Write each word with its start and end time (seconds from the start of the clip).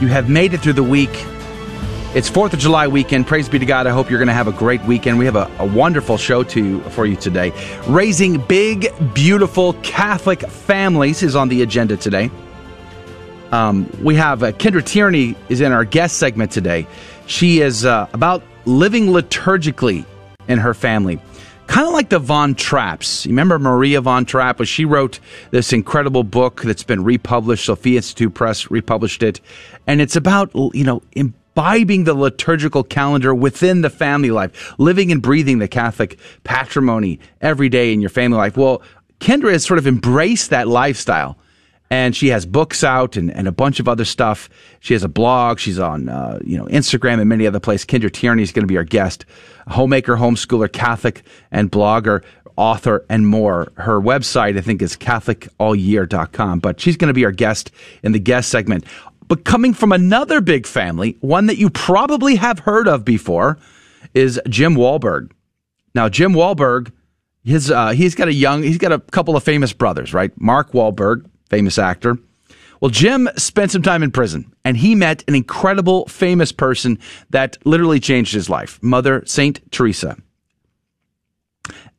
You 0.00 0.08
have 0.08 0.28
made 0.28 0.52
it 0.52 0.60
through 0.60 0.74
the 0.74 0.82
week. 0.82 1.10
It's 2.14 2.28
4th 2.28 2.52
of 2.52 2.58
July 2.58 2.86
weekend. 2.86 3.26
Praise 3.26 3.48
be 3.48 3.58
to 3.58 3.64
God. 3.64 3.86
I 3.86 3.90
hope 3.90 4.10
you're 4.10 4.18
going 4.18 4.28
to 4.28 4.34
have 4.34 4.46
a 4.46 4.52
great 4.52 4.82
weekend. 4.82 5.18
We 5.18 5.24
have 5.24 5.36
a, 5.36 5.50
a 5.58 5.64
wonderful 5.64 6.18
show 6.18 6.42
to 6.42 6.80
for 6.90 7.06
you 7.06 7.16
today. 7.16 7.50
Raising 7.88 8.38
big, 8.38 8.92
beautiful 9.14 9.72
Catholic 9.82 10.42
families 10.42 11.22
is 11.22 11.34
on 11.34 11.48
the 11.48 11.62
agenda 11.62 11.96
today. 11.96 12.30
Um, 13.52 13.90
we 14.02 14.16
have 14.16 14.42
uh, 14.42 14.52
Kendra 14.52 14.84
Tierney 14.84 15.34
is 15.48 15.62
in 15.62 15.72
our 15.72 15.86
guest 15.86 16.18
segment 16.18 16.50
today. 16.50 16.86
She 17.26 17.62
is 17.62 17.86
uh, 17.86 18.06
about 18.12 18.42
living 18.66 19.06
liturgically 19.06 20.04
in 20.46 20.58
her 20.58 20.74
family 20.74 21.20
kind 21.76 21.88
of 21.88 21.92
like 21.92 22.08
the 22.08 22.18
Von 22.18 22.54
Trapps. 22.54 23.26
You 23.26 23.32
remember 23.32 23.58
Maria 23.58 24.00
Von 24.00 24.24
Trapp? 24.24 24.64
She 24.64 24.86
wrote 24.86 25.20
this 25.50 25.74
incredible 25.74 26.24
book 26.24 26.62
that's 26.62 26.82
been 26.82 27.04
republished. 27.04 27.66
Sophia 27.66 27.98
Institute 27.98 28.32
Press 28.32 28.70
republished 28.70 29.22
it, 29.22 29.42
and 29.86 30.00
it's 30.00 30.16
about 30.16 30.50
you 30.54 30.84
know 30.84 31.02
imbibing 31.12 32.04
the 32.04 32.14
liturgical 32.14 32.82
calendar 32.82 33.34
within 33.34 33.82
the 33.82 33.90
family 33.90 34.30
life, 34.30 34.72
living 34.78 35.12
and 35.12 35.20
breathing 35.20 35.58
the 35.58 35.68
Catholic 35.68 36.18
patrimony 36.44 37.20
every 37.42 37.68
day 37.68 37.92
in 37.92 38.00
your 38.00 38.08
family 38.08 38.38
life. 38.38 38.56
Well, 38.56 38.80
Kendra 39.20 39.52
has 39.52 39.62
sort 39.62 39.76
of 39.76 39.86
embraced 39.86 40.48
that 40.48 40.68
lifestyle 40.68 41.36
and 41.90 42.16
she 42.16 42.28
has 42.28 42.46
books 42.46 42.82
out 42.82 43.16
and, 43.16 43.30
and 43.30 43.46
a 43.46 43.52
bunch 43.52 43.80
of 43.80 43.88
other 43.88 44.04
stuff. 44.04 44.48
She 44.80 44.94
has 44.94 45.04
a 45.04 45.08
blog. 45.08 45.58
She's 45.58 45.78
on 45.78 46.08
uh, 46.08 46.40
you 46.44 46.56
know 46.56 46.64
Instagram 46.66 47.20
and 47.20 47.28
many 47.28 47.46
other 47.46 47.60
places. 47.60 47.86
Kendra 47.86 48.12
Tierney 48.12 48.42
is 48.42 48.52
going 48.52 48.64
to 48.64 48.66
be 48.66 48.76
our 48.76 48.84
guest, 48.84 49.24
a 49.66 49.74
homemaker, 49.74 50.16
homeschooler, 50.16 50.72
Catholic, 50.72 51.22
and 51.50 51.70
blogger, 51.70 52.22
author, 52.56 53.04
and 53.08 53.26
more. 53.26 53.72
Her 53.76 54.00
website, 54.00 54.58
I 54.58 54.60
think, 54.60 54.82
is 54.82 54.96
CatholicAllYear.com. 54.96 56.60
But 56.60 56.80
she's 56.80 56.96
going 56.96 57.08
to 57.08 57.14
be 57.14 57.24
our 57.24 57.32
guest 57.32 57.70
in 58.02 58.12
the 58.12 58.18
guest 58.18 58.48
segment. 58.48 58.84
But 59.28 59.44
coming 59.44 59.74
from 59.74 59.92
another 59.92 60.40
big 60.40 60.66
family, 60.66 61.16
one 61.20 61.46
that 61.46 61.58
you 61.58 61.68
probably 61.70 62.36
have 62.36 62.60
heard 62.60 62.86
of 62.86 63.04
before, 63.04 63.58
is 64.14 64.40
Jim 64.48 64.76
Wahlberg. 64.76 65.32
Now, 65.94 66.08
Jim 66.08 66.32
Wahlberg, 66.32 66.92
his 67.42 67.70
uh, 67.70 67.90
he's 67.90 68.14
got 68.14 68.28
a 68.28 68.32
young, 68.32 68.62
he's 68.62 68.78
got 68.78 68.92
a 68.92 69.00
couple 69.00 69.36
of 69.36 69.42
famous 69.42 69.72
brothers, 69.72 70.12
right? 70.14 70.30
Mark 70.40 70.72
Wahlberg 70.72 71.28
famous 71.48 71.78
actor. 71.78 72.18
Well, 72.80 72.90
Jim 72.90 73.28
spent 73.36 73.70
some 73.70 73.82
time 73.82 74.02
in 74.02 74.10
prison 74.10 74.52
and 74.64 74.76
he 74.76 74.94
met 74.94 75.24
an 75.28 75.34
incredible, 75.34 76.06
famous 76.06 76.52
person 76.52 76.98
that 77.30 77.56
literally 77.64 78.00
changed 78.00 78.34
his 78.34 78.50
life, 78.50 78.78
Mother 78.82 79.22
St. 79.26 79.60
Teresa. 79.72 80.16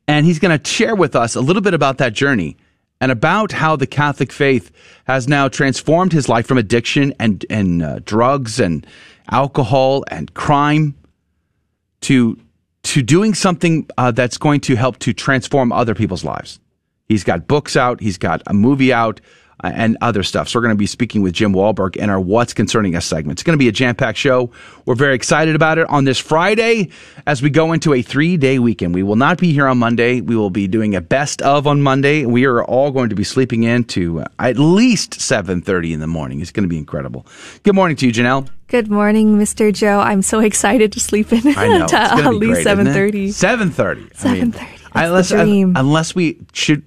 And 0.06 0.24
he's 0.24 0.38
going 0.38 0.58
to 0.58 0.70
share 0.70 0.94
with 0.94 1.16
us 1.16 1.34
a 1.34 1.40
little 1.40 1.62
bit 1.62 1.74
about 1.74 1.98
that 1.98 2.12
journey 2.12 2.56
and 3.00 3.12
about 3.12 3.52
how 3.52 3.76
the 3.76 3.86
Catholic 3.86 4.32
faith 4.32 4.70
has 5.06 5.28
now 5.28 5.48
transformed 5.48 6.12
his 6.12 6.28
life 6.28 6.46
from 6.46 6.58
addiction 6.58 7.12
and, 7.20 7.44
and 7.50 7.82
uh, 7.82 7.98
drugs 8.04 8.58
and 8.58 8.86
alcohol 9.30 10.04
and 10.10 10.32
crime 10.34 10.94
to, 12.00 12.38
to 12.84 13.02
doing 13.02 13.34
something 13.34 13.86
uh, 13.98 14.10
that's 14.10 14.38
going 14.38 14.60
to 14.60 14.76
help 14.76 14.98
to 15.00 15.12
transform 15.12 15.72
other 15.72 15.94
people's 15.94 16.24
lives. 16.24 16.58
He's 17.08 17.24
got 17.24 17.48
books 17.48 17.74
out, 17.74 18.00
he's 18.00 18.18
got 18.18 18.42
a 18.46 18.52
movie 18.52 18.92
out, 18.92 19.22
uh, 19.64 19.72
and 19.74 19.96
other 20.02 20.22
stuff. 20.22 20.46
So 20.46 20.58
we're 20.58 20.64
going 20.64 20.74
to 20.74 20.78
be 20.78 20.86
speaking 20.86 21.22
with 21.22 21.32
Jim 21.32 21.54
Wahlberg 21.54 21.96
in 21.96 22.10
our 22.10 22.20
What's 22.20 22.52
Concerning 22.52 22.94
Us 22.94 23.06
segment. 23.06 23.38
It's 23.38 23.42
going 23.42 23.58
to 23.58 23.58
be 23.58 23.66
a 23.66 23.72
jam 23.72 23.94
packed 23.94 24.18
show. 24.18 24.50
We're 24.84 24.94
very 24.94 25.14
excited 25.14 25.54
about 25.56 25.78
it 25.78 25.88
on 25.88 26.04
this 26.04 26.18
Friday 26.18 26.90
as 27.26 27.40
we 27.40 27.48
go 27.48 27.72
into 27.72 27.94
a 27.94 28.02
three 28.02 28.36
day 28.36 28.58
weekend. 28.58 28.94
We 28.94 29.02
will 29.02 29.16
not 29.16 29.38
be 29.38 29.54
here 29.54 29.66
on 29.66 29.78
Monday. 29.78 30.20
We 30.20 30.36
will 30.36 30.50
be 30.50 30.68
doing 30.68 30.94
a 30.94 31.00
best 31.00 31.40
of 31.40 31.66
on 31.66 31.80
Monday. 31.80 32.26
We 32.26 32.44
are 32.44 32.62
all 32.62 32.90
going 32.90 33.08
to 33.08 33.16
be 33.16 33.24
sleeping 33.24 33.62
in 33.62 33.84
to 33.84 34.20
uh, 34.20 34.24
at 34.38 34.58
least 34.58 35.12
7.30 35.12 35.94
in 35.94 36.00
the 36.00 36.06
morning. 36.06 36.42
It's 36.42 36.52
going 36.52 36.64
to 36.64 36.68
be 36.68 36.78
incredible. 36.78 37.26
Good 37.62 37.74
morning 37.74 37.96
to 37.96 38.06
you, 38.06 38.12
Janelle. 38.12 38.50
Good 38.66 38.90
morning, 38.90 39.38
Mr. 39.38 39.72
Joe. 39.72 39.98
I'm 40.00 40.20
so 40.20 40.40
excited 40.50 40.92
to 40.92 41.00
sleep 41.00 41.32
in 41.32 41.56
I 41.56 41.78
know. 41.78 41.86
at 41.90 42.34
least 42.34 42.66
7.30. 42.66 43.28
7.30. 43.28 44.12
7.30. 44.12 44.78
unless, 44.94 45.32
uh, 45.32 45.38
unless 45.74 46.14
we 46.14 46.38
should 46.52 46.84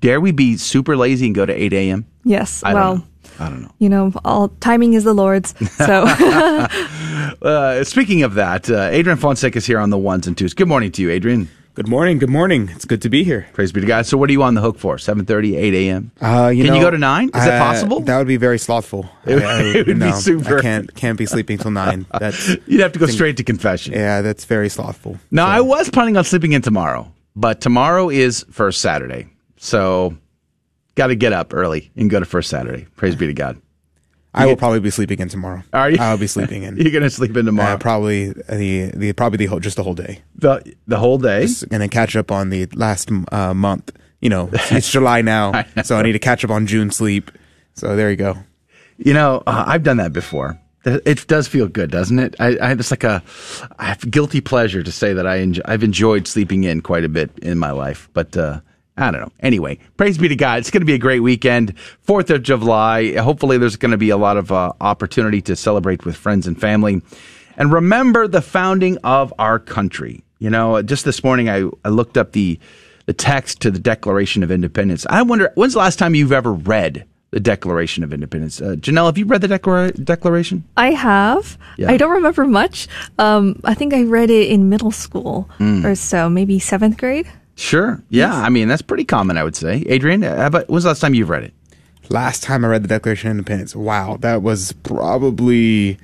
dare 0.00 0.20
we 0.20 0.32
be 0.32 0.56
super 0.56 0.96
lazy 0.96 1.26
and 1.26 1.34
go 1.34 1.46
to 1.46 1.52
8 1.52 1.72
a.m.? 1.72 2.06
Yes. 2.24 2.62
I 2.64 2.74
well, 2.74 3.06
I 3.38 3.48
don't 3.48 3.62
know. 3.62 3.72
You 3.78 3.88
know, 3.88 4.12
all 4.24 4.48
timing 4.60 4.94
is 4.94 5.04
the 5.04 5.14
Lord's. 5.14 5.54
So, 5.76 6.04
uh, 7.42 7.84
speaking 7.84 8.22
of 8.22 8.34
that, 8.34 8.70
uh, 8.70 8.88
Adrian 8.90 9.18
Fonseca 9.18 9.58
is 9.58 9.66
here 9.66 9.78
on 9.78 9.90
the 9.90 9.98
ones 9.98 10.26
and 10.26 10.36
twos. 10.36 10.54
Good 10.54 10.68
morning 10.68 10.92
to 10.92 11.02
you, 11.02 11.10
Adrian. 11.10 11.48
Good 11.76 11.88
morning. 11.88 12.18
Good 12.18 12.30
morning. 12.30 12.70
It's 12.70 12.86
good 12.86 13.02
to 13.02 13.10
be 13.10 13.22
here. 13.22 13.46
Praise 13.52 13.70
be 13.70 13.82
to 13.82 13.86
God. 13.86 14.06
So, 14.06 14.16
what 14.16 14.30
are 14.30 14.32
you 14.32 14.42
on 14.42 14.54
the 14.54 14.62
hook 14.62 14.78
for? 14.78 14.96
7:30, 14.96 15.58
8 15.58 15.74
a.m. 15.74 16.10
Uh, 16.22 16.48
you 16.48 16.64
Can 16.64 16.72
know, 16.72 16.78
you 16.78 16.84
go 16.86 16.90
to 16.90 16.96
nine? 16.96 17.28
Is 17.28 17.34
uh, 17.34 17.44
that 17.44 17.58
possible? 17.58 18.00
That 18.00 18.16
would 18.16 18.26
be 18.26 18.38
very 18.38 18.58
slothful. 18.58 19.10
It, 19.26 19.42
I, 19.42 19.58
I, 19.58 19.62
it 19.80 19.86
would 19.86 19.98
no, 19.98 20.06
be 20.06 20.12
super. 20.12 20.58
I 20.58 20.62
can't 20.62 20.94
can't 20.94 21.18
be 21.18 21.26
sleeping 21.26 21.58
till 21.58 21.72
nine. 21.72 22.06
That's 22.18 22.48
you'd 22.66 22.80
have 22.80 22.92
to 22.92 22.98
go 22.98 23.04
think, 23.04 23.16
straight 23.16 23.36
to 23.36 23.44
confession. 23.44 23.92
Yeah, 23.92 24.22
that's 24.22 24.46
very 24.46 24.70
slothful. 24.70 25.18
No, 25.30 25.44
so. 25.44 25.48
I 25.48 25.60
was 25.60 25.90
planning 25.90 26.16
on 26.16 26.24
sleeping 26.24 26.52
in 26.52 26.62
tomorrow, 26.62 27.12
but 27.34 27.60
tomorrow 27.60 28.08
is 28.08 28.46
first 28.50 28.80
Saturday, 28.80 29.28
so 29.56 30.16
got 30.94 31.08
to 31.08 31.16
get 31.16 31.32
up 31.32 31.54
early 31.54 31.90
and 31.96 32.10
go 32.10 32.20
to 32.20 32.26
First 32.26 32.50
Saturday. 32.50 32.86
Praise 32.96 33.14
be 33.14 33.26
to 33.26 33.34
God. 33.34 33.60
I 34.36 34.46
will 34.46 34.56
probably 34.56 34.80
be 34.80 34.90
sleeping 34.90 35.18
in 35.18 35.28
tomorrow. 35.28 35.62
Are 35.72 35.90
you? 35.90 35.96
I'll 35.98 36.18
be 36.18 36.26
sleeping 36.26 36.62
in. 36.62 36.76
You're 36.80 36.92
gonna 36.92 37.10
sleep 37.10 37.36
in 37.36 37.46
tomorrow? 37.46 37.74
Uh, 37.74 37.78
probably 37.78 38.32
the 38.32 38.92
the 38.94 39.12
probably 39.14 39.38
the 39.38 39.46
whole, 39.46 39.60
just 39.60 39.76
the 39.76 39.82
whole 39.82 39.94
day. 39.94 40.20
The 40.36 40.74
the 40.86 40.98
whole 40.98 41.18
day. 41.18 41.42
Just 41.42 41.68
gonna 41.70 41.88
catch 41.88 42.16
up 42.16 42.30
on 42.30 42.50
the 42.50 42.66
last 42.74 43.10
uh, 43.32 43.54
month. 43.54 43.92
You 44.20 44.28
know, 44.28 44.50
it's 44.52 44.90
July 44.90 45.22
now, 45.22 45.52
I 45.54 45.82
so 45.82 45.96
I 45.96 46.02
need 46.02 46.12
to 46.12 46.18
catch 46.18 46.44
up 46.44 46.50
on 46.50 46.66
June 46.66 46.90
sleep. 46.90 47.30
So 47.74 47.96
there 47.96 48.10
you 48.10 48.16
go. 48.16 48.36
You 48.98 49.14
know, 49.14 49.42
uh, 49.46 49.64
I've 49.66 49.82
done 49.82 49.96
that 49.98 50.12
before. 50.12 50.60
It 50.84 51.26
does 51.26 51.48
feel 51.48 51.66
good, 51.66 51.90
doesn't 51.90 52.18
it? 52.18 52.36
I, 52.38 52.56
I 52.58 52.72
it's 52.72 52.92
like 52.92 53.04
a 53.04 53.22
I 53.78 53.86
have 53.86 54.08
guilty 54.10 54.40
pleasure 54.40 54.82
to 54.82 54.92
say 54.92 55.14
that 55.14 55.26
I 55.26 55.36
enjoy, 55.36 55.62
I've 55.64 55.82
enjoyed 55.82 56.28
sleeping 56.28 56.64
in 56.64 56.80
quite 56.82 57.04
a 57.04 57.08
bit 57.08 57.30
in 57.40 57.58
my 57.58 57.70
life, 57.70 58.10
but. 58.12 58.36
I 58.96 59.10
don't 59.10 59.20
know. 59.20 59.32
Anyway, 59.40 59.78
praise 59.96 60.16
be 60.16 60.28
to 60.28 60.36
God. 60.36 60.60
It's 60.60 60.70
going 60.70 60.80
to 60.80 60.86
be 60.86 60.94
a 60.94 60.98
great 60.98 61.20
weekend. 61.20 61.78
Fourth 62.02 62.30
of 62.30 62.42
July. 62.42 63.16
Hopefully, 63.16 63.58
there's 63.58 63.76
going 63.76 63.90
to 63.90 63.98
be 63.98 64.10
a 64.10 64.16
lot 64.16 64.36
of 64.36 64.50
uh, 64.50 64.72
opportunity 64.80 65.42
to 65.42 65.56
celebrate 65.56 66.04
with 66.04 66.16
friends 66.16 66.46
and 66.46 66.58
family. 66.58 67.02
And 67.56 67.72
remember 67.72 68.26
the 68.26 68.42
founding 68.42 68.98
of 69.04 69.32
our 69.38 69.58
country. 69.58 70.22
You 70.38 70.50
know, 70.50 70.82
just 70.82 71.04
this 71.04 71.24
morning 71.24 71.48
I, 71.48 71.68
I 71.84 71.88
looked 71.88 72.16
up 72.16 72.32
the 72.32 72.58
the 73.06 73.12
text 73.12 73.60
to 73.60 73.70
the 73.70 73.78
Declaration 73.78 74.42
of 74.42 74.50
Independence. 74.50 75.06
I 75.08 75.22
wonder 75.22 75.52
when's 75.54 75.74
the 75.74 75.78
last 75.78 75.98
time 75.98 76.14
you've 76.14 76.32
ever 76.32 76.52
read 76.52 77.06
the 77.30 77.40
Declaration 77.40 78.02
of 78.02 78.12
Independence? 78.12 78.60
Uh, 78.60 78.76
Janelle, 78.78 79.06
have 79.06 79.18
you 79.18 79.26
read 79.26 79.42
the 79.42 79.48
Declara- 79.48 80.04
Declaration? 80.04 80.64
I 80.76 80.92
have. 80.92 81.58
Yeah. 81.76 81.90
I 81.90 81.96
don't 81.96 82.12
remember 82.12 82.46
much. 82.46 82.88
Um, 83.18 83.60
I 83.64 83.74
think 83.74 83.92
I 83.92 84.04
read 84.04 84.30
it 84.30 84.48
in 84.48 84.68
middle 84.68 84.90
school 84.90 85.50
mm. 85.58 85.84
or 85.84 85.94
so, 85.94 86.28
maybe 86.28 86.58
seventh 86.58 86.96
grade. 86.96 87.30
Sure. 87.56 88.02
Yeah. 88.10 88.28
Yes. 88.28 88.34
I 88.34 88.48
mean, 88.50 88.68
that's 88.68 88.82
pretty 88.82 89.04
common, 89.04 89.36
I 89.36 89.42
would 89.42 89.56
say. 89.56 89.82
Adrian, 89.86 90.22
how 90.22 90.46
about, 90.46 90.68
when's 90.68 90.84
the 90.84 90.90
last 90.90 91.00
time 91.00 91.14
you've 91.14 91.30
read 91.30 91.42
it? 91.42 91.54
Last 92.10 92.42
time 92.44 92.64
I 92.64 92.68
read 92.68 92.84
the 92.84 92.88
Declaration 92.88 93.28
of 93.28 93.32
Independence. 93.32 93.74
Wow. 93.74 94.18
That 94.20 94.42
was 94.42 94.72
probably 94.72 95.98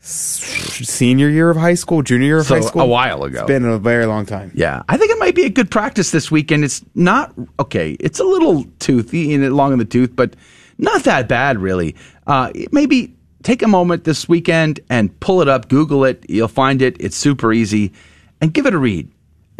senior 0.00 1.28
year 1.28 1.50
of 1.50 1.58
high 1.58 1.74
school, 1.74 2.02
junior 2.02 2.26
year 2.26 2.38
of 2.38 2.46
so 2.46 2.54
high 2.54 2.60
school. 2.62 2.82
A 2.82 2.86
while 2.86 3.24
ago. 3.24 3.40
It's 3.40 3.46
been 3.46 3.66
a 3.66 3.78
very 3.78 4.06
long 4.06 4.24
time. 4.24 4.50
Yeah. 4.54 4.82
I 4.88 4.96
think 4.96 5.10
it 5.10 5.18
might 5.18 5.34
be 5.34 5.44
a 5.44 5.50
good 5.50 5.70
practice 5.70 6.10
this 6.10 6.30
weekend. 6.30 6.64
It's 6.64 6.82
not, 6.94 7.34
okay, 7.58 7.98
it's 8.00 8.18
a 8.18 8.24
little 8.24 8.64
toothy 8.78 9.34
and 9.34 9.54
long 9.54 9.74
in 9.74 9.78
the 9.78 9.84
tooth, 9.84 10.16
but 10.16 10.36
not 10.78 11.02
that 11.02 11.28
bad, 11.28 11.58
really. 11.58 11.96
Uh, 12.26 12.50
maybe 12.72 13.14
take 13.42 13.60
a 13.62 13.68
moment 13.68 14.04
this 14.04 14.28
weekend 14.28 14.80
and 14.88 15.18
pull 15.20 15.42
it 15.42 15.48
up, 15.48 15.68
Google 15.68 16.04
it. 16.04 16.24
You'll 16.30 16.48
find 16.48 16.80
it. 16.80 16.96
It's 16.98 17.16
super 17.16 17.52
easy. 17.52 17.92
And 18.40 18.54
give 18.54 18.64
it 18.64 18.72
a 18.72 18.78
read 18.78 19.10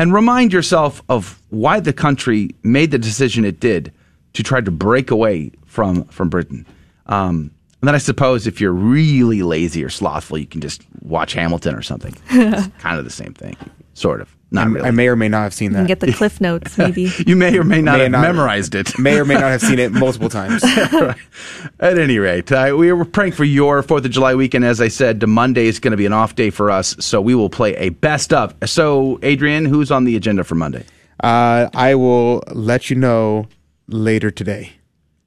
and 0.00 0.14
remind 0.14 0.50
yourself 0.50 1.02
of 1.10 1.42
why 1.50 1.78
the 1.78 1.92
country 1.92 2.48
made 2.62 2.90
the 2.90 2.98
decision 2.98 3.44
it 3.44 3.60
did 3.60 3.92
to 4.32 4.42
try 4.42 4.58
to 4.58 4.70
break 4.70 5.10
away 5.10 5.52
from 5.66 6.04
from 6.04 6.30
Britain. 6.30 6.66
Um, 7.04 7.50
and 7.82 7.88
then 7.88 7.94
I 7.94 7.98
suppose 7.98 8.46
if 8.46 8.62
you're 8.62 8.72
really 8.72 9.42
lazy 9.42 9.84
or 9.84 9.90
slothful, 9.90 10.38
you 10.38 10.46
can 10.46 10.62
just 10.62 10.86
watch 11.02 11.34
Hamilton 11.34 11.74
or 11.74 11.82
something. 11.82 12.16
it's 12.30 12.68
kind 12.78 12.98
of 12.98 13.04
the 13.04 13.10
same 13.10 13.34
thing, 13.34 13.56
sort 13.92 14.22
of. 14.22 14.34
Not 14.52 14.66
I, 14.66 14.70
really. 14.70 14.88
I 14.88 14.90
may 14.90 15.06
or 15.08 15.14
may 15.16 15.28
not 15.28 15.42
have 15.44 15.54
seen 15.54 15.70
You 15.70 15.76
can 15.76 15.82
that. 15.84 15.88
get 15.88 16.00
the 16.00 16.12
cliff 16.18 16.40
notes, 16.40 16.76
maybe. 16.76 17.12
you 17.26 17.36
may 17.36 17.56
or 17.56 17.62
may 17.64 17.80
not 17.80 17.98
May 17.98 18.02
have 18.04 18.12
not- 18.12 18.22
memorized 18.22 18.74
it. 18.74 18.98
may 18.98 19.18
or 19.18 19.24
may 19.24 19.34
not 19.34 19.44
have 19.44 19.60
seen 19.60 19.78
it 19.78 19.92
multiple 19.92 20.28
times. 20.28 20.64
At 20.64 21.98
any 21.98 22.18
rate, 22.18 22.50
uh, 22.50 22.74
we 22.76 22.92
were 22.92 23.04
praying 23.04 23.32
for 23.32 23.44
your 23.44 23.82
Fourth 23.82 24.04
of 24.04 24.10
July 24.10 24.34
weekend. 24.34 24.64
As 24.64 24.80
I 24.80 24.88
said, 24.88 25.26
Monday 25.26 25.66
is 25.66 25.78
going 25.78 25.92
to 25.92 25.96
be 25.96 26.06
an 26.06 26.12
off 26.12 26.34
day 26.34 26.50
for 26.50 26.70
us, 26.70 26.96
so 26.98 27.20
we 27.20 27.34
will 27.34 27.50
play 27.50 27.76
a 27.76 27.90
best 27.90 28.32
of. 28.32 28.54
So, 28.64 29.18
Adrian, 29.22 29.64
who's 29.64 29.90
on 29.90 30.04
the 30.04 30.16
agenda 30.16 30.42
for 30.44 30.54
Monday? 30.56 30.84
Uh, 31.22 31.68
I 31.74 31.94
will 31.94 32.42
let 32.50 32.90
you 32.90 32.96
know 32.96 33.46
later 33.86 34.30
today. 34.30 34.72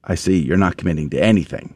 I 0.04 0.16
see 0.16 0.38
you're 0.38 0.56
not 0.58 0.76
committing 0.76 1.08
to 1.10 1.22
anything. 1.22 1.74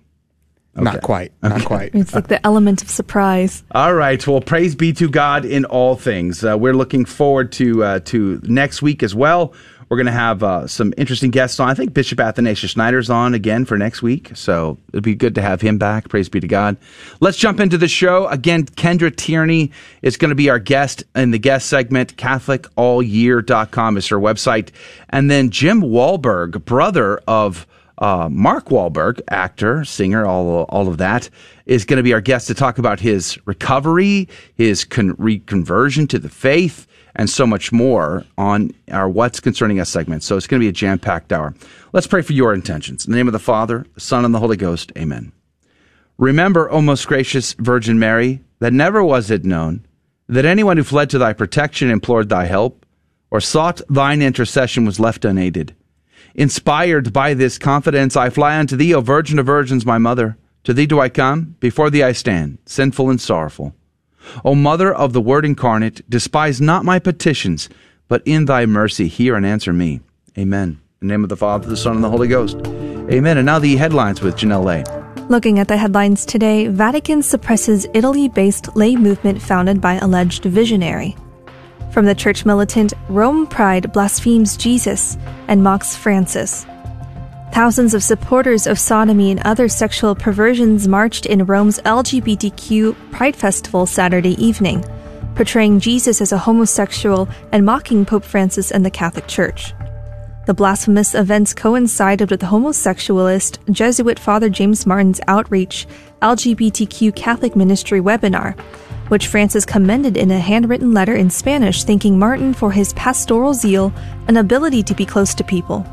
Not 0.85 1.03
quite. 1.03 1.33
Not 1.43 1.65
quite. 1.65 1.95
It's 1.95 2.15
like 2.15 2.29
the 2.29 2.45
element 2.47 2.83
of 2.83 2.91
surprise. 2.91 3.63
All 3.73 3.95
right. 3.95 4.25
Well, 4.27 4.41
praise 4.41 4.75
be 4.75 4.93
to 4.95 5.09
God 5.09 5.45
in 5.45 5.65
all 5.65 5.97
things. 5.97 6.45
Uh, 6.45 6.57
we're 6.59 6.75
looking 6.75 7.05
forward 7.05 7.53
to 7.53 7.85
uh, 7.85 8.01
to 8.07 8.41
next 8.45 8.83
week 8.83 9.03
as 9.03 9.15
well. 9.15 9.55
We're 9.89 9.97
going 9.97 10.07
to 10.07 10.13
have 10.13 10.43
uh, 10.43 10.67
some 10.67 10.93
interesting 10.99 11.31
guests 11.31 11.59
on. 11.59 11.71
I 11.71 11.75
think 11.75 11.95
Bishop 11.95 12.21
Athanasius 12.21 12.73
Schneider's 12.73 13.09
on 13.09 13.33
again 13.33 13.65
for 13.65 13.79
next 13.79 14.03
week, 14.03 14.31
so 14.35 14.77
it'd 14.93 15.03
be 15.03 15.15
good 15.15 15.35
to 15.37 15.43
have 15.43 15.63
him 15.63 15.79
back. 15.79 16.11
Praise 16.11 16.29
be 16.29 16.41
to 16.41 16.47
God. 16.47 16.77
Let's 17.21 17.39
jump 17.39 17.59
into 17.59 17.79
the 17.79 17.89
show 17.89 18.27
again. 18.29 18.67
Kendra 18.67 19.15
Tierney 19.15 19.73
is 20.03 20.19
going 20.19 20.29
to 20.29 20.35
be 20.35 20.51
our 20.51 20.59
guest 20.59 21.05
in 21.15 21.31
the 21.31 21.39
guest 21.39 21.69
segment. 21.69 22.17
CatholicAllYear.com 22.17 23.97
is 23.97 24.09
her 24.09 24.19
website, 24.19 24.71
and 25.09 25.31
then 25.31 25.49
Jim 25.49 25.81
Wahlberg, 25.81 26.67
brother 26.67 27.23
of 27.27 27.67
uh, 27.99 28.29
Mark 28.31 28.67
Wahlberg, 28.67 29.21
actor, 29.29 29.85
singer, 29.85 30.25
all 30.25 30.63
all 30.65 30.89
of 30.89 30.99
that, 30.99 31.29
is 31.67 31.85
going 31.85 31.99
to 31.99 32.03
be 32.03 32.13
our 32.13 32.21
guest 32.21 32.47
to 32.47 32.55
talk 32.55 32.79
about 32.79 33.01
his 33.01 33.39
recovery, 33.47 34.29
his 34.55 34.85
con- 34.85 35.17
reconversion 35.17 36.09
to 36.09 36.19
the 36.19 36.29
faith, 36.29 36.87
and 37.17 37.29
so 37.29 37.47
much 37.47 37.73
more 37.73 38.25
on 38.37 38.71
our 38.91 39.09
What's 39.09 39.41
Concerning 39.41 39.81
Us 39.81 39.89
segment. 39.89 40.23
So 40.23 40.37
it's 40.37 40.47
going 40.47 40.61
to 40.61 40.65
be 40.65 40.69
a 40.69 40.73
jam 40.73 40.99
packed 40.99 41.33
hour. 41.33 41.55
Let's 41.93 42.07
pray 42.07 42.23
for 42.23 42.33
your 42.33 42.55
intentions. 42.55 43.05
In 43.05 43.13
the 43.13 43.19
name 43.19 43.29
of 43.29 43.33
the 43.33 43.39
Father, 43.39 43.87
the 43.95 44.01
Son, 44.01 44.25
and 44.25 44.35
the 44.35 44.39
Holy 44.39 44.57
Ghost. 44.57 44.93
Amen. 44.97 45.33
Remember, 46.17 46.71
O 46.71 46.81
most 46.81 47.07
gracious 47.07 47.53
Virgin 47.55 47.99
Mary, 47.99 48.41
that 48.61 48.73
never 48.73 49.03
was 49.05 49.31
it 49.31 49.45
known 49.45 49.87
that 50.29 50.45
anyone 50.45 50.77
who 50.77 50.85
fled 50.85 51.11
to 51.11 51.19
thy 51.19 51.33
protection, 51.33 51.91
implored 51.91 52.29
thy 52.29 52.45
help, 52.45 52.85
or 53.31 53.41
sought 53.41 53.81
thine 53.89 54.23
intercession 54.23 54.85
was 54.85 55.01
left 55.01 55.25
unaided. 55.25 55.75
Inspired 56.39 57.13
by 57.13 57.35
this 57.35 57.59
confidence, 57.59 58.15
I 58.15 58.31
fly 58.31 58.57
unto 58.57 58.77
thee, 58.77 58.95
O 58.95 59.01
Virgin 59.01 59.41
of 59.41 59.47
Virgins, 59.47 59.85
my 59.85 59.99
mother. 59.99 60.39
To 60.63 60.73
thee 60.73 60.87
do 60.87 61.01
I 61.01 61.09
come, 61.09 61.57
before 61.59 61.91
thee 61.91 62.05
I 62.05 62.13
stand, 62.13 62.59
sinful 62.65 63.11
and 63.11 63.21
sorrowful. 63.21 63.75
O 64.45 64.55
Mother 64.55 64.95
of 64.95 65.13
the 65.13 65.21
Word 65.21 65.45
incarnate, 65.45 66.09
despise 66.09 66.61
not 66.61 66.85
my 66.85 67.01
petitions, 67.01 67.69
but 68.07 68.23
in 68.25 68.45
thy 68.45 68.67
mercy 68.67 69.09
hear 69.09 69.35
and 69.35 69.45
answer 69.45 69.73
me. 69.73 70.01
Amen. 70.39 70.81
In 71.03 71.09
the 71.09 71.13
name 71.13 71.25
of 71.25 71.29
the 71.29 71.37
Father, 71.37 71.69
the 71.69 71.77
Son, 71.77 71.97
and 71.97 72.05
the 72.05 72.11
Holy 72.11 72.29
Ghost. 72.29 72.57
Amen. 72.65 73.37
And 73.37 73.47
now 73.47 73.59
the 73.59 73.75
headlines 73.75 74.21
with 74.21 74.37
Janelle 74.37 74.65
Lay. 74.65 74.85
Looking 75.29 75.59
at 75.59 75.67
the 75.67 75.77
headlines 75.77 76.25
today, 76.25 76.69
Vatican 76.69 77.21
suppresses 77.21 77.89
Italy 77.95 78.29
based 78.29 78.77
lay 78.77 78.95
movement 78.95 79.43
founded 79.43 79.81
by 79.81 79.95
alleged 79.95 80.45
visionary. 80.45 81.17
From 81.91 82.05
the 82.05 82.15
church 82.15 82.45
militant, 82.45 82.93
Rome 83.09 83.47
Pride 83.47 83.93
blasphemes 83.93 84.57
Jesus 84.57 85.17
and 85.49 85.63
mocks 85.63 85.97
Francis. 85.97 86.67
Thousands 87.53 87.95
of 87.95 88.03
supporters 88.03 88.67
of 88.67 88.79
sodomy 88.79 89.31
and 89.31 89.41
other 89.41 89.69
sexual 89.69 90.15
perversions 90.15 90.87
marched 90.87 91.25
in 91.25 91.47
Rome's 91.47 91.81
LGBTQ 91.81 93.11
Pride 93.11 93.35
Festival 93.35 93.87
Saturday 93.87 94.41
evening, 94.43 94.85
portraying 95.35 95.81
Jesus 95.81 96.21
as 96.21 96.31
a 96.31 96.39
homosexual 96.39 97.27
and 97.53 97.65
mocking 97.65 98.05
Pope 98.05 98.25
Francis 98.25 98.71
and 98.71 98.85
the 98.85 98.91
Catholic 98.91 99.27
Church. 99.27 99.73
The 100.47 100.55
blasphemous 100.55 101.15
events 101.15 101.53
coincided 101.53 102.31
with 102.31 102.41
the 102.41 102.47
homosexualist 102.47 103.59
Jesuit 103.73 104.19
Father 104.19 104.49
James 104.49 104.87
Martin's 104.87 105.21
outreach 105.27 105.87
LGBTQ 106.23 107.17
Catholic 107.17 107.57
Ministry 107.57 108.01
webinar, 108.01 108.59
which 109.09 109.27
Francis 109.27 109.65
commended 109.65 110.17
in 110.17 110.31
a 110.31 110.39
handwritten 110.39 110.93
letter 110.93 111.15
in 111.15 111.31
Spanish, 111.31 111.85
thanking 111.85 112.19
Martin 112.19 112.55
for 112.55 112.73
his 112.73 112.93
pastoral 112.95 113.55
zeal 113.55 113.93
and 114.27 114.39
ability 114.39 114.83
to 114.85 114.95
be 114.95 115.05
close 115.05 115.35
to 115.35 115.45
people. 115.45 115.87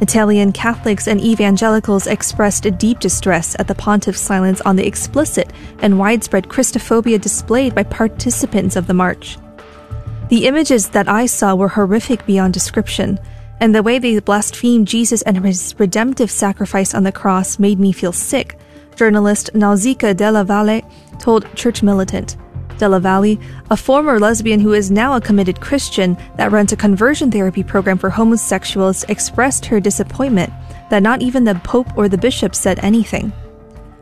Italian 0.00 0.50
Catholics 0.50 1.06
and 1.06 1.20
evangelicals 1.20 2.06
expressed 2.06 2.66
deep 2.78 3.00
distress 3.00 3.54
at 3.58 3.68
the 3.68 3.74
pontiff's 3.74 4.20
silence 4.20 4.62
on 4.62 4.76
the 4.76 4.86
explicit 4.86 5.52
and 5.80 5.98
widespread 5.98 6.48
Christophobia 6.48 7.20
displayed 7.20 7.74
by 7.74 7.82
participants 7.82 8.76
of 8.76 8.86
the 8.86 8.94
march. 8.94 9.36
The 10.30 10.46
images 10.46 10.88
that 10.90 11.08
I 11.08 11.26
saw 11.26 11.54
were 11.54 11.68
horrific 11.68 12.24
beyond 12.24 12.54
description, 12.54 13.18
and 13.60 13.74
the 13.74 13.82
way 13.82 13.98
they 13.98 14.18
blasphemed 14.20 14.88
Jesus 14.88 15.20
and 15.22 15.44
his 15.44 15.74
redemptive 15.78 16.30
sacrifice 16.30 16.94
on 16.94 17.02
the 17.02 17.12
cross 17.12 17.58
made 17.58 17.78
me 17.78 17.92
feel 17.92 18.12
sick, 18.12 18.56
journalist 19.00 19.48
Nausicaa 19.54 20.12
Della 20.12 20.44
Valle 20.44 20.82
told 21.18 21.46
Church 21.56 21.82
Militant. 21.82 22.36
Della 22.76 23.00
Valle, 23.00 23.38
a 23.70 23.76
former 23.76 24.20
lesbian 24.20 24.60
who 24.60 24.74
is 24.74 24.90
now 24.90 25.14
a 25.14 25.20
committed 25.22 25.58
Christian 25.58 26.18
that 26.36 26.52
runs 26.52 26.72
a 26.72 26.76
conversion 26.76 27.30
therapy 27.30 27.62
program 27.62 27.96
for 27.96 28.10
homosexuals, 28.10 29.04
expressed 29.04 29.64
her 29.64 29.80
disappointment 29.80 30.52
that 30.90 31.02
not 31.02 31.22
even 31.22 31.44
the 31.44 31.54
Pope 31.64 31.96
or 31.96 32.10
the 32.10 32.18
Bishop 32.18 32.54
said 32.54 32.78
anything. 32.80 33.32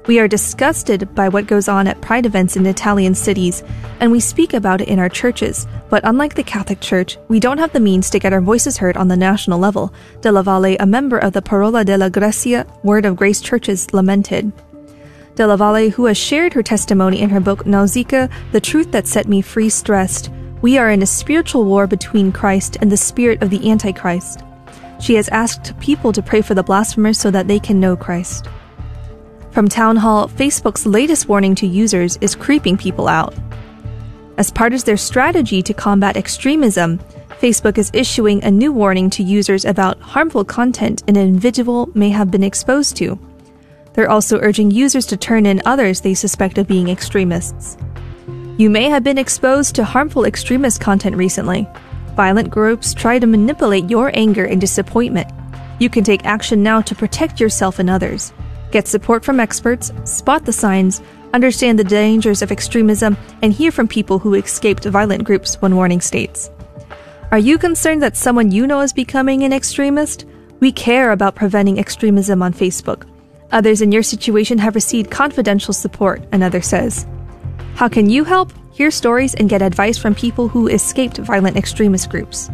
We 0.08 0.18
are 0.18 0.26
disgusted 0.26 1.14
by 1.14 1.28
what 1.28 1.46
goes 1.46 1.68
on 1.68 1.86
at 1.86 2.00
pride 2.00 2.26
events 2.26 2.56
in 2.56 2.66
Italian 2.66 3.14
cities, 3.14 3.62
and 4.00 4.10
we 4.10 4.18
speak 4.18 4.52
about 4.52 4.80
it 4.80 4.88
in 4.88 4.98
our 4.98 5.08
churches. 5.08 5.68
But 5.90 6.02
unlike 6.04 6.34
the 6.34 6.42
Catholic 6.42 6.80
Church, 6.80 7.18
we 7.28 7.38
don't 7.38 7.58
have 7.58 7.72
the 7.72 7.78
means 7.78 8.10
to 8.10 8.18
get 8.18 8.32
our 8.32 8.40
voices 8.40 8.78
heard 8.78 8.96
on 8.96 9.06
the 9.06 9.16
national 9.16 9.60
level, 9.60 9.94
Della 10.22 10.42
Valle, 10.42 10.76
a 10.80 10.86
member 10.86 11.18
of 11.18 11.34
the 11.34 11.42
Parola 11.42 11.84
della 11.84 12.10
Grazia 12.10 12.66
Word 12.82 13.04
of 13.04 13.14
Grace 13.14 13.40
churches, 13.40 13.92
lamented. 13.92 14.50
Della 15.38 15.56
Valle, 15.56 15.90
who 15.90 16.06
has 16.06 16.18
shared 16.18 16.52
her 16.54 16.64
testimony 16.64 17.20
in 17.20 17.30
her 17.30 17.38
book 17.38 17.64
Nausicaa, 17.64 18.26
The 18.50 18.60
Truth 18.60 18.90
That 18.90 19.06
Set 19.06 19.28
Me 19.28 19.40
Free, 19.40 19.68
stressed, 19.68 20.32
We 20.62 20.78
are 20.78 20.90
in 20.90 21.00
a 21.00 21.06
spiritual 21.06 21.64
war 21.64 21.86
between 21.86 22.32
Christ 22.32 22.76
and 22.80 22.90
the 22.90 22.96
spirit 22.96 23.40
of 23.40 23.48
the 23.48 23.70
Antichrist. 23.70 24.42
She 25.00 25.14
has 25.14 25.28
asked 25.28 25.78
people 25.78 26.12
to 26.12 26.22
pray 26.22 26.40
for 26.40 26.54
the 26.54 26.64
blasphemers 26.64 27.20
so 27.20 27.30
that 27.30 27.46
they 27.46 27.60
can 27.60 27.78
know 27.78 27.96
Christ. 27.96 28.48
From 29.52 29.68
Town 29.68 29.94
Hall, 29.94 30.28
Facebook's 30.28 30.84
latest 30.84 31.28
warning 31.28 31.54
to 31.54 31.68
users 31.68 32.18
is 32.20 32.34
creeping 32.34 32.76
people 32.76 33.06
out. 33.06 33.32
As 34.38 34.50
part 34.50 34.74
of 34.74 34.84
their 34.86 34.96
strategy 34.96 35.62
to 35.62 35.72
combat 35.72 36.16
extremism, 36.16 36.98
Facebook 37.40 37.78
is 37.78 37.92
issuing 37.94 38.42
a 38.42 38.50
new 38.50 38.72
warning 38.72 39.08
to 39.10 39.22
users 39.22 39.64
about 39.64 40.00
harmful 40.00 40.44
content 40.44 41.04
an 41.06 41.16
individual 41.16 41.90
may 41.94 42.10
have 42.10 42.28
been 42.28 42.42
exposed 42.42 42.96
to. 42.96 43.16
They're 43.98 44.08
also 44.08 44.38
urging 44.42 44.70
users 44.70 45.06
to 45.06 45.16
turn 45.16 45.44
in 45.44 45.60
others 45.66 46.00
they 46.00 46.14
suspect 46.14 46.56
of 46.56 46.68
being 46.68 46.88
extremists. 46.88 47.76
You 48.56 48.70
may 48.70 48.84
have 48.84 49.02
been 49.02 49.18
exposed 49.18 49.74
to 49.74 49.82
harmful 49.82 50.24
extremist 50.24 50.80
content 50.80 51.16
recently. 51.16 51.66
Violent 52.14 52.48
groups 52.48 52.94
try 52.94 53.18
to 53.18 53.26
manipulate 53.26 53.90
your 53.90 54.12
anger 54.14 54.44
and 54.44 54.60
disappointment. 54.60 55.28
You 55.80 55.90
can 55.90 56.04
take 56.04 56.24
action 56.24 56.62
now 56.62 56.80
to 56.82 56.94
protect 56.94 57.40
yourself 57.40 57.80
and 57.80 57.90
others. 57.90 58.32
Get 58.70 58.86
support 58.86 59.24
from 59.24 59.40
experts, 59.40 59.90
spot 60.04 60.44
the 60.44 60.52
signs, 60.52 61.02
understand 61.34 61.76
the 61.76 61.82
dangers 61.82 62.40
of 62.40 62.52
extremism, 62.52 63.16
and 63.42 63.52
hear 63.52 63.72
from 63.72 63.88
people 63.88 64.20
who 64.20 64.34
escaped 64.34 64.84
violent 64.84 65.24
groups 65.24 65.60
when 65.60 65.74
warning 65.74 66.00
states. 66.00 66.52
Are 67.32 67.38
you 67.40 67.58
concerned 67.58 68.04
that 68.04 68.16
someone 68.16 68.52
you 68.52 68.64
know 68.68 68.80
is 68.80 68.92
becoming 68.92 69.42
an 69.42 69.52
extremist? 69.52 70.24
We 70.60 70.70
care 70.70 71.10
about 71.10 71.34
preventing 71.34 71.80
extremism 71.80 72.44
on 72.44 72.54
Facebook. 72.54 73.08
Others 73.50 73.80
in 73.80 73.92
your 73.92 74.02
situation 74.02 74.58
have 74.58 74.74
received 74.74 75.10
confidential 75.10 75.72
support, 75.72 76.22
another 76.32 76.60
says. 76.60 77.06
How 77.74 77.88
can 77.88 78.10
you 78.10 78.24
help? 78.24 78.52
Hear 78.72 78.90
stories 78.90 79.34
and 79.34 79.48
get 79.48 79.62
advice 79.62 79.96
from 79.96 80.14
people 80.14 80.48
who 80.48 80.68
escaped 80.68 81.18
violent 81.18 81.56
extremist 81.56 82.10
groups. 82.10 82.48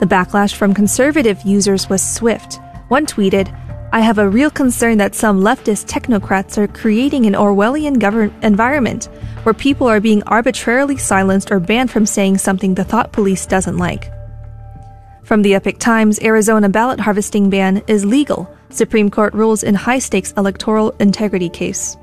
The 0.00 0.06
backlash 0.06 0.54
from 0.54 0.74
conservative 0.74 1.40
users 1.42 1.88
was 1.88 2.02
swift. 2.02 2.58
One 2.88 3.06
tweeted, 3.06 3.56
I 3.92 4.00
have 4.00 4.18
a 4.18 4.28
real 4.28 4.50
concern 4.50 4.98
that 4.98 5.14
some 5.14 5.40
leftist 5.40 5.86
technocrats 5.86 6.58
are 6.58 6.68
creating 6.68 7.26
an 7.26 7.34
Orwellian 7.34 7.98
govern- 7.98 8.34
environment 8.42 9.08
where 9.44 9.54
people 9.54 9.88
are 9.88 10.00
being 10.00 10.22
arbitrarily 10.24 10.96
silenced 10.96 11.50
or 11.50 11.60
banned 11.60 11.90
from 11.90 12.06
saying 12.06 12.38
something 12.38 12.74
the 12.74 12.84
thought 12.84 13.12
police 13.12 13.46
doesn't 13.46 13.78
like. 13.78 14.12
From 15.22 15.42
the 15.42 15.54
Epoch 15.54 15.78
Times, 15.78 16.20
Arizona 16.20 16.68
ballot 16.68 17.00
harvesting 17.00 17.50
ban 17.50 17.82
is 17.86 18.04
legal, 18.04 18.52
Supreme 18.72 19.10
Court 19.10 19.34
rules 19.34 19.62
in 19.62 19.74
high 19.74 19.98
stakes 19.98 20.32
electoral 20.36 20.94
integrity 21.00 21.48
case. 21.48 21.96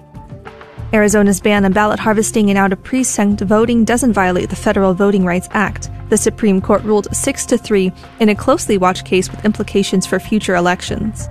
Arizona's 0.93 1.41
ban 1.41 1.65
on 1.65 1.74
ballot 1.74 2.00
harvesting 2.00 2.50
and 2.50 2.57
out 2.57 2.71
of 2.71 2.81
precinct 2.83 3.41
voting 3.41 3.83
doesn't 3.83 4.13
violate 4.13 4.50
the 4.50 4.55
Federal 4.55 4.93
Voting 4.93 5.25
Rights 5.25 5.50
Act. 5.51 5.89
The 6.09 6.17
Supreme 6.17 6.62
Court 6.62 6.81
ruled 6.83 7.13
6 7.13 7.45
to 7.47 7.57
3 7.57 7.91
in 8.19 8.29
a 8.29 8.36
closely 8.36 8.77
watched 8.77 9.05
case 9.05 9.29
with 9.29 9.43
implications 9.43 10.05
for 10.05 10.19
future 10.19 10.55
elections. 10.55 11.27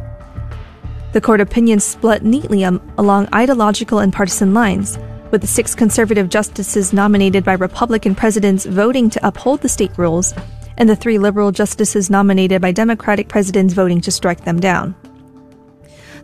The 1.12 1.20
court 1.22 1.40
opinion 1.40 1.80
split 1.80 2.22
neatly 2.22 2.64
along 2.64 3.28
ideological 3.34 4.00
and 4.00 4.12
partisan 4.12 4.52
lines. 4.52 4.98
with 5.32 5.40
the 5.40 5.46
six 5.46 5.74
conservative 5.74 6.28
justices 6.28 6.92
nominated 6.92 7.44
by 7.44 7.54
Republican 7.54 8.14
presidents 8.14 8.64
voting 8.64 9.10
to 9.10 9.26
uphold 9.26 9.60
the 9.60 9.68
state 9.68 9.90
rules, 9.98 10.32
and 10.78 10.88
the 10.88 10.94
three 10.94 11.18
liberal 11.18 11.50
justices 11.50 12.08
nominated 12.10 12.62
by 12.62 12.70
Democratic 12.70 13.28
presidents 13.28 13.74
voting 13.74 14.00
to 14.00 14.12
strike 14.12 14.44
them 14.44 14.60
down. 14.60 14.94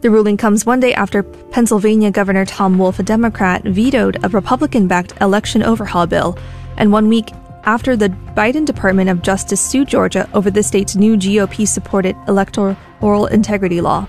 The 0.03 0.11
ruling 0.11 0.37
comes 0.37 0.67
one 0.67 0.81
day 0.81 0.93
after 0.95 1.23
Pennsylvania 1.23 2.11
Governor 2.11 2.45
Tom 2.45 2.77
Wolf, 2.77 2.99
a 2.99 3.05
Democrat, 3.05 3.63
vetoed 3.63 4.19
a 4.25 4.29
Republican 4.31 4.89
backed 4.89 5.13
election 5.21 5.63
overhaul 5.63 6.09
bill, 6.09 6.37
and 6.77 6.91
one 6.91 7.09
week 7.09 7.31
after 7.63 7.97
the 7.97 8.09
Biden 8.37 8.67
Department 8.67 9.11
of 9.11 9.23
Justice 9.23 9.61
sued 9.61 9.87
Georgia 9.87 10.29
over 10.35 10.51
the 10.51 10.65
state's 10.65 10.97
new 10.97 11.17
GOP 11.17 11.69
supported 11.69 12.17
electoral 12.27 13.27
integrity 13.27 13.81
law, 13.81 14.09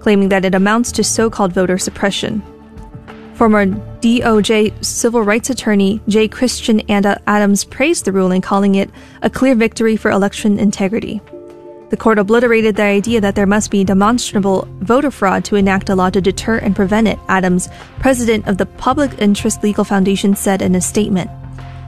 claiming 0.00 0.30
that 0.30 0.46
it 0.46 0.54
amounts 0.54 0.90
to 0.92 1.04
so 1.04 1.28
called 1.28 1.52
voter 1.52 1.76
suppression. 1.76 2.42
Former 3.34 3.66
DOJ 3.66 4.82
civil 4.82 5.20
rights 5.20 5.50
attorney 5.50 6.00
J. 6.08 6.28
Christian 6.28 6.80
Adams 6.90 7.62
praised 7.62 8.06
the 8.06 8.12
ruling, 8.12 8.40
calling 8.40 8.76
it 8.76 8.88
a 9.20 9.28
clear 9.28 9.54
victory 9.54 9.96
for 9.96 10.10
election 10.10 10.58
integrity. 10.58 11.20
The 11.88 11.96
court 11.96 12.18
obliterated 12.18 12.74
the 12.74 12.82
idea 12.82 13.20
that 13.20 13.36
there 13.36 13.46
must 13.46 13.70
be 13.70 13.84
demonstrable 13.84 14.66
voter 14.80 15.12
fraud 15.12 15.44
to 15.44 15.56
enact 15.56 15.88
a 15.88 15.94
law 15.94 16.10
to 16.10 16.20
deter 16.20 16.58
and 16.58 16.74
prevent 16.74 17.06
it, 17.06 17.18
Adams, 17.28 17.68
president 18.00 18.48
of 18.48 18.58
the 18.58 18.66
Public 18.66 19.12
Interest 19.20 19.62
Legal 19.62 19.84
Foundation, 19.84 20.34
said 20.34 20.62
in 20.62 20.74
a 20.74 20.80
statement. 20.80 21.30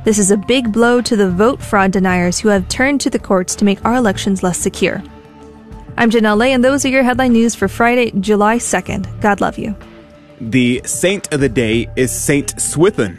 This 0.04 0.18
is 0.18 0.30
a 0.30 0.36
big 0.36 0.72
blow 0.72 1.00
to 1.00 1.16
the 1.16 1.28
vote 1.28 1.60
fraud 1.60 1.90
deniers 1.90 2.38
who 2.38 2.48
have 2.48 2.68
turned 2.68 3.00
to 3.00 3.10
the 3.10 3.18
courts 3.18 3.56
to 3.56 3.64
make 3.64 3.84
our 3.84 3.96
elections 3.96 4.44
less 4.44 4.58
secure. 4.58 5.02
I'm 5.96 6.10
Janelle 6.10 6.38
Lay, 6.38 6.52
and 6.52 6.64
those 6.64 6.84
are 6.84 6.90
your 6.90 7.02
headline 7.02 7.32
news 7.32 7.56
for 7.56 7.66
Friday, 7.66 8.12
July 8.20 8.58
2nd. 8.58 9.20
God 9.20 9.40
love 9.40 9.58
you. 9.58 9.74
The 10.40 10.80
saint 10.84 11.32
of 11.34 11.40
the 11.40 11.48
day 11.48 11.88
is 11.96 12.12
Saint 12.12 12.60
Swithin. 12.60 13.18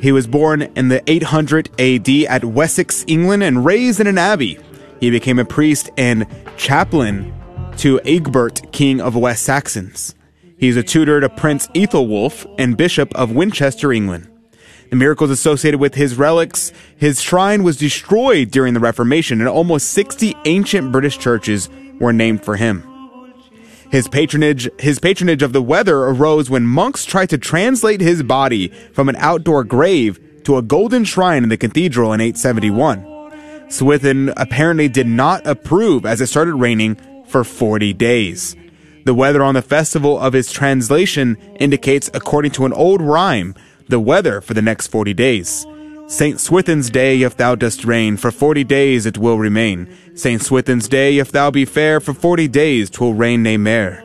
He 0.00 0.10
was 0.10 0.26
born 0.26 0.62
in 0.62 0.88
the 0.88 1.02
800 1.08 1.70
AD 1.80 2.08
at 2.28 2.44
Wessex, 2.44 3.04
England, 3.06 3.44
and 3.44 3.64
raised 3.64 4.00
in 4.00 4.08
an 4.08 4.18
abbey. 4.18 4.58
He 5.00 5.10
became 5.10 5.38
a 5.38 5.44
priest 5.44 5.90
and 5.96 6.26
chaplain 6.56 7.34
to 7.78 8.00
Egbert, 8.04 8.72
king 8.72 9.00
of 9.00 9.16
West 9.16 9.44
Saxons. 9.44 10.14
He's 10.56 10.76
a 10.76 10.82
tutor 10.82 11.20
to 11.20 11.28
Prince 11.28 11.66
Ethelwulf 11.68 12.46
and 12.58 12.76
Bishop 12.76 13.14
of 13.14 13.32
Winchester, 13.32 13.92
England. 13.92 14.30
The 14.90 14.96
miracles 14.96 15.30
associated 15.30 15.80
with 15.80 15.94
his 15.94 16.16
relics, 16.16 16.72
his 16.96 17.20
shrine 17.20 17.64
was 17.64 17.76
destroyed 17.76 18.50
during 18.50 18.74
the 18.74 18.80
Reformation, 18.80 19.40
and 19.40 19.48
almost 19.48 19.90
60 19.90 20.36
ancient 20.44 20.92
British 20.92 21.18
churches 21.18 21.68
were 21.98 22.12
named 22.12 22.44
for 22.44 22.56
him. 22.56 22.88
His 23.90 24.08
patronage, 24.08 24.68
his 24.78 24.98
patronage 24.98 25.42
of 25.42 25.52
the 25.52 25.62
weather 25.62 26.04
arose 26.04 26.50
when 26.50 26.66
monks 26.66 27.04
tried 27.04 27.30
to 27.30 27.38
translate 27.38 28.00
his 28.00 28.22
body 28.22 28.68
from 28.92 29.08
an 29.08 29.16
outdoor 29.16 29.64
grave 29.64 30.20
to 30.44 30.56
a 30.56 30.62
golden 30.62 31.04
shrine 31.04 31.42
in 31.42 31.48
the 31.48 31.56
cathedral 31.56 32.12
in 32.12 32.20
871. 32.20 33.13
Swithin 33.68 34.32
apparently 34.36 34.88
did 34.88 35.06
not 35.06 35.46
approve 35.46 36.06
as 36.06 36.20
it 36.20 36.26
started 36.26 36.54
raining 36.54 36.96
for 37.26 37.44
40 37.44 37.92
days. 37.94 38.56
The 39.04 39.14
weather 39.14 39.42
on 39.42 39.54
the 39.54 39.62
festival 39.62 40.18
of 40.18 40.32
his 40.32 40.50
translation 40.50 41.36
indicates, 41.60 42.10
according 42.14 42.52
to 42.52 42.66
an 42.66 42.72
old 42.72 43.02
rhyme, 43.02 43.54
the 43.88 44.00
weather 44.00 44.40
for 44.40 44.54
the 44.54 44.62
next 44.62 44.86
40 44.88 45.12
days. 45.14 45.66
Saint 46.06 46.38
Swithin's 46.38 46.90
day, 46.90 47.22
if 47.22 47.36
thou 47.36 47.54
dost 47.54 47.84
rain, 47.84 48.18
for 48.18 48.30
forty 48.30 48.62
days 48.62 49.06
it 49.06 49.16
will 49.16 49.38
remain. 49.38 49.88
Saint 50.14 50.42
Swithin's 50.42 50.86
day, 50.86 51.16
if 51.16 51.32
thou 51.32 51.50
be 51.50 51.64
fair, 51.64 51.98
for 51.98 52.12
forty 52.12 52.46
days 52.46 52.90
twill 52.90 53.14
rain 53.14 53.42
nae 53.42 53.56
mair. 53.56 54.04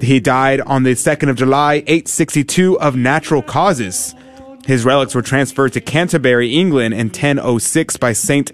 He 0.00 0.20
died 0.20 0.60
on 0.60 0.82
the 0.82 0.90
2nd 0.90 1.30
of 1.30 1.36
July, 1.36 1.76
862, 1.86 2.78
of 2.78 2.94
natural 2.94 3.40
causes. 3.40 4.14
His 4.66 4.84
relics 4.84 5.14
were 5.14 5.22
transferred 5.22 5.72
to 5.74 5.80
Canterbury, 5.80 6.52
England 6.54 6.92
in 6.92 7.06
1006 7.06 7.96
by 7.98 8.12
Saint 8.12 8.50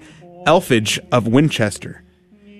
Elphege 0.47 0.99
of 1.11 1.27
Winchester. 1.27 2.03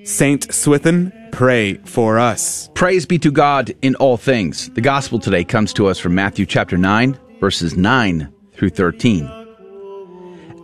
Saint 0.05 0.51
Swithin, 0.53 1.13
pray 1.33 1.75
for 1.85 2.19
us. 2.19 2.71
Praise 2.73 3.05
be 3.05 3.19
to 3.19 3.31
God 3.31 3.75
in 3.83 3.95
all 3.97 4.17
things. 4.17 4.71
The 4.71 4.81
gospel 4.81 5.19
today 5.19 5.45
comes 5.45 5.75
to 5.75 5.87
us 5.87 5.99
from 5.99 6.15
Matthew 6.15 6.47
chapter 6.47 6.79
9, 6.79 7.19
verses 7.41 7.77
9 7.77 8.33
through 8.55 8.71
13. 8.71 9.31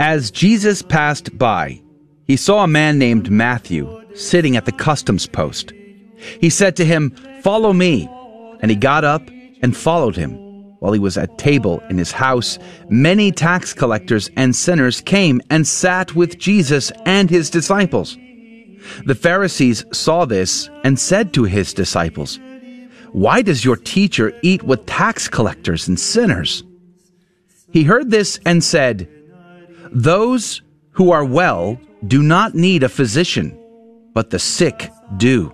As 0.00 0.30
Jesus 0.30 0.80
passed 0.80 1.37
by, 1.37 1.83
he 2.26 2.37
saw 2.37 2.64
a 2.64 2.68
man 2.68 2.99
named 2.99 3.30
Matthew 3.30 4.02
sitting 4.14 4.57
at 4.57 4.64
the 4.64 4.73
customs 4.73 5.26
post. 5.26 5.75
He 6.40 6.49
said 6.49 6.75
to 6.76 6.87
him, 6.87 7.11
Follow 7.42 7.75
me. 7.75 8.09
And 8.61 8.71
he 8.71 8.76
got 8.76 9.04
up 9.04 9.28
and 9.62 9.76
followed 9.76 10.16
him. 10.16 10.47
While 10.80 10.92
he 10.92 10.99
was 10.99 11.18
at 11.18 11.38
table 11.38 11.82
in 11.90 11.99
his 11.99 12.12
house, 12.12 12.58
many 12.88 13.32
tax 13.32 13.75
collectors 13.75 14.30
and 14.37 14.54
sinners 14.54 15.00
came 15.00 15.40
and 15.50 15.66
sat 15.66 16.14
with 16.14 16.38
Jesus 16.38 16.92
and 17.04 17.28
his 17.28 17.50
disciples. 17.50 18.16
The 19.04 19.14
Pharisees 19.14 19.85
saw 19.92 20.25
this 20.25 20.70
and 20.85 20.99
said 20.99 21.32
to 21.35 21.44
his 21.44 21.75
disciples, 21.75 22.38
Why 23.12 23.42
does 23.42 23.64
your 23.64 23.76
teacher 23.76 24.32
eat 24.42 24.62
with 24.62 24.87
tax 24.87 25.28
collectors 25.28 25.88
and 25.88 25.99
sinners? 25.99 26.62
He 27.73 27.82
heard 27.82 28.11
this 28.11 28.38
and 28.47 28.62
said, 28.62 29.08
those 29.92 30.61
who 30.92 31.11
are 31.11 31.25
well 31.25 31.80
do 32.06 32.23
not 32.23 32.54
need 32.54 32.82
a 32.82 32.88
physician, 32.88 33.58
but 34.12 34.30
the 34.30 34.38
sick 34.38 34.90
do. 35.16 35.52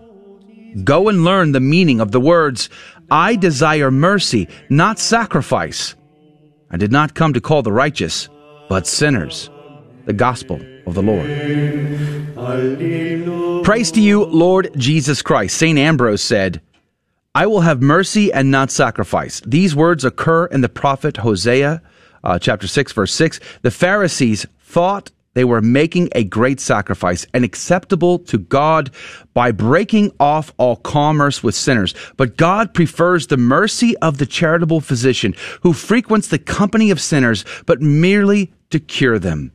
Go 0.83 1.09
and 1.09 1.25
learn 1.25 1.53
the 1.53 1.61
meaning 1.61 2.01
of 2.01 2.11
the 2.11 2.21
words, 2.21 2.69
I 3.15 3.37
desire 3.37 3.93
mercy, 3.93 4.49
not 4.69 4.99
sacrifice. 4.99 5.95
I 6.69 6.77
did 6.77 6.91
not 6.91 7.15
come 7.15 7.33
to 7.35 7.41
call 7.41 7.63
the 7.63 7.71
righteous, 7.71 8.29
but 8.69 8.89
sinners. 8.89 9.51
The 10.07 10.13
Gospel 10.13 10.61
of 10.85 10.95
the 10.95 11.03
Lord. 11.03 11.25
Praise 13.65 13.93
to 13.93 14.01
you, 14.01 14.25
Lord 14.25 14.73
Jesus 14.77 15.23
Christ. 15.23 15.57
St. 15.57 15.79
Ambrose 15.79 16.23
said, 16.23 16.61
I 17.37 17.47
will 17.47 17.61
have 17.61 17.81
mercy 17.81 18.33
and 18.33 18.51
not 18.51 18.73
sacrifice. 18.73 19.41
These 19.47 19.77
words 19.77 20.05
occur 20.05 20.47
in 20.47 20.63
the 20.63 20.69
prophet 20.69 21.19
Hosea 21.19 21.83
uh, 22.25 22.41
chapter 22.41 22.67
6, 22.67 22.91
verse 22.91 23.15
6, 23.15 23.39
the 23.63 23.71
Pharisees 23.71 24.45
thought 24.61 25.13
they 25.35 25.45
were 25.45 25.61
making 25.61 26.09
a 26.13 26.25
great 26.25 26.61
sacrifice 26.61 27.27
and 27.35 27.45
acceptable 27.45 28.19
to 28.21 28.39
God 28.39 28.91
by 29.35 29.53
breaking 29.53 30.13
off 30.19 30.53
all 30.57 30.77
commerce 30.77 31.43
with 31.43 31.55
sinners. 31.55 31.95
But 32.17 32.37
God 32.37 32.73
prefers 32.73 33.27
the 33.27 33.37
mercy 33.37 33.97
of 33.99 34.19
the 34.19 34.27
charitable 34.27 34.81
physician 34.81 35.35
who 35.63 35.73
frequents 35.73 36.29
the 36.29 36.39
company 36.39 36.91
of 36.91 37.01
sinners, 37.01 37.45
but 37.67 37.81
merely 37.81 38.53
to 38.71 38.81
cure 38.81 39.19
them. 39.19 39.53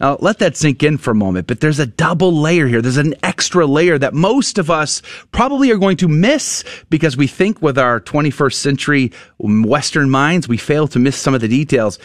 Now, 0.00 0.16
let 0.20 0.40
that 0.40 0.56
sink 0.56 0.82
in 0.82 0.98
for 0.98 1.12
a 1.12 1.14
moment, 1.14 1.46
but 1.46 1.60
there's 1.60 1.78
a 1.78 1.86
double 1.86 2.32
layer 2.32 2.66
here. 2.66 2.82
There's 2.82 2.96
an 2.96 3.14
extra 3.22 3.64
layer 3.64 3.96
that 3.98 4.12
most 4.12 4.58
of 4.58 4.70
us 4.70 5.02
probably 5.30 5.70
are 5.70 5.76
going 5.76 5.96
to 5.98 6.08
miss 6.08 6.64
because 6.90 7.16
we 7.16 7.26
think 7.28 7.62
with 7.62 7.78
our 7.78 8.00
21st 8.00 8.54
century 8.54 9.12
Western 9.38 10.10
minds, 10.10 10.48
we 10.48 10.56
fail 10.56 10.88
to 10.88 10.98
miss 10.98 11.16
some 11.16 11.34
of 11.34 11.40
the 11.40 11.48
details. 11.48 11.98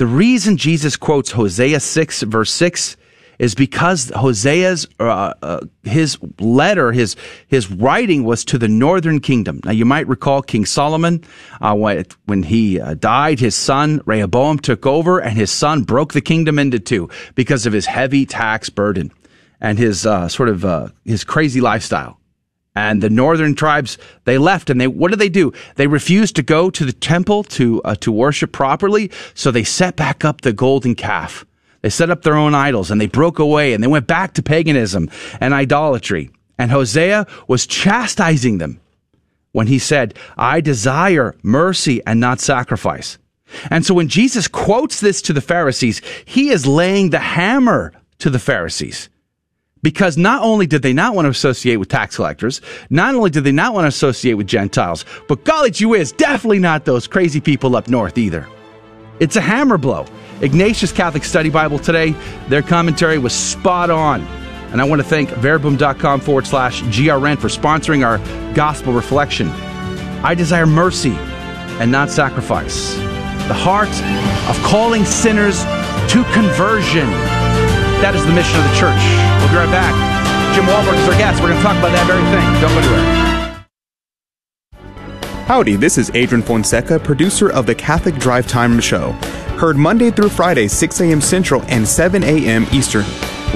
The 0.00 0.06
reason 0.06 0.56
Jesus 0.56 0.96
quotes 0.96 1.32
Hosea 1.32 1.78
6, 1.78 2.22
verse 2.22 2.50
6, 2.52 2.96
is 3.38 3.54
because 3.54 4.10
Hosea's 4.16 4.88
uh, 4.98 5.34
uh, 5.42 5.60
his 5.82 6.16
letter, 6.38 6.90
his 6.90 7.16
his 7.48 7.70
writing 7.70 8.24
was 8.24 8.42
to 8.46 8.56
the 8.56 8.66
northern 8.66 9.20
kingdom. 9.20 9.60
Now 9.62 9.72
you 9.72 9.84
might 9.84 10.08
recall 10.08 10.40
King 10.40 10.64
Solomon 10.64 11.22
uh, 11.60 11.74
when, 11.74 12.42
he 12.44 12.80
uh, 12.80 12.94
died, 12.94 13.40
his 13.40 13.54
son 13.54 14.00
Rehoboam 14.06 14.58
took 14.58 14.86
over, 14.86 15.18
and 15.18 15.36
his 15.36 15.50
son 15.50 15.82
broke 15.82 16.14
the 16.14 16.22
kingdom 16.22 16.58
into 16.58 16.78
two 16.78 17.10
because 17.34 17.66
of 17.66 17.74
his 17.74 17.84
heavy 17.84 18.24
tax 18.24 18.70
burden 18.70 19.12
and 19.60 19.78
his 19.78 20.06
uh, 20.06 20.28
sort 20.28 20.48
of 20.48 20.64
uh, 20.64 20.88
his 21.04 21.24
crazy 21.24 21.60
lifestyle. 21.60 22.19
And 22.74 23.02
the 23.02 23.10
northern 23.10 23.54
tribes 23.54 23.98
they 24.24 24.38
left, 24.38 24.70
and 24.70 24.80
they 24.80 24.86
what 24.86 25.10
did 25.10 25.18
they 25.18 25.28
do? 25.28 25.52
They 25.74 25.88
refused 25.88 26.36
to 26.36 26.42
go 26.42 26.70
to 26.70 26.84
the 26.84 26.92
temple 26.92 27.42
to 27.44 27.82
uh, 27.82 27.94
to 27.96 28.12
worship 28.12 28.52
properly, 28.52 29.10
so 29.34 29.50
they 29.50 29.64
set 29.64 29.96
back 29.96 30.24
up 30.24 30.42
the 30.42 30.52
golden 30.52 30.94
calf 30.94 31.44
they 31.82 31.90
set 31.90 32.10
up 32.10 32.22
their 32.22 32.36
own 32.36 32.54
idols 32.54 32.90
and 32.90 33.00
they 33.00 33.06
broke 33.06 33.38
away 33.38 33.72
and 33.72 33.82
they 33.82 33.88
went 33.88 34.06
back 34.06 34.34
to 34.34 34.42
paganism 34.42 35.10
and 35.40 35.54
idolatry. 35.54 36.30
And 36.58 36.70
Hosea 36.70 37.26
was 37.48 37.66
chastising 37.66 38.58
them 38.58 38.80
when 39.52 39.66
he 39.66 39.78
said, 39.78 40.14
I 40.36 40.60
desire 40.60 41.34
mercy 41.42 42.02
and 42.06 42.20
not 42.20 42.40
sacrifice. 42.40 43.18
And 43.70 43.84
so 43.84 43.94
when 43.94 44.08
Jesus 44.08 44.46
quotes 44.46 45.00
this 45.00 45.22
to 45.22 45.32
the 45.32 45.40
Pharisees, 45.40 46.02
he 46.24 46.50
is 46.50 46.66
laying 46.66 47.10
the 47.10 47.18
hammer 47.18 47.92
to 48.18 48.30
the 48.30 48.38
Pharisees. 48.38 49.08
Because 49.82 50.16
not 50.16 50.42
only 50.42 50.66
did 50.66 50.82
they 50.82 50.92
not 50.92 51.14
want 51.14 51.26
to 51.26 51.30
associate 51.30 51.76
with 51.76 51.88
tax 51.88 52.16
collectors, 52.16 52.60
not 52.90 53.14
only 53.14 53.30
did 53.30 53.44
they 53.44 53.52
not 53.52 53.72
want 53.72 53.84
to 53.84 53.88
associate 53.88 54.34
with 54.34 54.46
Gentiles, 54.46 55.04
but 55.28 55.44
golly 55.44 55.70
gee 55.70 55.86
whiz, 55.86 56.12
definitely 56.12 56.58
not 56.58 56.84
those 56.84 57.06
crazy 57.06 57.40
people 57.40 57.76
up 57.76 57.88
north 57.88 58.18
either. 58.18 58.46
It's 59.20 59.36
a 59.36 59.40
hammer 59.40 59.78
blow. 59.78 60.06
Ignatius 60.42 60.92
Catholic 60.92 61.24
Study 61.24 61.50
Bible 61.50 61.78
today, 61.78 62.14
their 62.48 62.62
commentary 62.62 63.18
was 63.18 63.32
spot 63.32 63.90
on. 63.90 64.22
And 64.72 64.80
I 64.80 64.84
want 64.84 65.02
to 65.02 65.06
thank 65.06 65.30
verbum.com 65.30 66.20
forward 66.20 66.46
slash 66.46 66.82
GRN 66.82 67.38
for 67.38 67.48
sponsoring 67.48 68.06
our 68.06 68.18
gospel 68.54 68.92
reflection. 68.92 69.48
I 70.22 70.34
desire 70.34 70.66
mercy, 70.66 71.16
and 71.80 71.90
not 71.90 72.10
sacrifice. 72.10 72.94
The 73.48 73.54
heart 73.54 73.88
of 74.48 74.62
calling 74.62 75.04
sinners 75.04 75.64
to 76.12 76.22
conversion. 76.34 77.10
That 78.00 78.14
is 78.14 78.24
the 78.26 78.32
mission 78.32 78.60
of 78.60 78.70
the 78.70 78.76
church. 78.76 79.29
We'll 79.50 79.66
be 79.66 79.66
right 79.66 79.82
back. 79.82 80.54
Jim 80.54 80.64
Wahlberg 80.64 80.96
is 81.02 81.08
our 81.08 81.18
guest. 81.18 81.42
We're 81.42 81.48
going 81.48 81.58
to 81.58 81.62
talk 81.64 81.76
about 81.76 81.90
that 81.90 82.06
very 82.06 82.22
thing. 82.30 82.46
Don't 82.60 82.72
go 82.72 82.78
anywhere. 82.78 83.30
Howdy, 85.46 85.74
this 85.74 85.98
is 85.98 86.08
Adrian 86.14 86.40
Fonseca, 86.40 87.00
producer 87.00 87.50
of 87.50 87.66
the 87.66 87.74
Catholic 87.74 88.14
Drive 88.14 88.46
Time 88.46 88.78
Show. 88.78 89.10
Heard 89.58 89.76
Monday 89.76 90.12
through 90.12 90.28
Friday, 90.28 90.68
6 90.68 91.00
a.m. 91.00 91.20
Central 91.20 91.62
and 91.62 91.86
7 91.86 92.22
a.m. 92.22 92.64
Eastern, 92.70 93.04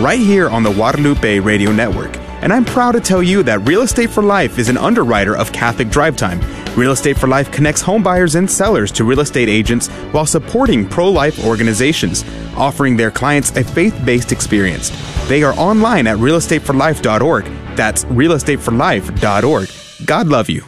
right 0.00 0.18
here 0.18 0.50
on 0.50 0.64
the 0.64 0.72
Guadalupe 0.72 1.38
Radio 1.38 1.70
Network. 1.70 2.16
And 2.42 2.52
I'm 2.52 2.64
proud 2.64 2.92
to 2.92 3.00
tell 3.00 3.22
you 3.22 3.44
that 3.44 3.60
Real 3.60 3.82
Estate 3.82 4.10
for 4.10 4.24
Life 4.24 4.58
is 4.58 4.68
an 4.68 4.76
underwriter 4.76 5.36
of 5.36 5.52
Catholic 5.52 5.90
Drive 5.90 6.16
Time. 6.16 6.40
Real 6.76 6.90
Estate 6.90 7.16
for 7.16 7.28
Life 7.28 7.52
connects 7.52 7.82
homebuyers 7.82 8.34
and 8.34 8.50
sellers 8.50 8.90
to 8.92 9.04
real 9.04 9.20
estate 9.20 9.48
agents 9.48 9.86
while 10.12 10.26
supporting 10.26 10.88
pro 10.88 11.08
life 11.08 11.44
organizations, 11.44 12.24
offering 12.56 12.96
their 12.96 13.12
clients 13.12 13.56
a 13.56 13.62
faith 13.62 13.96
based 14.04 14.32
experience. 14.32 14.90
They 15.28 15.44
are 15.44 15.54
online 15.54 16.08
at 16.08 16.18
realestateforlife.org. 16.18 17.44
That's 17.76 18.04
realestateforlife.org. 18.06 20.06
God 20.06 20.26
love 20.26 20.50
you. 20.50 20.64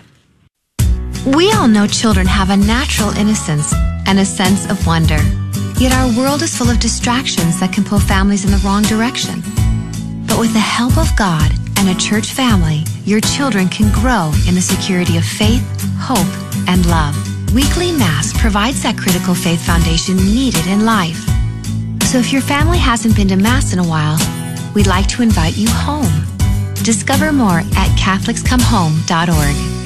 We 1.27 1.51
all 1.51 1.67
know 1.67 1.89
children 1.89 2.29
have 2.29 2.51
a 2.51 2.57
natural 2.57 3.11
innocence 3.11 3.75
and 4.07 4.21
a 4.21 4.25
sense 4.25 4.71
of 4.71 4.87
wonder. 4.87 5.19
Yet 5.79 5.93
our 5.93 6.17
world 6.17 6.43
is 6.43 6.57
full 6.57 6.71
of 6.71 6.79
distractions 6.79 7.59
that 7.59 7.73
can 7.73 7.83
pull 7.83 7.99
families 7.99 8.45
in 8.45 8.53
the 8.53 8.63
wrong 8.65 8.85
direction. 8.85 9.43
But 10.27 10.39
with 10.39 10.53
the 10.53 10.61
help 10.61 10.97
of 10.97 11.15
God 11.17 11.51
and 11.79 11.89
a 11.89 12.01
church 12.01 12.33
family, 12.33 12.85
your 13.07 13.21
children 13.21 13.69
can 13.69 13.91
grow 13.93 14.33
in 14.49 14.55
the 14.55 14.61
security 14.61 15.17
of 15.17 15.25
faith, 15.25 15.65
hope, 15.99 16.27
and 16.69 16.85
love. 16.87 17.15
Weekly 17.55 17.93
Mass 17.93 18.39
provides 18.39 18.83
that 18.83 18.99
critical 18.99 19.35
faith 19.35 19.65
foundation 19.65 20.17
needed 20.17 20.67
in 20.67 20.85
life. 20.85 21.25
So 22.11 22.19
if 22.19 22.33
your 22.33 22.43
family 22.43 22.79
hasn't 22.79 23.15
been 23.15 23.29
to 23.29 23.37
Mass 23.37 23.73
in 23.73 23.79
a 23.79 23.87
while, 23.87 24.19
we'd 24.75 24.89
like 24.89 25.07
to 25.09 25.23
invite 25.23 25.57
you 25.57 25.69
home. 25.71 26.27
Discover 26.83 27.33
more 27.33 27.61
at 27.61 27.97
CatholicsComeHome.org. 27.99 29.86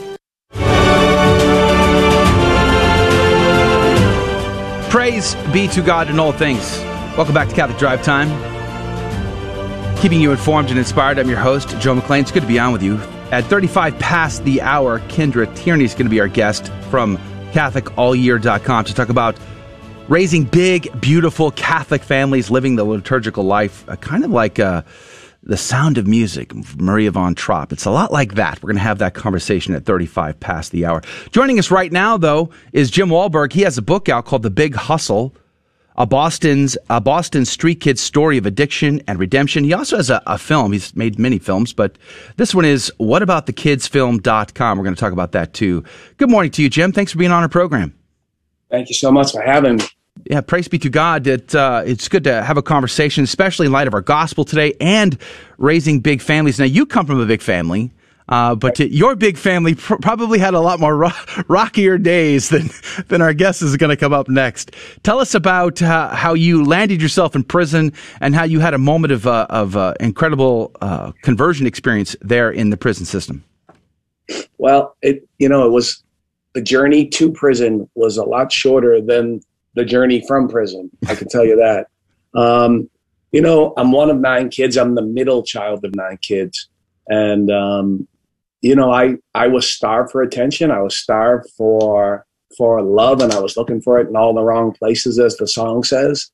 Praise 4.91 5.35
be 5.53 5.69
to 5.69 5.81
God 5.81 6.09
in 6.09 6.19
all 6.19 6.33
things. 6.33 6.77
Welcome 7.15 7.33
back 7.33 7.47
to 7.47 7.55
Catholic 7.55 7.77
Drive 7.77 8.03
Time. 8.03 8.27
Keeping 9.95 10.19
you 10.19 10.31
informed 10.31 10.69
and 10.69 10.77
inspired, 10.77 11.17
I'm 11.17 11.29
your 11.29 11.39
host, 11.39 11.69
Joe 11.79 11.95
McLean. 11.95 12.23
It's 12.23 12.31
good 12.33 12.41
to 12.41 12.47
be 12.47 12.59
on 12.59 12.73
with 12.73 12.83
you. 12.83 12.97
At 13.31 13.45
35 13.45 13.97
past 13.99 14.43
the 14.43 14.61
hour, 14.61 14.99
Kendra 15.07 15.55
Tierney 15.55 15.85
is 15.85 15.93
going 15.93 16.07
to 16.07 16.09
be 16.09 16.19
our 16.19 16.27
guest 16.27 16.67
from 16.89 17.17
CatholicAllYear.com 17.53 18.83
to 18.83 18.93
talk 18.93 19.07
about 19.07 19.37
raising 20.09 20.43
big, 20.43 20.89
beautiful 20.99 21.51
Catholic 21.51 22.03
families 22.03 22.51
living 22.51 22.75
the 22.75 22.83
liturgical 22.83 23.45
life, 23.45 23.87
uh, 23.87 23.95
kind 23.95 24.25
of 24.25 24.31
like 24.31 24.59
a 24.59 24.83
the 25.43 25.57
Sound 25.57 25.97
of 25.97 26.07
Music, 26.07 26.53
Maria 26.79 27.11
von 27.11 27.33
Trapp. 27.33 27.71
It's 27.71 27.85
a 27.85 27.91
lot 27.91 28.11
like 28.11 28.35
that. 28.35 28.61
We're 28.61 28.67
going 28.67 28.77
to 28.77 28.83
have 28.83 28.99
that 28.99 29.13
conversation 29.13 29.73
at 29.73 29.85
35 29.85 30.39
past 30.39 30.71
the 30.71 30.85
hour. 30.85 31.01
Joining 31.31 31.57
us 31.57 31.71
right 31.71 31.91
now, 31.91 32.17
though, 32.17 32.51
is 32.73 32.91
Jim 32.91 33.09
Wahlberg. 33.09 33.53
He 33.53 33.61
has 33.61 33.77
a 33.77 33.81
book 33.81 34.07
out 34.07 34.25
called 34.25 34.43
The 34.43 34.51
Big 34.51 34.75
Hustle, 34.75 35.35
a 35.95 36.05
Boston's 36.05 36.77
a 36.89 37.01
Boston 37.01 37.45
street 37.45 37.79
kid's 37.79 38.01
story 38.01 38.37
of 38.37 38.45
addiction 38.45 39.01
and 39.07 39.19
redemption. 39.19 39.63
He 39.63 39.73
also 39.73 39.97
has 39.97 40.09
a, 40.09 40.21
a 40.25 40.37
film. 40.37 40.73
He's 40.73 40.95
made 40.95 41.19
many 41.19 41.39
films, 41.39 41.73
but 41.73 41.97
this 42.37 42.55
one 42.55 42.65
is 42.65 42.91
whataboutthekidsfilm.com. 42.99 44.77
We're 44.77 44.83
going 44.83 44.95
to 44.95 44.99
talk 44.99 45.13
about 45.13 45.31
that 45.33 45.53
too. 45.53 45.83
Good 46.17 46.29
morning 46.29 46.51
to 46.51 46.63
you, 46.63 46.69
Jim. 46.69 46.91
Thanks 46.91 47.11
for 47.11 47.17
being 47.17 47.31
on 47.31 47.43
our 47.43 47.49
program. 47.49 47.93
Thank 48.69 48.89
you 48.89 48.95
so 48.95 49.11
much 49.11 49.33
for 49.33 49.41
having 49.41 49.77
me 49.77 49.85
yeah, 50.25 50.41
praise 50.41 50.67
be 50.67 50.79
to 50.79 50.89
God 50.89 51.23
that 51.25 51.55
uh, 51.55 51.83
it's 51.85 52.07
good 52.07 52.23
to 52.25 52.43
have 52.43 52.57
a 52.57 52.61
conversation, 52.61 53.23
especially 53.23 53.65
in 53.65 53.71
light 53.71 53.87
of 53.87 53.93
our 53.93 54.01
gospel 54.01 54.45
today 54.45 54.73
and 54.79 55.17
raising 55.57 55.99
big 55.99 56.21
families. 56.21 56.59
Now, 56.59 56.65
you 56.65 56.85
come 56.85 57.05
from 57.05 57.19
a 57.19 57.25
big 57.25 57.41
family, 57.41 57.91
uh, 58.29 58.55
but 58.55 58.79
your 58.79 59.15
big 59.15 59.37
family 59.37 59.75
pr- 59.75 59.95
probably 59.95 60.39
had 60.39 60.53
a 60.53 60.59
lot 60.59 60.79
more 60.79 60.95
ro- 60.95 61.09
rockier 61.47 61.97
days 61.97 62.49
than 62.49 62.69
than 63.07 63.21
our 63.21 63.33
guest 63.33 63.61
is 63.61 63.75
going 63.77 63.89
to 63.89 63.97
come 63.97 64.13
up 64.13 64.29
next. 64.29 64.71
Tell 65.03 65.19
us 65.19 65.35
about 65.35 65.81
uh, 65.81 66.09
how 66.15 66.33
you 66.33 66.63
landed 66.63 67.01
yourself 67.01 67.35
in 67.35 67.43
prison 67.43 67.91
and 68.21 68.33
how 68.33 68.43
you 68.43 68.59
had 68.59 68.73
a 68.73 68.77
moment 68.77 69.11
of 69.11 69.27
uh, 69.27 69.47
of 69.49 69.75
uh, 69.75 69.93
incredible 69.99 70.71
uh, 70.81 71.11
conversion 71.23 71.67
experience 71.67 72.15
there 72.21 72.51
in 72.51 72.69
the 72.69 72.77
prison 72.77 73.05
system. 73.05 73.43
Well, 74.57 74.95
it 75.01 75.27
you 75.37 75.49
know 75.49 75.65
it 75.65 75.71
was 75.71 76.03
the 76.53 76.61
journey 76.61 77.07
to 77.07 77.31
prison 77.31 77.89
was 77.95 78.17
a 78.17 78.23
lot 78.23 78.51
shorter 78.51 79.01
than 79.01 79.41
the 79.73 79.85
journey 79.85 80.23
from 80.27 80.47
prison. 80.47 80.89
I 81.07 81.15
can 81.15 81.27
tell 81.27 81.45
you 81.45 81.55
that. 81.57 81.87
Um, 82.39 82.89
you 83.31 83.41
know, 83.41 83.73
I'm 83.77 83.91
one 83.91 84.09
of 84.09 84.19
nine 84.19 84.49
kids. 84.49 84.77
I'm 84.77 84.95
the 84.95 85.01
middle 85.01 85.43
child 85.43 85.85
of 85.85 85.95
nine 85.95 86.17
kids, 86.21 86.67
and 87.07 87.49
um, 87.49 88.07
you 88.61 88.75
know, 88.75 88.91
I 88.91 89.15
I 89.33 89.47
was 89.47 89.71
starved 89.71 90.11
for 90.11 90.21
attention. 90.21 90.71
I 90.71 90.81
was 90.81 90.95
starved 90.95 91.49
for 91.57 92.25
for 92.57 92.81
love, 92.81 93.21
and 93.21 93.31
I 93.31 93.39
was 93.39 93.55
looking 93.55 93.81
for 93.81 93.99
it 93.99 94.09
in 94.09 94.15
all 94.15 94.33
the 94.33 94.43
wrong 94.43 94.73
places, 94.73 95.17
as 95.19 95.37
the 95.37 95.47
song 95.47 95.83
says. 95.83 96.29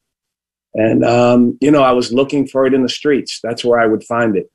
And 0.74 1.06
um, 1.06 1.58
you 1.62 1.72
know, 1.72 1.84
I 1.84 1.92
was 1.92 2.12
looking 2.12 2.48
for 2.48 2.66
it 2.66 2.74
in 2.74 2.84
the 2.84 2.90
streets. 2.90 3.40
That's 3.44 3.64
where 3.64 3.80
I 3.80 3.86
would 3.86 4.04
find 4.04 4.36
it. 4.36 4.52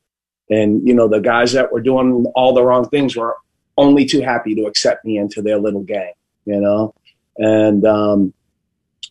And 0.51 0.87
you 0.87 0.95
know, 0.95 1.09
the 1.09 1.21
guys 1.21 1.53
that 1.53 1.73
were 1.73 1.81
doing 1.81 2.27
all 2.35 2.53
the 2.53 2.65
wrong 2.65 2.89
things 2.89 3.17
were 3.17 3.37
only 3.79 4.05
too 4.05 4.21
happy 4.21 4.55
to 4.57 4.65
accept 4.65 5.05
me 5.05 5.17
into 5.17 5.43
their 5.43 5.59
little 5.59 5.83
gang. 5.83 6.13
You 6.45 6.61
know, 6.61 6.95
and 7.39 7.87
um, 7.87 8.35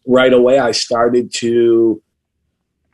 right 0.06 0.34
away 0.34 0.60
I 0.60 0.72
started 0.72 1.32
to, 1.36 2.02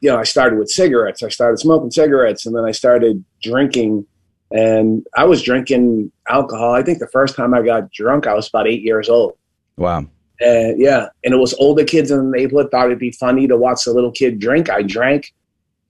you 0.01 0.09
know, 0.09 0.17
I 0.17 0.23
started 0.23 0.59
with 0.59 0.69
cigarettes. 0.69 1.23
I 1.23 1.29
started 1.29 1.57
smoking 1.57 1.91
cigarettes 1.91 2.45
and 2.45 2.55
then 2.55 2.65
I 2.65 2.71
started 2.71 3.23
drinking. 3.41 4.05
And 4.51 5.05
I 5.15 5.25
was 5.25 5.41
drinking 5.41 6.11
alcohol. 6.29 6.73
I 6.73 6.81
think 6.81 6.99
the 6.99 7.07
first 7.07 7.35
time 7.35 7.53
I 7.53 7.61
got 7.61 7.91
drunk, 7.91 8.27
I 8.27 8.33
was 8.33 8.47
about 8.47 8.67
eight 8.67 8.81
years 8.81 9.09
old. 9.09 9.37
Wow. 9.75 10.05
And 10.39 10.79
yeah, 10.79 11.07
and 11.23 11.33
it 11.33 11.37
was 11.37 11.53
older 11.55 11.83
kids 11.83 12.11
in 12.11 12.17
the 12.17 12.37
neighborhood 12.37 12.69
thought 12.71 12.85
it'd 12.85 12.99
be 12.99 13.11
funny 13.11 13.47
to 13.47 13.57
watch 13.57 13.85
the 13.85 13.93
little 13.93 14.11
kid 14.11 14.39
drink. 14.39 14.69
I 14.69 14.83
drank. 14.83 15.33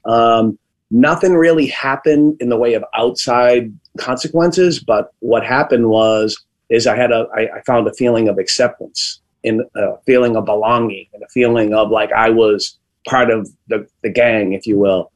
Um, 0.05 0.57
nothing 0.89 1.33
really 1.33 1.67
happened 1.67 2.37
in 2.39 2.49
the 2.49 2.57
way 2.57 2.73
of 2.73 2.83
outside 2.95 3.73
consequences, 3.97 4.79
but 4.79 5.13
what 5.19 5.45
happened 5.45 5.89
was 5.89 6.41
is 6.69 6.87
I 6.87 6.95
had 6.95 7.11
a 7.11 7.27
I, 7.35 7.57
I 7.57 7.61
found 7.65 7.87
a 7.87 7.93
feeling 7.93 8.29
of 8.29 8.37
acceptance 8.37 9.19
in 9.47 9.63
a 9.75 9.97
feeling 10.05 10.35
of 10.35 10.45
belonging 10.45 11.07
and 11.13 11.23
a 11.23 11.27
feeling 11.29 11.73
of 11.73 11.89
like 11.89 12.11
I 12.11 12.29
was 12.29 12.77
part 13.07 13.29
of 13.29 13.49
the, 13.67 13.87
the 14.03 14.09
gang, 14.09 14.53
if 14.53 14.67
you 14.67 14.77
will. 14.77 15.11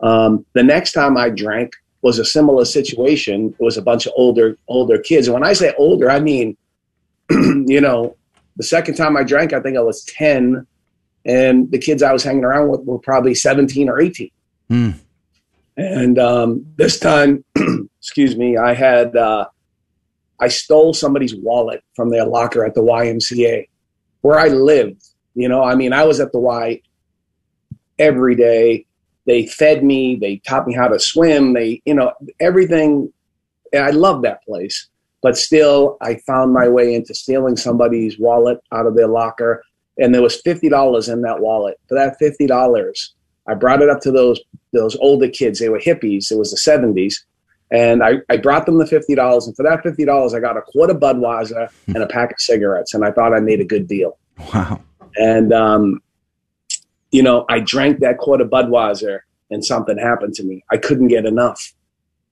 Um, 0.00 0.44
the 0.54 0.62
next 0.62 0.92
time 0.92 1.16
I 1.16 1.30
drank 1.30 1.74
was 2.02 2.18
a 2.18 2.24
similar 2.24 2.64
situation. 2.64 3.54
It 3.58 3.62
was 3.62 3.76
a 3.76 3.82
bunch 3.82 4.06
of 4.06 4.12
older 4.16 4.58
older 4.68 4.98
kids. 4.98 5.28
And 5.28 5.34
when 5.34 5.44
I 5.44 5.52
say 5.52 5.74
older, 5.78 6.10
I 6.10 6.20
mean, 6.20 6.56
you 7.30 7.80
know, 7.80 8.16
the 8.56 8.64
second 8.64 8.96
time 8.96 9.16
I 9.16 9.22
drank, 9.22 9.52
I 9.52 9.60
think 9.60 9.76
I 9.76 9.80
was 9.80 10.04
10, 10.04 10.66
and 11.24 11.70
the 11.70 11.78
kids 11.78 12.02
I 12.02 12.12
was 12.12 12.24
hanging 12.24 12.44
around 12.44 12.68
with 12.68 12.80
were 12.80 12.98
probably 12.98 13.34
17 13.34 13.88
or 13.88 14.00
18. 14.00 14.30
Mm. 14.70 14.98
And 15.76 16.18
um, 16.18 16.66
this 16.76 16.98
time, 16.98 17.44
excuse 18.00 18.36
me, 18.36 18.56
I 18.56 18.74
had 18.74 19.16
uh, 19.16 19.46
I 20.40 20.48
stole 20.48 20.92
somebody's 20.92 21.34
wallet 21.34 21.82
from 21.94 22.10
their 22.10 22.26
locker 22.26 22.64
at 22.64 22.74
the 22.74 22.82
YMCA 22.82 23.68
where 24.22 24.38
I 24.38 24.48
lived. 24.48 25.04
You 25.34 25.48
know, 25.48 25.62
I 25.62 25.74
mean, 25.74 25.92
I 25.92 26.04
was 26.04 26.20
at 26.20 26.32
the 26.32 26.38
Y 26.38 26.80
every 27.98 28.34
day. 28.34 28.86
They 29.26 29.46
fed 29.46 29.84
me, 29.84 30.16
they 30.16 30.38
taught 30.38 30.66
me 30.66 30.74
how 30.74 30.88
to 30.88 30.98
swim, 30.98 31.52
they, 31.52 31.80
you 31.84 31.94
know, 31.94 32.12
everything. 32.40 33.12
I 33.72 33.90
love 33.90 34.22
that 34.22 34.42
place. 34.44 34.88
But 35.22 35.36
still, 35.36 35.96
I 36.00 36.16
found 36.26 36.52
my 36.52 36.68
way 36.68 36.94
into 36.94 37.14
stealing 37.14 37.56
somebody's 37.56 38.18
wallet 38.18 38.58
out 38.72 38.86
of 38.86 38.96
their 38.96 39.06
locker. 39.06 39.62
And 39.98 40.12
there 40.12 40.22
was 40.22 40.42
$50 40.42 41.12
in 41.12 41.22
that 41.22 41.40
wallet. 41.40 41.78
For 41.88 41.94
that 41.94 42.16
$50, 42.20 43.08
I 43.46 43.54
brought 43.54 43.82
it 43.82 43.88
up 43.88 44.00
to 44.00 44.10
those 44.10 44.40
those 44.72 44.96
older 44.96 45.28
kids. 45.28 45.58
They 45.58 45.68
were 45.68 45.78
hippies. 45.78 46.32
It 46.32 46.38
was 46.38 46.50
the 46.50 46.56
70s. 46.56 47.14
And 47.72 48.02
I, 48.02 48.16
I 48.28 48.36
brought 48.36 48.66
them 48.66 48.76
the 48.76 48.86
fifty 48.86 49.14
dollars, 49.14 49.46
and 49.46 49.56
for 49.56 49.62
that 49.62 49.82
fifty 49.82 50.04
dollars, 50.04 50.34
I 50.34 50.40
got 50.40 50.58
a 50.58 50.62
quart 50.62 50.90
of 50.90 50.98
Budweiser 50.98 51.70
and 51.86 51.96
a 51.96 52.06
pack 52.06 52.30
of 52.30 52.38
cigarettes, 52.38 52.92
and 52.92 53.02
I 53.02 53.10
thought 53.10 53.32
I 53.32 53.40
made 53.40 53.60
a 53.60 53.64
good 53.64 53.88
deal. 53.88 54.18
Wow. 54.52 54.80
And 55.16 55.54
um, 55.54 56.00
you 57.12 57.22
know, 57.22 57.46
I 57.48 57.60
drank 57.60 58.00
that 58.00 58.18
quart 58.18 58.42
of 58.42 58.50
Budweiser, 58.50 59.20
and 59.50 59.64
something 59.64 59.96
happened 59.96 60.34
to 60.34 60.44
me. 60.44 60.62
I 60.70 60.76
couldn't 60.76 61.08
get 61.08 61.24
enough. 61.24 61.72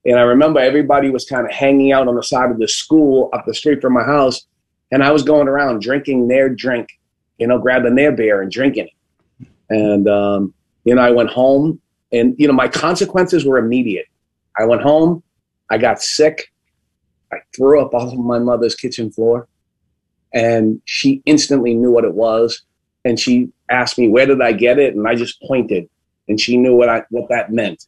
And 0.05 0.19
I 0.19 0.23
remember 0.23 0.59
everybody 0.59 1.09
was 1.09 1.25
kind 1.25 1.45
of 1.45 1.51
hanging 1.51 1.91
out 1.91 2.07
on 2.07 2.15
the 2.15 2.23
side 2.23 2.51
of 2.51 2.59
the 2.59 2.67
school 2.67 3.29
up 3.33 3.45
the 3.47 3.53
street 3.55 3.81
from 3.81 3.93
my 3.93 4.03
house, 4.03 4.45
and 4.91 5.03
I 5.03 5.11
was 5.11 5.23
going 5.23 5.47
around 5.47 5.81
drinking 5.81 6.27
their 6.27 6.49
drink, 6.49 6.89
you 7.39 7.47
know, 7.47 7.57
grabbing 7.57 7.95
their 7.95 8.11
beer 8.11 8.43
and 8.43 8.51
drinking 8.51 8.89
it. 9.39 9.47
And 9.71 10.07
um, 10.07 10.53
you 10.83 10.93
know, 10.93 11.01
I 11.01 11.09
went 11.09 11.31
home, 11.31 11.81
and 12.11 12.35
you 12.37 12.47
know, 12.47 12.53
my 12.53 12.67
consequences 12.67 13.43
were 13.43 13.57
immediate. 13.57 14.05
I 14.55 14.65
went 14.65 14.83
home, 14.83 15.23
I 15.71 15.79
got 15.79 16.01
sick, 16.01 16.51
I 17.33 17.37
threw 17.55 17.81
up 17.81 17.93
all 17.93 18.11
over 18.11 18.21
my 18.21 18.39
mother's 18.39 18.75
kitchen 18.75 19.11
floor, 19.11 19.47
and 20.33 20.81
she 20.85 21.23
instantly 21.25 21.73
knew 21.73 21.91
what 21.91 22.03
it 22.03 22.13
was, 22.13 22.61
and 23.05 23.19
she 23.19 23.49
asked 23.69 23.97
me 23.97 24.07
where 24.07 24.27
did 24.27 24.41
I 24.41 24.51
get 24.51 24.77
it, 24.77 24.95
and 24.95 25.07
I 25.07 25.15
just 25.15 25.41
pointed, 25.41 25.89
and 26.27 26.39
she 26.39 26.57
knew 26.57 26.75
what 26.75 26.89
I 26.89 27.03
what 27.09 27.29
that 27.29 27.51
meant 27.51 27.85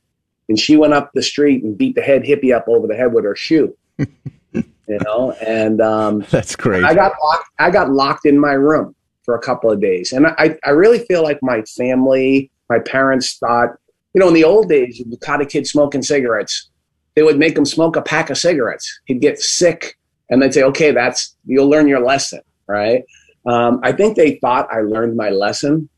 and 0.49 0.59
she 0.59 0.75
went 0.75 0.93
up 0.93 1.11
the 1.13 1.23
street 1.23 1.63
and 1.63 1.77
beat 1.77 1.95
the 1.95 2.01
head 2.01 2.23
hippie 2.23 2.55
up 2.55 2.65
over 2.67 2.87
the 2.87 2.95
head 2.95 3.13
with 3.13 3.23
her 3.23 3.35
shoe. 3.35 3.75
you 3.97 4.99
know, 5.05 5.31
and 5.45 5.81
um, 5.81 6.25
that's 6.29 6.55
great. 6.55 6.83
I 6.83 6.93
got 6.93 7.13
locked. 7.23 7.49
I 7.59 7.71
got 7.71 7.89
locked 7.91 8.25
in 8.25 8.37
my 8.37 8.51
room 8.51 8.95
for 9.23 9.35
a 9.35 9.39
couple 9.39 9.71
of 9.71 9.81
days, 9.81 10.11
and 10.11 10.27
I, 10.27 10.57
I 10.63 10.71
really 10.71 10.99
feel 10.99 11.23
like 11.23 11.39
my 11.41 11.61
family, 11.77 12.51
my 12.69 12.79
parents 12.79 13.37
thought, 13.37 13.69
you 14.13 14.19
know, 14.19 14.27
in 14.27 14.33
the 14.33 14.43
old 14.43 14.69
days, 14.69 14.99
you 14.99 15.17
caught 15.17 15.41
a 15.41 15.45
kid 15.45 15.65
smoking 15.65 16.01
cigarettes, 16.01 16.69
they 17.15 17.23
would 17.23 17.37
make 17.37 17.57
him 17.57 17.65
smoke 17.65 17.95
a 17.95 18.01
pack 18.01 18.29
of 18.29 18.37
cigarettes. 18.37 18.99
He'd 19.05 19.21
get 19.21 19.39
sick, 19.39 19.97
and 20.29 20.41
they'd 20.41 20.53
say, 20.53 20.63
"Okay, 20.63 20.91
that's 20.91 21.35
you'll 21.45 21.69
learn 21.69 21.87
your 21.87 22.03
lesson." 22.03 22.41
Right? 22.67 23.03
Um, 23.45 23.79
I 23.83 23.91
think 23.91 24.15
they 24.15 24.35
thought 24.35 24.71
I 24.71 24.81
learned 24.81 25.17
my 25.17 25.29
lesson 25.29 25.89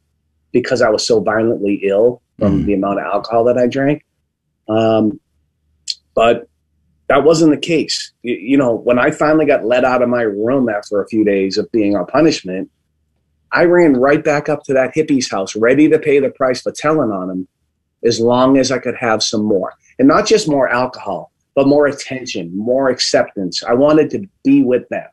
because 0.51 0.81
I 0.81 0.89
was 0.89 1.05
so 1.05 1.19
violently 1.19 1.81
ill 1.83 2.21
from 2.39 2.63
mm. 2.63 2.65
the 2.65 2.73
amount 2.73 2.99
of 2.99 3.05
alcohol 3.05 3.43
that 3.45 3.57
I 3.57 3.67
drank. 3.67 4.03
Um, 4.67 5.19
but 6.15 6.47
that 7.07 7.23
wasn't 7.23 7.51
the 7.51 7.57
case. 7.57 8.11
You, 8.23 8.35
you, 8.35 8.57
know, 8.57 8.73
when 8.73 8.97
I 8.97 9.11
finally 9.11 9.45
got 9.45 9.65
let 9.65 9.83
out 9.83 10.01
of 10.01 10.09
my 10.09 10.21
room 10.21 10.69
after 10.69 11.01
a 11.01 11.07
few 11.07 11.23
days 11.23 11.57
of 11.57 11.71
being 11.71 11.95
on 11.95 12.05
punishment, 12.07 12.71
I 13.51 13.65
ran 13.65 13.93
right 13.93 14.23
back 14.23 14.49
up 14.49 14.63
to 14.63 14.73
that 14.73 14.91
hippie's 14.93 15.29
house, 15.29 15.55
ready 15.55 15.87
to 15.89 15.99
pay 15.99 16.19
the 16.19 16.29
price 16.29 16.61
for 16.61 16.71
telling 16.71 17.11
on 17.11 17.29
him, 17.29 17.47
as 18.03 18.19
long 18.19 18.57
as 18.57 18.71
I 18.71 18.79
could 18.79 18.95
have 18.95 19.21
some 19.21 19.43
more. 19.43 19.73
And 19.99 20.07
not 20.07 20.25
just 20.25 20.47
more 20.47 20.69
alcohol, 20.69 21.31
but 21.55 21.67
more 21.67 21.87
attention, 21.87 22.55
more 22.57 22.89
acceptance. 22.89 23.63
I 23.63 23.73
wanted 23.73 24.09
to 24.11 24.27
be 24.43 24.63
with 24.63 24.87
them. 24.89 25.07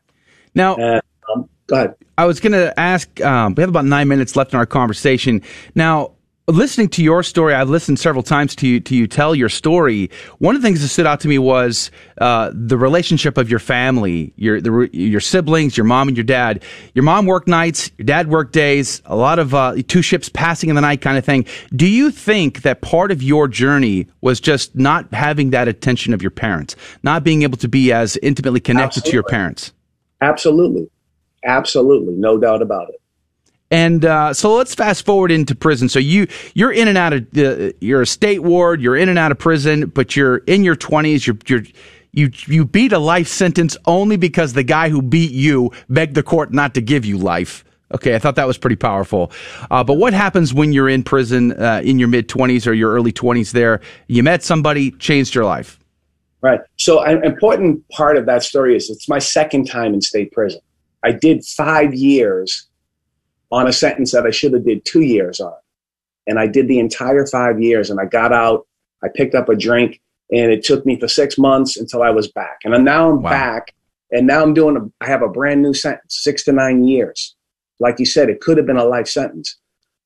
Now, 0.55 0.75
uh, 0.75 1.01
um, 1.33 1.49
go 1.67 1.75
ahead. 1.75 1.95
I 2.17 2.25
was 2.25 2.39
going 2.39 2.53
to 2.53 2.77
ask, 2.79 3.21
um, 3.21 3.55
we 3.55 3.61
have 3.61 3.69
about 3.69 3.85
nine 3.85 4.07
minutes 4.07 4.35
left 4.35 4.53
in 4.53 4.59
our 4.59 4.65
conversation. 4.65 5.41
Now, 5.73 6.12
listening 6.47 6.89
to 6.89 7.03
your 7.03 7.23
story, 7.23 7.53
I've 7.53 7.69
listened 7.69 7.99
several 7.99 8.23
times 8.23 8.55
to 8.57 8.67
you 8.67 8.79
to 8.81 8.95
you 8.95 9.07
tell 9.07 9.33
your 9.33 9.49
story. 9.49 10.09
One 10.39 10.55
of 10.55 10.61
the 10.61 10.67
things 10.67 10.81
that 10.81 10.89
stood 10.89 11.05
out 11.05 11.19
to 11.21 11.27
me 11.27 11.37
was 11.37 11.89
uh, 12.19 12.51
the 12.53 12.77
relationship 12.77 13.37
of 13.37 13.49
your 13.49 13.59
family, 13.59 14.33
your 14.35 14.59
the, 14.59 14.89
your 14.91 15.21
siblings, 15.21 15.77
your 15.77 15.85
mom 15.85 16.07
and 16.09 16.17
your 16.17 16.25
dad. 16.25 16.63
Your 16.93 17.03
mom 17.03 17.25
worked 17.25 17.47
nights, 17.47 17.91
your 17.97 18.05
dad 18.05 18.29
worked 18.29 18.53
days. 18.53 19.01
A 19.05 19.15
lot 19.15 19.39
of 19.39 19.53
uh, 19.53 19.75
two 19.87 20.01
ships 20.01 20.29
passing 20.29 20.69
in 20.69 20.75
the 20.75 20.81
night 20.81 21.01
kind 21.01 21.17
of 21.17 21.25
thing. 21.25 21.45
Do 21.75 21.87
you 21.87 22.11
think 22.11 22.63
that 22.63 22.81
part 22.81 23.11
of 23.11 23.23
your 23.23 23.47
journey 23.47 24.07
was 24.21 24.39
just 24.39 24.75
not 24.75 25.13
having 25.13 25.51
that 25.51 25.67
attention 25.67 26.13
of 26.13 26.21
your 26.21 26.31
parents, 26.31 26.75
not 27.03 27.23
being 27.23 27.43
able 27.43 27.57
to 27.57 27.67
be 27.67 27.91
as 27.91 28.17
intimately 28.17 28.59
connected 28.59 28.99
Absolutely. 28.99 29.11
to 29.11 29.15
your 29.15 29.23
parents? 29.23 29.73
Absolutely, 30.21 30.89
absolutely, 31.43 32.15
no 32.15 32.37
doubt 32.37 32.61
about 32.61 32.89
it. 32.89 33.01
And 33.73 34.05
uh, 34.05 34.35
so 34.35 34.53
let's 34.53 34.75
fast 34.75 35.03
forward 35.03 35.31
into 35.31 35.55
prison. 35.55 35.89
So 35.89 35.97
you 35.97 36.27
you're 36.53 36.71
in 36.71 36.87
and 36.87 36.95
out 36.95 37.11
of 37.11 37.25
uh, 37.35 37.71
you're 37.81 38.03
a 38.03 38.05
state 38.05 38.43
ward. 38.43 38.79
You're 38.81 38.95
in 38.95 39.09
and 39.09 39.17
out 39.17 39.31
of 39.31 39.39
prison, 39.39 39.87
but 39.87 40.15
you're 40.15 40.37
in 40.37 40.63
your 40.63 40.75
twenties. 40.75 41.25
You're 41.25 41.39
you're 41.47 41.63
you 42.11 42.29
you 42.45 42.65
beat 42.65 42.93
a 42.93 42.99
life 42.99 43.27
sentence 43.27 43.75
only 43.85 44.15
because 44.15 44.53
the 44.53 44.61
guy 44.61 44.89
who 44.89 45.01
beat 45.01 45.31
you 45.31 45.71
begged 45.89 46.13
the 46.13 46.21
court 46.21 46.53
not 46.53 46.75
to 46.75 46.81
give 46.81 47.03
you 47.03 47.17
life. 47.17 47.65
Okay, 47.91 48.13
I 48.13 48.19
thought 48.19 48.35
that 48.35 48.45
was 48.45 48.59
pretty 48.59 48.75
powerful. 48.75 49.31
Uh, 49.71 49.83
but 49.83 49.95
what 49.95 50.13
happens 50.13 50.53
when 50.53 50.71
you're 50.71 50.89
in 50.89 51.01
prison 51.01 51.53
uh, 51.53 51.81
in 51.83 51.97
your 51.97 52.09
mid 52.09 52.29
20s 52.29 52.67
or 52.67 52.73
your 52.73 52.93
early 52.93 53.11
20s 53.11 53.53
there? 53.53 53.81
You 54.05 54.21
met 54.21 54.43
somebody, 54.43 54.91
changed 54.91 55.33
your 55.33 55.45
life. 55.45 55.79
Right. 56.41 56.59
So, 56.77 57.01
an 57.01 57.23
important 57.23 57.87
part 57.89 58.17
of 58.17 58.27
that 58.27 58.43
story 58.43 58.75
is 58.75 58.91
it's 58.91 59.09
my 59.09 59.19
second 59.19 59.65
time 59.65 59.95
in 59.95 60.01
state 60.01 60.31
prison. 60.31 60.61
I 61.03 61.11
did 61.11 61.43
five 61.43 61.95
years 61.95 62.67
on 63.53 63.67
a 63.67 63.71
sentence 63.71 64.11
that 64.11 64.25
I 64.25 64.31
should 64.31 64.53
have 64.53 64.65
did 64.65 64.83
two 64.83 65.01
years 65.01 65.39
on. 65.39 65.53
And 66.25 66.39
I 66.39 66.47
did 66.47 66.67
the 66.67 66.79
entire 66.79 67.27
five 67.27 67.61
years 67.61 67.91
and 67.91 67.99
I 67.99 68.05
got 68.05 68.33
out, 68.33 68.65
I 69.03 69.09
picked 69.13 69.35
up 69.35 69.47
a 69.47 69.55
drink 69.55 70.01
and 70.31 70.51
it 70.51 70.63
took 70.63 70.87
me 70.87 70.99
for 70.99 71.07
six 71.07 71.37
months 71.37 71.77
until 71.77 72.01
I 72.01 72.09
was 72.09 72.27
back. 72.31 72.57
And 72.63 72.83
now 72.83 73.11
I'm 73.11 73.21
wow. 73.21 73.29
back 73.29 73.75
and 74.11 74.25
now 74.25 74.41
I'm 74.41 74.55
doing, 74.55 74.75
a, 74.75 75.05
I 75.05 75.07
have 75.07 75.21
a 75.21 75.29
brand 75.29 75.61
new 75.61 75.75
sentence, 75.75 76.17
six 76.23 76.43
to 76.45 76.51
nine 76.51 76.83
years. 76.83 77.35
Like 77.79 77.99
you 77.99 78.07
said, 78.07 78.27
it 78.27 78.41
could 78.41 78.57
have 78.57 78.65
been 78.65 78.77
a 78.77 78.85
life 78.85 79.07
sentence. 79.07 79.59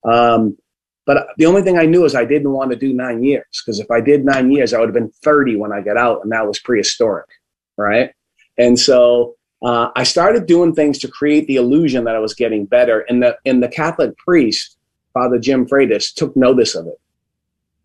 Um, 0.04 0.58
but 1.06 1.28
the 1.38 1.46
only 1.46 1.62
thing 1.62 1.78
I 1.78 1.86
knew 1.86 2.04
is 2.04 2.16
I 2.16 2.26
didn't 2.26 2.52
want 2.52 2.72
to 2.72 2.76
do 2.76 2.92
nine 2.92 3.24
years 3.24 3.64
because 3.66 3.80
if 3.80 3.90
I 3.90 4.02
did 4.02 4.26
nine 4.26 4.52
years, 4.52 4.74
I 4.74 4.80
would 4.80 4.90
have 4.90 4.94
been 4.94 5.12
30 5.24 5.56
when 5.56 5.72
I 5.72 5.80
got 5.80 5.96
out, 5.96 6.20
and 6.22 6.34
that 6.34 6.46
was 6.46 6.60
prehistoric, 6.60 7.30
right? 7.78 8.12
And 8.58 8.78
so 8.78 9.37
uh, 9.64 9.90
I 9.96 10.04
started 10.04 10.46
doing 10.46 10.74
things 10.74 11.00
to 11.00 11.08
create 11.08 11.48
the 11.48 11.56
illusion 11.56 12.04
that 12.04 12.16
I 12.16 12.20
was 12.20 12.34
getting 12.34 12.66
better. 12.66 13.02
And 13.10 13.24
the, 13.24 13.38
and 13.46 13.62
the 13.62 13.68
Catholic 13.68 14.18
priest, 14.18 14.78
Father 15.14 15.40
Jim 15.40 15.66
Freitas, 15.66 16.14
took 16.14 16.36
notice 16.36 16.76
of 16.76 16.88
it. 16.88 17.00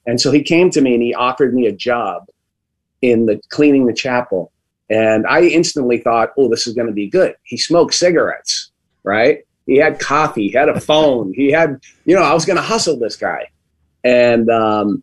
And 0.07 0.21
so 0.21 0.31
he 0.31 0.43
came 0.43 0.71
to 0.71 0.81
me 0.81 0.95
and 0.95 1.03
he 1.03 1.15
offered 1.15 1.55
me 1.55 1.67
a 1.67 1.73
job 1.73 2.27
in 3.01 3.27
the 3.27 3.41
cleaning 3.51 3.87
the 3.87 3.95
chapel. 3.95 4.53
And 4.91 5.27
I 5.27 5.43
instantly 5.43 5.99
thought, 5.99 6.31
oh, 6.37 6.49
this 6.49 6.67
is 6.67 6.75
going 6.75 6.89
to 6.89 6.93
be 6.93 7.09
good. 7.09 7.35
He 7.45 7.57
smoked 7.57 7.95
cigarettes, 7.95 8.71
right? 9.05 9.39
He 9.67 9.77
had 9.77 10.01
coffee, 10.01 10.49
he 10.49 10.53
had 10.53 10.69
a 10.69 10.81
phone, 10.81 11.33
he 11.35 11.53
had, 11.53 11.81
you 12.05 12.17
know, 12.17 12.23
I 12.23 12.35
was 12.35 12.45
going 12.45 12.57
to 12.57 12.63
hustle 12.63 12.99
this 12.99 13.17
guy. 13.17 13.49
And 14.03 14.51
um, 14.51 15.03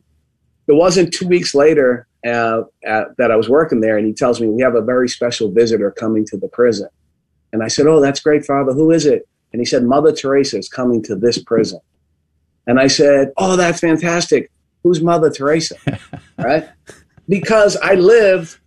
it 0.67 0.73
wasn't 0.73 1.13
two 1.13 1.27
weeks 1.27 1.55
later 1.55 2.08
uh, 2.25 2.63
at, 2.85 3.15
that 3.17 3.31
I 3.31 3.35
was 3.35 3.49
working 3.49 3.81
there, 3.81 3.97
and 3.97 4.05
he 4.05 4.13
tells 4.13 4.41
me 4.41 4.47
we 4.47 4.61
have 4.61 4.75
a 4.75 4.81
very 4.81 5.07
special 5.07 5.51
visitor 5.51 5.91
coming 5.91 6.25
to 6.27 6.37
the 6.37 6.47
prison. 6.47 6.89
And 7.53 7.63
I 7.63 7.67
said, 7.67 7.87
"Oh, 7.87 7.99
that's 7.99 8.19
great, 8.19 8.45
Father. 8.45 8.73
Who 8.73 8.91
is 8.91 9.05
it?" 9.05 9.27
And 9.53 9.61
he 9.61 9.65
said, 9.65 9.83
"Mother 9.83 10.11
Teresa 10.11 10.57
is 10.57 10.69
coming 10.69 11.01
to 11.03 11.15
this 11.15 11.41
prison." 11.41 11.79
And 12.67 12.79
I 12.79 12.87
said, 12.87 13.31
"Oh, 13.37 13.55
that's 13.55 13.79
fantastic. 13.79 14.51
Who's 14.83 15.01
Mother 15.01 15.29
Teresa?" 15.29 15.75
right? 16.37 16.67
Because 17.27 17.77
I 17.77 17.95
live 17.95 18.59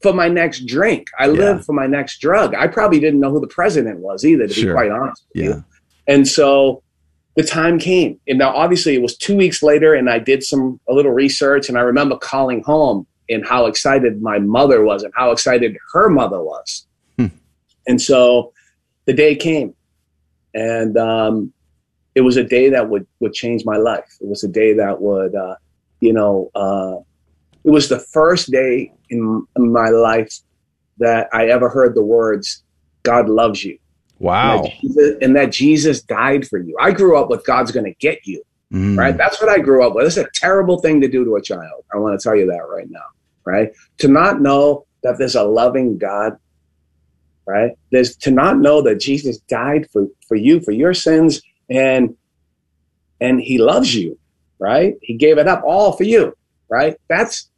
for 0.00 0.12
my 0.12 0.28
next 0.28 0.66
drink. 0.66 1.08
I 1.18 1.26
live 1.26 1.56
yeah. 1.56 1.62
for 1.62 1.72
my 1.72 1.86
next 1.86 2.20
drug. 2.20 2.54
I 2.54 2.68
probably 2.68 3.00
didn't 3.00 3.20
know 3.20 3.30
who 3.30 3.40
the 3.40 3.48
president 3.48 4.00
was 4.00 4.24
either, 4.24 4.46
to 4.46 4.54
sure. 4.54 4.72
be 4.72 4.74
quite 4.74 4.90
honest 4.90 5.24
with 5.34 5.44
yeah. 5.44 5.50
you. 5.50 5.64
And 6.06 6.28
so 6.28 6.83
the 7.36 7.42
time 7.42 7.78
came. 7.78 8.18
And 8.28 8.38
now 8.38 8.54
obviously 8.54 8.94
it 8.94 9.02
was 9.02 9.16
two 9.16 9.36
weeks 9.36 9.62
later 9.62 9.94
and 9.94 10.08
I 10.08 10.18
did 10.18 10.42
some 10.42 10.80
a 10.88 10.92
little 10.92 11.12
research 11.12 11.68
and 11.68 11.76
I 11.76 11.82
remember 11.82 12.16
calling 12.16 12.62
home 12.62 13.06
and 13.28 13.44
how 13.44 13.66
excited 13.66 14.22
my 14.22 14.38
mother 14.38 14.84
was 14.84 15.02
and 15.02 15.12
how 15.16 15.32
excited 15.32 15.76
her 15.92 16.08
mother 16.08 16.42
was. 16.42 16.86
Hmm. 17.18 17.26
And 17.86 18.00
so 18.00 18.52
the 19.06 19.12
day 19.12 19.34
came 19.34 19.74
and 20.54 20.96
um, 20.96 21.52
it 22.14 22.20
was 22.20 22.36
a 22.36 22.44
day 22.44 22.68
that 22.70 22.88
would, 22.88 23.06
would 23.20 23.32
change 23.32 23.64
my 23.64 23.76
life. 23.76 24.16
It 24.20 24.28
was 24.28 24.44
a 24.44 24.48
day 24.48 24.72
that 24.74 25.00
would, 25.00 25.34
uh, 25.34 25.56
you 26.00 26.12
know, 26.12 26.50
uh, 26.54 26.98
it 27.64 27.70
was 27.70 27.88
the 27.88 27.98
first 27.98 28.50
day 28.50 28.92
in, 29.10 29.44
in 29.56 29.72
my 29.72 29.88
life 29.88 30.38
that 30.98 31.28
I 31.32 31.46
ever 31.46 31.68
heard 31.68 31.94
the 31.94 32.04
words, 32.04 32.62
God 33.02 33.28
loves 33.28 33.64
you. 33.64 33.78
Wow. 34.18 34.56
And 34.56 34.64
that, 34.64 34.80
Jesus, 34.80 35.16
and 35.22 35.36
that 35.36 35.52
Jesus 35.52 36.02
died 36.02 36.46
for 36.46 36.58
you. 36.58 36.76
I 36.80 36.92
grew 36.92 37.18
up 37.18 37.28
with 37.28 37.44
God's 37.44 37.72
going 37.72 37.86
to 37.86 37.94
get 37.94 38.26
you. 38.26 38.42
Mm. 38.72 38.98
Right. 38.98 39.16
That's 39.16 39.40
what 39.40 39.48
I 39.48 39.58
grew 39.58 39.86
up 39.86 39.94
with. 39.94 40.06
It's 40.06 40.16
a 40.16 40.28
terrible 40.34 40.78
thing 40.78 41.00
to 41.00 41.08
do 41.08 41.24
to 41.24 41.36
a 41.36 41.42
child. 41.42 41.84
I 41.92 41.98
want 41.98 42.18
to 42.18 42.22
tell 42.22 42.36
you 42.36 42.46
that 42.46 42.66
right 42.68 42.90
now. 42.90 43.04
Right. 43.44 43.72
To 43.98 44.08
not 44.08 44.40
know 44.40 44.86
that 45.02 45.18
there's 45.18 45.34
a 45.34 45.44
loving 45.44 45.98
God. 45.98 46.38
Right. 47.46 47.72
There's 47.90 48.16
to 48.18 48.30
not 48.30 48.58
know 48.58 48.82
that 48.82 49.00
Jesus 49.00 49.38
died 49.38 49.88
for, 49.92 50.06
for 50.26 50.34
you, 50.34 50.60
for 50.60 50.72
your 50.72 50.94
sins, 50.94 51.42
and 51.68 52.16
and 53.20 53.40
he 53.40 53.58
loves 53.58 53.94
you. 53.94 54.18
Right. 54.58 54.94
He 55.02 55.14
gave 55.14 55.38
it 55.38 55.46
up 55.46 55.62
all 55.62 55.92
for 55.92 56.04
you. 56.04 56.34
Right. 56.70 56.96
That's 57.08 57.50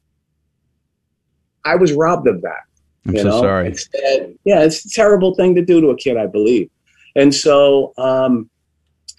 I 1.64 1.76
was 1.76 1.92
robbed 1.92 2.26
of 2.28 2.42
that. 2.42 2.62
I'm 3.08 3.14
you 3.14 3.22
so 3.22 3.28
know? 3.28 3.40
sorry. 3.40 3.66
Instead, 3.68 4.36
yeah, 4.44 4.62
it's 4.62 4.84
a 4.84 4.90
terrible 4.90 5.34
thing 5.34 5.54
to 5.54 5.64
do 5.64 5.80
to 5.80 5.88
a 5.88 5.96
kid, 5.96 6.16
I 6.16 6.26
believe. 6.26 6.70
And 7.14 7.34
so 7.34 7.92
um, 7.98 8.50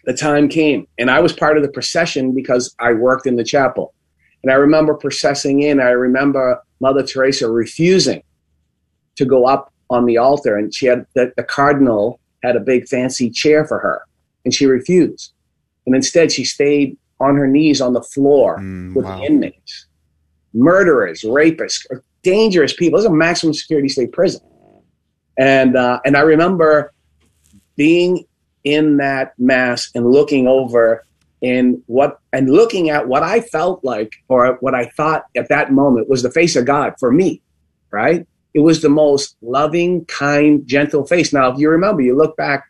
the 0.06 0.14
time 0.14 0.50
came, 0.50 0.88
and 0.98 1.10
I 1.10 1.20
was 1.20 1.34
part 1.34 1.58
of 1.58 1.64
the 1.64 1.70
procession 1.70 2.34
because 2.34 2.76
I 2.80 2.94
worked 2.94 3.26
in 3.28 3.36
the 3.36 3.44
chapel. 3.44 3.94
And 4.44 4.52
I 4.52 4.56
remember 4.56 4.94
processing 4.94 5.64
in. 5.64 5.80
I 5.80 5.90
remember 5.90 6.62
Mother 6.80 7.04
Teresa 7.04 7.50
refusing 7.50 8.22
to 9.16 9.26
go 9.26 9.48
up 9.48 9.74
on 9.90 10.06
the 10.06 10.18
altar, 10.18 10.58
and 10.58 10.74
she 10.74 10.86
had 10.86 11.06
the, 11.16 11.34
the 11.38 11.44
cardinal 11.44 12.20
had 12.44 12.56
a 12.56 12.60
big 12.60 12.88
fancy 12.88 13.30
chair 13.32 13.66
for 13.66 13.80
her, 13.80 14.02
and 14.46 14.54
she 14.54 14.66
refused, 14.68 15.34
and 15.86 15.96
instead 15.96 16.32
she 16.32 16.44
stayed 16.46 16.96
on 17.20 17.36
her 17.36 17.48
knees 17.48 17.82
on 17.82 17.94
the 17.94 18.04
floor 18.04 18.60
Mm, 18.60 18.96
with 18.96 19.06
wow. 19.06 19.18
the 19.18 19.26
inmates, 19.26 19.88
murderers, 20.54 21.24
rapists, 21.24 21.84
dangerous 22.28 22.74
people. 22.74 23.00
Is 23.00 23.06
a 23.06 23.10
maximum 23.10 23.54
security 23.54 23.88
state 23.88 24.12
prison, 24.12 24.42
and 25.38 25.78
uh, 25.78 26.00
and 26.06 26.18
I 26.18 26.22
remember 26.22 26.92
being 27.78 28.26
in 28.64 28.98
that 28.98 29.34
mass 29.38 29.90
and 29.96 30.12
looking 30.12 30.48
over 30.48 31.06
in 31.42 31.82
what 31.86 32.20
and 32.34 32.50
looking 32.50 32.90
at 32.90 33.08
what 33.08 33.24
I 33.24 33.40
felt 33.40 33.84
like 33.84 34.14
or 34.28 34.58
what 34.60 34.76
I 34.76 34.86
thought 34.98 35.26
at 35.36 35.48
that 35.50 35.72
moment 35.72 36.10
was 36.10 36.22
the 36.22 36.32
face 36.32 36.56
of 36.56 36.66
God 36.66 36.96
for 37.00 37.12
me, 37.12 37.42
right? 37.92 38.28
It 38.54 38.60
was 38.60 38.82
the 38.82 38.90
most 38.90 39.38
loving, 39.42 40.04
kind, 40.06 40.66
gentle 40.68 41.06
face. 41.06 41.32
Now, 41.32 41.52
if 41.52 41.60
you 41.60 41.70
remember, 41.70 42.02
you 42.02 42.18
look 42.18 42.36
back, 42.36 42.66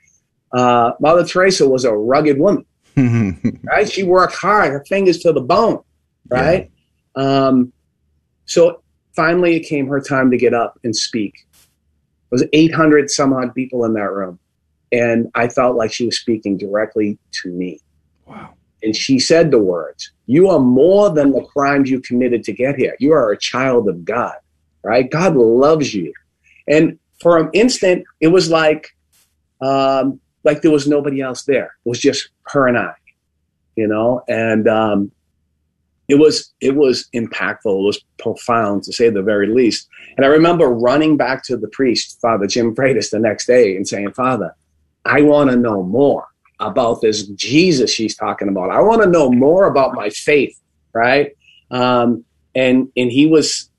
uh, 0.51 0.91
Mother 0.99 1.25
Teresa 1.25 1.67
was 1.67 1.85
a 1.85 1.93
rugged 1.93 2.37
woman, 2.37 2.65
right? 3.63 3.89
She 3.89 4.03
worked 4.03 4.35
hard, 4.35 4.71
her 4.71 4.83
fingers 4.85 5.19
to 5.19 5.31
the 5.31 5.41
bone, 5.41 5.81
right? 6.27 6.69
Um, 7.15 7.71
so 8.45 8.81
finally, 9.17 9.55
it 9.55 9.67
came 9.67 9.87
her 9.87 9.99
time 9.99 10.31
to 10.31 10.37
get 10.37 10.53
up 10.53 10.79
and 10.83 10.95
speak. 10.95 11.33
It 11.51 12.31
was 12.31 12.45
800 12.53 13.09
some 13.09 13.33
odd 13.33 13.53
people 13.53 13.83
in 13.83 13.93
that 13.93 14.11
room. 14.11 14.39
And 14.91 15.29
I 15.35 15.49
felt 15.49 15.75
like 15.75 15.91
she 15.91 16.05
was 16.05 16.17
speaking 16.17 16.55
directly 16.55 17.17
to 17.41 17.49
me. 17.49 17.81
Wow. 18.25 18.53
And 18.83 18.95
she 18.95 19.19
said 19.19 19.49
the 19.51 19.59
words, 19.59 20.11
You 20.27 20.47
are 20.49 20.59
more 20.59 21.09
than 21.09 21.31
the 21.31 21.43
crimes 21.43 21.89
you 21.89 21.99
committed 21.99 22.43
to 22.43 22.53
get 22.53 22.75
here. 22.75 22.95
You 22.99 23.11
are 23.11 23.31
a 23.31 23.37
child 23.37 23.89
of 23.89 24.05
God, 24.05 24.35
right? 24.83 25.09
God 25.09 25.35
loves 25.35 25.93
you. 25.93 26.13
And 26.67 26.99
for 27.19 27.37
an 27.37 27.49
instant, 27.53 28.05
it 28.21 28.27
was 28.27 28.49
like, 28.49 28.95
um, 29.61 30.19
like 30.43 30.61
there 30.61 30.71
was 30.71 30.87
nobody 30.87 31.21
else 31.21 31.43
there. 31.43 31.75
It 31.85 31.89
was 31.89 31.99
just 31.99 32.29
her 32.47 32.67
and 32.67 32.77
I, 32.77 32.93
you 33.75 33.87
know, 33.87 34.21
and 34.29 34.67
um, 34.67 35.11
it 36.07 36.15
was 36.15 36.53
it 36.61 36.75
was 36.75 37.07
impactful. 37.13 37.79
It 37.79 37.85
was 37.85 38.03
profound 38.19 38.83
to 38.83 38.93
say 38.93 39.09
the 39.09 39.21
very 39.21 39.47
least. 39.47 39.87
And 40.15 40.25
I 40.25 40.29
remember 40.29 40.67
running 40.67 41.17
back 41.17 41.43
to 41.43 41.57
the 41.57 41.67
priest, 41.69 42.19
Father 42.21 42.47
Jim 42.47 42.73
Freitas, 42.73 43.11
the 43.11 43.19
next 43.19 43.45
day 43.45 43.75
and 43.75 43.87
saying, 43.87 44.13
Father, 44.13 44.55
I 45.05 45.21
want 45.21 45.49
to 45.49 45.55
know 45.55 45.83
more 45.83 46.25
about 46.59 47.01
this 47.01 47.23
Jesus 47.27 47.91
she's 47.91 48.15
talking 48.15 48.47
about. 48.47 48.71
I 48.71 48.81
want 48.81 49.03
to 49.03 49.09
know 49.09 49.29
more 49.29 49.67
about 49.67 49.93
my 49.93 50.09
faith, 50.09 50.59
right? 50.93 51.31
Um, 51.71 52.23
and 52.55 52.89
and 52.95 53.11
he 53.11 53.27
was 53.27 53.69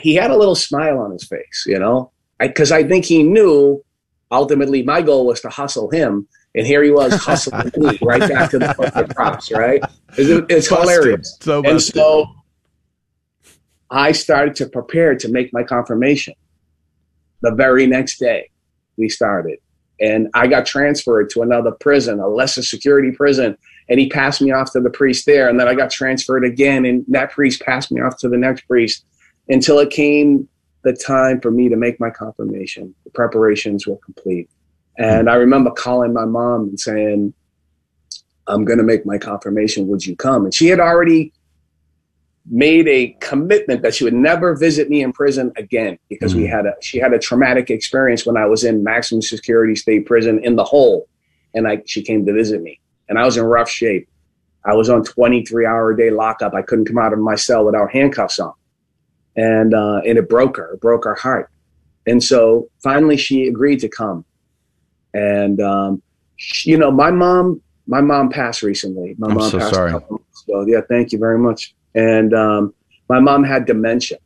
he 0.00 0.14
had 0.14 0.30
a 0.30 0.36
little 0.36 0.54
smile 0.54 0.98
on 0.98 1.12
his 1.12 1.24
face, 1.24 1.64
you 1.66 1.78
know, 1.78 2.10
because 2.38 2.72
I, 2.72 2.82
think 2.84 3.04
he 3.04 3.22
knew 3.22 3.82
ultimately 4.30 4.82
my 4.82 5.00
goal 5.00 5.26
was 5.26 5.40
to 5.42 5.48
hustle 5.48 5.90
him, 5.90 6.26
and 6.56 6.66
here 6.66 6.82
he 6.82 6.90
was 6.90 7.14
hustling 7.14 7.70
me 7.76 7.98
right 8.02 8.20
back 8.20 8.50
to 8.50 8.58
the 8.58 9.12
props, 9.14 9.52
right? 9.52 9.82
It's, 10.16 10.46
it's 10.50 10.68
hilarious. 10.68 11.36
So 11.40 11.62
and 11.62 11.80
so 11.80 12.26
I 13.90 14.12
started 14.12 14.56
to 14.56 14.66
prepare 14.66 15.14
to 15.16 15.28
make 15.28 15.52
my 15.52 15.62
confirmation. 15.62 16.34
The 17.42 17.52
very 17.52 17.86
next 17.86 18.18
day, 18.18 18.50
we 18.96 19.10
started, 19.10 19.58
and 20.00 20.28
I 20.34 20.46
got 20.46 20.64
transferred 20.64 21.28
to 21.30 21.42
another 21.42 21.72
prison, 21.72 22.18
a 22.18 22.26
lesser 22.26 22.62
security 22.62 23.12
prison. 23.12 23.56
And 23.88 24.00
he 24.00 24.08
passed 24.08 24.42
me 24.42 24.50
off 24.50 24.72
to 24.72 24.80
the 24.80 24.90
priest 24.90 25.26
there, 25.26 25.48
and 25.48 25.60
then 25.60 25.68
I 25.68 25.74
got 25.74 25.90
transferred 25.90 26.44
again, 26.44 26.84
and 26.84 27.04
that 27.06 27.30
priest 27.30 27.62
passed 27.62 27.92
me 27.92 28.00
off 28.00 28.16
to 28.18 28.28
the 28.28 28.36
next 28.36 28.62
priest 28.62 29.04
until 29.48 29.78
it 29.78 29.90
came 29.90 30.48
the 30.82 30.92
time 30.92 31.40
for 31.40 31.52
me 31.52 31.68
to 31.68 31.76
make 31.76 32.00
my 32.00 32.10
confirmation. 32.10 32.94
The 33.04 33.10
preparations 33.10 33.86
were 33.86 33.98
complete, 33.98 34.50
and 34.98 35.28
I 35.28 35.34
remember 35.34 35.70
calling 35.70 36.12
my 36.12 36.24
mom 36.24 36.62
and 36.68 36.80
saying, 36.80 37.34
"I'm 38.46 38.64
going 38.64 38.78
to 38.78 38.84
make 38.84 39.06
my 39.06 39.18
confirmation. 39.18 39.88
Would 39.88 40.06
you 40.06 40.16
come?" 40.16 40.44
And 40.44 40.54
she 40.54 40.68
had 40.68 40.80
already 40.80 41.32
made 42.48 42.86
a 42.86 43.16
commitment 43.20 43.82
that 43.82 43.94
she 43.94 44.04
would 44.04 44.14
never 44.14 44.54
visit 44.54 44.88
me 44.88 45.02
in 45.02 45.12
prison 45.12 45.52
again 45.56 45.98
because 46.08 46.34
we 46.34 46.46
had 46.46 46.64
a 46.64 46.74
she 46.80 46.98
had 46.98 47.12
a 47.12 47.18
traumatic 47.18 47.70
experience 47.70 48.24
when 48.24 48.36
I 48.36 48.46
was 48.46 48.62
in 48.62 48.84
maximum 48.84 49.22
security 49.22 49.74
state 49.74 50.06
prison 50.06 50.42
in 50.44 50.54
the 50.54 50.62
hole 50.62 51.08
and 51.54 51.66
I 51.66 51.82
she 51.86 52.02
came 52.02 52.24
to 52.24 52.32
visit 52.32 52.62
me 52.62 52.80
and 53.08 53.18
I 53.18 53.24
was 53.24 53.36
in 53.36 53.44
rough 53.44 53.68
shape. 53.68 54.08
I 54.64 54.74
was 54.74 54.88
on 54.90 55.04
23 55.04 55.66
hour 55.66 55.92
a 55.92 55.96
day 55.96 56.10
lockup. 56.10 56.54
I 56.54 56.62
couldn't 56.62 56.86
come 56.86 56.98
out 56.98 57.12
of 57.12 57.18
my 57.18 57.34
cell 57.36 57.64
without 57.64 57.90
handcuffs 57.90 58.38
on. 58.38 58.52
And 59.36 59.74
uh, 59.74 60.00
and 60.06 60.16
it 60.16 60.28
broke 60.28 60.56
her, 60.56 60.74
it 60.74 60.80
broke 60.80 61.04
her 61.04 61.14
heart. 61.14 61.50
And 62.06 62.22
so 62.22 62.68
finally 62.82 63.16
she 63.16 63.48
agreed 63.48 63.80
to 63.80 63.88
come. 63.88 64.24
And 65.16 65.60
um, 65.62 66.02
she- 66.36 66.70
you 66.70 66.76
know, 66.78 66.90
my 66.90 67.10
mom 67.10 67.62
my 67.86 68.00
mom 68.00 68.28
passed 68.28 68.62
recently. 68.62 69.14
My 69.18 69.28
I'm 69.28 69.34
mom 69.34 69.50
so 69.50 69.58
passed 69.58 69.74
sorry. 69.74 69.90
a 69.90 69.92
couple 69.94 70.18
months 70.18 70.44
ago. 70.48 70.64
Yeah, 70.66 70.80
thank 70.88 71.12
you 71.12 71.18
very 71.18 71.38
much. 71.38 71.74
And 71.94 72.34
um, 72.34 72.74
my 73.08 73.20
mom 73.20 73.44
had 73.44 73.64
dementia. 73.64 74.18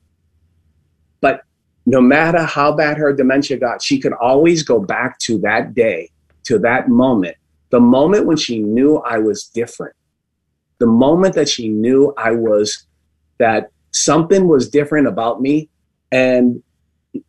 But 1.20 1.42
no 1.86 2.00
matter 2.00 2.42
how 2.42 2.72
bad 2.72 2.96
her 2.96 3.12
dementia 3.12 3.58
got, 3.58 3.82
she 3.82 4.00
could 4.00 4.14
always 4.14 4.62
go 4.62 4.80
back 4.80 5.18
to 5.20 5.38
that 5.40 5.74
day, 5.74 6.10
to 6.44 6.58
that 6.60 6.88
moment, 6.88 7.36
the 7.70 7.80
moment 7.80 8.26
when 8.26 8.38
she 8.38 8.58
knew 8.58 8.96
I 8.98 9.18
was 9.18 9.44
different, 9.44 9.94
the 10.78 10.86
moment 10.86 11.34
that 11.34 11.48
she 11.48 11.68
knew 11.68 12.14
I 12.16 12.32
was, 12.32 12.86
that 13.38 13.70
something 13.92 14.48
was 14.48 14.70
different 14.70 15.06
about 15.06 15.42
me. 15.42 15.68
And 16.10 16.62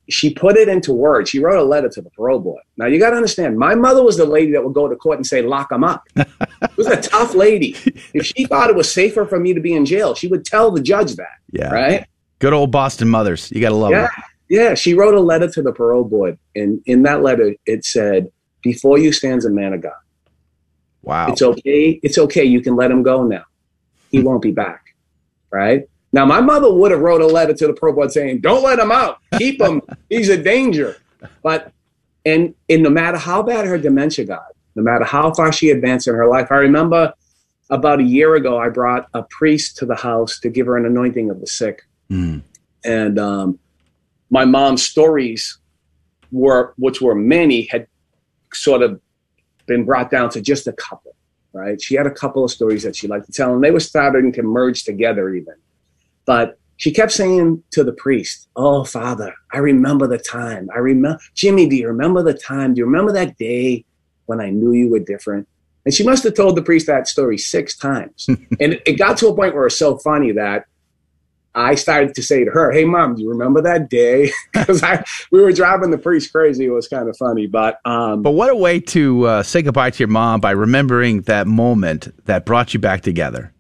she 0.10 0.34
put 0.34 0.58
it 0.58 0.68
into 0.68 0.94
words. 0.94 1.30
She 1.30 1.40
wrote 1.40 1.60
a 1.60 1.64
letter 1.64 1.90
to 1.90 2.02
the 2.02 2.10
parole 2.12 2.40
board. 2.40 2.64
Now 2.78 2.86
you 2.86 3.00
got 3.00 3.12
to 3.12 3.16
understand, 3.16 3.58
my 3.58 3.76
mother 3.76 4.04
was 4.04 4.18
the 4.18 4.26
lady 4.26 4.52
that 4.52 4.64
would 4.64 4.74
go 4.74 4.88
to 4.88 4.96
court 4.96 5.18
and 5.18 5.26
say, 5.26 5.42
lock 5.42 5.72
him 5.72 5.84
up. 5.84 6.08
It 6.64 6.78
was 6.78 6.88
a 6.88 7.02
tough 7.02 7.34
lady. 7.34 7.76
If 8.14 8.28
she 8.28 8.46
thought 8.46 8.70
it 8.70 8.76
was 8.76 8.92
safer 8.92 9.26
for 9.26 9.40
me 9.40 9.54
to 9.54 9.60
be 9.60 9.74
in 9.74 9.84
jail, 9.84 10.14
she 10.14 10.28
would 10.28 10.46
tell 10.46 10.70
the 10.70 10.82
judge 10.82 11.16
that. 11.16 11.40
Yeah. 11.52 11.74
Right? 11.74 12.08
Good 12.38 12.54
old 12.54 12.72
Boston 12.72 13.10
mothers. 13.10 13.52
You 13.52 13.62
got 13.62 13.70
to 13.70 13.76
love 13.76 13.92
yeah. 13.92 14.08
Yeah. 14.48 14.76
She 14.76 14.94
wrote 14.94 15.16
a 15.16 15.20
letter 15.20 15.50
to 15.50 15.62
the 15.62 15.72
parole 15.72 16.04
board. 16.04 16.38
And 16.56 16.82
in 16.86 17.02
that 17.04 17.24
letter, 17.24 17.56
it 17.66 17.84
said, 17.84 18.32
Before 18.62 19.00
you 19.00 19.12
stands 19.12 19.44
a 19.44 19.50
man 19.50 19.74
of 19.74 19.82
God. 19.82 19.94
Wow. 21.02 21.32
It's 21.32 21.42
okay. 21.42 22.00
It's 22.04 22.20
okay. 22.20 22.44
You 22.44 22.62
can 22.62 22.76
let 22.76 22.92
him 22.92 23.02
go 23.02 23.24
now. 23.24 23.44
He 24.12 24.20
won't 24.24 24.44
be 24.44 24.52
back. 24.52 24.96
Right? 25.52 25.90
Now, 26.14 26.26
my 26.26 26.42
mother 26.42 26.72
would 26.72 26.92
have 26.92 27.00
wrote 27.00 27.22
a 27.22 27.28
letter 27.28 27.54
to 27.54 27.68
the 27.68 27.74
parole 27.74 27.96
board 27.96 28.12
saying, 28.12 28.42
Don't 28.42 28.64
let 28.64 28.80
him 28.80 28.92
out. 28.92 29.20
Keep 29.38 29.62
him. 29.62 29.82
He's 30.10 30.30
a 30.30 30.38
danger. 30.38 30.98
But 31.42 31.72
and 32.26 32.54
and 32.70 32.84
no 32.84 32.90
matter 32.90 33.18
how 33.18 33.42
bad 33.42 33.66
her 33.66 33.78
dementia 33.78 34.26
got, 34.26 34.48
no 34.76 34.84
matter 34.84 35.06
how 35.06 35.34
far 35.34 35.52
she 35.52 35.70
advanced 35.70 36.08
in 36.08 36.16
her 36.16 36.28
life, 36.28 36.48
I 36.52 36.56
remember 36.56 37.14
about 37.70 38.00
a 38.02 38.04
year 38.04 38.36
ago, 38.36 38.60
I 38.60 38.70
brought 38.70 39.08
a 39.14 39.24
priest 39.24 39.78
to 39.78 39.86
the 39.86 39.96
house 39.96 40.40
to 40.42 40.50
give 40.50 40.68
her 40.68 40.78
an 40.78 40.86
anointing 40.86 41.30
of 41.30 41.40
the 41.40 41.48
sick. 41.48 41.84
Mm. 42.10 42.44
And 42.84 43.18
um, 43.18 43.60
my 44.30 44.44
mom's 44.44 44.84
stories 44.84 45.58
were, 46.32 46.74
which 46.78 47.02
were 47.02 47.16
many, 47.16 47.64
had 47.64 47.88
sort 48.54 48.82
of 48.82 49.00
been 49.68 49.86
brought 49.86 50.12
down 50.12 50.30
to 50.32 50.42
just 50.42 50.68
a 50.68 50.74
couple, 50.74 51.16
right? 51.54 51.82
She 51.82 51.96
had 51.96 52.06
a 52.06 52.12
couple 52.12 52.44
of 52.44 52.52
stories 52.52 52.84
that 52.84 52.96
she 52.96 53.08
liked 53.08 53.28
to 53.28 53.32
tell, 53.32 53.54
and 53.54 53.64
they 53.64 53.72
were 53.72 53.80
starting 53.80 54.34
to 54.34 54.44
merge 54.44 54.84
together 54.84 55.34
even. 55.34 55.56
But 56.32 56.58
she 56.78 56.94
kept 56.94 57.12
saying 57.12 57.62
to 57.72 57.84
the 57.84 57.92
priest, 57.92 58.48
Oh, 58.56 58.86
Father, 58.86 59.34
I 59.52 59.58
remember 59.58 60.08
the 60.08 60.18
time. 60.18 60.70
I 60.74 60.78
remember, 60.78 61.20
Jimmy, 61.34 61.68
do 61.68 61.76
you 61.76 61.90
remember 61.90 62.24
the 62.24 62.34
time? 62.34 62.74
Do 62.74 62.80
you 62.80 62.86
remember 62.86 63.12
that 63.12 63.38
day 63.38 63.84
when 64.28 64.40
I 64.40 64.50
knew 64.50 64.72
you 64.72 64.90
were 64.90 65.00
different? 65.00 65.46
And 65.84 65.94
she 65.94 66.06
must 66.06 66.24
have 66.24 66.34
told 66.34 66.56
the 66.56 66.62
priest 66.62 66.88
that 66.88 67.10
story 67.10 67.38
six 67.38 67.76
times. 67.76 68.28
and 68.62 68.80
it 68.86 68.98
got 68.98 69.18
to 69.18 69.28
a 69.28 69.36
point 69.36 69.56
where 69.56 69.66
it's 69.66 69.78
so 69.78 69.98
funny 69.98 70.32
that 70.32 70.68
I 71.54 71.76
started 71.76 72.16
to 72.16 72.24
say 72.24 72.46
to 72.46 72.52
her, 72.52 72.72
Hey, 72.72 72.86
mom, 72.86 73.16
do 73.16 73.24
you 73.24 73.30
remember 73.30 73.62
that 73.64 73.90
day? 73.90 74.32
Because 74.54 74.82
we 75.34 75.42
were 75.42 75.52
driving 75.52 75.92
the 75.92 75.98
priest 75.98 76.32
crazy. 76.32 76.64
It 76.64 76.70
was 76.70 76.88
kind 76.88 77.10
of 77.10 77.18
funny. 77.18 77.46
But, 77.46 77.80
um, 77.84 78.22
But 78.22 78.32
what 78.32 78.50
a 78.50 78.56
way 78.56 78.80
to 78.80 79.26
uh, 79.26 79.44
say 79.44 79.64
goodbye 79.64 79.90
to 79.90 80.00
your 80.00 80.08
mom 80.08 80.40
by 80.40 80.52
remembering 80.52 81.24
that 81.24 81.46
moment 81.46 82.08
that 82.26 82.46
brought 82.46 82.74
you 82.74 82.80
back 82.80 83.02
together, 83.02 83.52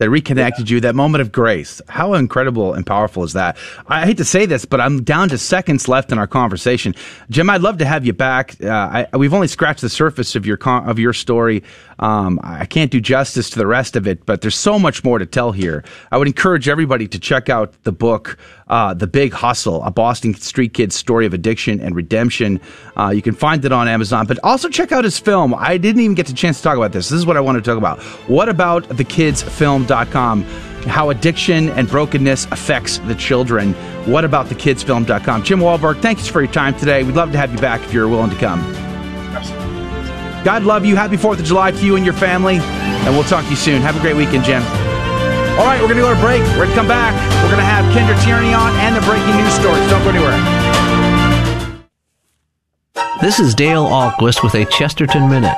that 0.00 0.08
reconnected 0.08 0.70
you, 0.70 0.80
that 0.80 0.94
moment 0.94 1.20
of 1.20 1.30
grace. 1.30 1.82
How 1.86 2.14
incredible 2.14 2.72
and 2.72 2.86
powerful 2.86 3.22
is 3.22 3.34
that? 3.34 3.58
I 3.86 4.06
hate 4.06 4.16
to 4.16 4.24
say 4.24 4.46
this, 4.46 4.64
but 4.64 4.80
I'm 4.80 5.04
down 5.04 5.28
to 5.28 5.36
seconds 5.36 5.88
left 5.88 6.10
in 6.10 6.18
our 6.18 6.26
conversation. 6.26 6.94
Jim, 7.28 7.50
I'd 7.50 7.60
love 7.60 7.76
to 7.78 7.84
have 7.84 8.06
you 8.06 8.14
back. 8.14 8.56
Uh, 8.64 8.68
I, 9.12 9.16
we've 9.16 9.34
only 9.34 9.46
scratched 9.46 9.82
the 9.82 9.90
surface 9.90 10.34
of 10.34 10.46
your 10.46 10.56
con- 10.56 10.88
of 10.88 10.98
your 10.98 11.12
story. 11.12 11.62
Um, 11.98 12.40
I 12.42 12.64
can't 12.64 12.90
do 12.90 12.98
justice 12.98 13.50
to 13.50 13.58
the 13.58 13.66
rest 13.66 13.94
of 13.94 14.06
it, 14.06 14.24
but 14.24 14.40
there's 14.40 14.56
so 14.56 14.78
much 14.78 15.04
more 15.04 15.18
to 15.18 15.26
tell 15.26 15.52
here. 15.52 15.84
I 16.10 16.16
would 16.16 16.28
encourage 16.28 16.66
everybody 16.66 17.06
to 17.06 17.18
check 17.18 17.50
out 17.50 17.74
the 17.82 17.92
book, 17.92 18.38
uh, 18.70 18.94
The 18.94 19.06
Big 19.06 19.32
Hustle, 19.34 19.82
a 19.84 19.90
Boston 19.90 20.32
Street 20.34 20.72
Kid's 20.72 20.94
story 20.94 21.26
of 21.26 21.34
addiction 21.34 21.80
and 21.80 21.94
redemption. 21.94 22.60
Uh, 22.96 23.08
you 23.10 23.20
can 23.20 23.34
find 23.34 23.62
it 23.64 23.72
on 23.72 23.88
Amazon, 23.88 24.26
but 24.26 24.38
also 24.42 24.68
check 24.68 24.92
out 24.92 25.04
his 25.04 25.18
film. 25.18 25.54
I 25.54 25.76
didn't 25.76 26.00
even 26.00 26.14
get 26.14 26.26
the 26.26 26.32
chance 26.32 26.58
to 26.58 26.62
talk 26.62 26.76
about 26.78 26.92
this. 26.92 27.10
This 27.10 27.18
is 27.18 27.26
what 27.26 27.36
I 27.36 27.40
want 27.40 27.56
to 27.56 27.62
talk 27.62 27.76
about. 27.76 28.00
What 28.28 28.48
about 28.48 28.84
thekidsfilm.com? 28.84 30.46
how 30.86 31.10
addiction 31.10 31.68
and 31.70 31.86
brokenness 31.86 32.46
affects 32.46 32.98
the 33.00 33.14
children. 33.14 33.74
What 34.10 34.24
about 34.24 34.48
the 34.48 34.54
kidsfilm.com? 34.54 35.42
Jim 35.42 35.60
Wahlberg, 35.60 36.00
thanks 36.00 36.26
for 36.26 36.40
your 36.40 36.50
time 36.50 36.74
today. 36.78 37.02
We'd 37.02 37.16
love 37.16 37.32
to 37.32 37.38
have 37.38 37.52
you 37.52 37.58
back 37.58 37.82
if 37.82 37.92
you're 37.92 38.08
willing 38.08 38.30
to 38.30 38.36
come. 38.36 38.60
God 40.42 40.62
love 40.62 40.86
you. 40.86 40.96
Happy 40.96 41.16
4th 41.16 41.40
of 41.40 41.44
July 41.44 41.70
to 41.70 41.84
you 41.84 41.96
and 41.96 42.04
your 42.04 42.14
family. 42.14 42.56
And 42.56 43.14
we'll 43.14 43.24
talk 43.24 43.44
to 43.44 43.50
you 43.50 43.56
soon. 43.56 43.82
Have 43.82 43.96
a 43.96 44.00
great 44.00 44.16
weekend, 44.16 44.44
Jim. 44.44 44.89
All 45.60 45.66
right, 45.66 45.78
we're 45.78 45.88
going 45.88 45.98
to 45.98 46.02
go 46.02 46.14
to 46.14 46.20
break. 46.22 46.40
We're 46.56 46.64
going 46.64 46.70
to 46.70 46.74
come 46.74 46.88
back. 46.88 47.12
We're 47.42 47.50
going 47.50 47.58
to 47.58 47.64
have 47.64 47.84
Kendra 47.92 48.16
Tierney 48.24 48.54
on 48.54 48.72
and 48.76 48.96
the 48.96 49.02
breaking 49.02 49.36
news 49.36 49.52
stories. 49.52 49.86
Don't 49.90 50.02
go 50.02 50.08
anywhere. 50.08 50.32
This 53.20 53.38
is 53.38 53.54
Dale 53.54 53.84
Ahlquist 53.84 54.42
with 54.42 54.54
a 54.54 54.64
Chesterton 54.64 55.28
Minute. 55.28 55.54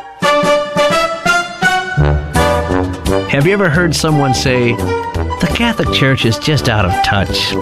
Have 3.30 3.46
you 3.46 3.52
ever 3.52 3.70
heard 3.70 3.94
someone 3.94 4.34
say, 4.34 4.72
the 4.74 5.52
Catholic 5.54 5.94
Church 5.94 6.24
is 6.24 6.36
just 6.36 6.68
out 6.68 6.84
of 6.84 6.90
touch? 7.04 7.52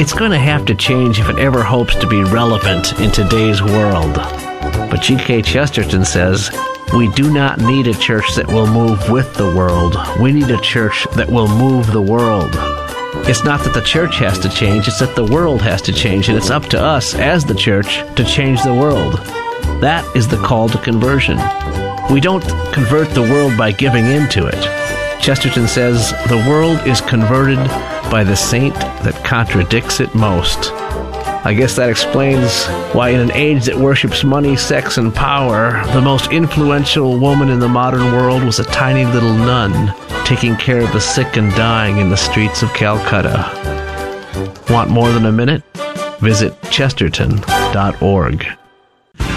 It's 0.00 0.12
going 0.12 0.30
to 0.30 0.38
have 0.38 0.64
to 0.66 0.76
change 0.76 1.18
if 1.18 1.28
it 1.28 1.40
ever 1.40 1.64
hopes 1.64 1.96
to 1.96 2.06
be 2.06 2.22
relevant 2.22 2.92
in 3.00 3.10
today's 3.10 3.60
world. 3.60 4.14
But 4.14 5.02
G.K. 5.02 5.42
Chesterton 5.42 6.04
says, 6.04 6.48
we 6.94 7.08
do 7.08 7.32
not 7.32 7.58
need 7.58 7.86
a 7.86 7.94
church 7.94 8.34
that 8.34 8.46
will 8.46 8.66
move 8.66 9.08
with 9.08 9.32
the 9.34 9.54
world. 9.56 9.96
We 10.20 10.30
need 10.30 10.50
a 10.50 10.60
church 10.60 11.06
that 11.16 11.30
will 11.30 11.48
move 11.48 11.90
the 11.90 12.02
world. 12.02 12.50
It's 13.26 13.44
not 13.44 13.64
that 13.64 13.72
the 13.72 13.80
church 13.82 14.16
has 14.18 14.38
to 14.40 14.50
change, 14.50 14.88
it's 14.88 14.98
that 14.98 15.16
the 15.16 15.24
world 15.24 15.62
has 15.62 15.80
to 15.82 15.92
change, 15.92 16.28
and 16.28 16.36
it's 16.36 16.50
up 16.50 16.66
to 16.66 16.82
us 16.82 17.14
as 17.14 17.44
the 17.44 17.54
church 17.54 17.98
to 18.16 18.24
change 18.24 18.62
the 18.62 18.74
world. 18.74 19.14
That 19.80 20.04
is 20.14 20.28
the 20.28 20.36
call 20.36 20.68
to 20.68 20.78
conversion. 20.78 21.38
We 22.12 22.20
don't 22.20 22.44
convert 22.72 23.10
the 23.10 23.22
world 23.22 23.56
by 23.56 23.72
giving 23.72 24.06
into 24.06 24.46
it. 24.46 24.60
Chesterton 25.22 25.68
says 25.68 26.10
the 26.28 26.44
world 26.48 26.86
is 26.86 27.00
converted 27.00 27.58
by 28.10 28.22
the 28.24 28.36
saint 28.36 28.74
that 28.74 29.24
contradicts 29.24 30.00
it 30.00 30.14
most. 30.14 30.72
I 31.44 31.54
guess 31.54 31.74
that 31.74 31.90
explains 31.90 32.66
why, 32.94 33.08
in 33.08 33.20
an 33.20 33.32
age 33.32 33.64
that 33.64 33.76
worships 33.76 34.22
money, 34.22 34.56
sex, 34.56 34.96
and 34.96 35.12
power, 35.12 35.84
the 35.92 36.00
most 36.00 36.30
influential 36.30 37.18
woman 37.18 37.48
in 37.48 37.58
the 37.58 37.68
modern 37.68 38.12
world 38.12 38.44
was 38.44 38.60
a 38.60 38.64
tiny 38.64 39.04
little 39.06 39.34
nun 39.34 39.92
taking 40.24 40.54
care 40.54 40.80
of 40.80 40.92
the 40.92 41.00
sick 41.00 41.36
and 41.36 41.50
dying 41.54 41.98
in 41.98 42.10
the 42.10 42.16
streets 42.16 42.62
of 42.62 42.72
Calcutta. 42.74 43.50
Want 44.70 44.90
more 44.90 45.10
than 45.10 45.26
a 45.26 45.32
minute? 45.32 45.64
Visit 46.20 46.54
chesterton.org. 46.70 48.46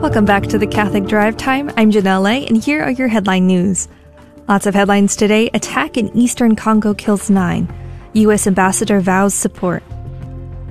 Welcome 0.00 0.24
back 0.24 0.44
to 0.44 0.56
the 0.56 0.66
Catholic 0.66 1.04
Drive 1.04 1.36
Time. 1.36 1.70
I'm 1.76 1.92
Janelle 1.92 2.48
and 2.48 2.64
here 2.64 2.82
are 2.82 2.90
your 2.90 3.06
headline 3.06 3.46
news. 3.46 3.86
Lots 4.48 4.64
of 4.64 4.74
headlines 4.74 5.14
today. 5.14 5.50
Attack 5.52 5.98
in 5.98 6.16
eastern 6.16 6.56
Congo 6.56 6.94
kills 6.94 7.28
nine. 7.28 7.68
U.S. 8.14 8.46
ambassador 8.46 9.00
vows 9.00 9.34
support. 9.34 9.82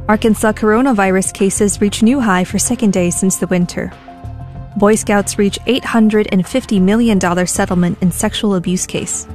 Arkansas 0.08 0.54
coronavirus 0.54 1.32
cases 1.36 1.80
reach 1.80 2.02
new 2.02 2.20
high 2.20 2.44
for 2.44 2.58
second 2.58 2.92
day 2.92 3.12
since 3.12 3.38
the 3.38 3.46
winter. 3.46 3.94
Boy 4.78 4.96
Scouts 4.96 5.38
reach 5.38 5.60
$850 5.60 6.82
million 6.82 7.46
settlement 7.46 8.02
in 8.02 8.12
sexual 8.12 8.56
abuse 8.56 8.88
case. 8.88 9.28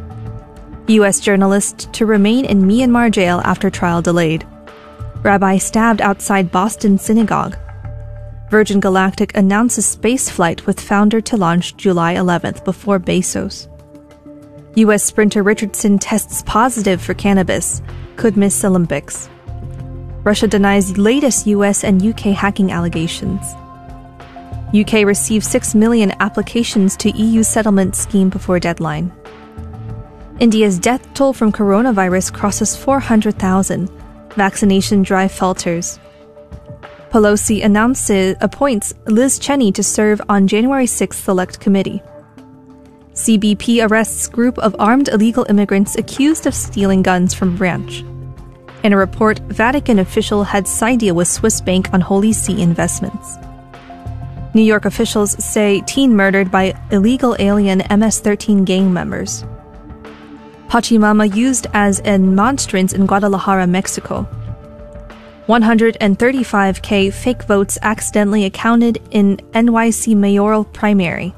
U.S. 0.88 1.20
journalist 1.20 1.92
to 1.92 2.04
remain 2.04 2.46
in 2.46 2.62
Myanmar 2.62 3.12
jail 3.12 3.40
after 3.44 3.70
trial 3.70 4.02
delayed. 4.02 4.44
Rabbi 5.22 5.58
stabbed 5.58 6.00
outside 6.00 6.50
Boston 6.50 6.98
synagogue. 6.98 7.56
Virgin 8.54 8.78
Galactic 8.78 9.36
announces 9.36 9.84
space 9.84 10.30
flight 10.30 10.64
with 10.64 10.78
founder 10.78 11.20
to 11.20 11.36
launch 11.36 11.76
July 11.76 12.14
11th 12.14 12.64
before 12.64 13.00
Bezos. 13.00 13.66
U.S. 14.76 15.02
sprinter 15.02 15.42
Richardson 15.42 15.98
tests 15.98 16.44
positive 16.46 17.02
for 17.02 17.14
cannabis, 17.14 17.82
could 18.14 18.36
miss 18.36 18.64
Olympics. 18.64 19.28
Russia 20.22 20.46
denies 20.46 20.96
latest 20.96 21.48
US 21.48 21.82
and 21.82 22.00
UK 22.00 22.26
hacking 22.26 22.70
allegations. 22.70 23.42
UK 24.72 25.04
receives 25.04 25.48
6 25.48 25.74
million 25.74 26.12
applications 26.20 26.96
to 26.98 27.10
EU 27.10 27.42
settlement 27.42 27.96
scheme 27.96 28.30
before 28.30 28.60
deadline. 28.60 29.12
India's 30.38 30.78
death 30.78 31.12
toll 31.14 31.32
from 31.32 31.50
coronavirus 31.50 32.32
crosses 32.32 32.76
400,000. 32.76 33.90
Vaccination 34.36 35.02
drive 35.02 35.32
falters. 35.32 35.98
Pelosi 37.14 37.64
announces 37.64 38.34
appoints 38.40 38.92
Liz 39.06 39.38
Cheney 39.38 39.70
to 39.70 39.84
serve 39.84 40.20
on 40.28 40.48
January 40.48 40.86
6th 40.86 41.14
select 41.14 41.60
committee. 41.60 42.02
CBP 43.12 43.88
arrests 43.88 44.26
group 44.26 44.58
of 44.58 44.74
armed 44.80 45.06
illegal 45.06 45.46
immigrants 45.48 45.94
accused 45.94 46.44
of 46.44 46.56
stealing 46.56 47.02
guns 47.02 47.32
from 47.32 47.56
ranch. 47.56 48.00
In 48.82 48.92
a 48.92 48.96
report, 48.96 49.38
Vatican 49.46 50.00
official 50.00 50.42
had 50.42 50.66
side 50.66 50.98
deal 50.98 51.14
with 51.14 51.28
Swiss 51.28 51.60
bank 51.60 51.94
on 51.94 52.00
Holy 52.00 52.32
See 52.32 52.60
investments. 52.60 53.36
New 54.52 54.62
York 54.62 54.84
officials 54.84 55.36
say 55.38 55.82
teen 55.82 56.16
murdered 56.16 56.50
by 56.50 56.74
illegal 56.90 57.36
alien 57.38 57.78
MS-13 57.78 58.64
gang 58.64 58.92
members. 58.92 59.44
Pachamama 60.66 61.32
used 61.32 61.68
as 61.74 62.00
a 62.04 62.18
monstrance 62.18 62.92
in 62.92 63.06
Guadalajara, 63.06 63.68
Mexico. 63.68 64.26
135k 65.48 67.12
fake 67.12 67.42
votes 67.44 67.78
accidentally 67.82 68.44
accounted 68.44 69.02
in 69.10 69.36
NYC 69.52 70.16
mayoral 70.16 70.64
primary. 70.64 71.34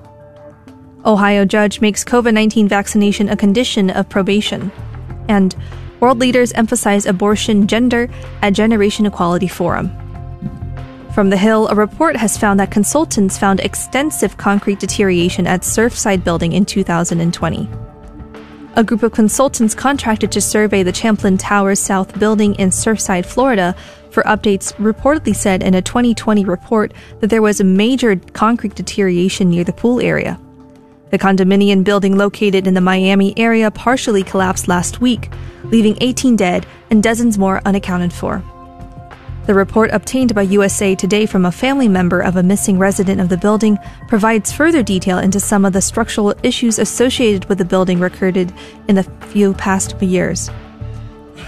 Ohio 1.05 1.45
judge 1.45 1.81
makes 1.81 2.05
COVID 2.05 2.35
19 2.35 2.69
vaccination 2.69 3.29
a 3.29 3.37
condition 3.37 3.91
of 3.91 4.09
probation. 4.09 4.71
And 5.29 5.55
World 6.01 6.19
leaders 6.19 6.53
emphasize 6.53 7.07
abortion 7.07 7.67
gender 7.67 8.09
at 8.43 8.53
Generation 8.53 9.07
Equality 9.07 9.49
Forum. 9.49 9.91
From 11.15 11.31
the 11.31 11.39
Hill, 11.39 11.69
a 11.69 11.75
report 11.75 12.17
has 12.17 12.37
found 12.37 12.61
that 12.61 12.71
consultants 12.71 13.39
found 13.39 13.61
extensive 13.61 14.37
concrete 14.37 14.79
deterioration 14.79 15.47
at 15.47 15.63
Surfside 15.63 16.23
Building 16.23 16.53
in 16.53 16.67
2020. 16.67 17.69
A 18.75 18.85
group 18.85 19.03
of 19.03 19.13
consultants 19.13 19.75
contracted 19.75 20.31
to 20.33 20.41
survey 20.43 20.83
the 20.83 20.93
Champlain 20.93 21.39
Towers 21.39 21.81
South 21.81 22.19
building 22.19 22.55
in 22.57 22.69
Surfside, 22.69 23.25
Florida, 23.25 23.75
for 24.17 24.23
updates 24.23 24.73
reportedly 24.77 25.37
said 25.37 25.63
in 25.63 25.75
a 25.75 25.83
2020 25.83 26.47
report 26.47 26.95
that 27.21 27.27
there 27.27 27.43
was 27.43 27.61
a 27.61 27.65
major 27.65 28.17
concrete 28.33 28.75
deterioration 28.75 29.51
near 29.51 29.63
the 29.63 29.75
pool 29.75 30.01
area. 30.01 30.41
The 31.11 31.19
condominium 31.19 31.85
building 31.85 32.17
located 32.17 32.67
in 32.67 32.73
the 32.73 32.81
Miami 32.81 33.35
area 33.37 33.71
partially 33.71 34.23
collapsed 34.23 34.69
last 34.69 35.03
week, 35.03 35.31
leaving 35.65 35.99
18 36.01 36.35
dead 36.35 36.65
and 36.89 37.03
dozens 37.03 37.37
more 37.37 37.61
unaccounted 37.67 38.11
for. 38.11 38.43
The 39.45 39.53
report 39.53 39.91
obtained 39.93 40.35
by 40.35 40.43
USA 40.43 40.95
Today 40.95 41.27
from 41.27 41.45
a 41.45 41.53
family 41.53 41.87
member 41.87 42.21
of 42.21 42.37
a 42.37 42.43
missing 42.43 42.79
resident 42.79 43.21
of 43.21 43.29
the 43.29 43.37
building 43.37 43.79
provides 44.09 44.51
further 44.51 44.83
detail 44.83 45.19
into 45.19 45.41
some 45.41 45.67
of 45.67 45.75
the 45.75 45.83
structural 45.83 46.35
issues 46.43 46.79
associated 46.79 47.45
with 47.51 47.59
the 47.59 47.67
building 47.67 48.01
recorded 48.01 48.51
in 48.89 48.95
the 48.95 49.05
few 49.29 49.53
past 49.53 50.01
years. 50.01 50.49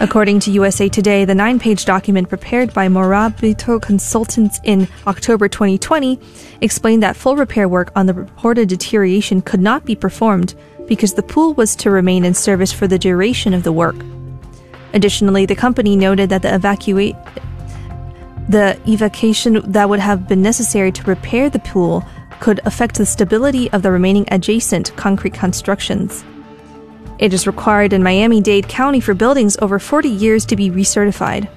According 0.01 0.39
to 0.41 0.53
USA 0.53 0.89
Today, 0.89 1.25
the 1.25 1.35
nine 1.35 1.59
page 1.59 1.85
document 1.85 2.29
prepared 2.29 2.73
by 2.73 2.87
Morabito 2.87 3.83
Consultants 3.83 4.61
in 4.63 4.87
October 5.09 5.49
2020 5.49 6.21
explained 6.61 7.03
that 7.03 7.17
full 7.17 7.35
repair 7.35 7.69
work 7.69 7.91
on 7.97 8.07
the 8.07 8.15
reported 8.15 8.69
deterioration 8.69 9.43
could 9.43 9.61
not 9.61 9.85
be 9.85 9.97
performed 9.97 10.55
because 10.87 11.15
the 11.15 11.23
pool 11.25 11.53
was 11.55 11.75
to 11.75 11.91
remain 11.91 12.25
in 12.25 12.33
service 12.33 12.73
for 12.73 12.87
the 12.87 12.97
duration 12.97 13.53
of 13.53 13.65
the 13.65 13.73
work. 13.73 13.97
Additionally, 14.95 15.47
the 15.47 15.57
company 15.57 15.97
noted 15.97 16.31
that 16.31 16.43
the 16.43 16.55
evacuate 16.55 17.17
the 18.49 18.81
evacuation 18.87 19.61
that 19.73 19.89
would 19.89 20.01
have 20.01 20.29
been 20.29 20.41
necessary 20.41 20.93
to 20.93 21.03
repair 21.03 21.51
the 21.51 21.59
pool 21.59 22.05
could 22.39 22.61
affect 22.65 22.95
the 22.99 23.05
stability 23.05 23.69
of 23.73 23.83
the 23.83 23.91
remaining 23.91 24.27
adjacent 24.31 24.95
concrete 24.95 25.35
constructions. 25.35 26.25
It 27.19 27.35
is 27.35 27.49
required 27.49 27.93
in 27.93 28.03
Miami 28.03 28.41
Dade 28.41 28.69
County 28.69 29.01
for 29.01 29.13
buildings 29.13 29.57
over 29.61 29.81
40 29.81 30.09
years 30.09 30.47
to 30.47 30.57
be 30.57 30.71
recertified. 30.71 31.49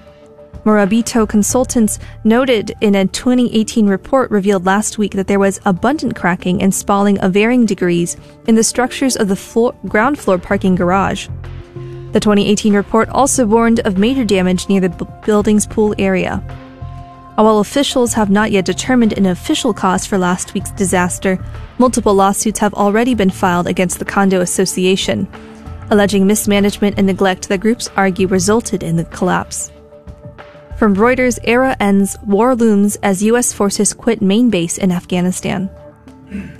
Morabito 0.66 1.30
Consultants 1.30 2.00
noted 2.24 2.76
in 2.82 2.96
a 2.96 3.06
2018 3.06 3.88
report 3.88 4.32
revealed 4.32 4.66
last 4.66 4.98
week 4.98 5.14
that 5.14 5.28
there 5.28 5.40
was 5.40 5.60
abundant 5.66 6.16
cracking 6.16 6.64
and 6.64 6.74
spalling 6.74 7.20
of 7.20 7.34
varying 7.34 7.68
degrees 7.68 8.18
in 8.48 8.56
the 8.56 8.64
structures 8.64 9.16
of 9.16 9.28
the 9.28 9.36
floor, 9.36 9.74
ground 9.88 10.18
floor 10.18 10.40
parking 10.40 10.76
garage. 10.76 11.28
The 12.12 12.20
2018 12.20 12.74
report 12.74 13.10
also 13.10 13.46
warned 13.46 13.82
of 13.82 14.00
major 14.00 14.26
damage 14.26 14.68
near 14.68 14.82
the 14.82 14.90
b- 14.90 15.06
building's 15.26 15.68
pool 15.68 15.94
area. 15.98 16.38
While 17.36 17.60
officials 17.60 18.14
have 18.14 18.30
not 18.30 18.52
yet 18.52 18.66
determined 18.66 19.14
an 19.14 19.26
official 19.26 19.74
cause 19.74 20.06
for 20.06 20.20
last 20.20 20.54
week's 20.54 20.70
disaster, 20.72 21.44
multiple 21.80 22.14
lawsuits 22.14 22.60
have 22.60 22.74
already 22.76 23.16
been 23.16 23.32
filed 23.32 23.66
against 23.66 23.98
the 23.98 24.06
condo 24.06 24.42
association, 24.42 25.28
alleging 25.92 26.26
mismanagement 26.26 26.96
and 26.98 27.06
neglect 27.06 27.50
that 27.50 27.60
groups 27.60 27.90
argue 27.96 28.28
resulted 28.28 28.82
in 28.82 28.96
the 28.96 29.06
collapse. 29.06 29.72
From 30.78 30.96
Reuters, 30.96 31.38
era 31.44 31.78
ends, 31.80 32.18
war 32.26 32.56
looms 32.56 32.96
as 33.04 33.22
U.S. 33.24 33.54
forces 33.54 33.94
quit 33.94 34.22
main 34.22 34.50
base 34.50 34.80
in 34.80 34.92
Afghanistan. 34.92 35.70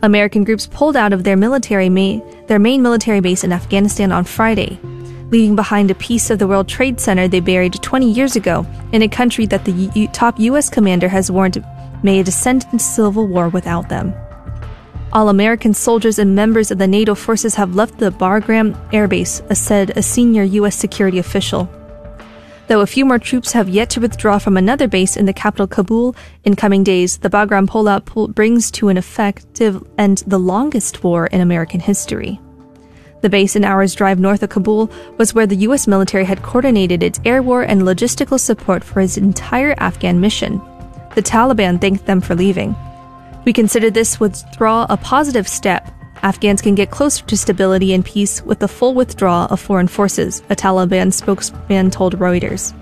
American 0.04 0.44
groups 0.44 0.68
pulled 0.68 0.96
out 0.96 1.14
of 1.14 1.24
their 1.24 1.38
military 1.38 1.90
ma- 1.90 2.20
their 2.48 2.60
main 2.60 2.84
military 2.84 3.22
base 3.22 3.44
in 3.44 3.54
Afghanistan 3.54 4.12
on 4.12 4.26
Friday, 4.26 4.78
leaving 5.32 5.56
behind 5.56 5.90
a 5.90 5.96
piece 5.96 6.30
of 6.30 6.38
the 6.38 6.48
World 6.48 6.68
Trade 6.68 7.00
Center 7.00 7.28
they 7.28 7.40
buried 7.40 7.82
20 7.82 8.12
years 8.12 8.36
ago 8.36 8.66
in 8.92 9.02
a 9.02 9.08
country 9.08 9.46
that 9.48 9.66
the 9.66 9.90
U- 9.96 10.08
top 10.10 10.40
U.S. 10.40 10.70
commander 10.70 11.08
has 11.08 11.32
warned 11.32 11.66
may 12.04 12.22
descend 12.22 12.66
into 12.72 12.84
civil 12.84 13.28
war 13.28 13.50
without 13.50 13.90
them. 13.90 14.14
All 15.14 15.28
American 15.28 15.74
soldiers 15.74 16.20
and 16.20 16.36
members 16.36 16.72
of 16.72 16.78
the 16.78 16.88
NATO 16.88 17.16
forces 17.16 17.56
have 17.56 17.76
left 17.76 17.98
the 17.98 18.12
Bagram 18.12 18.78
Air 18.94 19.10
Base, 19.10 19.42
said 19.52 19.92
a 19.98 20.02
senior 20.02 20.44
U.S. 20.44 20.78
security 20.78 21.20
official. 21.20 21.70
Though 22.68 22.80
a 22.80 22.88
few 22.88 23.04
more 23.04 23.20
troops 23.20 23.52
have 23.52 23.68
yet 23.68 23.90
to 23.90 24.00
withdraw 24.00 24.40
from 24.40 24.56
another 24.56 24.88
base 24.88 25.18
in 25.18 25.26
the 25.26 25.34
capital 25.34 25.68
Kabul 25.68 26.16
in 26.46 26.56
coming 26.56 26.86
days, 26.86 27.18
the 27.18 27.30
Bagram 27.30 27.68
pullout 27.68 28.34
brings 28.34 28.72
to 28.72 28.88
an 28.88 28.96
effective 28.96 29.84
and 29.98 30.20
the 30.20 30.40
longest 30.40 31.04
war 31.04 31.28
in 31.28 31.42
American 31.42 31.82
history. 31.82 32.40
The 33.20 33.30
base 33.30 33.58
an 33.58 33.66
hour's 33.66 33.94
drive 33.94 34.18
north 34.18 34.44
of 34.44 34.50
Kabul 34.50 34.90
was 35.18 35.34
where 35.34 35.46
the 35.46 35.58
U.S. 35.68 35.88
military 35.88 36.24
had 36.24 36.42
coordinated 36.42 37.04
its 37.04 37.20
air 37.26 37.44
war 37.44 37.64
and 37.64 37.82
logistical 37.82 38.40
support 38.40 38.82
for 38.82 39.02
its 39.02 39.18
entire 39.18 39.76
Afghan 39.78 40.22
mission. 40.22 40.62
The 41.16 41.22
Taliban 41.22 41.82
thanked 41.82 42.06
them 42.06 42.22
for 42.22 42.34
leaving. 42.34 42.74
We 43.44 43.54
consider 43.54 43.90
this 43.90 44.20
withdrawal 44.20 44.86
a 44.90 44.98
positive 44.98 45.48
step. 45.48 45.92
Afghans 46.22 46.62
can 46.62 46.76
get 46.76 46.92
closer 46.92 47.26
to 47.26 47.36
stability 47.36 47.94
and 47.94 48.06
peace 48.06 48.44
with 48.44 48.60
the 48.60 48.68
full 48.68 48.94
withdrawal 48.94 49.48
of 49.50 49.60
foreign 49.60 49.88
forces, 49.88 50.44
a 50.50 50.56
Taliban 50.56 51.12
spokesman 51.12 51.90
told 51.90 52.20
Reuters. 52.20 52.74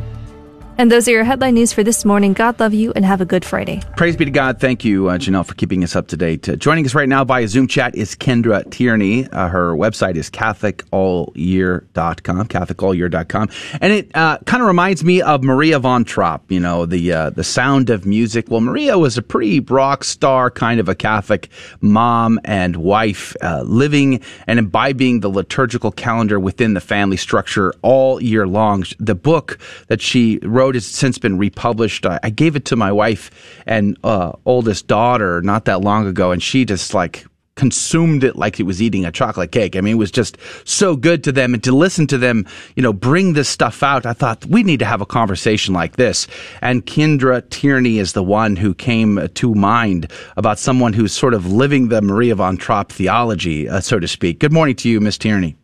And 0.79 0.89
those 0.89 1.07
are 1.09 1.11
your 1.11 1.25
headline 1.25 1.55
news 1.55 1.73
for 1.73 1.83
this 1.83 2.05
morning. 2.05 2.31
God 2.31 2.57
love 2.61 2.73
you 2.73 2.93
and 2.95 3.03
have 3.03 3.19
a 3.19 3.25
good 3.25 3.43
Friday. 3.43 3.81
Praise 3.97 4.15
be 4.15 4.23
to 4.23 4.31
God. 4.31 4.61
Thank 4.61 4.85
you, 4.85 5.09
uh, 5.09 5.17
Janelle, 5.17 5.45
for 5.45 5.53
keeping 5.55 5.83
us 5.83 5.93
up 5.93 6.07
to 6.07 6.15
date. 6.15 6.47
Uh, 6.47 6.55
joining 6.55 6.85
us 6.85 6.95
right 6.95 7.09
now 7.09 7.25
via 7.25 7.49
Zoom 7.49 7.67
chat 7.67 7.93
is 7.95 8.15
Kendra 8.15 8.63
Tierney. 8.71 9.27
Uh, 9.27 9.49
her 9.49 9.73
website 9.73 10.15
is 10.15 10.29
CatholicAllYear.com, 10.29 12.47
CatholicAllYear.com. 12.47 13.49
And 13.81 13.91
it 13.91 14.09
uh, 14.15 14.37
kind 14.45 14.63
of 14.63 14.67
reminds 14.67 15.03
me 15.03 15.21
of 15.21 15.43
Maria 15.43 15.79
von 15.79 16.05
Trapp, 16.05 16.49
you 16.49 16.61
know, 16.61 16.85
the, 16.85 17.11
uh, 17.11 17.29
the 17.31 17.43
sound 17.43 17.89
of 17.89 18.05
music. 18.05 18.49
Well, 18.49 18.61
Maria 18.61 18.97
was 18.97 19.17
a 19.17 19.21
pretty 19.21 19.59
rock 19.59 20.05
star 20.05 20.49
kind 20.49 20.79
of 20.79 20.87
a 20.87 20.95
Catholic 20.95 21.49
mom 21.81 22.39
and 22.45 22.77
wife, 22.77 23.35
uh, 23.43 23.63
living 23.63 24.21
and 24.47 24.57
imbibing 24.57 25.19
the 25.19 25.29
liturgical 25.29 25.91
calendar 25.91 26.39
within 26.39 26.73
the 26.73 26.79
family 26.79 27.17
structure 27.17 27.73
all 27.81 28.23
year 28.23 28.47
long. 28.47 28.85
The 28.97 29.15
book 29.15 29.59
that 29.89 29.99
she 29.99 30.39
wrote 30.43 30.68
has 30.75 30.85
since 30.85 31.17
been 31.17 31.37
republished. 31.37 32.05
I, 32.05 32.19
I 32.23 32.29
gave 32.29 32.55
it 32.55 32.65
to 32.65 32.75
my 32.75 32.91
wife 32.91 33.31
and 33.65 33.97
uh, 34.03 34.33
oldest 34.45 34.87
daughter 34.87 35.41
not 35.41 35.65
that 35.65 35.81
long 35.81 36.07
ago, 36.07 36.31
and 36.31 36.41
she 36.41 36.65
just 36.65 36.93
like 36.93 37.25
consumed 37.59 38.23
it 38.23 38.37
like 38.37 38.57
it 38.57 38.63
was 38.63 38.81
eating 38.81 39.03
a 39.03 39.11
chocolate 39.11 39.51
cake. 39.51 39.75
I 39.75 39.81
mean, 39.81 39.95
it 39.95 39.97
was 39.97 40.11
just 40.11 40.37
so 40.63 40.95
good 40.95 41.25
to 41.25 41.31
them 41.33 41.53
and 41.53 41.61
to 41.65 41.73
listen 41.73 42.07
to 42.07 42.17
them, 42.17 42.45
you 42.77 42.81
know, 42.81 42.93
bring 42.93 43.33
this 43.33 43.49
stuff 43.49 43.83
out. 43.83 44.05
I 44.05 44.13
thought 44.13 44.45
we 44.45 44.63
need 44.63 44.79
to 44.79 44.85
have 44.85 45.01
a 45.01 45.05
conversation 45.05 45.73
like 45.73 45.97
this. 45.97 46.25
And 46.61 46.85
Kendra 46.85 47.47
Tierney 47.49 47.99
is 47.99 48.13
the 48.13 48.23
one 48.23 48.55
who 48.55 48.73
came 48.73 49.27
to 49.27 49.55
mind 49.55 50.09
about 50.37 50.57
someone 50.57 50.93
who's 50.93 51.11
sort 51.11 51.33
of 51.33 51.51
living 51.51 51.89
the 51.89 52.01
Maria 52.01 52.35
von 52.35 52.55
Trapp 52.55 52.93
theology, 52.93 53.67
uh, 53.67 53.81
so 53.81 53.99
to 53.99 54.07
speak. 54.07 54.39
Good 54.39 54.53
morning 54.53 54.77
to 54.77 54.89
you, 54.89 55.01
Miss 55.01 55.17
Tierney. 55.17 55.58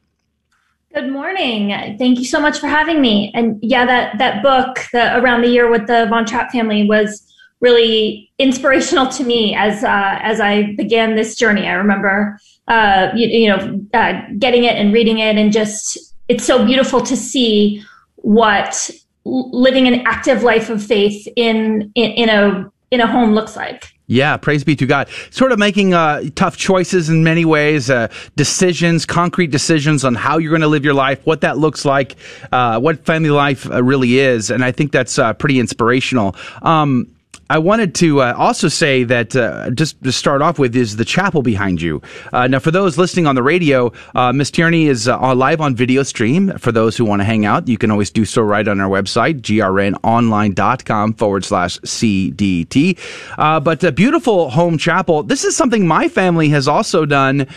Good 0.95 1.11
morning. 1.11 1.97
Thank 1.97 2.19
you 2.19 2.23
so 2.23 2.39
much 2.39 2.59
for 2.59 2.67
having 2.67 3.01
me. 3.01 3.29
And 3.35 3.59
yeah, 3.61 3.85
that 3.85 4.17
that 4.17 4.41
book, 4.41 4.79
the 4.93 5.19
Around 5.19 5.41
the 5.41 5.49
Year 5.49 5.69
with 5.69 5.87
the 5.87 6.07
Von 6.09 6.25
Trapp 6.25 6.51
family, 6.51 6.87
was 6.87 7.21
really 7.59 8.31
inspirational 8.39 9.07
to 9.09 9.25
me 9.25 9.53
as 9.55 9.83
uh, 9.83 10.19
as 10.21 10.39
I 10.39 10.73
began 10.77 11.17
this 11.17 11.35
journey. 11.35 11.67
I 11.67 11.73
remember, 11.73 12.39
uh, 12.69 13.09
you, 13.13 13.27
you, 13.27 13.49
know, 13.49 13.81
uh, 13.93 14.21
getting 14.39 14.63
it 14.63 14.77
and 14.77 14.93
reading 14.93 15.17
it, 15.17 15.35
and 15.35 15.51
just 15.51 15.97
it's 16.29 16.45
so 16.45 16.65
beautiful 16.65 17.01
to 17.01 17.17
see 17.17 17.83
what 18.15 18.89
living 19.25 19.89
an 19.89 20.07
active 20.07 20.43
life 20.43 20.69
of 20.69 20.81
faith 20.81 21.27
in 21.35 21.91
in, 21.95 22.11
in 22.11 22.29
a 22.29 22.71
in 22.95 23.01
a 23.01 23.07
home 23.07 23.33
looks 23.33 23.55
like. 23.55 23.93
Yeah, 24.07 24.37
praise 24.37 24.63
be 24.63 24.75
to 24.75 24.85
God. 24.85 25.09
Sort 25.31 25.51
of 25.51 25.57
making 25.59 25.93
uh, 25.93 26.23
tough 26.35 26.57
choices 26.57 27.09
in 27.09 27.23
many 27.23 27.43
ways, 27.43 27.89
uh, 27.89 28.07
decisions, 28.35 29.05
concrete 29.05 29.49
decisions 29.49 30.03
on 30.05 30.13
how 30.13 30.37
you're 30.37 30.51
going 30.51 30.61
to 30.61 30.67
live 30.67 30.85
your 30.85 30.93
life, 30.93 31.25
what 31.25 31.41
that 31.41 31.57
looks 31.57 31.85
like, 31.85 32.15
uh, 32.51 32.79
what 32.79 33.03
family 33.03 33.31
life 33.31 33.69
uh, 33.69 33.83
really 33.83 34.19
is, 34.19 34.51
and 34.51 34.63
I 34.63 34.71
think 34.71 34.91
that's 34.91 35.17
uh, 35.17 35.33
pretty 35.33 35.59
inspirational. 35.59 36.35
Um, 36.61 37.14
I 37.49 37.59
wanted 37.59 37.93
to 37.95 38.21
uh, 38.21 38.33
also 38.35 38.67
say 38.69 39.03
that 39.03 39.35
uh, 39.35 39.69
just 39.69 40.01
to 40.03 40.11
start 40.11 40.41
off 40.41 40.57
with 40.57 40.75
is 40.75 40.95
the 40.95 41.05
chapel 41.05 41.43
behind 41.43 41.79
you. 41.79 42.01
Uh, 42.33 42.47
now, 42.47 42.57
for 42.57 42.71
those 42.71 42.97
listening 42.97 43.27
on 43.27 43.35
the 43.35 43.43
radio, 43.43 43.91
uh, 44.15 44.33
Miss 44.33 44.49
Tierney 44.49 44.87
is 44.87 45.07
uh, 45.07 45.35
live 45.35 45.61
on 45.61 45.75
video 45.75 46.01
stream. 46.01 46.57
For 46.57 46.71
those 46.71 46.97
who 46.97 47.05
want 47.05 47.19
to 47.19 47.23
hang 47.23 47.45
out, 47.45 47.67
you 47.67 47.77
can 47.77 47.91
always 47.91 48.09
do 48.09 48.25
so 48.25 48.41
right 48.41 48.67
on 48.67 48.79
our 48.79 48.89
website, 48.89 49.41
grnonline.com 49.41 51.13
forward 51.13 51.45
slash 51.45 51.77
CDT. 51.81 52.97
Uh, 53.37 53.59
but 53.59 53.83
a 53.83 53.91
beautiful 53.91 54.49
home 54.49 54.79
chapel. 54.79 55.21
This 55.21 55.43
is 55.43 55.55
something 55.55 55.85
my 55.85 56.07
family 56.07 56.49
has 56.49 56.67
also 56.67 57.05
done 57.05 57.47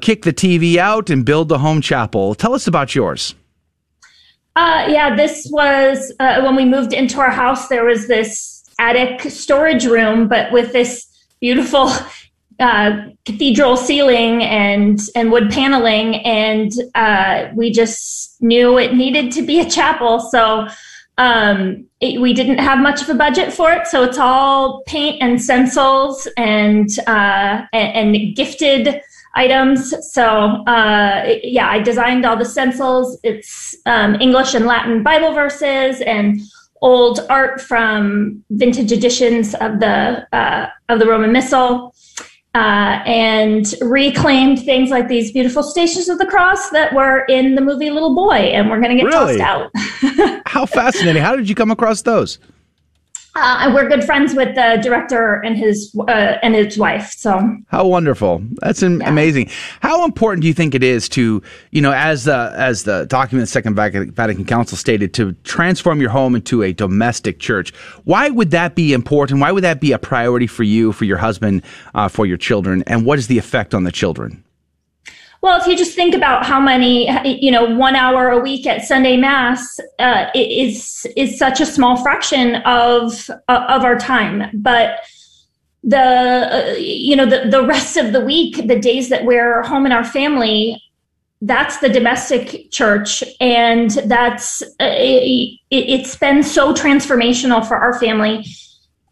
kick 0.00 0.22
the 0.22 0.32
TV 0.32 0.76
out 0.76 1.08
and 1.08 1.24
build 1.24 1.48
the 1.48 1.58
home 1.58 1.80
chapel. 1.80 2.34
Tell 2.34 2.54
us 2.54 2.66
about 2.66 2.94
yours. 2.94 3.34
yeah, 4.56 5.14
this 5.14 5.48
was 5.52 6.12
when 6.18 6.56
we 6.56 6.64
moved 6.64 6.92
into 6.92 7.20
our 7.20 7.30
house, 7.30 7.68
there 7.68 7.84
was 7.84 8.08
this 8.08 8.55
attic 8.78 9.22
storage 9.30 9.86
room, 9.86 10.28
but 10.28 10.52
with 10.52 10.72
this 10.72 11.06
beautiful 11.40 11.90
uh, 12.58 13.02
cathedral 13.24 13.76
ceiling 13.76 14.42
and 14.42 14.98
and 15.14 15.30
wood 15.30 15.50
paneling, 15.50 16.16
and 16.16 16.72
uh, 16.94 17.48
we 17.54 17.70
just 17.70 18.40
knew 18.42 18.78
it 18.78 18.94
needed 18.94 19.32
to 19.32 19.42
be 19.42 19.60
a 19.60 19.68
chapel. 19.68 20.20
So 20.20 20.66
um, 21.18 21.86
it, 22.00 22.20
we 22.20 22.32
didn't 22.32 22.58
have 22.58 22.78
much 22.78 23.02
of 23.02 23.08
a 23.08 23.14
budget 23.14 23.52
for 23.52 23.72
it, 23.72 23.86
so 23.86 24.02
it's 24.02 24.18
all 24.18 24.82
paint 24.86 25.22
and 25.22 25.40
stencils 25.40 26.28
and 26.36 26.88
uh, 27.06 27.62
and, 27.72 28.16
and, 28.16 28.36
gifted 28.36 29.00
items. 29.34 29.94
So 30.12 30.24
uh, 30.66 31.36
yeah, 31.42 31.68
I 31.68 31.80
designed 31.80 32.24
all 32.24 32.36
the 32.36 32.44
stencils. 32.44 33.18
It's 33.22 33.76
um, 33.86 34.14
English 34.20 34.54
and 34.54 34.66
Latin 34.66 35.02
Bible 35.02 35.32
verses 35.32 36.00
and 36.00 36.40
old 36.82 37.20
art 37.30 37.60
from 37.60 38.44
vintage 38.50 38.92
editions 38.92 39.54
of 39.54 39.80
the 39.80 40.26
uh, 40.32 40.68
of 40.88 40.98
the 40.98 41.06
Roman 41.06 41.32
Missal, 41.32 41.94
uh, 42.54 43.02
and 43.06 43.74
reclaimed 43.80 44.60
things 44.60 44.90
like 44.90 45.08
these 45.08 45.32
beautiful 45.32 45.62
Stations 45.62 46.08
of 46.08 46.18
the 46.18 46.26
Cross 46.26 46.70
that 46.70 46.94
were 46.94 47.24
in 47.26 47.54
the 47.54 47.60
movie 47.60 47.90
Little 47.90 48.14
Boy, 48.14 48.34
and 48.34 48.70
we're 48.70 48.80
going 48.80 48.96
to 48.96 49.02
get 49.02 49.06
really? 49.06 49.38
tossed 49.38 49.70
out. 49.74 50.42
How 50.46 50.66
fascinating! 50.66 51.22
How 51.22 51.36
did 51.36 51.48
you 51.48 51.54
come 51.54 51.70
across 51.70 52.02
those? 52.02 52.38
Uh, 53.38 53.70
we're 53.74 53.86
good 53.86 54.02
friends 54.02 54.34
with 54.34 54.54
the 54.54 54.80
director 54.82 55.34
and 55.44 55.58
his 55.58 55.94
uh, 56.08 56.38
and 56.42 56.54
his 56.54 56.78
wife. 56.78 57.10
So 57.10 57.58
how 57.68 57.86
wonderful! 57.86 58.42
That's 58.62 58.80
yeah. 58.80 58.98
amazing. 59.04 59.50
How 59.80 60.06
important 60.06 60.40
do 60.40 60.48
you 60.48 60.54
think 60.54 60.74
it 60.74 60.82
is 60.82 61.06
to 61.10 61.42
you 61.70 61.82
know 61.82 61.92
as 61.92 62.24
the 62.24 62.52
as 62.56 62.84
the 62.84 63.04
document 63.04 63.50
Second 63.50 63.74
Vatican 63.74 64.46
Council 64.46 64.78
stated 64.78 65.12
to 65.14 65.32
transform 65.44 66.00
your 66.00 66.08
home 66.08 66.34
into 66.34 66.62
a 66.62 66.72
domestic 66.72 67.38
church? 67.38 67.74
Why 68.04 68.30
would 68.30 68.52
that 68.52 68.74
be 68.74 68.94
important? 68.94 69.40
Why 69.40 69.52
would 69.52 69.64
that 69.64 69.82
be 69.82 69.92
a 69.92 69.98
priority 69.98 70.46
for 70.46 70.62
you, 70.62 70.92
for 70.92 71.04
your 71.04 71.18
husband, 71.18 71.62
uh, 71.94 72.08
for 72.08 72.24
your 72.24 72.38
children, 72.38 72.84
and 72.86 73.04
what 73.04 73.18
is 73.18 73.26
the 73.26 73.36
effect 73.36 73.74
on 73.74 73.84
the 73.84 73.92
children? 73.92 74.42
Well, 75.42 75.60
if 75.60 75.66
you 75.66 75.76
just 75.76 75.94
think 75.94 76.14
about 76.14 76.44
how 76.44 76.60
many, 76.60 77.08
you 77.40 77.50
know, 77.50 77.64
one 77.64 77.94
hour 77.94 78.30
a 78.30 78.38
week 78.38 78.66
at 78.66 78.82
Sunday 78.82 79.16
Mass 79.16 79.78
uh, 79.98 80.26
is 80.34 81.06
is 81.16 81.38
such 81.38 81.60
a 81.60 81.66
small 81.66 81.96
fraction 82.02 82.56
of 82.64 83.28
uh, 83.48 83.66
of 83.68 83.84
our 83.84 83.98
time, 83.98 84.50
but 84.54 85.00
the 85.84 85.98
uh, 85.98 86.74
you 86.78 87.14
know 87.14 87.26
the 87.26 87.48
the 87.48 87.64
rest 87.64 87.96
of 87.96 88.12
the 88.12 88.20
week, 88.20 88.66
the 88.66 88.78
days 88.78 89.08
that 89.08 89.24
we're 89.24 89.62
home 89.62 89.86
in 89.86 89.92
our 89.92 90.04
family, 90.04 90.82
that's 91.42 91.78
the 91.78 91.88
domestic 91.88 92.70
church, 92.70 93.22
and 93.40 93.90
that's 94.06 94.62
uh, 94.62 94.66
it, 94.80 95.58
it's 95.70 96.16
been 96.16 96.42
so 96.42 96.72
transformational 96.72 97.66
for 97.66 97.76
our 97.76 97.98
family 98.00 98.44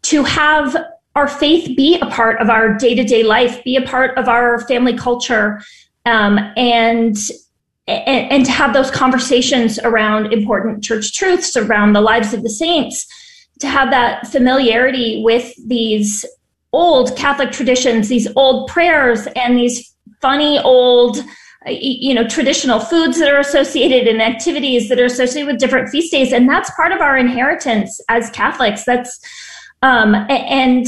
to 0.03 0.23
have 0.23 0.75
our 1.15 1.29
faith 1.29 1.77
be 1.77 1.97
a 2.01 2.07
part 2.07 2.41
of 2.41 2.49
our 2.49 2.73
day 2.77 2.93
to 2.93 3.03
day 3.03 3.23
life, 3.23 3.63
be 3.63 3.77
a 3.77 3.81
part 3.81 4.17
of 4.17 4.27
our 4.27 4.59
family 4.67 4.97
culture 4.97 5.61
um, 6.05 6.39
and 6.55 7.17
and, 7.87 8.43
to 8.45 8.51
have 8.51 8.73
those 8.73 8.89
conversations 8.89 9.77
around 9.79 10.33
important 10.33 10.83
church 10.83 11.13
truths, 11.13 11.55
around 11.55 11.93
the 11.93 12.01
lives 12.01 12.33
of 12.33 12.41
the 12.41 12.49
saints, 12.49 13.05
to 13.59 13.67
have 13.67 13.91
that 13.91 14.27
familiarity 14.27 15.21
with 15.23 15.53
these 15.67 16.25
old 16.73 17.15
Catholic 17.15 17.51
traditions, 17.51 18.09
these 18.09 18.27
old 18.35 18.69
prayers, 18.69 19.27
and 19.35 19.55
these 19.55 19.93
funny 20.19 20.59
old 20.59 21.17
you 21.67 22.13
know 22.13 22.27
traditional 22.27 22.79
foods 22.79 23.19
that 23.19 23.31
are 23.31 23.39
associated 23.39 24.07
and 24.07 24.21
activities 24.21 24.89
that 24.89 24.99
are 24.99 25.05
associated 25.05 25.47
with 25.47 25.59
different 25.59 25.89
feast 25.89 26.11
days. 26.11 26.33
And 26.33 26.49
that's 26.49 26.69
part 26.71 26.91
of 26.91 27.01
our 27.01 27.17
inheritance 27.17 27.99
as 28.09 28.29
catholics. 28.31 28.83
That's 28.83 29.19
um, 29.81 30.15
and 30.29 30.87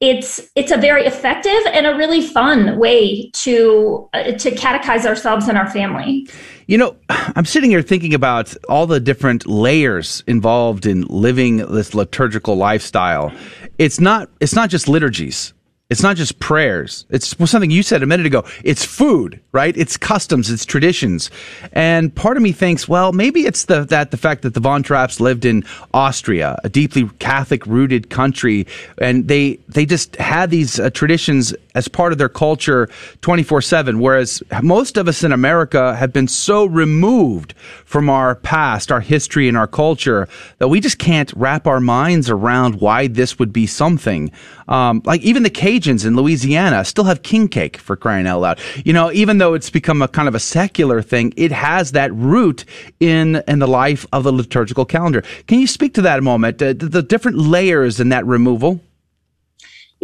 it's 0.00 0.40
it's 0.54 0.72
a 0.72 0.76
very 0.76 1.04
effective 1.06 1.60
and 1.72 1.86
a 1.86 1.96
really 1.96 2.20
fun 2.20 2.78
way 2.78 3.30
to 3.30 4.08
uh, 4.12 4.32
to 4.32 4.50
catechize 4.50 5.06
ourselves 5.06 5.48
and 5.48 5.56
our 5.56 5.70
family. 5.70 6.28
You 6.66 6.78
know, 6.78 6.96
I'm 7.08 7.44
sitting 7.44 7.70
here 7.70 7.82
thinking 7.82 8.14
about 8.14 8.54
all 8.68 8.86
the 8.86 9.00
different 9.00 9.46
layers 9.46 10.22
involved 10.26 10.86
in 10.86 11.02
living 11.02 11.58
this 11.58 11.94
liturgical 11.94 12.56
lifestyle. 12.56 13.32
It's 13.78 14.00
not 14.00 14.28
it's 14.40 14.54
not 14.54 14.70
just 14.70 14.88
liturgies. 14.88 15.54
It's 15.90 16.02
not 16.02 16.16
just 16.16 16.38
prayers. 16.38 17.04
It's 17.10 17.36
something 17.50 17.70
you 17.70 17.82
said 17.82 18.02
a 18.02 18.06
minute 18.06 18.24
ago. 18.24 18.44
It's 18.64 18.86
food, 18.86 19.38
right? 19.52 19.76
It's 19.76 19.98
customs, 19.98 20.50
it's 20.50 20.64
traditions. 20.64 21.30
And 21.74 22.14
part 22.14 22.38
of 22.38 22.42
me 22.42 22.52
thinks, 22.52 22.88
well, 22.88 23.12
maybe 23.12 23.44
it's 23.44 23.66
the, 23.66 23.84
that 23.84 24.10
the 24.10 24.16
fact 24.16 24.40
that 24.42 24.54
the 24.54 24.60
Von 24.60 24.82
Trapps 24.82 25.20
lived 25.20 25.44
in 25.44 25.62
Austria, 25.92 26.58
a 26.64 26.70
deeply 26.70 27.10
Catholic 27.18 27.66
rooted 27.66 28.08
country, 28.08 28.66
and 28.96 29.28
they, 29.28 29.58
they 29.68 29.84
just 29.84 30.16
had 30.16 30.48
these 30.48 30.80
uh, 30.80 30.88
traditions 30.88 31.54
as 31.74 31.88
part 31.88 32.12
of 32.12 32.18
their 32.18 32.28
culture 32.28 32.88
24 33.20 33.60
7. 33.60 33.98
Whereas 33.98 34.42
most 34.62 34.96
of 34.96 35.06
us 35.06 35.22
in 35.22 35.32
America 35.32 35.94
have 35.96 36.12
been 36.12 36.28
so 36.28 36.64
removed 36.64 37.52
from 37.84 38.08
our 38.08 38.36
past, 38.36 38.90
our 38.90 39.00
history, 39.00 39.48
and 39.48 39.56
our 39.56 39.66
culture 39.66 40.28
that 40.58 40.68
we 40.68 40.80
just 40.80 40.98
can't 40.98 41.32
wrap 41.34 41.66
our 41.66 41.80
minds 41.80 42.30
around 42.30 42.80
why 42.80 43.06
this 43.06 43.38
would 43.38 43.52
be 43.52 43.66
something. 43.66 44.30
Um, 44.68 45.02
like 45.04 45.20
even 45.22 45.42
the 45.42 45.50
Cajuns 45.50 46.06
in 46.06 46.16
Louisiana 46.16 46.84
still 46.84 47.04
have 47.04 47.22
king 47.22 47.48
cake 47.48 47.76
for 47.76 47.96
crying 47.96 48.26
out 48.26 48.40
loud. 48.40 48.60
You 48.84 48.92
know, 48.92 49.12
even 49.12 49.38
though 49.38 49.54
it's 49.54 49.70
become 49.70 50.02
a 50.02 50.08
kind 50.08 50.28
of 50.28 50.34
a 50.34 50.40
secular 50.40 51.02
thing, 51.02 51.32
it 51.36 51.52
has 51.52 51.92
that 51.92 52.12
root 52.14 52.64
in 53.00 53.42
in 53.48 53.58
the 53.58 53.68
life 53.68 54.06
of 54.12 54.24
the 54.24 54.32
liturgical 54.32 54.84
calendar. 54.84 55.22
Can 55.46 55.60
you 55.60 55.66
speak 55.66 55.94
to 55.94 56.02
that 56.02 56.18
a 56.18 56.22
moment? 56.22 56.62
Uh, 56.62 56.72
the, 56.72 56.88
the 56.88 57.02
different 57.02 57.38
layers 57.38 58.00
in 58.00 58.08
that 58.10 58.26
removal. 58.26 58.80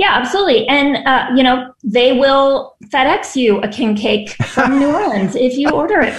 Yeah, 0.01 0.15
absolutely. 0.15 0.67
And, 0.67 1.07
uh, 1.07 1.27
you 1.37 1.43
know, 1.43 1.75
they 1.85 2.13
will 2.13 2.75
FedEx 2.87 3.37
you 3.37 3.61
a 3.61 3.69
king 3.69 3.95
cake 3.95 4.31
from 4.31 4.79
New 4.79 4.91
Orleans 4.95 5.37
if 5.37 5.59
you 5.59 5.69
order 5.69 6.01
it. 6.01 6.19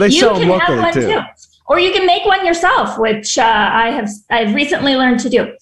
they 0.00 0.10
sell 0.10 0.36
them 0.36 0.48
locally 0.48 0.92
too. 0.92 1.02
too. 1.02 1.20
Or 1.68 1.78
you 1.78 1.92
can 1.92 2.06
make 2.06 2.24
one 2.24 2.46
yourself, 2.46 2.98
which 2.98 3.38
uh, 3.38 3.70
I 3.72 3.90
have 3.90 4.08
I've 4.30 4.54
recently 4.54 4.96
learned 4.96 5.20
to 5.20 5.28
do. 5.28 5.54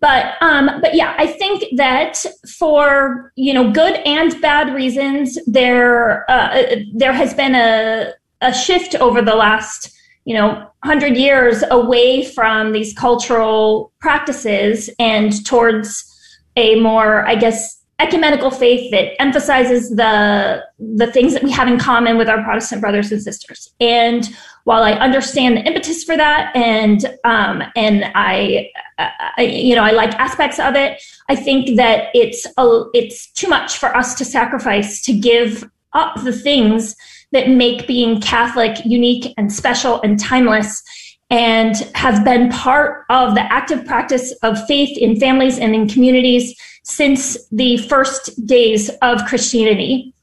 But 0.00 0.34
um, 0.42 0.70
but 0.82 0.94
yeah, 0.94 1.14
I 1.16 1.26
think 1.26 1.64
that 1.76 2.22
for 2.58 3.32
you 3.36 3.54
know 3.54 3.70
good 3.70 3.94
and 4.04 4.38
bad 4.42 4.74
reasons, 4.74 5.38
there 5.46 6.30
uh, 6.30 6.76
there 6.92 7.14
has 7.14 7.32
been 7.32 7.54
a 7.54 8.12
a 8.42 8.52
shift 8.52 8.94
over 8.96 9.22
the 9.22 9.34
last 9.34 9.90
you 10.26 10.34
know 10.34 10.48
100 10.84 11.16
years 11.16 11.64
away 11.70 12.24
from 12.24 12.72
these 12.72 12.92
cultural 12.92 13.92
practices 14.00 14.90
and 14.98 15.44
towards 15.46 16.10
a 16.56 16.78
more, 16.80 17.26
I 17.26 17.34
guess, 17.34 17.83
ecumenical 18.00 18.50
faith 18.50 18.90
that 18.90 19.20
emphasizes 19.20 19.90
the 19.90 20.64
the 20.78 21.10
things 21.12 21.32
that 21.32 21.42
we 21.42 21.50
have 21.50 21.68
in 21.68 21.78
common 21.78 22.18
with 22.18 22.28
our 22.28 22.42
Protestant 22.42 22.80
brothers 22.80 23.12
and 23.12 23.22
sisters. 23.22 23.72
And 23.80 24.28
while 24.64 24.82
I 24.82 24.92
understand 24.92 25.56
the 25.56 25.62
impetus 25.62 26.02
for 26.02 26.16
that, 26.16 26.54
and 26.56 27.04
um, 27.24 27.62
and 27.76 28.04
I, 28.14 28.70
I, 28.98 29.42
you 29.42 29.74
know, 29.76 29.84
I 29.84 29.92
like 29.92 30.12
aspects 30.14 30.58
of 30.58 30.74
it, 30.74 31.00
I 31.28 31.36
think 31.36 31.76
that 31.76 32.08
it's 32.14 32.46
a, 32.56 32.84
it's 32.94 33.30
too 33.32 33.48
much 33.48 33.78
for 33.78 33.96
us 33.96 34.14
to 34.16 34.24
sacrifice 34.24 35.02
to 35.04 35.12
give 35.12 35.68
up 35.92 36.22
the 36.24 36.32
things 36.32 36.96
that 37.30 37.48
make 37.48 37.86
being 37.86 38.20
Catholic 38.20 38.84
unique 38.84 39.32
and 39.36 39.52
special 39.52 40.00
and 40.02 40.18
timeless 40.18 40.82
and 41.30 41.76
have 41.94 42.24
been 42.24 42.50
part 42.50 43.04
of 43.08 43.34
the 43.34 43.40
active 43.52 43.84
practice 43.86 44.32
of 44.42 44.62
faith 44.66 44.96
in 44.98 45.18
families 45.18 45.58
and 45.58 45.74
in 45.74 45.88
communities 45.88 46.54
since 46.84 47.36
the 47.48 47.78
first 47.88 48.46
days 48.46 48.90
of 49.02 49.24
Christianity. 49.26 50.14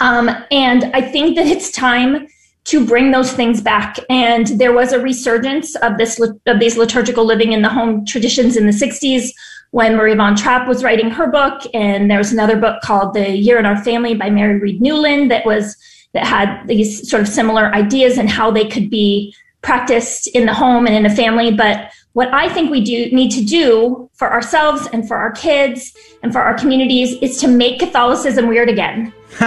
Um, 0.00 0.30
and 0.50 0.84
I 0.94 1.02
think 1.02 1.36
that 1.36 1.46
it's 1.46 1.70
time 1.70 2.26
to 2.64 2.84
bring 2.84 3.10
those 3.10 3.32
things 3.32 3.60
back. 3.60 3.98
And 4.08 4.46
there 4.58 4.72
was 4.72 4.92
a 4.92 5.00
resurgence 5.00 5.74
of 5.76 5.98
this 5.98 6.20
of 6.20 6.60
these 6.60 6.76
liturgical 6.76 7.24
living 7.24 7.52
in 7.52 7.62
the 7.62 7.68
home 7.68 8.04
traditions 8.04 8.56
in 8.56 8.66
the 8.66 8.72
60s 8.72 9.30
when 9.70 9.96
Marie 9.96 10.14
Von 10.14 10.36
Trapp 10.36 10.68
was 10.68 10.84
writing 10.84 11.10
her 11.10 11.30
book. 11.30 11.62
And 11.74 12.10
there 12.10 12.18
was 12.18 12.32
another 12.32 12.56
book 12.56 12.80
called 12.82 13.14
The 13.14 13.36
Year 13.36 13.58
in 13.58 13.66
Our 13.66 13.82
Family 13.82 14.14
by 14.14 14.30
Mary 14.30 14.58
Reed 14.58 14.80
Newland 14.80 15.30
that 15.30 15.44
was 15.44 15.76
that 16.12 16.24
had 16.26 16.66
these 16.66 17.08
sort 17.08 17.22
of 17.22 17.28
similar 17.28 17.74
ideas 17.74 18.18
and 18.18 18.28
how 18.28 18.50
they 18.50 18.66
could 18.66 18.90
be 18.90 19.34
practiced 19.62 20.26
in 20.28 20.46
the 20.46 20.54
home 20.54 20.86
and 20.86 20.94
in 20.94 21.06
a 21.06 21.14
family. 21.14 21.50
But 21.50 21.90
what 22.12 22.32
I 22.32 22.52
think 22.52 22.70
we 22.70 22.82
do 22.82 23.14
need 23.14 23.30
to 23.30 23.44
do 23.44 24.10
for 24.12 24.30
ourselves 24.30 24.86
and 24.92 25.06
for 25.08 25.16
our 25.16 25.32
kids 25.32 25.94
and 26.22 26.32
for 26.32 26.40
our 26.40 26.54
communities 26.54 27.16
is 27.22 27.38
to 27.38 27.48
make 27.48 27.78
Catholicism 27.78 28.48
weird 28.48 28.68
again. 28.68 29.12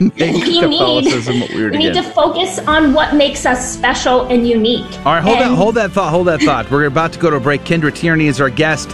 we 0.00 0.08
need, 0.08 0.64
we 0.64 1.68
need 1.70 1.94
to 1.94 2.02
focus 2.14 2.60
on 2.60 2.92
what 2.92 3.14
makes 3.14 3.44
us 3.44 3.72
special 3.72 4.26
and 4.28 4.46
unique. 4.46 4.86
All 5.04 5.14
right, 5.14 5.22
hold 5.22 5.38
and, 5.38 5.50
that, 5.50 5.56
hold 5.56 5.74
that 5.74 5.90
thought, 5.90 6.10
hold 6.10 6.28
that 6.28 6.40
thought. 6.42 6.70
We're 6.70 6.84
about 6.84 7.12
to 7.14 7.18
go 7.18 7.30
to 7.30 7.36
a 7.36 7.40
break. 7.40 7.62
Kendra 7.62 7.92
Tierney 7.92 8.28
is 8.28 8.40
our 8.40 8.50
guest. 8.50 8.90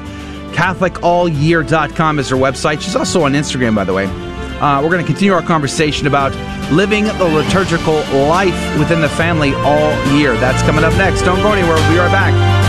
CatholicAllYear.com 0.52 2.18
is 2.18 2.30
her 2.30 2.36
website. 2.36 2.80
She's 2.80 2.96
also 2.96 3.24
on 3.24 3.32
Instagram, 3.32 3.74
by 3.74 3.84
the 3.84 3.92
way. 3.92 4.06
Uh, 4.06 4.80
we're 4.80 4.90
going 4.90 5.04
to 5.04 5.06
continue 5.06 5.34
our 5.34 5.42
conversation 5.42 6.06
about 6.06 6.32
living 6.72 7.04
the 7.04 7.24
liturgical 7.24 7.96
life 8.28 8.78
within 8.78 9.00
the 9.00 9.08
family 9.08 9.52
all 9.54 9.92
year. 10.14 10.34
That's 10.36 10.62
coming 10.62 10.84
up 10.84 10.92
next. 10.94 11.22
Don't 11.22 11.42
go 11.42 11.52
anywhere. 11.52 11.74
We'll 11.74 11.90
be 11.90 11.98
right 11.98 12.12
back. 12.12 12.61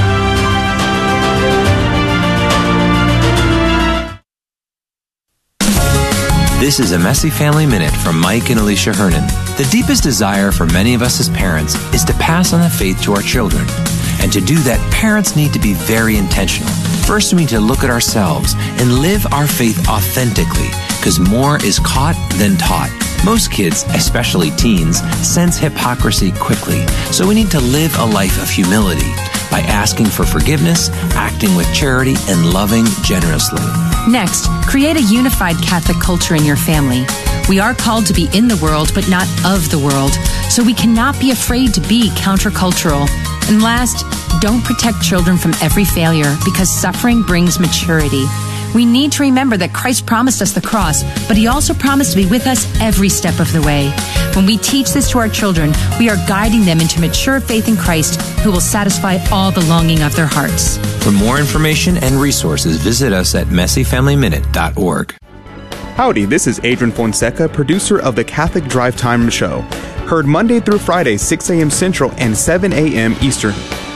This 6.64 6.80
is 6.80 6.94
a 6.94 6.98
Messy 6.98 7.30
Family 7.30 7.66
Minute 7.66 7.92
from 7.92 8.22
Mike 8.22 8.50
and 8.50 8.58
Alicia 8.58 8.94
Hernon. 8.94 9.28
The 9.58 9.68
deepest 9.70 10.02
desire 10.02 10.50
for 10.50 10.66
many 10.68 10.94
of 10.94 11.02
us 11.02 11.20
as 11.20 11.28
parents 11.28 11.76
is 11.94 12.06
to 12.06 12.14
pass 12.14 12.54
on 12.54 12.62
the 12.62 12.70
faith 12.70 13.02
to 13.02 13.12
our 13.12 13.22
children. 13.22 13.66
And 14.22 14.32
to 14.32 14.40
do 14.40 14.56
that, 14.60 14.80
parents 14.90 15.36
need 15.36 15.52
to 15.52 15.60
be 15.60 15.74
very 15.74 16.16
intentional. 16.16 16.72
First, 17.06 17.34
we 17.34 17.42
need 17.42 17.50
to 17.50 17.60
look 17.60 17.84
at 17.84 17.90
ourselves 17.90 18.56
and 18.80 19.00
live 19.00 19.28
our 19.34 19.46
faith 19.46 19.90
authentically 19.90 20.70
because 20.96 21.20
more 21.20 21.58
is 21.66 21.80
caught 21.80 22.16
than 22.38 22.56
taught. 22.56 23.13
Most 23.26 23.52
kids, 23.52 23.84
especially 23.96 24.52
teens, 24.52 25.00
sense 25.26 25.58
hypocrisy 25.58 26.34
quickly, 26.34 26.86
so 27.12 27.26
we 27.26 27.36
need 27.36 27.50
to 27.52 27.60
live 27.62 27.96
a 27.98 28.06
life 28.06 28.42
of 28.42 28.50
humility 28.50 29.12
by 29.50 29.62
asking 29.62 30.08
for 30.08 30.26
forgiveness, 30.26 30.90
acting 31.16 31.56
with 31.56 31.72
charity, 31.74 32.16
and 32.28 32.52
loving 32.52 32.86
generously. 33.04 33.62
Next, 34.10 34.48
create 34.68 34.98
a 34.98 35.02
unified 35.02 35.56
Catholic 35.64 36.00
culture 36.02 36.36
in 36.36 36.44
your 36.44 36.58
family. 36.58 37.06
We 37.48 37.60
are 37.60 37.74
called 37.74 38.06
to 38.08 38.14
be 38.14 38.28
in 38.34 38.50
the 38.50 38.58
world, 38.58 38.92
but 38.94 39.08
not 39.08 39.28
of 39.46 39.70
the 39.72 39.80
world, 39.80 40.12
so 40.50 40.62
we 40.62 40.74
cannot 40.74 41.18
be 41.18 41.32
afraid 41.32 41.74
to 41.76 41.82
be 41.82 42.10
countercultural. 42.10 43.08
And 43.48 43.62
last, 43.62 44.06
don't 44.42 44.64
protect 44.66 45.02
children 45.02 45.38
from 45.38 45.54
every 45.62 45.86
failure 45.86 46.36
because 46.44 46.70
suffering 46.70 47.22
brings 47.22 47.58
maturity. 47.58 48.26
We 48.74 48.86
need 48.86 49.12
to 49.14 49.24
remember 49.24 49.56
that 49.58 49.74
Christ 49.74 50.06
promised 50.06 50.42
us 50.42 50.52
the 50.52 50.62
cross, 50.62 51.04
but 51.28 51.38
he 51.38 51.48
also 51.48 51.74
promised 51.74 52.12
to 52.14 52.18
be 52.18 52.26
with 52.26 52.48
us 52.48 52.66
every 52.82 53.10
step 53.10 53.40
of 53.40 53.52
the 53.54 53.62
way. 53.62 53.92
When 54.36 54.48
we 54.48 54.58
teach 54.58 54.92
this 54.92 55.12
to 55.12 55.20
our 55.20 55.30
children, 55.30 55.74
we 56.00 56.10
are 56.10 56.16
guiding 56.28 56.66
them 56.66 56.80
into 56.80 57.00
mature 57.00 57.40
faith 57.40 57.68
in 57.68 57.78
Christ 57.78 58.20
who 58.42 58.52
will 58.52 58.62
satisfy 58.62 59.20
all 59.32 59.52
the 59.52 59.66
longing 59.66 60.02
of 60.02 60.16
their 60.16 60.26
hearts. 60.26 60.78
For 61.04 61.12
more 61.12 61.40
information 61.40 61.98
and 61.98 62.16
resources, 62.16 62.78
visit 62.78 63.14
us 63.14 63.36
at 63.36 63.48
messyfamilyminute.org. 63.48 65.16
Howdy, 65.96 66.26
this 66.26 66.48
is 66.48 66.60
Adrian 66.64 66.92
Fonseca, 66.92 67.48
producer 67.48 68.00
of 68.00 68.16
the 68.16 68.24
Catholic 68.24 68.66
Drive 68.66 68.98
Time 68.98 69.30
Show. 69.30 69.62
Heard 70.08 70.26
Monday 70.26 70.60
through 70.60 70.80
Friday, 70.80 71.18
6 71.18 71.50
a.m. 71.52 71.70
Central 71.70 72.12
and 72.18 72.36
7 72.36 72.74
a.m. 72.74 73.16
Eastern, 73.22 73.54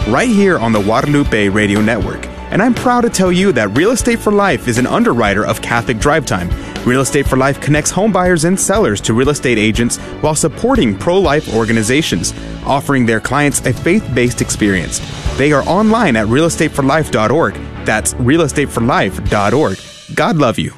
right 0.07 0.29
here 0.29 0.59
on 0.59 0.71
the 0.71 0.81
Guadalupe 0.83 1.49
Radio 1.49 1.81
Network 1.81 2.27
and 2.51 2.61
I'm 2.61 2.73
proud 2.73 3.01
to 3.01 3.09
tell 3.09 3.31
you 3.31 3.51
that 3.53 3.75
Real 3.77 3.91
Estate 3.91 4.19
for 4.19 4.31
Life 4.31 4.67
is 4.67 4.77
an 4.77 4.87
underwriter 4.87 5.45
of 5.45 5.61
Catholic 5.61 5.99
Drive 5.99 6.25
Time. 6.25 6.49
Real 6.85 7.01
Estate 7.01 7.27
for 7.27 7.37
Life 7.37 7.59
connects 7.59 7.91
homebuyers 7.91 8.45
and 8.45 8.59
sellers 8.59 9.01
to 9.01 9.13
real 9.13 9.29
estate 9.29 9.57
agents 9.57 9.97
while 10.21 10.35
supporting 10.35 10.97
pro 10.97 11.19
life 11.19 11.53
organizations, 11.53 12.33
offering 12.65 13.05
their 13.05 13.19
clients 13.19 13.65
a 13.65 13.73
faith 13.73 14.07
based 14.13 14.41
experience. 14.41 14.99
They 15.37 15.51
are 15.51 15.63
online 15.63 16.15
at 16.15 16.27
realestateforlife.org. 16.27 17.55
That's 17.85 18.13
realestateforlife.org. 18.15 20.15
God 20.15 20.37
love 20.37 20.59
you. 20.59 20.73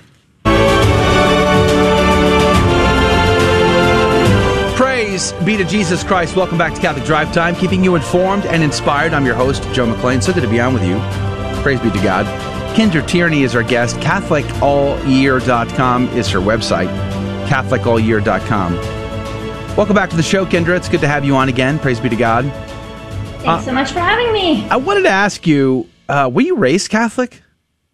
Praise 4.76 5.34
be 5.46 5.58
to 5.58 5.66
Jesus 5.66 6.04
Christ. 6.04 6.36
Welcome 6.36 6.58
back 6.58 6.74
to 6.74 6.82
Catholic 6.82 7.06
Drive 7.06 7.34
Time, 7.34 7.56
keeping 7.56 7.84
you 7.84 7.96
informed 7.96 8.46
and 8.46 8.64
inspired. 8.64 9.14
I'm 9.14 9.26
your 9.26 9.36
host, 9.36 9.64
Joe 9.74 9.86
McClane. 9.86 10.24
So 10.24 10.34
good 10.34 10.44
to 10.44 10.50
be 10.50 10.60
on 10.60 10.74
with 10.74 10.84
you. 10.84 11.29
Praise 11.62 11.80
be 11.80 11.92
to 11.92 12.02
God. 12.02 12.26
Kendra 12.76 13.08
Tierney 13.08 13.44
is 13.44 13.56
our 13.56 13.62
guest. 13.64 13.96
CatholicAllYear.com 13.98 16.08
is 16.10 16.28
her 16.30 16.40
website. 16.40 16.90
CatholicAllYear.com. 17.48 18.76
Welcome 19.76 19.96
back 19.96 20.10
to 20.10 20.16
the 20.16 20.24
show, 20.24 20.46
Kendra. 20.46 20.78
It's 20.78 20.90
good 20.90 21.02
to 21.02 21.08
have 21.08 21.24
you 21.26 21.36
on 21.36 21.50
again. 21.50 21.80
Praise 21.80 22.00
be 22.00 22.10
to 22.10 22.16
God. 22.16 22.46
Thanks 22.46 23.48
uh, 23.48 23.62
so 23.62 23.72
much 23.72 23.92
for 23.92 24.00
having 24.00 24.32
me. 24.34 24.68
I 24.70 24.78
wanted 24.78 25.04
to 25.04 25.10
ask 25.10 25.46
you 25.48 25.88
uh, 26.10 26.30
were 26.32 26.42
you 26.42 26.58
raised 26.58 26.90
Catholic? 26.90 27.42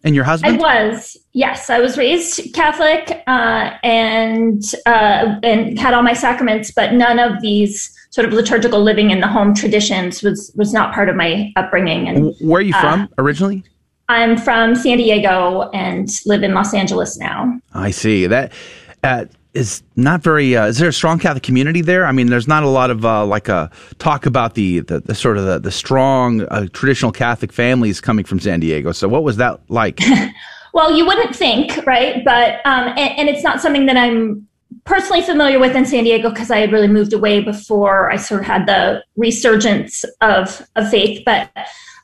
And 0.06 0.14
your 0.14 0.24
husband? 0.24 0.62
I 0.62 0.88
was. 0.88 1.16
Yes, 1.32 1.68
I 1.68 1.80
was 1.80 1.98
raised 1.98 2.54
Catholic 2.54 3.22
uh, 3.26 3.76
and 3.82 4.62
uh, 4.86 5.40
and 5.42 5.76
had 5.78 5.94
all 5.94 6.02
my 6.02 6.12
sacraments, 6.12 6.70
but 6.70 6.92
none 6.92 7.18
of 7.18 7.42
these 7.42 7.92
sort 8.10 8.24
of 8.24 8.32
liturgical 8.32 8.80
living 8.82 9.10
in 9.10 9.20
the 9.20 9.26
home 9.26 9.52
traditions 9.52 10.22
was 10.22 10.52
was 10.54 10.72
not 10.72 10.94
part 10.94 11.08
of 11.08 11.16
my 11.16 11.52
upbringing. 11.56 12.08
And 12.08 12.34
where 12.40 12.60
are 12.60 12.62
you 12.62 12.72
from 12.74 13.02
uh, 13.02 13.06
originally? 13.18 13.64
I'm 14.08 14.38
from 14.38 14.76
San 14.76 14.98
Diego 14.98 15.68
and 15.74 16.08
live 16.24 16.44
in 16.44 16.54
Los 16.54 16.72
Angeles 16.72 17.18
now. 17.18 17.60
I 17.74 17.90
see 17.90 18.28
that. 18.28 18.52
Is 19.56 19.82
not 19.96 20.22
very. 20.22 20.54
Uh, 20.54 20.66
is 20.66 20.76
there 20.76 20.90
a 20.90 20.92
strong 20.92 21.18
Catholic 21.18 21.42
community 21.42 21.80
there? 21.80 22.04
I 22.04 22.12
mean, 22.12 22.26
there's 22.26 22.46
not 22.46 22.62
a 22.62 22.68
lot 22.68 22.90
of 22.90 23.06
uh, 23.06 23.24
like 23.24 23.48
a 23.48 23.54
uh, 23.54 23.68
talk 23.98 24.26
about 24.26 24.54
the, 24.54 24.80
the, 24.80 25.00
the 25.00 25.14
sort 25.14 25.38
of 25.38 25.46
the, 25.46 25.58
the 25.58 25.70
strong 25.70 26.42
uh, 26.42 26.66
traditional 26.74 27.10
Catholic 27.10 27.54
families 27.54 27.98
coming 27.98 28.26
from 28.26 28.38
San 28.38 28.60
Diego. 28.60 28.92
So, 28.92 29.08
what 29.08 29.22
was 29.22 29.38
that 29.38 29.58
like? 29.70 30.00
well, 30.74 30.94
you 30.94 31.06
wouldn't 31.06 31.34
think, 31.34 31.86
right? 31.86 32.22
But 32.22 32.56
um, 32.66 32.88
and, 32.88 33.18
and, 33.18 33.28
it's 33.30 33.42
not 33.42 33.62
something 33.62 33.86
that 33.86 33.96
I'm 33.96 34.46
personally 34.84 35.22
familiar 35.22 35.58
with 35.58 35.74
in 35.74 35.86
San 35.86 36.04
Diego 36.04 36.28
because 36.28 36.50
I 36.50 36.58
had 36.58 36.70
really 36.70 36.88
moved 36.88 37.14
away 37.14 37.40
before 37.40 38.10
I 38.12 38.16
sort 38.16 38.42
of 38.42 38.46
had 38.46 38.66
the 38.66 39.02
resurgence 39.16 40.04
of 40.20 40.68
of 40.76 40.90
faith, 40.90 41.22
but. 41.24 41.50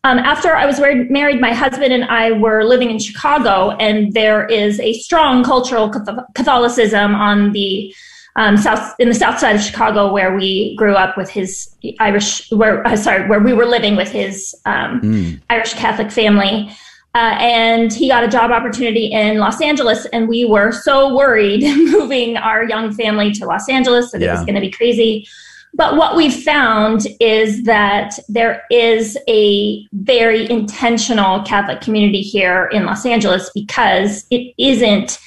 Um, 0.05 0.19
after 0.19 0.57
I 0.57 0.67
was 0.67 0.81
married, 0.81 1.41
my 1.41 1.53
husband 1.53 1.93
and 1.93 2.05
I 2.05 2.33
were 2.33 2.65
living 2.65 2.91
in 2.91 2.99
Chicago, 2.99 3.71
and 3.79 4.13
there 4.13 4.47
is 4.47 4.81
a 4.81 4.95
strong 4.95 5.45
cultural 5.45 5.93
Catholicism 6.35 7.15
on 7.15 7.53
the 7.53 7.95
um, 8.35 8.57
south 8.57 8.95
in 8.99 9.09
the 9.09 9.15
south 9.15 9.39
side 9.39 9.55
of 9.55 9.63
Chicago, 9.63 10.13
where 10.13 10.35
we 10.35 10.75
grew 10.75 10.95
up 10.95 11.17
with 11.17 11.31
his 11.31 11.73
Irish. 12.01 12.51
Where 12.51 12.85
uh, 12.85 12.97
sorry, 12.97 13.29
where 13.29 13.39
we 13.39 13.53
were 13.53 13.67
living 13.67 13.95
with 13.95 14.11
his 14.11 14.57
um, 14.67 15.01
mm. 15.03 15.41
Irish 15.51 15.75
Catholic 15.75 16.11
family. 16.11 16.71
Uh, 17.15 17.37
and 17.39 17.93
he 17.93 18.09
got 18.09 18.25
a 18.25 18.29
job 18.29 18.51
opportunity 18.51 19.13
in 19.13 19.37
Los 19.39 19.61
Angeles, 19.61 20.07
and 20.07 20.29
we 20.29 20.47
were 20.47 20.73
so 20.73 21.15
worried 21.15 21.63
moving 21.93 22.39
our 22.39 22.65
young 22.65 22.91
family 22.93 23.31
to 23.33 23.45
Los 23.45 23.69
Angeles 23.69 24.11
that 24.13 24.23
yeah. 24.23 24.31
it 24.31 24.33
was 24.33 24.45
going 24.47 24.55
to 24.55 24.63
be 24.63 24.71
crazy. 24.71 25.29
But 25.75 25.97
what 25.97 26.17
we've 26.17 26.35
found 26.35 27.07
is 27.19 27.63
that 27.65 28.19
there 28.29 28.65
is 28.71 29.17
a 29.27 29.87
very 29.93 30.49
intentional 30.51 31.43
Catholic 31.43 31.81
community 31.81 32.21
here 32.21 32.69
in 32.73 32.85
Los 32.85 33.07
Angeles 33.07 33.51
because 33.55 34.27
it 34.31 34.55
isn't 34.59 35.19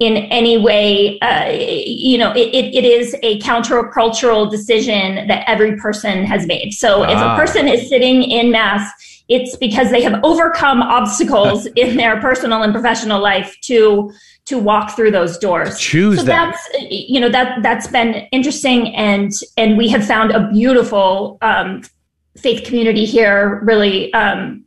in 0.00 0.16
any 0.16 0.58
way, 0.58 1.18
uh, 1.20 1.50
you 1.50 2.18
know, 2.18 2.32
it, 2.32 2.48
it, 2.48 2.74
it 2.74 2.84
is 2.84 3.16
a 3.22 3.40
countercultural 3.40 4.50
decision 4.50 5.26
that 5.28 5.48
every 5.48 5.76
person 5.76 6.24
has 6.24 6.46
made. 6.46 6.72
So 6.72 7.02
ah. 7.02 7.10
if 7.10 7.18
a 7.18 7.24
ah. 7.24 7.36
person 7.36 7.68
is 7.68 7.88
sitting 7.88 8.22
in 8.22 8.50
Mass, 8.50 8.90
it's 9.28 9.56
because 9.56 9.90
they 9.90 10.02
have 10.02 10.20
overcome 10.22 10.82
obstacles 10.82 11.66
in 11.76 11.96
their 11.96 12.20
personal 12.20 12.62
and 12.62 12.72
professional 12.72 13.22
life 13.22 13.56
to 13.62 14.12
to 14.46 14.58
walk 14.58 14.94
through 14.94 15.10
those 15.10 15.38
doors. 15.38 15.78
Choose 15.78 16.18
so 16.18 16.24
that. 16.24 16.52
that's 16.52 16.90
you 16.90 17.20
know 17.20 17.28
that 17.28 17.62
that's 17.62 17.86
been 17.86 18.26
interesting, 18.32 18.94
and 18.94 19.32
and 19.56 19.76
we 19.78 19.88
have 19.88 20.06
found 20.06 20.32
a 20.32 20.48
beautiful 20.50 21.38
um, 21.42 21.82
faith 22.36 22.64
community 22.64 23.04
here. 23.04 23.60
Really, 23.64 24.12
um, 24.12 24.64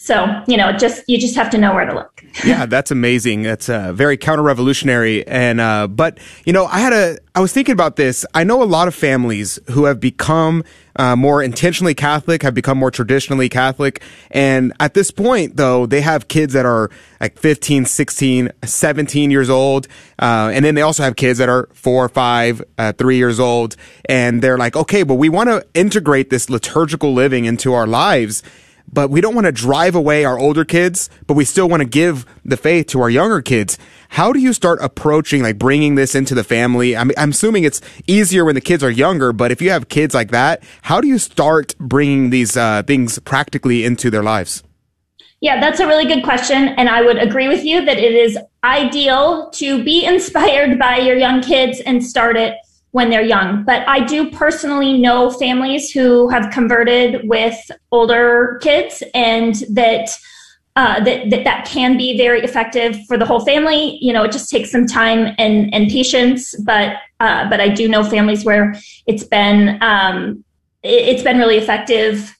so 0.00 0.42
you 0.46 0.56
know, 0.56 0.70
just 0.72 1.02
you 1.08 1.18
just 1.18 1.34
have 1.34 1.50
to 1.50 1.58
know 1.58 1.74
where 1.74 1.84
to 1.84 1.92
look. 1.92 2.24
yeah, 2.44 2.66
that's 2.66 2.92
amazing. 2.92 3.42
That's 3.42 3.68
uh, 3.68 3.92
very 3.92 4.16
counter-revolutionary. 4.16 5.26
And 5.26 5.60
uh, 5.60 5.88
but 5.88 6.18
you 6.46 6.52
know, 6.52 6.66
I 6.66 6.78
had 6.78 6.92
a 6.92 7.18
I 7.34 7.40
was 7.40 7.52
thinking 7.52 7.72
about 7.72 7.96
this. 7.96 8.24
I 8.32 8.44
know 8.44 8.62
a 8.62 8.64
lot 8.64 8.86
of 8.86 8.94
families 8.94 9.58
who 9.72 9.86
have 9.86 9.98
become 9.98 10.62
uh, 10.94 11.16
more 11.16 11.42
intentionally 11.42 11.94
Catholic, 11.94 12.42
have 12.42 12.54
become 12.54 12.78
more 12.78 12.92
traditionally 12.92 13.48
Catholic. 13.48 14.00
And 14.30 14.72
at 14.78 14.94
this 14.94 15.10
point, 15.10 15.56
though, 15.56 15.84
they 15.84 16.00
have 16.00 16.28
kids 16.28 16.52
that 16.52 16.64
are 16.64 16.90
like 17.20 17.36
15, 17.38 17.84
16, 17.84 18.50
17 18.64 19.30
years 19.30 19.50
old. 19.50 19.88
Uh, 20.18 20.50
and 20.52 20.64
then 20.64 20.74
they 20.74 20.82
also 20.82 21.02
have 21.02 21.16
kids 21.16 21.38
that 21.38 21.48
are 21.48 21.68
four, 21.72 22.08
five, 22.08 22.62
uh, 22.78 22.92
three 22.92 23.16
years 23.16 23.38
old. 23.38 23.76
And 24.06 24.42
they're 24.42 24.58
like, 24.58 24.76
okay, 24.76 25.02
but 25.02 25.14
we 25.14 25.28
want 25.28 25.48
to 25.48 25.64
integrate 25.74 26.30
this 26.30 26.50
liturgical 26.50 27.14
living 27.14 27.44
into 27.44 27.72
our 27.74 27.86
lives 27.86 28.42
but 28.92 29.10
we 29.10 29.20
don't 29.20 29.34
want 29.34 29.46
to 29.46 29.52
drive 29.52 29.94
away 29.94 30.24
our 30.24 30.38
older 30.38 30.64
kids, 30.64 31.10
but 31.26 31.34
we 31.34 31.44
still 31.44 31.68
want 31.68 31.80
to 31.80 31.88
give 31.88 32.26
the 32.44 32.56
faith 32.56 32.86
to 32.88 33.00
our 33.00 33.10
younger 33.10 33.42
kids. 33.42 33.78
How 34.10 34.32
do 34.32 34.40
you 34.40 34.52
start 34.52 34.78
approaching, 34.82 35.42
like 35.42 35.58
bringing 35.58 35.94
this 35.94 36.14
into 36.14 36.34
the 36.34 36.44
family? 36.44 36.96
I'm, 36.96 37.10
I'm 37.16 37.30
assuming 37.30 37.64
it's 37.64 37.80
easier 38.06 38.44
when 38.44 38.54
the 38.54 38.60
kids 38.60 38.82
are 38.82 38.90
younger, 38.90 39.32
but 39.32 39.50
if 39.50 39.60
you 39.60 39.70
have 39.70 39.88
kids 39.88 40.14
like 40.14 40.30
that, 40.30 40.62
how 40.82 41.00
do 41.00 41.08
you 41.08 41.18
start 41.18 41.74
bringing 41.78 42.30
these 42.30 42.56
uh, 42.56 42.82
things 42.84 43.18
practically 43.20 43.84
into 43.84 44.10
their 44.10 44.22
lives? 44.22 44.62
Yeah, 45.40 45.60
that's 45.60 45.78
a 45.78 45.86
really 45.86 46.06
good 46.06 46.24
question. 46.24 46.68
And 46.68 46.88
I 46.88 47.02
would 47.02 47.18
agree 47.18 47.46
with 47.46 47.64
you 47.64 47.84
that 47.84 47.98
it 47.98 48.12
is 48.12 48.36
ideal 48.64 49.50
to 49.50 49.84
be 49.84 50.04
inspired 50.06 50.78
by 50.78 50.98
your 50.98 51.16
young 51.16 51.42
kids 51.42 51.80
and 51.80 52.04
start 52.04 52.36
it 52.36 52.54
when 52.92 53.10
they're 53.10 53.22
young. 53.22 53.64
But 53.64 53.86
I 53.88 54.04
do 54.04 54.30
personally 54.30 54.98
know 54.98 55.30
families 55.30 55.90
who 55.90 56.28
have 56.28 56.50
converted 56.50 57.28
with 57.28 57.56
older 57.90 58.58
kids 58.62 59.02
and 59.14 59.54
that. 59.70 60.10
Uh, 60.76 61.02
that, 61.02 61.28
that 61.30 61.42
that 61.42 61.66
can 61.66 61.96
be 61.96 62.16
very 62.16 62.40
effective 62.40 62.96
for 63.08 63.18
the 63.18 63.26
whole 63.26 63.44
family. 63.44 63.98
You 64.00 64.12
know, 64.12 64.22
it 64.22 64.30
just 64.30 64.48
takes 64.48 64.70
some 64.70 64.86
time 64.86 65.34
and 65.36 65.74
and 65.74 65.88
patience. 65.88 66.54
But 66.60 66.98
uh, 67.18 67.50
but 67.50 67.60
I 67.60 67.68
do 67.68 67.88
know 67.88 68.04
families 68.04 68.44
where 68.44 68.76
it's 69.08 69.24
been 69.24 69.82
um, 69.82 70.44
it, 70.84 71.08
it's 71.08 71.24
been 71.24 71.36
really 71.36 71.56
effective. 71.56 72.32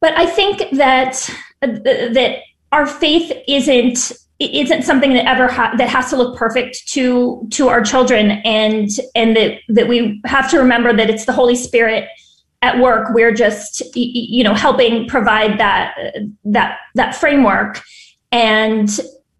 But 0.00 0.16
I 0.16 0.26
think 0.26 0.70
that 0.76 1.28
that 1.60 2.38
our 2.70 2.86
faith 2.86 3.32
isn't 3.48 4.12
isn't 4.40 4.82
something 4.82 5.12
that 5.12 5.26
ever 5.26 5.48
ha- 5.48 5.74
that 5.76 5.88
has 5.88 6.10
to 6.10 6.16
look 6.16 6.36
perfect 6.36 6.88
to 6.88 7.46
to 7.50 7.68
our 7.68 7.82
children. 7.82 8.30
And 8.44 8.88
and 9.14 9.36
that 9.36 9.58
that 9.68 9.88
we 9.88 10.20
have 10.24 10.50
to 10.50 10.58
remember 10.58 10.92
that 10.94 11.10
it's 11.10 11.26
the 11.26 11.32
holy 11.32 11.56
spirit 11.56 12.08
at 12.62 12.78
work. 12.78 13.08
We're 13.12 13.34
just 13.34 13.82
you 13.94 14.42
know 14.42 14.54
helping 14.54 15.06
provide 15.06 15.58
that 15.58 15.94
that 16.44 16.78
that 16.94 17.14
framework. 17.14 17.82
And 18.32 18.88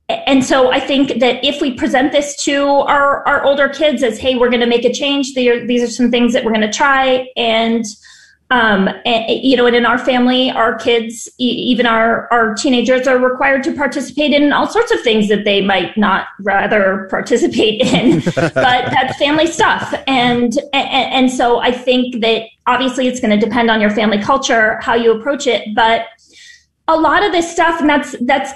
and 0.08 0.44
so 0.44 0.72
I 0.72 0.80
think 0.80 1.20
that 1.20 1.44
if 1.44 1.60
we 1.60 1.74
present 1.74 2.12
this 2.12 2.36
to 2.44 2.64
our, 2.64 3.26
our 3.28 3.44
older 3.44 3.68
kids 3.68 4.02
as, 4.02 4.18
hey, 4.18 4.34
we're 4.36 4.48
going 4.48 4.60
to 4.60 4.66
make 4.66 4.84
a 4.84 4.92
change, 4.92 5.34
these 5.34 5.82
are 5.82 5.86
some 5.86 6.10
things 6.10 6.32
that 6.32 6.44
we're 6.44 6.50
going 6.50 6.62
to 6.62 6.72
try, 6.72 7.28
and 7.36 7.84
um, 8.50 8.88
and, 9.04 9.44
you 9.44 9.56
know, 9.56 9.66
and 9.66 9.76
in 9.76 9.86
our 9.86 9.98
family, 9.98 10.50
our 10.50 10.76
kids, 10.76 11.28
even 11.38 11.86
our, 11.86 12.26
our 12.32 12.54
teenagers 12.54 13.06
are 13.06 13.16
required 13.16 13.62
to 13.62 13.72
participate 13.72 14.32
in 14.32 14.52
all 14.52 14.66
sorts 14.66 14.90
of 14.90 15.00
things 15.02 15.28
that 15.28 15.44
they 15.44 15.60
might 15.60 15.96
not 15.96 16.26
rather 16.40 17.06
participate 17.10 17.80
in, 17.94 18.20
but 18.34 18.52
that's 18.64 19.16
family 19.18 19.46
stuff. 19.46 19.94
And, 20.08 20.58
and, 20.72 21.12
and 21.12 21.30
so 21.30 21.60
I 21.60 21.70
think 21.70 22.20
that 22.22 22.46
obviously 22.66 23.06
it's 23.06 23.20
going 23.20 23.38
to 23.38 23.44
depend 23.44 23.70
on 23.70 23.80
your 23.80 23.90
family 23.90 24.18
culture, 24.18 24.80
how 24.80 24.94
you 24.94 25.12
approach 25.12 25.46
it, 25.46 25.72
but 25.76 26.06
a 26.88 26.96
lot 26.96 27.24
of 27.24 27.30
this 27.30 27.50
stuff, 27.50 27.80
and 27.80 27.88
that's, 27.88 28.16
that's 28.22 28.50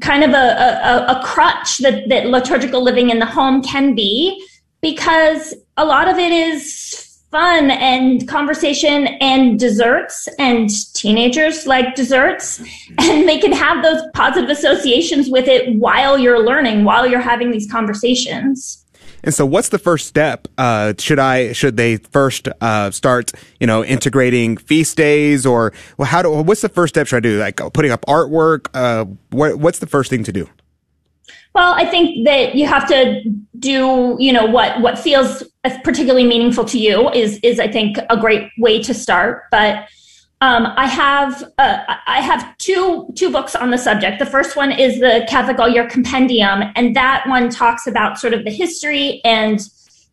kind 0.00 0.24
of 0.24 0.30
a, 0.30 0.34
a, 0.34 1.20
a 1.20 1.22
crutch 1.24 1.78
that, 1.78 2.08
that 2.08 2.26
liturgical 2.26 2.82
living 2.82 3.10
in 3.10 3.20
the 3.20 3.26
home 3.26 3.62
can 3.62 3.94
be 3.94 4.44
because 4.80 5.54
a 5.76 5.84
lot 5.84 6.08
of 6.08 6.18
it 6.18 6.32
is 6.32 7.05
fun 7.30 7.70
and 7.70 8.26
conversation 8.28 9.06
and 9.20 9.58
desserts 9.58 10.28
and 10.38 10.70
teenagers 10.94 11.66
like 11.66 11.94
desserts 11.94 12.60
and 12.98 13.28
they 13.28 13.38
can 13.38 13.52
have 13.52 13.82
those 13.82 14.00
positive 14.14 14.48
associations 14.48 15.28
with 15.28 15.48
it 15.48 15.76
while 15.76 16.16
you're 16.16 16.44
learning 16.44 16.84
while 16.84 17.06
you're 17.06 17.20
having 17.20 17.50
these 17.50 17.70
conversations 17.70 18.84
and 19.26 19.34
so, 19.34 19.44
what's 19.44 19.70
the 19.70 19.78
first 19.78 20.06
step? 20.06 20.46
Uh, 20.56 20.94
should 20.98 21.18
I 21.18 21.52
should 21.52 21.76
they 21.76 21.96
first 21.96 22.48
uh, 22.60 22.92
start, 22.92 23.32
you 23.58 23.66
know, 23.66 23.84
integrating 23.84 24.56
feast 24.56 24.96
days, 24.96 25.44
or 25.44 25.72
well, 25.96 26.06
how 26.06 26.22
do? 26.22 26.30
What's 26.30 26.60
the 26.60 26.68
first 26.68 26.94
step? 26.94 27.08
Should 27.08 27.16
I 27.16 27.20
do 27.20 27.38
like 27.40 27.56
putting 27.72 27.90
up 27.90 28.04
artwork? 28.06 28.68
Uh, 28.72 29.06
what, 29.30 29.58
what's 29.58 29.80
the 29.80 29.88
first 29.88 30.10
thing 30.10 30.22
to 30.24 30.32
do? 30.32 30.48
Well, 31.56 31.72
I 31.72 31.86
think 31.86 32.26
that 32.26 32.54
you 32.54 32.66
have 32.66 32.86
to 32.88 33.22
do, 33.58 34.14
you 34.18 34.30
know, 34.30 34.44
what 34.44 34.78
what 34.82 34.98
feels 34.98 35.42
particularly 35.82 36.26
meaningful 36.26 36.66
to 36.66 36.78
you 36.78 37.10
is 37.12 37.40
is 37.42 37.58
I 37.58 37.66
think 37.66 37.96
a 38.10 38.16
great 38.18 38.50
way 38.58 38.82
to 38.82 38.92
start. 38.92 39.44
But 39.50 39.88
um, 40.42 40.66
I 40.76 40.86
have 40.86 41.50
uh, 41.56 41.78
I 42.06 42.20
have 42.20 42.58
two 42.58 43.10
two 43.16 43.30
books 43.30 43.56
on 43.56 43.70
the 43.70 43.78
subject. 43.78 44.18
The 44.18 44.26
first 44.26 44.54
one 44.54 44.70
is 44.70 45.00
the 45.00 45.24
Catholic 45.30 45.58
All 45.58 45.66
Year 45.66 45.88
Compendium, 45.88 46.62
and 46.76 46.94
that 46.94 47.26
one 47.26 47.48
talks 47.48 47.86
about 47.86 48.18
sort 48.18 48.34
of 48.34 48.44
the 48.44 48.50
history 48.50 49.22
and 49.24 49.58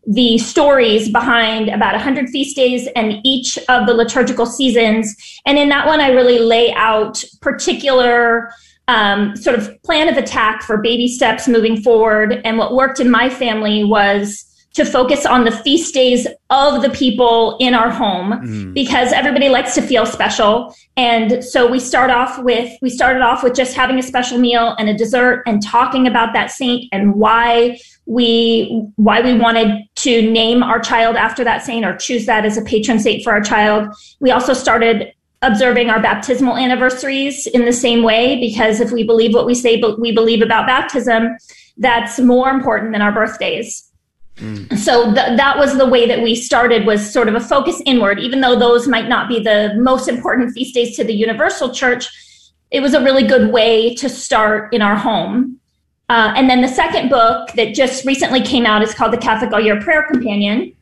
the 0.07 0.37
stories 0.37 1.09
behind 1.09 1.67
about 1.67 1.93
100 1.93 2.29
feast 2.29 2.55
days 2.55 2.87
and 2.95 3.19
each 3.25 3.57
of 3.67 3.85
the 3.85 3.93
liturgical 3.93 4.45
seasons. 4.45 5.13
And 5.45 5.57
in 5.57 5.67
that 5.69 5.87
one, 5.87 5.99
I 5.99 6.09
really 6.11 6.39
lay 6.39 6.73
out 6.73 7.21
particular 7.41 8.53
um, 8.87 9.35
sort 9.35 9.57
of 9.57 9.81
plan 9.83 10.09
of 10.09 10.17
attack 10.17 10.63
for 10.63 10.77
baby 10.77 11.07
steps 11.07 11.47
moving 11.47 11.81
forward. 11.81 12.41
And 12.43 12.57
what 12.57 12.73
worked 12.73 12.99
in 12.99 13.09
my 13.09 13.29
family 13.29 13.83
was 13.83 14.45
to 14.73 14.85
focus 14.85 15.25
on 15.25 15.43
the 15.43 15.51
feast 15.51 15.93
days 15.93 16.27
of 16.49 16.81
the 16.81 16.89
people 16.89 17.57
in 17.59 17.73
our 17.73 17.91
home 17.91 18.31
mm. 18.31 18.73
because 18.73 19.13
everybody 19.13 19.47
likes 19.47 19.75
to 19.75 19.81
feel 19.81 20.05
special 20.05 20.75
and 20.97 21.43
so 21.43 21.69
we 21.69 21.79
start 21.79 22.09
off 22.09 22.39
with 22.43 22.71
we 22.81 22.89
started 22.89 23.21
off 23.21 23.43
with 23.43 23.53
just 23.53 23.75
having 23.75 23.99
a 23.99 24.03
special 24.03 24.37
meal 24.37 24.75
and 24.79 24.89
a 24.89 24.93
dessert 24.93 25.43
and 25.45 25.63
talking 25.63 26.07
about 26.07 26.33
that 26.33 26.51
saint 26.51 26.85
and 26.91 27.13
why 27.13 27.77
we 28.05 28.83
why 28.95 29.21
we 29.21 29.33
wanted 29.35 29.83
to 29.95 30.29
name 30.31 30.63
our 30.63 30.79
child 30.79 31.15
after 31.15 31.43
that 31.43 31.63
saint 31.63 31.85
or 31.85 31.95
choose 31.95 32.25
that 32.25 32.43
as 32.43 32.57
a 32.57 32.61
patron 32.63 32.99
saint 32.99 33.23
for 33.23 33.31
our 33.31 33.41
child 33.41 33.87
we 34.19 34.31
also 34.31 34.53
started 34.53 35.12
observing 35.43 35.89
our 35.89 36.01
baptismal 36.01 36.57
anniversaries 36.57 37.47
in 37.47 37.65
the 37.65 37.73
same 37.73 38.03
way 38.03 38.39
because 38.39 38.79
if 38.79 38.91
we 38.91 39.03
believe 39.03 39.33
what 39.33 39.45
we 39.45 39.53
say 39.53 39.79
but 39.79 39.99
we 39.99 40.11
believe 40.11 40.41
about 40.41 40.65
baptism 40.65 41.37
that's 41.77 42.19
more 42.19 42.49
important 42.49 42.91
than 42.91 43.01
our 43.01 43.11
birthdays 43.11 43.91
Mm. 44.37 44.77
So 44.77 45.13
th- 45.13 45.37
that 45.37 45.57
was 45.57 45.77
the 45.77 45.85
way 45.85 46.07
that 46.07 46.21
we 46.21 46.35
started 46.35 46.85
was 46.85 47.11
sort 47.11 47.27
of 47.27 47.35
a 47.35 47.39
focus 47.39 47.81
inward, 47.85 48.19
even 48.19 48.41
though 48.41 48.57
those 48.57 48.87
might 48.87 49.07
not 49.07 49.29
be 49.29 49.39
the 49.39 49.75
most 49.77 50.07
important 50.07 50.53
feast 50.53 50.73
days 50.73 50.95
to 50.95 51.03
the 51.03 51.13
universal 51.13 51.73
church. 51.73 52.07
It 52.71 52.79
was 52.79 52.93
a 52.93 53.03
really 53.03 53.27
good 53.27 53.51
way 53.51 53.93
to 53.95 54.09
start 54.09 54.73
in 54.73 54.81
our 54.81 54.95
home. 54.95 55.59
Uh, 56.09 56.33
and 56.35 56.49
then 56.49 56.61
the 56.61 56.67
second 56.67 57.09
book 57.09 57.49
that 57.55 57.73
just 57.75 58.05
recently 58.05 58.41
came 58.41 58.65
out 58.65 58.81
is 58.81 58.93
called 58.93 59.13
the 59.13 59.17
Catholic 59.17 59.53
All 59.53 59.59
Year 59.59 59.79
Prayer 59.79 60.03
Companion. 60.03 60.75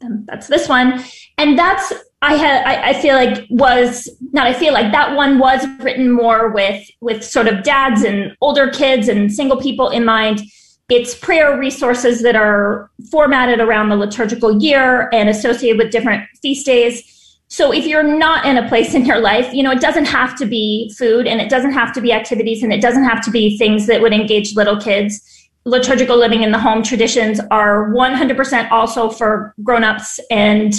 That's 0.00 0.48
this 0.48 0.68
one. 0.68 1.02
And 1.38 1.58
that's, 1.58 1.92
I 2.22 2.34
had, 2.34 2.64
I, 2.64 2.90
I 2.90 2.92
feel 2.94 3.14
like 3.14 3.46
was 3.50 4.08
not, 4.32 4.46
I 4.46 4.52
feel 4.52 4.72
like 4.72 4.90
that 4.92 5.14
one 5.14 5.38
was 5.38 5.66
written 5.80 6.10
more 6.10 6.50
with, 6.50 6.82
with 7.00 7.22
sort 7.22 7.46
of 7.46 7.62
dads 7.62 8.02
and 8.02 8.34
older 8.40 8.68
kids 8.68 9.08
and 9.08 9.32
single 9.32 9.58
people 9.58 9.90
in 9.90 10.04
mind 10.04 10.40
it's 10.88 11.16
prayer 11.16 11.58
resources 11.58 12.22
that 12.22 12.36
are 12.36 12.90
formatted 13.10 13.60
around 13.60 13.88
the 13.88 13.96
liturgical 13.96 14.62
year 14.62 15.08
and 15.12 15.28
associated 15.28 15.78
with 15.78 15.90
different 15.90 16.24
feast 16.42 16.64
days. 16.64 17.38
So 17.48 17.72
if 17.72 17.86
you're 17.86 18.02
not 18.02 18.46
in 18.46 18.56
a 18.56 18.68
place 18.68 18.94
in 18.98 19.04
your 19.04 19.18
life, 19.18 19.52
you 19.52 19.62
know, 19.62 19.72
it 19.72 19.80
doesn't 19.80 20.04
have 20.04 20.36
to 20.38 20.46
be 20.46 20.92
food 20.96 21.26
and 21.26 21.40
it 21.40 21.50
doesn't 21.50 21.72
have 21.72 21.92
to 21.94 22.00
be 22.00 22.12
activities 22.12 22.62
and 22.62 22.72
it 22.72 22.80
doesn't 22.80 23.04
have 23.04 23.24
to 23.24 23.30
be 23.30 23.58
things 23.58 23.86
that 23.86 24.00
would 24.00 24.12
engage 24.12 24.54
little 24.54 24.80
kids. 24.80 25.22
Liturgical 25.64 26.16
living 26.16 26.44
in 26.44 26.52
the 26.52 26.60
home 26.60 26.84
traditions 26.84 27.40
are 27.50 27.90
100% 27.90 28.70
also 28.70 29.10
for 29.10 29.52
grown-ups 29.64 30.20
and 30.30 30.74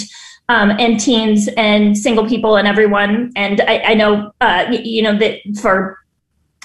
um, 0.48 0.70
and 0.78 0.98
teens 0.98 1.48
and 1.56 1.96
single 1.96 2.26
people 2.26 2.56
and 2.56 2.66
everyone. 2.66 3.32
And 3.36 3.60
I, 3.62 3.78
I 3.78 3.94
know, 3.94 4.32
uh, 4.40 4.66
you 4.70 5.02
know, 5.02 5.16
that 5.18 5.40
for 5.60 5.98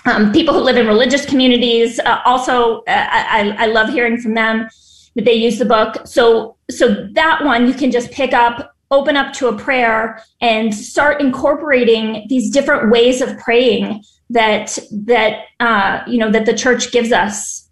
um, 0.06 0.32
people 0.32 0.54
who 0.54 0.62
live 0.62 0.78
in 0.78 0.88
religious 0.88 1.26
communities 1.26 2.00
uh, 2.00 2.22
also 2.26 2.80
uh, 2.82 3.08
I, 3.10 3.56
I, 3.58 3.66
love 3.68 3.90
hearing 3.90 4.20
from 4.20 4.34
them 4.34 4.68
that 5.16 5.24
they 5.24 5.34
use 5.34 5.60
the 5.60 5.66
book 5.66 6.06
so 6.06 6.58
so 6.70 7.08
that 7.14 7.44
one 7.46 7.68
you 7.68 7.74
can 7.74 7.90
just 7.90 8.12
pick 8.12 8.34
up 8.34 8.76
open 8.92 9.16
up 9.16 9.34
to 9.34 9.48
a 9.48 9.58
prayer 9.58 10.22
and 10.42 10.74
start 10.74 11.22
incorporating 11.22 12.26
these 12.28 12.50
different 12.52 12.92
ways 12.92 13.22
of 13.22 13.38
praying 13.40 14.04
that 14.30 14.78
that 14.92 15.46
uh, 15.60 16.04
you 16.08 16.18
know 16.18 16.32
that 16.32 16.46
the 16.46 16.54
church 16.54 16.92
gives 16.92 17.12
us 17.12 17.63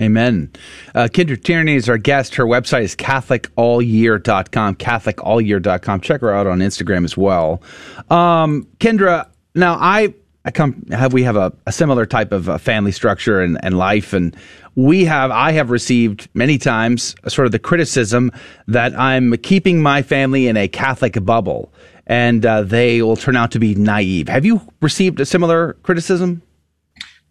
Amen. 0.00 0.50
Uh, 0.94 1.08
Kendra 1.10 1.42
Tierney 1.42 1.74
is 1.74 1.88
our 1.88 1.98
guest. 1.98 2.34
Her 2.36 2.46
website 2.46 2.82
is 2.82 2.96
CatholicAllYear.com, 2.96 4.76
CatholicAllYear.com. 4.76 6.00
Check 6.00 6.20
her 6.22 6.32
out 6.32 6.46
on 6.46 6.60
Instagram 6.60 7.04
as 7.04 7.16
well. 7.16 7.62
Um, 8.08 8.66
Kendra, 8.78 9.28
now 9.54 9.74
I 9.74 10.14
I 10.44 10.50
come 10.50 10.86
have 10.90 11.12
we 11.12 11.22
have 11.24 11.36
a, 11.36 11.52
a 11.66 11.72
similar 11.72 12.06
type 12.06 12.32
of 12.32 12.48
uh, 12.48 12.56
family 12.56 12.92
structure 12.92 13.42
and, 13.42 13.58
and 13.62 13.76
life 13.76 14.14
and 14.14 14.34
we 14.74 15.04
have 15.04 15.30
I 15.30 15.52
have 15.52 15.70
received 15.70 16.28
many 16.32 16.56
times 16.56 17.14
sort 17.28 17.44
of 17.44 17.52
the 17.52 17.58
criticism 17.58 18.32
that 18.66 18.98
I'm 18.98 19.36
keeping 19.38 19.82
my 19.82 20.00
family 20.02 20.46
in 20.46 20.56
a 20.56 20.66
Catholic 20.66 21.22
bubble 21.24 21.74
and 22.06 22.46
uh, 22.46 22.62
they 22.62 23.02
will 23.02 23.16
turn 23.16 23.36
out 23.36 23.50
to 23.52 23.58
be 23.58 23.74
naive. 23.74 24.28
Have 24.28 24.46
you 24.46 24.62
received 24.80 25.20
a 25.20 25.26
similar 25.26 25.74
criticism? 25.82 26.42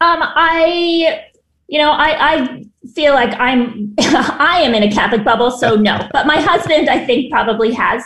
Um, 0.02 0.20
I 0.22 1.26
you 1.70 1.80
know 1.80 1.92
I, 1.92 2.34
I 2.34 2.66
feel 2.94 3.14
like 3.14 3.34
I'm 3.40 3.94
I 4.00 4.62
am 4.62 4.74
in 4.74 4.84
a 4.84 4.92
Catholic 4.92 5.24
bubble, 5.24 5.52
so 5.52 5.76
no. 5.76 6.08
But 6.12 6.28
my 6.28 6.42
husband 6.42 6.90
I 6.90 7.06
think 7.06 7.32
probably 7.32 7.72
has. 7.74 8.04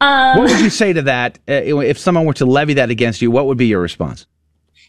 Um, 0.00 0.38
what 0.38 0.50
would 0.50 0.60
you 0.60 0.70
say 0.70 0.92
to 0.92 1.02
that 1.02 1.38
uh, 1.48 1.52
if 1.52 1.98
someone 1.98 2.24
were 2.24 2.34
to 2.34 2.46
levy 2.46 2.74
that 2.74 2.90
against 2.90 3.22
you? 3.22 3.30
What 3.30 3.46
would 3.46 3.56
be 3.56 3.66
your 3.66 3.80
response? 3.80 4.26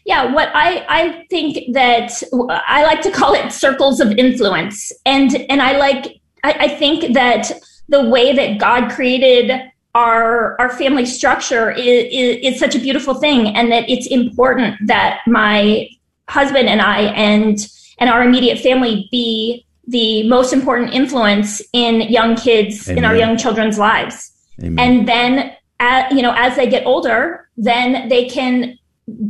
Yeah, 0.04 0.32
what 0.32 0.50
I, 0.54 0.86
I 0.88 1.26
think 1.30 1.74
that 1.74 2.22
I 2.38 2.84
like 2.84 3.02
to 3.02 3.10
call 3.10 3.34
it 3.34 3.52
circles 3.52 4.00
of 4.00 4.12
influence. 4.12 4.92
And 5.04 5.34
and 5.50 5.60
I 5.60 5.76
like 5.78 6.20
I, 6.44 6.52
I 6.52 6.68
think 6.68 7.14
that 7.14 7.50
the 7.88 8.08
way 8.08 8.34
that 8.34 8.58
God 8.58 8.90
created 8.90 9.50
our 9.96 10.60
our 10.60 10.70
family 10.70 11.06
structure 11.06 11.72
is, 11.72 12.06
is, 12.12 12.54
is 12.54 12.60
such 12.60 12.76
a 12.76 12.78
beautiful 12.78 13.14
thing 13.14 13.48
and 13.56 13.72
that 13.72 13.88
it's 13.90 14.06
important 14.06 14.76
that 14.86 15.22
my 15.26 15.88
husband 16.28 16.68
and 16.68 16.80
I 16.80 17.00
and 17.14 17.58
and 17.98 18.10
our 18.10 18.22
immediate 18.22 18.58
family 18.58 19.08
be 19.10 19.66
the 19.88 20.28
most 20.28 20.52
important 20.52 20.92
influence 20.92 21.62
in 21.72 22.02
young 22.02 22.36
kids 22.36 22.88
Amen. 22.88 22.98
in 22.98 23.04
our 23.04 23.16
young 23.16 23.36
children's 23.36 23.78
lives. 23.78 24.32
Amen. 24.62 24.78
And 24.78 25.08
then, 25.08 25.56
uh, 25.80 26.04
you 26.10 26.22
know, 26.22 26.34
as 26.36 26.56
they 26.56 26.68
get 26.68 26.86
older, 26.86 27.48
then 27.56 28.08
they 28.08 28.28
can 28.28 28.78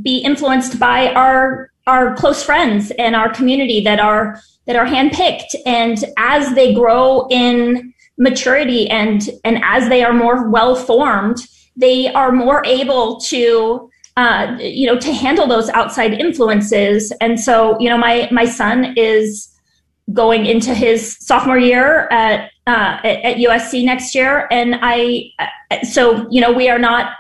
be 0.03 0.19
influenced 0.19 0.79
by 0.79 1.13
our 1.13 1.71
our 1.87 2.17
close 2.17 2.43
friends 2.43 2.91
and 2.99 3.15
our 3.15 3.33
community 3.33 3.81
that 3.81 4.01
are 4.01 4.41
that 4.67 4.77
are 4.77 4.87
handpicked 4.87 5.55
and 5.65 6.05
as 6.17 6.55
they 6.55 6.75
grow 6.75 7.27
in 7.31 7.93
maturity 8.19 8.89
and 8.89 9.29
and 9.45 9.61
as 9.63 9.89
they 9.89 10.03
are 10.03 10.13
more 10.13 10.49
well 10.49 10.75
formed 10.75 11.47
they 11.77 12.11
are 12.13 12.33
more 12.33 12.65
able 12.65 13.21
to 13.21 13.91
uh, 14.17 14.57
you 14.61 14.87
know 14.87 14.99
to 14.99 15.13
handle 15.13 15.47
those 15.47 15.69
outside 15.71 16.15
influences. 16.15 17.13
And 17.21 17.39
so 17.39 17.79
you 17.81 17.89
know 17.89 17.99
my 17.99 18.29
my 18.31 18.47
son 18.47 18.95
is 18.97 19.53
going 20.13 20.47
into 20.47 20.75
his 20.75 21.17
sophomore 21.21 21.59
year 21.59 22.09
at 22.11 22.51
uh, 22.67 23.01
at, 23.05 23.37
USC 23.37 23.85
next 23.85 24.15
year. 24.15 24.49
And 24.51 24.77
I 24.81 25.31
uh, 25.39 25.85
so 25.85 26.27
you 26.31 26.41
know 26.41 26.53
we 26.53 26.69
are 26.69 26.79
not 26.79 27.13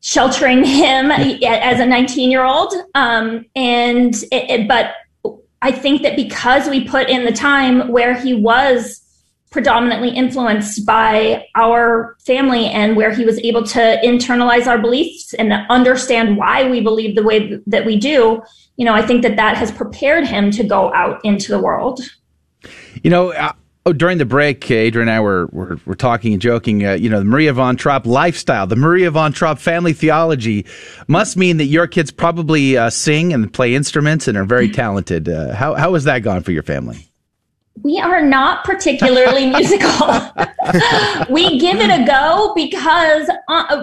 sheltering 0.00 0.64
him 0.64 1.10
as 1.10 1.80
a 1.80 1.86
19 1.86 2.30
year 2.30 2.44
old. 2.44 2.74
Um, 2.94 3.46
and 3.54 4.14
it, 4.14 4.50
it, 4.50 4.68
but 4.68 4.94
I 5.62 5.70
think 5.70 6.02
that 6.02 6.16
because 6.16 6.68
we 6.68 6.86
put 6.86 7.08
in 7.08 7.24
the 7.24 7.32
time 7.32 7.88
where 7.88 8.14
he 8.14 8.34
was 8.34 9.01
predominantly 9.52 10.08
influenced 10.08 10.84
by 10.84 11.46
our 11.54 12.16
family 12.24 12.66
and 12.66 12.96
where 12.96 13.14
he 13.14 13.24
was 13.24 13.38
able 13.40 13.62
to 13.62 14.00
internalize 14.02 14.66
our 14.66 14.78
beliefs 14.78 15.34
and 15.34 15.52
understand 15.70 16.36
why 16.36 16.68
we 16.68 16.80
believe 16.80 17.14
the 17.14 17.22
way 17.22 17.60
that 17.66 17.86
we 17.86 17.96
do, 17.96 18.42
you 18.76 18.84
know, 18.84 18.94
I 18.94 19.06
think 19.06 19.22
that 19.22 19.36
that 19.36 19.56
has 19.56 19.70
prepared 19.70 20.26
him 20.26 20.50
to 20.52 20.64
go 20.64 20.92
out 20.94 21.20
into 21.24 21.52
the 21.52 21.60
world. 21.60 22.00
You 23.04 23.10
know, 23.10 23.32
Oh, 23.84 23.92
during 23.92 24.18
the 24.18 24.24
break, 24.24 24.70
Adrian 24.70 25.08
and 25.08 25.16
I 25.16 25.18
were, 25.18 25.46
were, 25.46 25.76
were 25.86 25.96
talking 25.96 26.32
and 26.32 26.40
joking. 26.40 26.86
Uh, 26.86 26.92
you 26.92 27.10
know, 27.10 27.18
the 27.18 27.24
Maria 27.24 27.52
von 27.52 27.74
Trapp 27.74 28.06
lifestyle, 28.06 28.64
the 28.64 28.76
Maria 28.76 29.10
von 29.10 29.32
Trapp 29.32 29.58
family 29.58 29.92
theology 29.92 30.64
must 31.08 31.36
mean 31.36 31.56
that 31.56 31.64
your 31.64 31.88
kids 31.88 32.12
probably 32.12 32.76
uh, 32.76 32.90
sing 32.90 33.32
and 33.32 33.52
play 33.52 33.74
instruments 33.74 34.28
and 34.28 34.38
are 34.38 34.44
very 34.44 34.68
talented. 34.70 35.28
Uh, 35.28 35.52
how, 35.56 35.74
how 35.74 35.94
has 35.94 36.04
that 36.04 36.20
gone 36.20 36.44
for 36.44 36.52
your 36.52 36.62
family? 36.62 37.11
We 37.82 37.98
are 37.98 38.22
not 38.22 38.64
particularly 38.64 39.46
musical. 39.50 40.08
we 41.30 41.58
give 41.58 41.80
it 41.80 41.90
a 41.90 42.04
go 42.06 42.52
because 42.54 43.28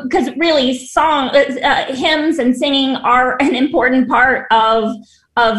because 0.04 0.28
uh, 0.30 0.34
really 0.38 0.78
song 0.78 1.30
uh, 1.30 1.94
hymns 1.94 2.40
and 2.40 2.56
singing 2.56 2.96
are 2.98 3.42
an 3.42 3.56
important 3.56 4.08
part 4.08 4.48
of 4.52 4.96
of 5.38 5.58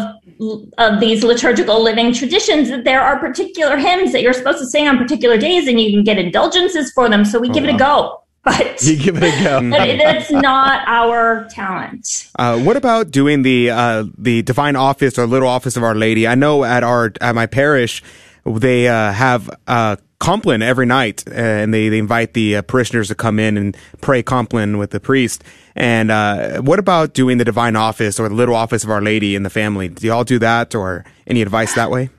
of 0.77 0.99
these 0.99 1.23
liturgical 1.23 1.81
living 1.81 2.13
traditions. 2.13 2.69
That 2.69 2.83
there 2.83 3.01
are 3.01 3.19
particular 3.19 3.77
hymns 3.77 4.11
that 4.11 4.21
you're 4.21 4.33
supposed 4.33 4.59
to 4.59 4.65
sing 4.65 4.87
on 4.87 4.97
particular 4.97 5.37
days 5.37 5.67
and 5.67 5.79
you 5.79 5.91
can 5.91 6.03
get 6.03 6.17
indulgences 6.17 6.91
for 6.93 7.09
them. 7.09 7.25
So 7.25 7.39
we 7.39 7.49
oh, 7.49 7.53
give 7.53 7.63
it 7.63 7.75
a 7.75 7.77
go 7.77 8.21
but 8.43 8.81
you 8.83 8.97
give 8.97 9.17
it 9.17 9.23
a 9.23 9.43
go 9.43 9.69
that's 9.69 10.31
not 10.31 10.83
our 10.87 11.47
talent 11.49 12.29
uh, 12.39 12.59
what 12.59 12.75
about 12.75 13.11
doing 13.11 13.43
the 13.43 13.69
uh, 13.69 14.03
the 14.17 14.41
divine 14.41 14.75
office 14.75 15.17
or 15.19 15.27
little 15.27 15.47
office 15.47 15.77
of 15.77 15.83
our 15.83 15.95
lady 15.95 16.27
i 16.27 16.35
know 16.35 16.63
at 16.63 16.83
our 16.83 17.11
at 17.21 17.35
my 17.35 17.45
parish 17.45 18.01
they 18.45 18.87
uh, 18.87 19.11
have 19.11 19.49
uh, 19.67 19.95
Compline 20.21 20.61
every 20.61 20.85
night, 20.85 21.23
uh, 21.27 21.31
and 21.33 21.73
they, 21.73 21.89
they 21.89 21.97
invite 21.97 22.33
the 22.33 22.57
uh, 22.57 22.61
parishioners 22.61 23.07
to 23.07 23.15
come 23.15 23.39
in 23.39 23.57
and 23.57 23.75
pray 24.01 24.21
Compline 24.21 24.77
with 24.77 24.91
the 24.91 24.99
priest. 24.99 25.43
And 25.75 26.11
uh, 26.11 26.61
what 26.61 26.77
about 26.77 27.15
doing 27.15 27.39
the 27.39 27.43
divine 27.43 27.75
office 27.75 28.19
or 28.19 28.29
the 28.29 28.35
little 28.35 28.53
office 28.53 28.83
of 28.83 28.91
Our 28.91 29.01
Lady 29.01 29.33
in 29.33 29.41
the 29.41 29.49
family? 29.49 29.87
Do 29.87 30.05
y'all 30.05 30.23
do 30.23 30.37
that, 30.37 30.75
or 30.75 31.05
any 31.25 31.41
advice 31.41 31.73
that 31.73 31.89
way? 31.89 32.11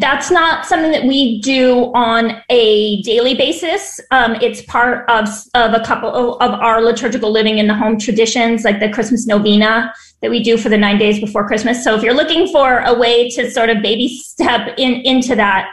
That's 0.00 0.30
not 0.30 0.66
something 0.66 0.92
that 0.92 1.04
we 1.04 1.40
do 1.40 1.92
on 1.94 2.42
a 2.50 3.02
daily 3.02 3.34
basis. 3.34 4.00
Um, 4.10 4.36
it's 4.36 4.62
part 4.62 5.08
of, 5.10 5.28
of 5.54 5.74
a 5.74 5.84
couple 5.84 6.10
of, 6.10 6.40
of 6.40 6.60
our 6.60 6.82
liturgical 6.82 7.30
living 7.30 7.58
in 7.58 7.66
the 7.66 7.74
home 7.74 7.98
traditions, 7.98 8.64
like 8.64 8.80
the 8.80 8.90
Christmas 8.90 9.26
novena 9.26 9.92
that 10.22 10.30
we 10.30 10.42
do 10.42 10.56
for 10.56 10.68
the 10.68 10.78
nine 10.78 10.98
days 10.98 11.20
before 11.20 11.46
Christmas. 11.46 11.84
So 11.84 11.94
if 11.94 12.02
you're 12.02 12.14
looking 12.14 12.48
for 12.48 12.80
a 12.80 12.94
way 12.94 13.28
to 13.30 13.50
sort 13.50 13.68
of 13.68 13.82
baby 13.82 14.08
step 14.08 14.74
in 14.78 14.94
into 15.02 15.34
that, 15.36 15.70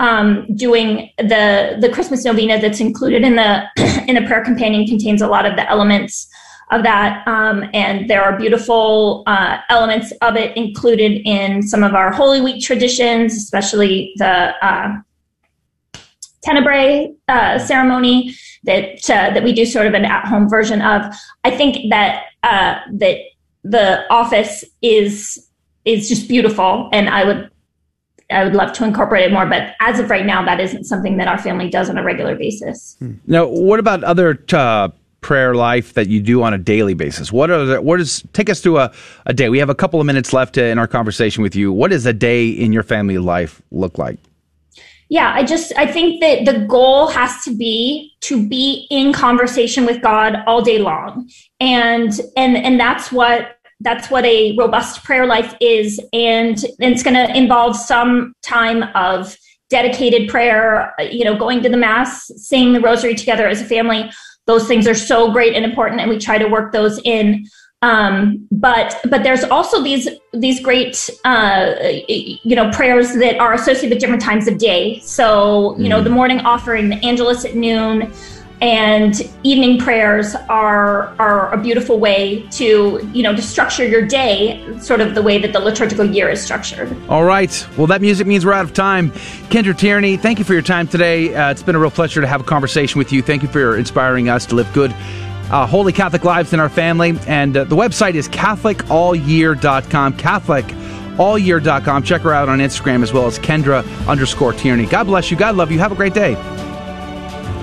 um, 0.00 0.46
doing 0.56 1.10
the 1.18 1.78
the 1.80 1.88
Christmas 1.88 2.24
novena 2.24 2.60
that's 2.60 2.80
included 2.80 3.22
in 3.22 3.36
the 3.36 3.64
in 4.08 4.16
the 4.16 4.22
prayer 4.26 4.44
companion 4.44 4.86
contains 4.86 5.22
a 5.22 5.26
lot 5.26 5.46
of 5.46 5.56
the 5.56 5.68
elements 5.70 6.28
of 6.74 6.82
that. 6.82 7.26
Um, 7.28 7.64
and 7.72 8.10
there 8.10 8.22
are 8.22 8.36
beautiful 8.36 9.22
uh, 9.26 9.58
elements 9.70 10.12
of 10.22 10.36
it 10.36 10.56
included 10.56 11.22
in 11.24 11.62
some 11.62 11.82
of 11.82 11.94
our 11.94 12.12
Holy 12.12 12.40
Week 12.40 12.62
traditions, 12.62 13.34
especially 13.34 14.12
the 14.16 14.54
uh, 14.64 14.96
Tenebrae 16.42 17.14
uh, 17.28 17.58
ceremony 17.58 18.34
that 18.64 19.08
uh, 19.08 19.30
that 19.32 19.44
we 19.44 19.52
do 19.52 19.64
sort 19.64 19.86
of 19.86 19.94
an 19.94 20.04
at 20.04 20.26
home 20.26 20.48
version 20.48 20.82
of. 20.82 21.14
I 21.44 21.50
think 21.50 21.90
that 21.90 22.24
uh, 22.42 22.80
that 22.92 23.18
the 23.62 24.04
office 24.10 24.64
is 24.82 25.48
is 25.84 26.08
just 26.08 26.28
beautiful, 26.28 26.88
and 26.92 27.08
I 27.08 27.24
would 27.24 27.50
I 28.30 28.44
would 28.44 28.54
love 28.54 28.72
to 28.72 28.84
incorporate 28.84 29.24
it 29.24 29.32
more, 29.32 29.46
but 29.46 29.74
as 29.80 30.00
of 30.00 30.10
right 30.10 30.26
now, 30.26 30.44
that 30.44 30.60
isn't 30.60 30.84
something 30.84 31.18
that 31.18 31.28
our 31.28 31.38
family 31.38 31.68
does 31.68 31.88
on 31.88 31.98
a 31.98 32.02
regular 32.02 32.34
basis. 32.34 32.96
Now, 33.26 33.46
what 33.46 33.78
about 33.78 34.02
other 34.02 34.42
uh, 34.52 34.88
prayer 35.24 35.54
life 35.54 35.94
that 35.94 36.08
you 36.08 36.20
do 36.20 36.42
on 36.42 36.52
a 36.52 36.58
daily 36.58 36.92
basis? 36.92 37.32
What 37.32 37.50
are 37.50 37.64
the, 37.64 37.80
what 37.80 37.98
is 37.98 38.22
take 38.34 38.50
us 38.50 38.60
through 38.60 38.78
a, 38.78 38.92
a 39.24 39.32
day? 39.32 39.48
We 39.48 39.58
have 39.58 39.70
a 39.70 39.74
couple 39.74 39.98
of 39.98 40.06
minutes 40.06 40.34
left 40.34 40.58
in 40.58 40.78
our 40.78 40.86
conversation 40.86 41.42
with 41.42 41.56
you. 41.56 41.72
What 41.72 41.90
does 41.90 42.04
a 42.04 42.12
day 42.12 42.48
in 42.48 42.74
your 42.74 42.82
family 42.82 43.16
life 43.16 43.62
look 43.70 43.96
like? 43.96 44.18
Yeah, 45.08 45.32
I 45.34 45.42
just 45.42 45.72
I 45.78 45.86
think 45.86 46.20
that 46.20 46.44
the 46.44 46.66
goal 46.66 47.08
has 47.08 47.42
to 47.44 47.56
be 47.56 48.12
to 48.20 48.46
be 48.46 48.86
in 48.90 49.14
conversation 49.14 49.86
with 49.86 50.02
God 50.02 50.36
all 50.46 50.60
day 50.60 50.78
long. 50.78 51.30
And 51.58 52.12
and 52.36 52.56
and 52.56 52.78
that's 52.78 53.10
what 53.10 53.56
that's 53.80 54.10
what 54.10 54.26
a 54.26 54.54
robust 54.56 55.04
prayer 55.04 55.26
life 55.26 55.54
is 55.60 56.00
and, 56.12 56.58
it's 56.78 57.02
going 57.02 57.14
to 57.14 57.36
involve 57.36 57.76
some 57.76 58.34
time 58.42 58.84
of 58.94 59.36
dedicated 59.68 60.28
prayer, 60.28 60.94
you 61.10 61.24
know, 61.24 61.36
going 61.36 61.62
to 61.62 61.68
the 61.68 61.76
mass, 61.76 62.30
saying 62.36 62.72
the 62.72 62.80
rosary 62.80 63.14
together 63.14 63.48
as 63.48 63.60
a 63.60 63.64
family, 63.64 64.10
those 64.46 64.66
things 64.66 64.86
are 64.86 64.94
so 64.94 65.32
great 65.32 65.54
and 65.54 65.64
important 65.64 66.00
and 66.00 66.10
we 66.10 66.18
try 66.18 66.38
to 66.38 66.46
work 66.46 66.72
those 66.72 67.00
in. 67.04 67.44
Um, 67.82 68.48
but 68.50 68.98
but 69.10 69.24
there's 69.24 69.44
also 69.44 69.82
these 69.82 70.08
these 70.32 70.62
great 70.62 71.10
uh, 71.24 71.74
you 72.08 72.56
know 72.56 72.70
prayers 72.70 73.12
that 73.14 73.38
are 73.38 73.52
associated 73.52 73.90
with 73.90 73.98
different 73.98 74.22
times 74.22 74.48
of 74.48 74.56
day. 74.56 75.00
So 75.00 75.76
you 75.78 75.90
know 75.90 76.02
the 76.02 76.08
morning 76.08 76.40
offering 76.40 76.88
the 76.88 76.96
angelus 77.04 77.44
at 77.44 77.56
noon 77.56 78.10
and 78.64 79.20
evening 79.42 79.78
prayers 79.78 80.34
are 80.48 81.14
are 81.18 81.52
a 81.52 81.58
beautiful 81.58 81.98
way 81.98 82.48
to 82.48 83.06
you 83.12 83.22
know 83.22 83.36
to 83.36 83.42
structure 83.42 83.86
your 83.86 84.06
day 84.06 84.64
sort 84.80 85.02
of 85.02 85.14
the 85.14 85.20
way 85.20 85.36
that 85.36 85.52
the 85.52 85.60
liturgical 85.60 86.06
year 86.06 86.30
is 86.30 86.42
structured. 86.42 86.96
All 87.10 87.24
right. 87.24 87.68
Well 87.76 87.86
that 87.88 88.00
music 88.00 88.26
means 88.26 88.46
we're 88.46 88.54
out 88.54 88.64
of 88.64 88.72
time. 88.72 89.10
Kendra 89.50 89.76
tierney 89.76 90.16
thank 90.16 90.38
you 90.38 90.46
for 90.46 90.54
your 90.54 90.62
time 90.62 90.88
today. 90.88 91.34
Uh, 91.34 91.50
it's 91.50 91.62
been 91.62 91.74
a 91.74 91.78
real 91.78 91.90
pleasure 91.90 92.22
to 92.22 92.26
have 92.26 92.40
a 92.40 92.44
conversation 92.44 92.98
with 92.98 93.12
you. 93.12 93.20
Thank 93.20 93.42
you 93.42 93.48
for 93.48 93.76
inspiring 93.76 94.30
us 94.30 94.46
to 94.46 94.54
live 94.54 94.72
good 94.72 94.92
uh, 95.50 95.66
holy 95.66 95.92
catholic 95.92 96.24
lives 96.24 96.54
in 96.54 96.60
our 96.60 96.70
family. 96.70 97.18
And 97.26 97.54
uh, 97.54 97.64
the 97.64 97.76
website 97.76 98.14
is 98.14 98.30
catholicallyear.com 98.30 100.16
catholic 100.16 100.64
allyear.com 101.14 102.02
check 102.02 102.22
her 102.22 102.32
out 102.32 102.48
on 102.48 102.58
instagram 102.58 103.00
as 103.04 103.12
well 103.12 103.26
as 103.26 103.38
kendra 103.38 103.84
underscore 104.08 104.54
tierney. 104.54 104.86
God 104.86 105.04
bless 105.04 105.30
you. 105.30 105.36
God 105.36 105.54
love 105.54 105.70
you. 105.70 105.78
Have 105.78 105.92
a 105.92 105.96
great 105.96 106.14
day 106.14 106.34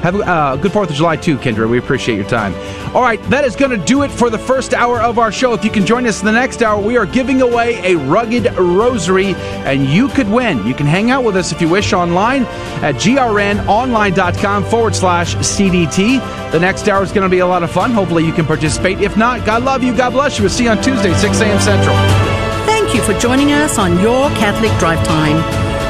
have 0.02 0.16
a 0.16 0.20
uh, 0.20 0.56
good 0.56 0.72
4th 0.72 0.90
of 0.90 0.96
July, 0.96 1.16
too, 1.16 1.38
Kendra. 1.38 1.70
We 1.70 1.78
appreciate 1.78 2.16
your 2.16 2.28
time. 2.28 2.54
All 2.96 3.02
right, 3.02 3.22
that 3.30 3.46
is 3.46 3.56
going 3.56 3.72
to 3.72 3.86
do 3.86 4.04
it 4.04 4.10
for 4.10 4.30
the 4.30 4.38
first 4.38 4.74
hour 4.74 5.02
of 5.02 5.20
our 5.20 5.32
show. 5.32 5.54
If 5.54 5.64
you 5.64 5.72
can 5.72 5.86
join 5.86 6.06
us 6.08 6.20
in 6.20 6.26
the 6.26 6.32
next 6.32 6.62
hour, 6.62 6.82
we 6.82 6.98
are 6.98 7.06
giving 7.06 7.42
away 7.42 7.94
a 7.94 7.98
rugged 7.98 8.54
rosary, 8.58 9.34
and 9.36 9.86
you 9.86 10.08
could 10.10 10.30
win. 10.30 10.66
You 10.66 10.74
can 10.74 10.86
hang 10.86 11.12
out 11.12 11.24
with 11.24 11.36
us 11.36 11.52
if 11.52 11.62
you 11.62 11.70
wish 11.70 11.94
online 11.94 12.44
at 12.84 12.96
grnonline.com 12.96 14.64
forward 14.66 14.96
slash 14.96 15.36
CDT. 15.36 16.52
The 16.52 16.60
next 16.60 16.88
hour 16.90 17.04
is 17.04 17.12
going 17.12 17.24
to 17.24 17.30
be 17.30 17.40
a 17.40 17.48
lot 17.48 17.64
of 17.64 17.72
fun. 17.72 17.92
Hopefully, 17.92 18.26
you 18.26 18.34
can 18.34 18.46
participate. 18.46 19.00
If 19.00 19.16
not, 19.16 19.46
God 19.46 19.64
love 19.64 19.84
you. 19.84 19.96
God 19.96 20.12
bless 20.12 20.38
you. 20.38 20.44
We'll 20.44 20.50
see 20.50 20.66
you 20.66 20.72
on 20.72 20.82
Tuesday, 20.82 21.14
6 21.14 21.42
a.m. 21.42 21.60
Central. 21.60 21.96
Thank 22.66 22.96
you 22.96 23.02
for 23.04 23.18
joining 23.20 23.52
us 23.52 23.78
on 23.78 24.00
Your 24.00 24.30
Catholic 24.32 24.78
Drive 24.80 25.06
Time, 25.08 25.38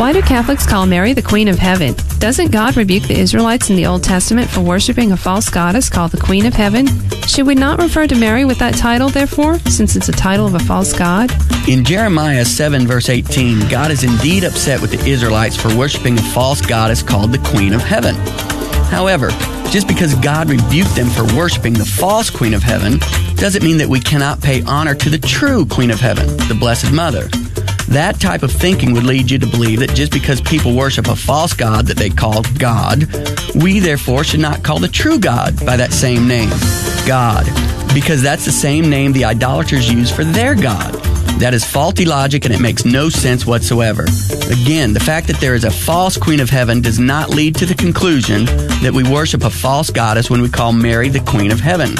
Why 0.00 0.14
do 0.14 0.22
Catholics 0.22 0.66
call 0.66 0.86
Mary 0.86 1.12
the 1.12 1.20
Queen 1.20 1.46
of 1.46 1.58
Heaven? 1.58 1.94
Doesn't 2.18 2.52
God 2.52 2.74
rebuke 2.78 3.02
the 3.02 3.20
Israelites 3.20 3.68
in 3.68 3.76
the 3.76 3.84
Old 3.84 4.02
Testament 4.02 4.48
for 4.48 4.62
worshiping 4.62 5.12
a 5.12 5.16
false 5.18 5.50
goddess 5.50 5.90
called 5.90 6.10
the 6.10 6.16
Queen 6.16 6.46
of 6.46 6.54
Heaven? 6.54 6.86
Should 7.26 7.46
we 7.46 7.54
not 7.54 7.78
refer 7.78 8.06
to 8.06 8.14
Mary 8.14 8.46
with 8.46 8.58
that 8.60 8.72
title, 8.72 9.10
therefore, 9.10 9.58
since 9.68 9.96
it's 9.96 10.08
a 10.08 10.12
title 10.12 10.46
of 10.46 10.54
a 10.54 10.58
false 10.60 10.94
god? 10.94 11.30
In 11.68 11.84
Jeremiah 11.84 12.46
7, 12.46 12.86
verse 12.86 13.10
18, 13.10 13.68
God 13.68 13.90
is 13.90 14.02
indeed 14.02 14.42
upset 14.42 14.80
with 14.80 14.90
the 14.90 15.06
Israelites 15.06 15.54
for 15.54 15.68
worshiping 15.76 16.18
a 16.18 16.22
false 16.22 16.62
goddess 16.62 17.02
called 17.02 17.30
the 17.30 17.50
Queen 17.50 17.74
of 17.74 17.82
Heaven. 17.82 18.14
However, 18.86 19.28
just 19.68 19.86
because 19.86 20.14
God 20.14 20.48
rebuked 20.48 20.96
them 20.96 21.10
for 21.10 21.24
worshiping 21.36 21.74
the 21.74 21.84
false 21.84 22.30
Queen 22.30 22.54
of 22.54 22.62
Heaven 22.62 23.00
doesn't 23.36 23.62
mean 23.62 23.76
that 23.76 23.88
we 23.88 24.00
cannot 24.00 24.40
pay 24.40 24.62
honor 24.62 24.94
to 24.94 25.10
the 25.10 25.18
true 25.18 25.66
Queen 25.66 25.90
of 25.90 26.00
Heaven, 26.00 26.26
the 26.48 26.56
Blessed 26.58 26.90
Mother. 26.90 27.28
That 27.90 28.20
type 28.20 28.44
of 28.44 28.52
thinking 28.52 28.92
would 28.92 29.02
lead 29.02 29.32
you 29.32 29.38
to 29.40 29.46
believe 29.48 29.80
that 29.80 29.96
just 29.96 30.12
because 30.12 30.40
people 30.40 30.76
worship 30.76 31.08
a 31.08 31.16
false 31.16 31.52
God 31.52 31.86
that 31.86 31.96
they 31.96 32.08
call 32.08 32.42
God, 32.56 33.04
we 33.56 33.80
therefore 33.80 34.22
should 34.22 34.38
not 34.38 34.62
call 34.62 34.78
the 34.78 34.86
true 34.86 35.18
God 35.18 35.66
by 35.66 35.76
that 35.76 35.92
same 35.92 36.28
name, 36.28 36.50
God, 37.04 37.46
because 37.92 38.22
that's 38.22 38.44
the 38.44 38.52
same 38.52 38.88
name 38.88 39.12
the 39.12 39.24
idolaters 39.24 39.90
use 39.92 40.08
for 40.08 40.22
their 40.22 40.54
God. 40.54 40.94
That 41.40 41.52
is 41.52 41.64
faulty 41.64 42.04
logic 42.04 42.44
and 42.44 42.54
it 42.54 42.60
makes 42.60 42.84
no 42.84 43.08
sense 43.08 43.44
whatsoever. 43.44 44.04
Again, 44.04 44.92
the 44.92 45.02
fact 45.04 45.26
that 45.26 45.38
there 45.40 45.56
is 45.56 45.64
a 45.64 45.70
false 45.70 46.16
Queen 46.16 46.38
of 46.38 46.48
Heaven 46.48 46.80
does 46.80 47.00
not 47.00 47.30
lead 47.30 47.56
to 47.56 47.66
the 47.66 47.74
conclusion 47.74 48.44
that 48.84 48.92
we 48.94 49.02
worship 49.02 49.42
a 49.42 49.50
false 49.50 49.90
goddess 49.90 50.30
when 50.30 50.42
we 50.42 50.48
call 50.48 50.72
Mary 50.72 51.08
the 51.08 51.20
Queen 51.20 51.50
of 51.50 51.58
Heaven 51.58 51.96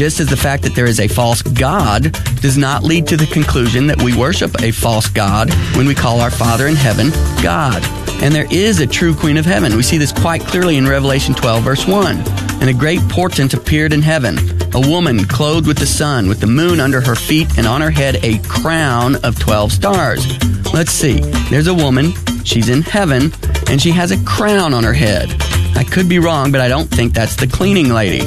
just 0.00 0.18
as 0.18 0.28
the 0.28 0.36
fact 0.36 0.62
that 0.62 0.74
there 0.74 0.86
is 0.86 0.98
a 0.98 1.06
false 1.06 1.42
God 1.42 2.12
does 2.40 2.56
not 2.56 2.82
lead 2.82 3.06
to 3.08 3.18
the 3.18 3.26
conclusion 3.26 3.86
that 3.88 4.00
we 4.00 4.16
worship 4.16 4.50
a 4.62 4.70
false 4.70 5.10
God 5.10 5.52
when 5.76 5.86
we 5.86 5.94
call 5.94 6.22
our 6.22 6.30
Father 6.30 6.68
in 6.68 6.74
heaven 6.74 7.10
God. 7.42 7.84
And 8.22 8.34
there 8.34 8.46
is 8.50 8.80
a 8.80 8.86
true 8.86 9.14
Queen 9.14 9.36
of 9.36 9.44
Heaven. 9.44 9.76
We 9.76 9.82
see 9.82 9.98
this 9.98 10.10
quite 10.10 10.40
clearly 10.40 10.78
in 10.78 10.88
Revelation 10.88 11.34
12, 11.34 11.62
verse 11.62 11.86
1. 11.86 12.16
And 12.16 12.70
a 12.70 12.72
great 12.72 13.00
portent 13.10 13.52
appeared 13.52 13.92
in 13.92 14.00
heaven 14.00 14.38
a 14.74 14.80
woman 14.80 15.26
clothed 15.26 15.66
with 15.66 15.76
the 15.76 15.84
sun, 15.84 16.30
with 16.30 16.40
the 16.40 16.46
moon 16.46 16.80
under 16.80 17.02
her 17.02 17.14
feet, 17.14 17.58
and 17.58 17.66
on 17.66 17.82
her 17.82 17.90
head 17.90 18.24
a 18.24 18.38
crown 18.48 19.16
of 19.16 19.38
12 19.38 19.70
stars. 19.70 20.24
Let's 20.72 20.92
see. 20.92 21.20
There's 21.50 21.66
a 21.66 21.74
woman. 21.74 22.14
She's 22.44 22.70
in 22.70 22.80
heaven, 22.80 23.32
and 23.68 23.82
she 23.82 23.90
has 23.90 24.12
a 24.12 24.24
crown 24.24 24.72
on 24.72 24.82
her 24.82 24.94
head. 24.94 25.28
I 25.76 25.84
could 25.84 26.08
be 26.08 26.18
wrong, 26.18 26.52
but 26.52 26.62
I 26.62 26.68
don't 26.68 26.88
think 26.88 27.12
that's 27.12 27.36
the 27.36 27.46
cleaning 27.46 27.90
lady. 27.90 28.26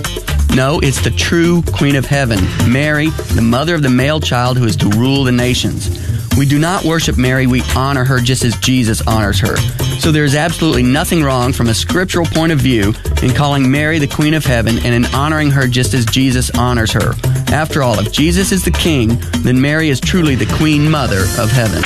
No, 0.55 0.79
it's 0.79 1.01
the 1.01 1.09
true 1.09 1.63
Queen 1.63 1.95
of 1.95 2.05
Heaven, 2.05 2.39
Mary, 2.71 3.09
the 3.33 3.41
mother 3.41 3.73
of 3.73 3.81
the 3.81 3.89
male 3.89 4.19
child 4.19 4.55
who 4.55 4.65
is 4.65 4.75
to 4.77 4.89
rule 4.89 5.23
the 5.23 5.31
nations. 5.31 5.89
We 6.37 6.45
do 6.45 6.59
not 6.59 6.83
worship 6.83 7.17
Mary, 7.17 7.47
we 7.47 7.63
honor 7.75 8.03
her 8.03 8.19
just 8.19 8.43
as 8.43 8.55
Jesus 8.57 9.01
honors 9.07 9.39
her. 9.39 9.57
So 9.99 10.11
there 10.11 10.25
is 10.25 10.35
absolutely 10.35 10.83
nothing 10.83 11.23
wrong 11.23 11.53
from 11.53 11.69
a 11.69 11.73
scriptural 11.73 12.27
point 12.27 12.51
of 12.51 12.59
view 12.59 12.93
in 13.23 13.33
calling 13.33 13.71
Mary 13.71 13.97
the 13.97 14.07
Queen 14.07 14.35
of 14.35 14.45
Heaven 14.45 14.77
and 14.77 14.93
in 14.93 15.05
honoring 15.15 15.49
her 15.49 15.67
just 15.67 15.95
as 15.95 16.05
Jesus 16.05 16.51
honors 16.51 16.91
her. 16.91 17.13
After 17.51 17.81
all, 17.81 17.97
if 17.97 18.11
Jesus 18.11 18.51
is 18.51 18.63
the 18.63 18.71
King, 18.71 19.19
then 19.39 19.59
Mary 19.59 19.89
is 19.89 19.99
truly 19.99 20.35
the 20.35 20.51
Queen 20.57 20.89
Mother 20.89 21.23
of 21.39 21.49
Heaven. 21.49 21.81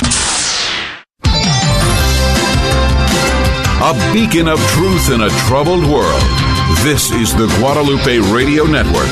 A 3.80 4.12
beacon 4.12 4.48
of 4.48 4.60
truth 4.72 5.10
in 5.10 5.22
a 5.22 5.30
troubled 5.46 5.86
world. 5.86 6.47
This 6.84 7.10
is 7.10 7.34
the 7.34 7.46
Guadalupe 7.58 8.18
Radio 8.32 8.64
Network, 8.64 9.10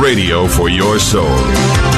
radio 0.00 0.46
for 0.46 0.68
your 0.68 0.98
soul. 0.98 1.97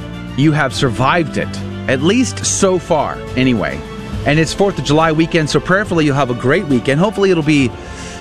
You 0.37 0.51
have 0.53 0.73
survived 0.73 1.37
it, 1.37 1.49
at 1.89 2.01
least 2.01 2.45
so 2.45 2.79
far, 2.79 3.15
anyway. 3.35 3.79
And 4.25 4.39
it's 4.39 4.53
4th 4.53 4.77
of 4.77 4.85
July 4.85 5.11
weekend, 5.11 5.49
so 5.49 5.59
prayerfully 5.59 6.05
you'll 6.05 6.15
have 6.15 6.29
a 6.29 6.35
great 6.35 6.65
weekend. 6.65 6.99
Hopefully 6.99 7.31
it'll 7.31 7.43
be, 7.43 7.71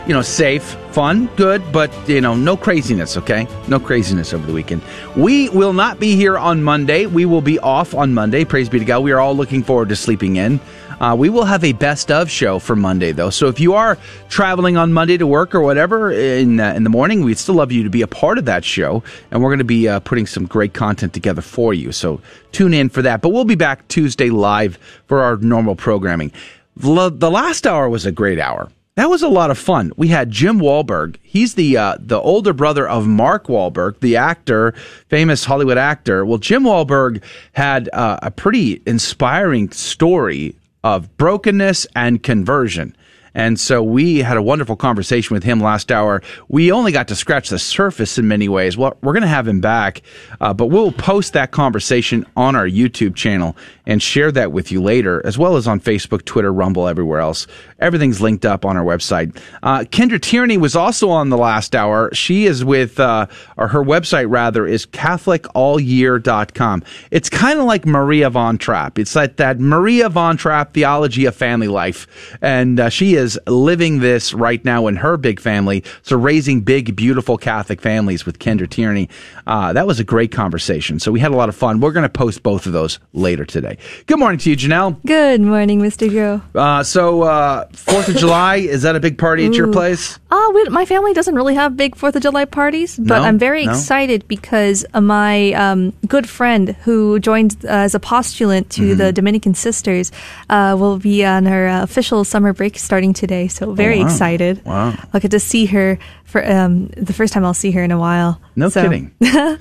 you 0.06 0.14
know, 0.14 0.22
safe, 0.22 0.64
fun, 0.92 1.26
good, 1.36 1.62
but, 1.72 1.92
you 2.08 2.20
know, 2.20 2.34
no 2.34 2.56
craziness, 2.56 3.16
okay? 3.16 3.46
No 3.68 3.78
craziness 3.78 4.32
over 4.32 4.46
the 4.46 4.52
weekend. 4.52 4.82
We 5.14 5.50
will 5.50 5.72
not 5.72 6.00
be 6.00 6.16
here 6.16 6.38
on 6.38 6.62
Monday. 6.62 7.06
We 7.06 7.26
will 7.26 7.42
be 7.42 7.58
off 7.58 7.94
on 7.94 8.12
Monday. 8.14 8.44
Praise 8.44 8.68
be 8.68 8.78
to 8.78 8.84
God. 8.84 9.00
We 9.00 9.12
are 9.12 9.20
all 9.20 9.36
looking 9.36 9.62
forward 9.62 9.90
to 9.90 9.96
sleeping 9.96 10.36
in. 10.36 10.58
Uh, 11.01 11.16
we 11.18 11.30
will 11.30 11.44
have 11.44 11.64
a 11.64 11.72
best 11.72 12.11
of 12.11 12.30
show 12.30 12.59
for 12.59 12.76
Monday, 12.76 13.11
though. 13.11 13.30
So 13.30 13.48
if 13.48 13.59
you 13.59 13.72
are 13.72 13.96
traveling 14.28 14.76
on 14.76 14.92
Monday 14.92 15.16
to 15.16 15.26
work 15.26 15.55
or 15.55 15.62
whatever 15.62 16.12
in 16.12 16.61
uh, 16.61 16.74
in 16.74 16.84
the 16.84 16.90
morning, 16.90 17.24
we'd 17.24 17.38
still 17.38 17.55
love 17.55 17.72
you 17.72 17.82
to 17.82 17.90
be 17.90 18.03
a 18.03 18.07
part 18.07 18.36
of 18.36 18.44
that 18.44 18.64
show, 18.64 19.03
and 19.30 19.42
we're 19.42 19.48
going 19.48 19.59
to 19.59 19.64
be 19.64 19.88
uh, 19.88 20.01
putting 20.01 20.26
some 20.26 20.44
great 20.44 20.74
content 20.74 21.14
together 21.14 21.40
for 21.40 21.72
you. 21.72 21.90
So 21.90 22.20
tune 22.53 22.74
in 22.74 22.90
for 22.90 23.01
that. 23.03 23.22
But 23.22 23.30
we'll 23.30 23.44
be 23.46 23.55
back 23.55 23.88
Tuesday 23.88 24.28
live 24.28 24.78
for 25.07 25.22
our 25.22 25.38
normal 25.38 25.74
programming. 25.74 26.32
The 26.76 27.30
last 27.30 27.66
hour 27.66 27.88
was 27.88 28.07
a 28.07 28.12
great 28.12 28.38
hour. 28.38 28.70
That 28.96 29.09
was 29.09 29.22
a 29.22 29.28
lot 29.28 29.51
of 29.51 29.57
fun. 29.57 29.92
We 29.96 30.09
had 30.09 30.30
Jim 30.30 30.59
Wahlberg. 30.59 31.16
He's 31.22 31.55
the 31.55 31.78
uh, 31.78 31.96
the 31.98 32.20
older 32.20 32.53
brother 32.53 32.86
of 32.86 33.07
Mark 33.07 33.46
Wahlberg, 33.46 34.01
the 34.01 34.16
actor, 34.16 34.72
famous 35.09 35.46
Hollywood 35.46 35.78
actor. 35.78 36.26
Well, 36.26 36.36
Jim 36.36 36.64
Wahlberg 36.64 37.22
had 37.53 37.88
uh, 37.94 38.18
a 38.22 38.30
pretty 38.30 38.82
inspiring 38.84 39.70
story 39.70 40.55
of 40.85 41.16
brokenness 41.16 41.87
and 41.95 42.22
conversion. 42.22 42.97
And 43.35 43.61
so 43.61 43.83
we 43.83 44.18
had 44.18 44.37
a 44.37 44.43
wonderful 44.43 44.76
conversation 44.76 45.35
with 45.35 45.45
him 45.45 45.61
last 45.61 45.93
hour. 45.93 46.22
We 46.49 46.72
only 46.72 46.93
got 46.93 47.09
to 47.09 47.14
scratch 47.14 47.49
the 47.49 47.59
surface 47.59 48.18
in 48.18 48.26
many 48.26 48.49
ways. 48.49 48.76
Well, 48.76 48.97
we're 49.03 49.12
going 49.12 49.22
to 49.22 49.28
have 49.28 49.47
him 49.47 49.61
back, 49.61 50.03
uh, 50.41 50.53
but 50.53 50.66
we'll 50.66 50.93
post 50.93 51.33
that 51.35 51.53
conversation 51.53 52.26
on 52.37 52.57
our 52.57 52.66
YouTube 52.66 53.14
channel 53.14 53.57
and 53.87 54.03
share 54.03 54.33
that 54.33 54.53
with 54.53 54.72
you 54.72 54.83
later, 54.83 55.24
as 55.24 55.39
well 55.39 55.57
as 55.57 55.68
on 55.68 55.81
Facebook, 55.81 56.24
Twitter, 56.24 56.53
Rumble, 56.53 56.89
everywhere 56.89 57.20
else. 57.20 57.47
Everything's 57.81 58.20
linked 58.20 58.45
up 58.45 58.64
on 58.64 58.76
our 58.76 58.85
website. 58.85 59.37
Uh, 59.62 59.81
Kendra 59.81 60.20
Tierney 60.20 60.57
was 60.59 60.76
also 60.76 61.11
on 61.11 61.31
the 61.31 61.39
last 61.39 61.74
hour. 61.74 62.11
She 62.14 62.47
is 62.47 62.64
with, 62.64 63.01
uh, 63.01 63.26
or 63.57 63.68
her 63.68 63.83
website 63.83 64.31
rather, 64.31 64.66
is 64.66 64.87
CatholicAllYear.com. 64.87 66.83
It's 67.11 67.28
kind 67.31 67.59
of 67.59 67.64
like 67.64 67.87
Maria 67.87 68.31
Von 68.31 68.59
Trapp. 68.59 68.99
It's 68.99 69.16
like 69.16 69.37
that 69.37 69.59
Maria 69.59 70.09
Von 70.09 70.37
Trapp 70.37 70.74
theology 70.74 71.24
of 71.24 71.35
family 71.35 71.68
life. 71.68 72.07
And 72.41 72.78
uh, 72.78 72.89
she 72.91 73.14
is 73.14 73.39
living 73.47 74.01
this 74.01 74.35
right 74.35 74.64
now 74.64 74.87
in 74.87 74.97
her 74.97 75.16
big 75.16 75.41
family. 75.41 75.83
So 76.03 76.16
raising 76.16 76.61
big, 76.61 76.95
beautiful 76.97 77.39
Catholic 77.39 77.81
families 77.81 78.26
with 78.26 78.39
Kendra 78.39 78.68
Tierney. 78.68 79.09
Uh, 79.47 79.72
that 79.72 79.87
was 79.87 79.99
a 79.99 80.05
great 80.05 80.33
conversation. 80.33 81.01
So 81.01 81.11
we 81.11 81.20
had 81.20 81.31
a 81.31 81.37
lot 81.37 81.49
of 81.49 81.57
fun. 81.57 81.81
We're 81.81 81.93
going 81.93 82.03
to 82.05 82.09
post 82.09 82.43
both 82.43 82.66
of 82.66 82.72
those 82.72 82.99
later 83.12 83.45
today. 83.45 83.78
Good 84.07 84.18
morning 84.18 84.39
to 84.39 84.51
you, 84.51 84.57
Janelle. 84.57 84.99
Good 85.07 85.41
morning, 85.41 85.81
Mr. 85.81 86.11
Groh. 86.11 86.43
Uh, 86.55 86.83
so, 86.85 87.22
uh, 87.22 87.66
Fourth 87.73 88.09
of 88.09 88.16
July 88.16 88.57
is 88.57 88.83
that 88.83 88.95
a 88.97 89.01
big 89.01 89.16
party 89.18 89.47
at 89.47 89.55
your 89.55 89.71
place? 89.73 90.18
Oh, 90.31 90.53
we, 90.55 90.64
my 90.71 90.85
family 90.85 91.12
doesn't 91.12 91.35
really 91.35 91.55
have 91.55 91.77
big 91.77 91.97
Fourth 91.97 92.14
of 92.16 92.23
July 92.23 92.45
parties, 92.45 92.97
but 92.99 93.18
No? 93.18 93.25
I'm 93.25 93.39
very 93.39 93.64
No? 93.64 93.73
excited 93.73 94.27
because 94.29 94.85
uh, 94.95 95.01
my 95.01 95.53
um, 95.53 95.93
good 96.07 96.29
friend 96.29 96.77
who 96.85 97.18
joined 97.21 97.57
uh, 97.64 97.68
as 97.87 97.95
a 97.95 98.01
postulant 98.01 98.68
to 98.71 98.83
Mm-hmm. 98.83 98.99
the 98.99 99.12
Dominican 99.12 99.55
Sisters 99.55 100.12
uh, 100.51 100.77
will 100.79 100.99
be 100.99 101.25
on 101.25 101.47
her 101.47 101.68
uh, 101.68 101.83
official 101.83 102.25
summer 102.25 102.53
break 102.53 102.79
starting 102.79 103.12
today. 103.12 103.49
So 103.49 103.73
very 103.73 103.99
Oh, 103.99 104.03
wow. 104.03 104.07
excited. 104.07 104.64
Wow. 104.64 104.95
I'll 105.14 105.21
get 105.21 105.31
to 105.33 105.41
see 105.41 105.66
her 105.66 105.99
for 106.25 106.47
um, 106.47 106.89
the 106.97 107.12
first 107.12 107.33
time 107.33 107.45
I'll 107.45 107.55
see 107.55 107.71
her 107.73 107.83
in 107.83 107.91
a 107.91 107.99
while. 107.99 108.41
No 108.57 108.68
So- 108.68 108.83
kidding. 108.83 109.11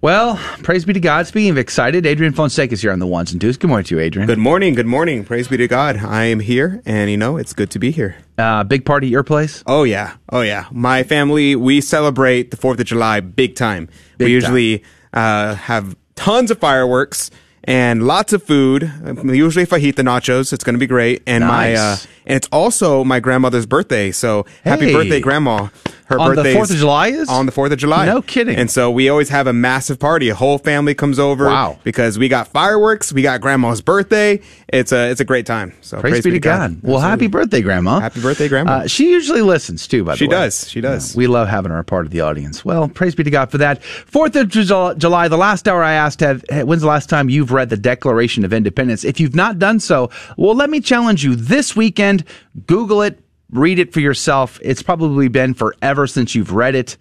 Well, 0.00 0.36
praise 0.62 0.84
be 0.84 0.92
to 0.92 1.00
God. 1.00 1.26
Speaking 1.26 1.50
of 1.50 1.58
excited, 1.58 2.06
Adrian 2.06 2.32
Fonseca 2.32 2.72
is 2.72 2.82
here 2.82 2.92
on 2.92 3.00
the 3.00 3.06
ones 3.06 3.32
and 3.32 3.40
twos. 3.40 3.56
Good 3.56 3.66
morning 3.66 3.84
to 3.86 3.96
you, 3.96 4.00
Adrian. 4.00 4.28
Good 4.28 4.38
morning. 4.38 4.74
Good 4.74 4.86
morning. 4.86 5.24
Praise 5.24 5.48
be 5.48 5.56
to 5.56 5.66
God. 5.66 5.96
I 5.96 6.26
am 6.26 6.38
here, 6.38 6.80
and 6.86 7.10
you 7.10 7.16
know 7.16 7.36
it's 7.36 7.52
good 7.52 7.68
to 7.72 7.80
be 7.80 7.90
here. 7.90 8.16
Uh, 8.38 8.62
big 8.62 8.84
party 8.84 9.08
at 9.08 9.10
your 9.10 9.24
place? 9.24 9.64
Oh 9.66 9.82
yeah. 9.82 10.14
Oh 10.30 10.42
yeah. 10.42 10.66
My 10.70 11.02
family 11.02 11.56
we 11.56 11.80
celebrate 11.80 12.52
the 12.52 12.56
Fourth 12.56 12.78
of 12.78 12.86
July 12.86 13.18
big 13.18 13.56
time. 13.56 13.88
Big 14.18 14.26
we 14.26 14.32
usually 14.34 14.84
uh, 15.12 15.56
have 15.56 15.96
tons 16.14 16.52
of 16.52 16.58
fireworks 16.60 17.32
and 17.64 18.06
lots 18.06 18.32
of 18.32 18.44
food. 18.44 18.84
Usually 19.24 19.66
fajita 19.66 20.04
nachos. 20.04 20.52
It's 20.52 20.62
going 20.62 20.74
to 20.74 20.80
be 20.80 20.86
great. 20.86 21.24
And 21.26 21.44
my 21.44 21.74
uh, 21.74 21.76
Nice. 21.76 22.06
And 22.28 22.36
it's 22.36 22.48
also 22.52 23.02
my 23.02 23.18
grandmother's 23.18 23.66
birthday. 23.66 24.12
So 24.12 24.46
happy 24.62 24.86
Hey. 24.86 24.92
birthday, 24.92 25.20
grandma. 25.20 25.68
Her 26.06 26.16
birthday 26.16 26.40
On 26.40 26.44
the 26.44 26.54
4th 26.54 26.70
of 26.70 26.76
July 26.78 27.08
is? 27.08 27.28
on 27.28 27.44
the 27.44 27.52
Fourth 27.52 27.70
of 27.70 27.76
July. 27.78 28.06
No 28.06 28.22
kidding. 28.22 28.56
And 28.56 28.70
so 28.70 28.90
we 28.90 29.10
always 29.10 29.28
have 29.28 29.46
a 29.46 29.52
massive 29.52 29.98
party. 29.98 30.30
A 30.30 30.34
whole 30.34 30.56
family 30.56 30.94
comes 30.94 31.18
over. 31.18 31.44
Wow. 31.44 31.78
Because 31.84 32.18
we 32.18 32.28
got 32.28 32.48
fireworks. 32.48 33.12
We 33.12 33.20
got 33.20 33.42
grandma's 33.42 33.82
birthday. 33.82 34.40
It's 34.68 34.90
a 34.90 35.10
it's 35.10 35.20
a 35.20 35.24
great 35.26 35.44
time. 35.44 35.74
So 35.82 36.00
Praise, 36.00 36.24
be 36.24 36.30
to 36.30 36.40
God. 36.40 36.78
Well, 36.82 37.00
happy 37.00 37.26
birthday, 37.26 37.60
Grandma. 37.60 38.00
Happy 38.00 38.22
birthday, 38.22 38.48
Grandma. 38.48 38.70
Uh, 38.70 38.86
she 38.86 39.10
usually 39.10 39.42
listens 39.42 39.86
too, 39.86 40.02
by 40.04 40.12
the 40.12 40.16
She 40.18 40.24
way. 40.24 40.28
She 40.28 40.30
does. 40.30 40.70
She 40.70 40.80
does. 40.80 41.14
We 41.16 41.26
love 41.26 41.48
having 41.48 41.72
her 41.72 41.78
a 41.78 41.84
part 41.84 42.06
of 42.06 42.10
the 42.10 42.22
audience. 42.22 42.64
Well, 42.64 42.88
praise 42.88 43.14
be 43.14 43.24
to 43.24 43.30
God 43.30 43.50
for 43.50 43.58
that. 43.58 43.82
Fourth 43.82 44.34
of 44.36 44.48
July, 44.48 45.28
the 45.28 45.36
last 45.36 45.68
hour 45.68 45.82
I 45.82 45.92
asked, 45.92 46.20
have, 46.20 46.42
when's 46.50 46.80
the 46.82 46.88
last 46.88 47.10
time 47.10 47.28
you've 47.28 47.52
read 47.52 47.68
the 47.68 47.76
Declaration 47.76 48.44
of 48.46 48.52
Independence? 48.54 49.04
If 49.04 49.20
you've 49.20 49.34
not 49.34 49.58
done 49.58 49.78
so, 49.80 50.08
well, 50.38 50.54
let 50.54 50.70
me 50.70 50.80
challenge 50.80 51.22
you 51.22 51.34
this 51.34 51.76
weekend. 51.76 52.17
Google 52.66 53.02
it, 53.02 53.20
read 53.50 53.78
it 53.78 53.92
for 53.92 54.00
yourself. 54.00 54.58
It's 54.62 54.82
probably 54.82 55.28
been 55.28 55.54
forever 55.54 56.06
since 56.06 56.34
you've 56.34 56.52
read 56.52 56.74
it. 56.74 56.96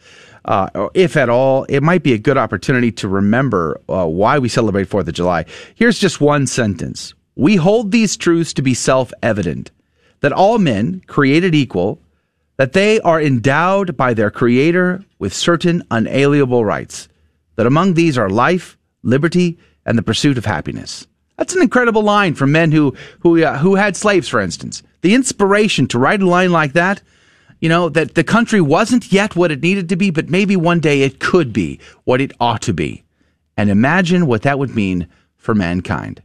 Uh, 0.45 0.89
if 0.93 1.17
at 1.17 1.29
all, 1.29 1.65
it 1.67 1.83
might 1.83 2.03
be 2.03 2.13
a 2.13 2.17
good 2.17 2.37
opportunity 2.37 2.91
to 2.93 3.07
remember 3.07 3.81
uh, 3.89 4.05
why 4.05 4.39
we 4.39 4.47
celebrate 4.47 4.85
Fourth 4.85 5.07
of 5.07 5.13
July. 5.13 5.45
Here's 5.75 5.99
just 5.99 6.21
one 6.21 6.47
sentence. 6.47 7.13
We 7.35 7.57
hold 7.57 7.91
these 7.91 8.15
truths 8.15 8.53
to 8.53 8.61
be 8.61 8.73
self 8.73 9.11
evident 9.21 9.71
that 10.21 10.31
all 10.31 10.57
men, 10.57 11.01
created 11.05 11.53
equal, 11.53 12.01
that 12.57 12.73
they 12.73 12.99
are 13.01 13.21
endowed 13.21 13.95
by 13.95 14.13
their 14.13 14.31
Creator 14.31 15.03
with 15.19 15.33
certain 15.33 15.83
unalienable 15.91 16.65
rights, 16.65 17.07
that 17.55 17.67
among 17.67 17.93
these 17.93 18.17
are 18.17 18.29
life, 18.29 18.77
liberty, 19.03 19.59
and 19.85 19.97
the 19.97 20.03
pursuit 20.03 20.37
of 20.37 20.45
happiness. 20.45 21.07
That's 21.37 21.55
an 21.55 21.61
incredible 21.61 22.01
line 22.01 22.33
from 22.33 22.51
men 22.51 22.71
who 22.71 22.95
who 23.19 23.43
uh, 23.43 23.57
who 23.57 23.75
had 23.75 23.95
slaves, 23.95 24.27
for 24.27 24.39
instance. 24.39 24.81
The 25.01 25.13
inspiration 25.13 25.87
to 25.87 25.99
write 25.99 26.21
a 26.21 26.27
line 26.27 26.51
like 26.51 26.73
that, 26.73 27.01
you 27.59 27.69
know, 27.69 27.89
that 27.89 28.15
the 28.15 28.23
country 28.23 28.61
wasn't 28.61 29.11
yet 29.11 29.35
what 29.35 29.51
it 29.51 29.61
needed 29.61 29.89
to 29.89 29.95
be, 29.95 30.09
but 30.11 30.29
maybe 30.29 30.55
one 30.55 30.79
day 30.79 31.01
it 31.01 31.19
could 31.19 31.53
be 31.53 31.79
what 32.03 32.21
it 32.21 32.31
ought 32.39 32.61
to 32.63 32.73
be. 32.73 33.03
And 33.55 33.69
imagine 33.69 34.27
what 34.27 34.43
that 34.43 34.59
would 34.59 34.75
mean 34.75 35.07
for 35.37 35.55
mankind. 35.55 36.21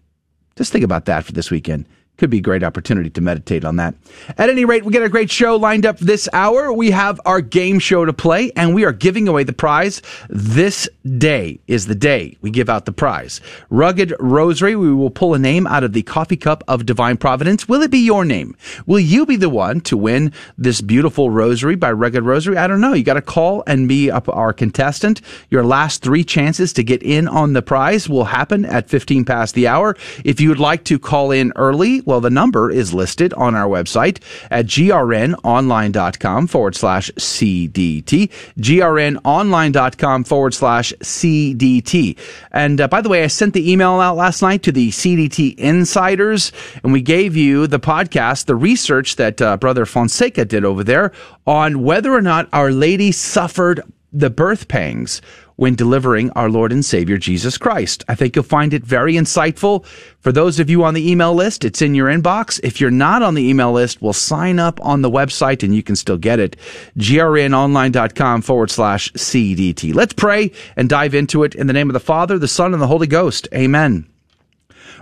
Just 0.57 0.73
think 0.73 0.85
about 0.85 1.07
that 1.07 1.25
for 1.25 1.33
this 1.33 1.51
weekend. 1.51 1.87
Could 2.19 2.31
be 2.31 2.39
a 2.39 2.43
great 2.43 2.63
opportunity 2.63 3.11
to 3.11 3.21
meditate 3.21 3.65
on 3.65 3.77
that. 3.77 3.95
At 4.39 4.51
any 4.51 4.65
rate, 4.65 4.85
we 4.85 4.93
got 4.93 5.03
a 5.03 5.09
great 5.09 5.31
show 5.31 5.57
lined 5.57 5.87
up 5.87 5.99
this 5.99 6.29
hour. 6.33 6.73
We 6.73 6.91
have 6.91 7.21
our 7.25 7.41
game 7.41 7.79
show 7.79 8.05
to 8.05 8.13
play, 8.13 8.53
and 8.55 8.75
we 8.75 8.85
are 8.85 8.93
giving 8.93 9.29
away 9.29 9.45
the 9.45 9.53
prize. 9.53 10.03
This 10.29 10.89
day 11.19 11.59
is 11.67 11.87
the 11.87 11.95
day 11.95 12.37
we 12.41 12.51
give 12.51 12.69
out 12.69 12.85
the 12.85 12.93
prize. 12.93 13.41
Rugged 13.71 14.15
Rosary, 14.21 14.77
we 14.77 14.93
will 14.93 15.11
pull 15.11 15.35
a 15.35 15.39
name 15.39 15.67
out 15.67 15.85
of 15.85 15.95
the 15.95 16.03
coffee 16.03 16.37
cup 16.37 16.63
of 16.69 16.87
divine 16.87 17.17
providence. 17.17 17.67
Will 17.67 17.83
it 17.83 17.91
be 17.91 17.99
your 17.99 18.25
name? 18.25 18.55
Will 18.87 19.01
you 19.01 19.25
be 19.25 19.37
the 19.37 19.51
one 19.51 19.81
to 19.81 19.97
win 19.97 20.33
this 20.59 20.81
beautiful 20.81 21.31
rosary 21.31 21.77
by 21.77 21.91
Rugged 21.91 22.25
Rosary? 22.25 22.57
I 22.57 22.67
don't 22.67 22.81
know. 22.81 22.93
You 22.93 23.05
got 23.05 23.15
to 23.15 23.23
call 23.23 23.65
and 23.67 23.89
be 23.89 24.11
up 24.11 24.29
our 24.29 24.53
contestant. 24.53 25.23
Your 25.51 25.65
last 25.65 26.03
three 26.03 26.25
chances 26.25 26.73
to 26.75 26.85
get 26.85 27.03
in 27.03 27.27
on 27.27 27.55
the 27.55 27.63
prize 27.63 28.09
will 28.09 28.25
happen 28.25 28.65
at 28.65 28.91
15 28.91 29.25
past 29.25 29.55
the 29.55 29.67
hour. 29.67 29.97
If 30.25 30.41
you 30.41 30.51
would 30.51 30.61
like 30.61 30.85
to 30.85 30.99
call 30.99 31.31
in 31.31 31.53
early, 31.57 32.02
well, 32.05 32.21
the 32.21 32.31
number 32.31 32.71
is 32.71 32.95
listed 32.95 33.33
on 33.35 33.55
our 33.55 33.69
website 33.69 34.23
at 34.51 34.67
grnonline.com 34.67 36.47
forward 36.47 36.75
slash 36.75 37.11
CDT. 37.13 38.31
grnonline.com 38.59 40.25
forward 40.25 40.55
slash 40.55 40.93
CDT. 41.01 42.19
And 42.51 42.81
uh, 42.81 42.89
by 42.89 43.01
the 43.01 43.09
way, 43.09 43.25
I 43.25 43.27
sent 43.27 43.55
the 43.55 43.71
email 43.71 44.01
out 44.01 44.17
last 44.17 44.43
night 44.43 44.63
to 44.65 44.73
the 44.73 44.91
CDT 44.91 45.57
insiders, 45.57 46.53
and 46.83 46.93
we 46.93 47.03
gave 47.03 47.37
you 47.37 47.67
the 47.67 47.81
podcast, 47.81 48.47
the 48.47 48.57
research 48.57 49.17
that 49.17 49.41
uh, 49.41 49.57
Brother 49.57 49.87
Fonseca 49.87 50.45
did 50.45 50.65
over 50.65 50.85
there 50.85 51.13
on 51.47 51.83
whether 51.83 52.13
or 52.13 52.23
not 52.23 52.49
Our 52.53 52.71
Lady 52.71 53.13
suffered 53.13 53.81
the 54.13 54.31
birth 54.31 54.69
pangs 54.69 55.23
when 55.63 55.77
delivering 55.77 56.29
our 56.33 56.51
Lord 56.51 56.73
and 56.73 56.85
Savior 56.85 57.17
Jesus 57.17 57.57
Christ. 57.57 58.03
I 58.09 58.17
think 58.17 58.35
you'll 58.35 58.43
find 58.43 58.75
it 58.75 58.83
very 58.83 59.15
insightful. 59.15 59.87
For 60.19 60.33
those 60.33 60.59
of 60.59 60.69
you 60.69 60.83
on 60.83 60.95
the 60.95 61.09
email 61.09 61.33
list, 61.33 61.65
it's 61.65 61.81
in 61.81 61.95
your 61.95 62.09
inbox. 62.09 62.59
If 62.65 62.81
you're 62.81 62.91
not 62.91 63.23
on 63.23 63.35
the 63.35 63.49
email 63.49 63.71
list, 63.71 64.03
we'll 64.03 64.13
sign 64.13 64.59
up 64.59 64.85
on 64.85 65.03
the 65.03 65.09
website 65.09 65.63
and 65.63 65.73
you 65.73 65.81
can 65.85 65.95
still 65.95 66.17
get 66.17 66.41
it. 66.41 66.57
grnonline.com 66.99 68.43
forward 68.43 68.73
slash 68.73 69.13
CDT. 69.13 69.95
Let's 69.95 70.15
pray 70.15 70.51
and 70.75 70.89
dive 70.89 71.15
into 71.15 71.45
it 71.45 71.55
in 71.55 71.69
the 71.69 71.73
name 71.73 71.89
of 71.89 71.95
the 71.95 72.01
Father, 72.01 72.41
the 72.41 72.49
Son, 72.49 72.73
and 72.73 72.83
the 72.83 72.89
Holy 72.89 73.07
Ghost. 73.07 73.47
Amen. 73.55 74.05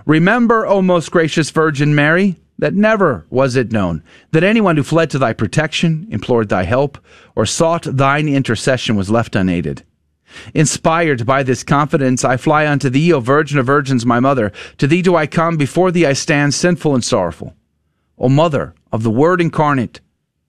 Remember, 0.05 0.67
O 0.67 0.83
most 0.83 1.09
gracious 1.09 1.49
Virgin 1.49 1.95
Mary, 1.95 2.35
that 2.59 2.75
never 2.75 3.25
was 3.31 3.55
it 3.55 3.71
known 3.71 4.03
that 4.29 4.43
anyone 4.43 4.77
who 4.77 4.83
fled 4.83 5.09
to 5.09 5.17
thy 5.17 5.33
protection, 5.33 6.05
implored 6.11 6.49
thy 6.49 6.65
help, 6.65 6.99
or 7.35 7.47
sought 7.47 7.81
thine 7.85 8.29
intercession 8.29 8.95
was 8.95 9.09
left 9.09 9.35
unaided. 9.35 9.83
Inspired 10.53 11.25
by 11.25 11.43
this 11.43 11.63
confidence, 11.63 12.23
I 12.23 12.37
fly 12.37 12.67
unto 12.67 12.89
thee, 12.89 13.13
O 13.13 13.19
Virgin 13.19 13.59
of 13.59 13.65
Virgins, 13.65 14.05
my 14.05 14.19
mother. 14.19 14.51
To 14.77 14.87
thee 14.87 15.01
do 15.01 15.15
I 15.15 15.27
come, 15.27 15.57
before 15.57 15.91
thee 15.91 16.05
I 16.05 16.13
stand 16.13 16.53
sinful 16.53 16.93
and 16.93 17.03
sorrowful. 17.03 17.55
O 18.17 18.29
Mother 18.29 18.73
of 18.91 19.03
the 19.03 19.09
Word 19.09 19.41
incarnate, 19.41 20.01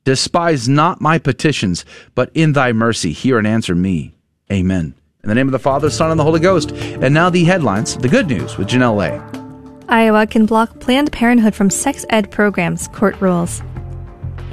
despise 0.04 0.68
not 0.68 1.00
my 1.00 1.18
petitions, 1.18 1.84
but 2.14 2.30
in 2.34 2.52
thy 2.52 2.72
mercy 2.72 3.12
hear 3.12 3.38
and 3.38 3.46
answer 3.46 3.74
me. 3.74 4.14
Amen. 4.50 4.94
In 5.22 5.28
the 5.28 5.34
name 5.34 5.46
of 5.46 5.52
the 5.52 5.58
Father, 5.58 5.88
Son, 5.88 6.10
and 6.10 6.18
the 6.18 6.24
Holy 6.24 6.40
Ghost. 6.40 6.72
And 6.72 7.14
now 7.14 7.30
the 7.30 7.44
headlines, 7.44 7.96
the 7.96 8.08
good 8.08 8.26
news 8.26 8.58
with 8.58 8.68
Janelle 8.68 8.96
Lay. 8.96 9.42
Iowa 9.88 10.26
can 10.26 10.46
block 10.46 10.80
Planned 10.80 11.12
Parenthood 11.12 11.54
from 11.54 11.70
sex 11.70 12.04
ed 12.10 12.30
programs, 12.30 12.88
court 12.88 13.20
rules. 13.20 13.62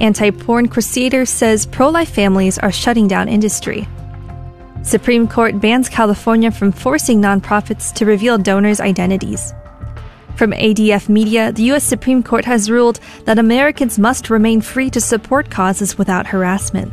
Anti 0.00 0.30
porn 0.30 0.68
crusader 0.68 1.26
says 1.26 1.66
pro 1.66 1.88
life 1.88 2.10
families 2.10 2.58
are 2.58 2.72
shutting 2.72 3.08
down 3.08 3.28
industry. 3.28 3.86
Supreme 4.82 5.28
Court 5.28 5.60
bans 5.60 5.88
California 5.88 6.50
from 6.50 6.72
forcing 6.72 7.20
nonprofits 7.20 7.92
to 7.94 8.06
reveal 8.06 8.38
donors' 8.38 8.80
identities. 8.80 9.52
From 10.36 10.52
ADF 10.52 11.10
Media, 11.10 11.52
the 11.52 11.64
U.S. 11.64 11.84
Supreme 11.84 12.22
Court 12.22 12.46
has 12.46 12.70
ruled 12.70 12.98
that 13.26 13.38
Americans 13.38 13.98
must 13.98 14.30
remain 14.30 14.62
free 14.62 14.88
to 14.88 15.00
support 15.00 15.50
causes 15.50 15.98
without 15.98 16.26
harassment. 16.26 16.90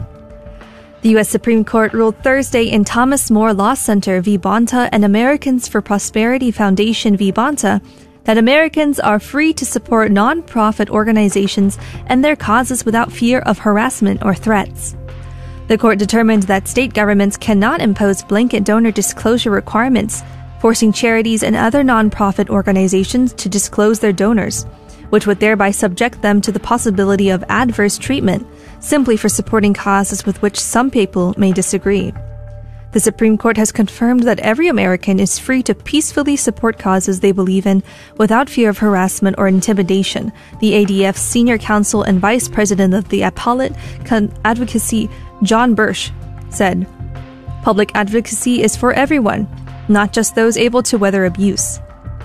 The 1.02 1.10
U.S. 1.12 1.30
Supreme 1.30 1.64
Court 1.64 1.94
ruled 1.94 2.22
Thursday 2.24 2.66
in 2.66 2.84
Thomas 2.84 3.32
More 3.32 3.54
Law 3.54 3.74
Center 3.74 4.20
v. 4.20 4.38
Bonta 4.38 4.90
and 4.92 5.06
Americans 5.06 5.66
for 5.70 5.82
Prosperity 5.82 6.52
Foundation 6.52 7.16
v. 7.16 7.32
Bonta 7.32 7.82
that 8.26 8.38
Americans 8.38 9.00
are 9.00 9.20
free 9.20 9.54
to 9.54 9.66
support 9.66 10.12
nonprofit 10.12 10.90
organizations 10.90 11.78
and 12.08 12.26
their 12.26 12.36
causes 12.36 12.84
without 12.84 13.14
fear 13.14 13.40
of 13.40 13.60
harassment 13.60 14.22
or 14.26 14.36
threats. 14.36 14.97
The 15.68 15.78
court 15.78 15.99
determined 15.99 16.43
that 16.43 16.70
state 16.70 16.93
governments 16.93 17.36
cannot 17.36 17.82
impose 17.82 18.24
blanket 18.24 18.63
donor 18.63 18.91
disclosure 18.91 19.51
requirements, 19.51 20.24
forcing 20.61 20.93
charities 20.93 21.43
and 21.43 21.57
other 21.57 21.84
nonprofit 21.84 22.49
organizations 22.49 23.34
to 23.34 23.49
disclose 23.49 23.99
their 23.99 24.13
donors, 24.13 24.63
which 25.09 25.28
would 25.28 25.41
thereby 25.41 25.72
subject 25.72 26.22
them 26.22 26.39
to 26.39 26.53
the 26.53 26.59
possibility 26.59 27.30
of 27.30 27.43
adverse 27.49 27.97
treatment 27.97 28.47
simply 28.80 29.18
for 29.18 29.28
supporting 29.28 29.74
causes 29.74 30.26
with 30.26 30.41
which 30.41 30.57
some 30.57 30.89
people 30.89 31.34
may 31.38 31.51
disagree. 31.51 32.13
The 32.93 33.01
Supreme 33.01 33.38
Court 33.38 33.57
has 33.57 33.74
confirmed 33.74 34.24
that 34.24 34.39
every 34.39 34.70
American 34.70 35.20
is 35.20 35.38
free 35.38 35.61
to 35.63 35.76
peacefully 35.76 36.38
support 36.38 36.80
causes 36.80 37.20
they 37.20 37.34
believe 37.34 37.68
in 37.68 37.84
without 38.18 38.49
fear 38.49 38.70
of 38.70 38.78
harassment 38.78 39.36
or 39.38 39.47
intimidation, 39.47 40.32
the 40.61 40.72
ADF's 40.72 41.20
senior 41.20 41.57
counsel 41.57 42.03
and 42.03 42.22
vice 42.22 42.47
president 42.47 42.93
of 42.93 43.09
the 43.09 43.24
Appellate 43.24 43.74
Advocacy 44.45 45.09
John 45.44 45.76
Bursch 45.76 46.12
said, 46.50 46.88
Public 47.64 47.92
advocacy 47.96 48.64
is 48.64 48.76
for 48.76 48.94
everyone, 48.94 49.48
not 49.88 50.14
just 50.14 50.36
those 50.36 50.58
able 50.58 50.84
to 50.84 50.98
weather 50.98 51.26
abuse. 51.26 51.80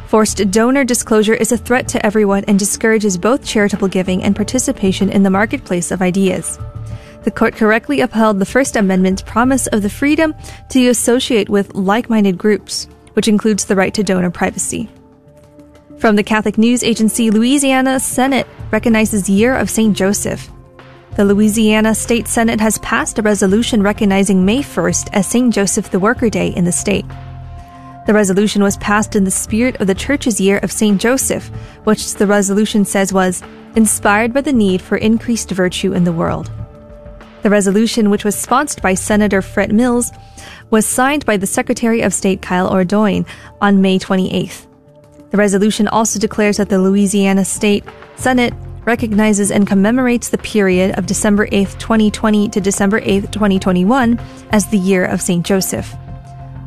Forced 0.06 0.50
donor 0.50 0.84
disclosure 0.84 1.34
is 1.34 1.52
a 1.52 1.56
threat 1.56 1.88
to 1.88 2.04
everyone 2.04 2.44
and 2.44 2.58
discourages 2.58 3.16
both 3.16 3.44
charitable 3.44 3.88
giving 3.88 4.22
and 4.22 4.36
participation 4.36 5.08
in 5.08 5.22
the 5.22 5.30
marketplace 5.30 5.90
of 5.90 6.02
ideas. 6.02 6.58
The 7.24 7.30
court 7.30 7.54
correctly 7.54 8.00
upheld 8.00 8.38
the 8.38 8.44
First 8.46 8.76
Amendment's 8.76 9.22
promise 9.22 9.68
of 9.68 9.82
the 9.82 9.88
freedom 9.88 10.34
to 10.70 10.88
associate 10.88 11.48
with 11.48 11.74
like 11.74 12.10
minded 12.10 12.36
groups, 12.36 12.88
which 13.14 13.28
includes 13.28 13.64
the 13.64 13.76
right 13.76 13.94
to 13.94 14.02
donor 14.02 14.30
privacy. 14.30 14.88
From 15.98 16.16
the 16.16 16.24
Catholic 16.24 16.58
News 16.58 16.82
Agency, 16.82 17.30
Louisiana 17.30 18.00
Senate 18.00 18.46
recognizes 18.70 19.30
Year 19.30 19.56
of 19.56 19.70
St. 19.70 19.96
Joseph. 19.96 20.50
The 21.14 21.26
Louisiana 21.26 21.94
State 21.94 22.26
Senate 22.26 22.58
has 22.60 22.78
passed 22.78 23.18
a 23.18 23.22
resolution 23.22 23.82
recognizing 23.82 24.46
May 24.46 24.62
1st 24.62 25.10
as 25.12 25.26
St. 25.26 25.52
Joseph 25.52 25.90
the 25.90 26.00
Worker 26.00 26.30
Day 26.30 26.48
in 26.48 26.64
the 26.64 26.72
state. 26.72 27.04
The 28.06 28.14
resolution 28.14 28.62
was 28.62 28.78
passed 28.78 29.14
in 29.14 29.24
the 29.24 29.30
spirit 29.30 29.78
of 29.78 29.88
the 29.88 29.94
Church's 29.94 30.40
year 30.40 30.56
of 30.62 30.72
St. 30.72 30.98
Joseph, 30.98 31.48
which 31.84 32.14
the 32.14 32.26
resolution 32.26 32.86
says 32.86 33.12
was 33.12 33.42
inspired 33.76 34.32
by 34.32 34.40
the 34.40 34.54
need 34.54 34.80
for 34.80 34.96
increased 34.96 35.50
virtue 35.50 35.92
in 35.92 36.04
the 36.04 36.14
world. 36.14 36.50
The 37.42 37.50
resolution, 37.50 38.08
which 38.08 38.24
was 38.24 38.34
sponsored 38.34 38.82
by 38.82 38.94
Senator 38.94 39.42
Fred 39.42 39.70
Mills, 39.70 40.12
was 40.70 40.86
signed 40.86 41.26
by 41.26 41.36
the 41.36 41.46
Secretary 41.46 42.00
of 42.00 42.14
State 42.14 42.40
Kyle 42.40 42.70
Ardoin 42.70 43.26
on 43.60 43.82
May 43.82 43.98
28th. 43.98 44.66
The 45.30 45.36
resolution 45.36 45.88
also 45.88 46.18
declares 46.18 46.56
that 46.56 46.70
the 46.70 46.80
Louisiana 46.80 47.44
State 47.44 47.84
Senate 48.16 48.54
recognizes 48.84 49.50
and 49.50 49.66
commemorates 49.66 50.28
the 50.28 50.38
period 50.38 50.98
of 50.98 51.06
December 51.06 51.48
8, 51.52 51.76
2020 51.78 52.48
to 52.48 52.60
December 52.60 53.00
8, 53.02 53.32
2021 53.32 54.18
as 54.50 54.66
the 54.66 54.78
year 54.78 55.04
of 55.04 55.20
St. 55.20 55.44
Joseph. 55.44 55.94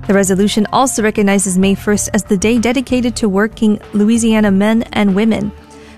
The 0.07 0.13
resolution 0.13 0.67
also 0.71 1.01
recognizes 1.01 1.57
May 1.57 1.75
1st 1.75 2.09
as 2.13 2.23
the 2.23 2.37
day 2.37 2.59
dedicated 2.59 3.15
to 3.17 3.29
working 3.29 3.81
Louisiana 3.93 4.51
men 4.51 4.83
and 4.93 5.15
women 5.15 5.51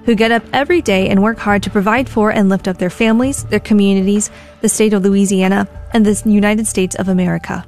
who 0.06 0.16
get 0.16 0.32
up 0.32 0.44
every 0.54 0.82
day 0.82 1.10
and 1.10 1.22
work 1.22 1.38
hard 1.38 1.62
to 1.64 1.70
provide 1.70 2.08
for 2.08 2.32
and 2.32 2.48
lift 2.48 2.70
up 2.70 2.78
their 2.78 2.90
families, 2.90 3.44
their 3.44 3.60
communities, 3.60 4.32
the 4.62 4.70
state 4.70 4.94
of 4.94 5.04
Louisiana, 5.04 5.68
and 5.94 6.06
the 6.06 6.30
United 6.30 6.66
States 6.66 6.96
of 6.96 7.10
America. 7.10 7.68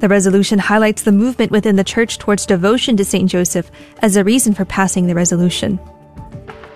The 0.00 0.08
resolution 0.08 0.58
highlights 0.58 1.02
the 1.02 1.12
movement 1.12 1.52
within 1.52 1.76
the 1.76 1.84
church 1.84 2.18
towards 2.18 2.46
devotion 2.46 2.96
to 2.96 3.04
St. 3.04 3.30
Joseph 3.30 3.70
as 4.02 4.16
a 4.16 4.24
reason 4.24 4.52
for 4.52 4.64
passing 4.64 5.06
the 5.06 5.14
resolution. 5.14 5.78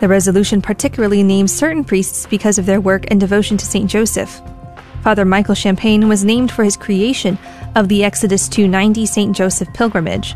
The 0.05 0.09
resolution 0.09 0.61
particularly 0.61 1.23
names 1.23 1.51
certain 1.51 1.83
priests 1.83 2.27
because 2.27 2.59
of 2.59 2.67
their 2.67 2.79
work 2.79 3.07
and 3.09 3.19
devotion 3.19 3.57
to 3.57 3.65
St. 3.65 3.89
Joseph. 3.89 4.43
Father 5.03 5.25
Michael 5.25 5.55
Champagne 5.55 6.11
was 6.11 6.27
named 6.27 6.53
for 6.53 6.63
his 6.63 6.77
creation 6.77 7.39
of 7.75 7.89
the 7.89 8.05
Exodus 8.05 8.47
290 8.47 9.07
St. 9.07 9.35
Joseph 9.35 9.73
pilgrimage, 9.73 10.35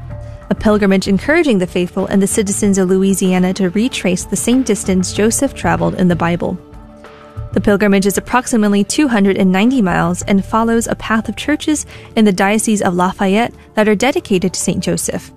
a 0.49 0.55
pilgrimage 0.55 1.07
encouraging 1.07 1.59
the 1.59 1.66
faithful 1.66 2.07
and 2.07 2.23
the 2.23 2.27
citizens 2.27 2.78
of 2.78 2.89
Louisiana 2.89 3.53
to 3.53 3.69
retrace 3.69 4.24
the 4.24 4.36
same 4.36 4.62
distance 4.62 5.12
Joseph 5.12 5.53
traveled 5.53 5.97
in 5.97 6.09
the 6.09 6.16
Bible. 6.16 6.57
The 7.53 7.61
pilgrimage 7.61 8.07
is 8.07 8.16
approximately 8.16 8.85
290 8.85 9.82
miles 9.82 10.23
and 10.23 10.43
follows 10.43 10.86
a 10.86 10.97
path 10.97 11.28
of 11.28 11.36
churches 11.36 11.85
in 12.16 12.24
the 12.24 12.32
Diocese 12.32 12.81
of 12.81 12.95
Lafayette 12.95 13.53
that 13.74 13.86
are 13.86 13.95
dedicated 13.95 14.55
to 14.55 14.61
St. 14.61 14.82
Joseph. 14.82 15.31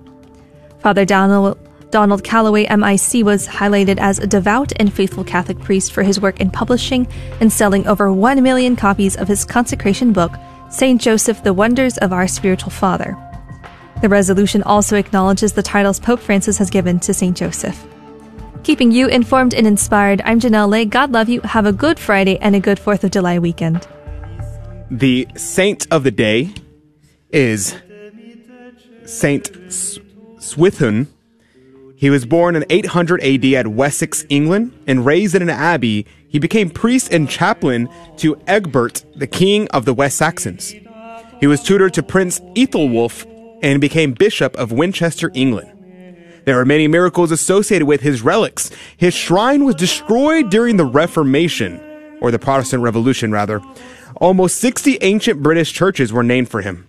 Father 0.78 1.04
Donald 1.04 1.58
Donald 1.92 2.24
Calloway 2.24 2.66
MIC 2.74 3.22
was 3.22 3.46
highlighted 3.46 3.98
as 3.98 4.18
a 4.18 4.26
devout 4.26 4.72
and 4.76 4.90
faithful 4.90 5.22
Catholic 5.22 5.60
priest 5.60 5.92
for 5.92 6.02
his 6.02 6.18
work 6.18 6.40
in 6.40 6.50
publishing 6.50 7.06
and 7.38 7.52
selling 7.52 7.86
over 7.86 8.10
1 8.10 8.42
million 8.42 8.74
copies 8.76 9.14
of 9.14 9.28
his 9.28 9.44
consecration 9.44 10.10
book, 10.10 10.32
St. 10.70 10.98
Joseph, 10.98 11.42
the 11.44 11.52
Wonders 11.52 11.98
of 11.98 12.10
Our 12.10 12.26
Spiritual 12.26 12.70
Father. 12.70 13.14
The 14.00 14.08
resolution 14.08 14.62
also 14.62 14.96
acknowledges 14.96 15.52
the 15.52 15.62
titles 15.62 16.00
Pope 16.00 16.18
Francis 16.18 16.56
has 16.56 16.70
given 16.70 16.98
to 17.00 17.12
St. 17.12 17.36
Joseph. 17.36 17.86
Keeping 18.62 18.90
you 18.90 19.08
informed 19.08 19.52
and 19.52 19.66
inspired, 19.66 20.22
I'm 20.24 20.40
Janelle 20.40 20.70
Lay. 20.70 20.86
God 20.86 21.12
love 21.12 21.28
you. 21.28 21.42
Have 21.42 21.66
a 21.66 21.72
good 21.72 21.98
Friday 21.98 22.38
and 22.38 22.56
a 22.56 22.60
good 22.60 22.78
4th 22.78 23.04
of 23.04 23.10
July 23.10 23.38
weekend. 23.38 23.86
The 24.90 25.28
saint 25.36 25.86
of 25.90 26.04
the 26.04 26.10
day 26.10 26.54
is 27.30 27.76
Saint 29.04 29.52
Swithun. 29.68 31.08
He 32.02 32.10
was 32.10 32.26
born 32.26 32.56
in 32.56 32.64
800 32.68 33.22
AD 33.22 33.44
at 33.54 33.68
Wessex, 33.68 34.26
England, 34.28 34.76
and 34.88 35.06
raised 35.06 35.36
in 35.36 35.42
an 35.42 35.48
abbey. 35.48 36.04
He 36.26 36.40
became 36.40 36.68
priest 36.68 37.12
and 37.12 37.30
chaplain 37.30 37.88
to 38.16 38.36
Egbert, 38.48 39.04
the 39.14 39.28
king 39.28 39.68
of 39.68 39.84
the 39.84 39.94
West 39.94 40.16
Saxons. 40.16 40.74
He 41.38 41.46
was 41.46 41.62
tutor 41.62 41.88
to 41.90 42.02
Prince 42.02 42.40
Ethelwulf 42.56 43.24
and 43.62 43.80
became 43.80 44.14
bishop 44.14 44.56
of 44.56 44.72
Winchester, 44.72 45.30
England. 45.32 45.70
There 46.44 46.58
are 46.58 46.64
many 46.64 46.88
miracles 46.88 47.30
associated 47.30 47.86
with 47.86 48.00
his 48.00 48.22
relics. 48.22 48.72
His 48.96 49.14
shrine 49.14 49.64
was 49.64 49.76
destroyed 49.76 50.50
during 50.50 50.78
the 50.78 50.84
Reformation, 50.84 51.80
or 52.20 52.32
the 52.32 52.38
Protestant 52.40 52.82
Revolution, 52.82 53.30
rather. 53.30 53.60
Almost 54.16 54.56
60 54.56 54.98
ancient 55.02 55.40
British 55.40 55.72
churches 55.72 56.12
were 56.12 56.24
named 56.24 56.48
for 56.48 56.62
him. 56.62 56.88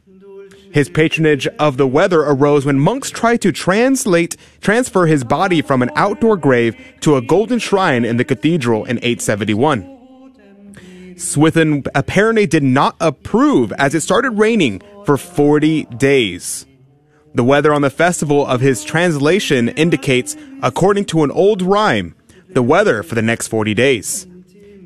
His 0.73 0.89
patronage 0.89 1.45
of 1.59 1.77
the 1.77 1.85
weather 1.85 2.21
arose 2.21 2.65
when 2.65 2.79
monks 2.79 3.11
tried 3.11 3.41
to 3.41 3.51
translate, 3.51 4.35
transfer 4.59 5.05
his 5.05 5.23
body 5.23 5.61
from 5.61 5.83
an 5.83 5.91
outdoor 5.95 6.35
grave 6.35 6.75
to 7.01 7.15
a 7.15 7.21
golden 7.21 7.59
shrine 7.59 8.03
in 8.03 8.17
the 8.17 8.25
cathedral 8.25 8.83
in 8.85 8.97
871. 8.97 9.91
Swithin 11.15 11.83
apparently 11.93 12.47
did 12.47 12.63
not 12.63 12.95
approve 12.99 13.71
as 13.73 13.93
it 13.93 14.01
started 14.01 14.31
raining 14.31 14.81
for 15.05 15.15
40 15.15 15.83
days. 15.85 16.65
The 17.35 17.43
weather 17.43 17.71
on 17.71 17.83
the 17.83 17.91
festival 17.91 18.43
of 18.43 18.61
his 18.61 18.83
translation 18.83 19.69
indicates, 19.69 20.35
according 20.63 21.05
to 21.05 21.23
an 21.23 21.29
old 21.29 21.61
rhyme, 21.61 22.15
the 22.49 22.63
weather 22.63 23.03
for 23.03 23.13
the 23.13 23.21
next 23.21 23.47
40 23.47 23.75
days. 23.75 24.25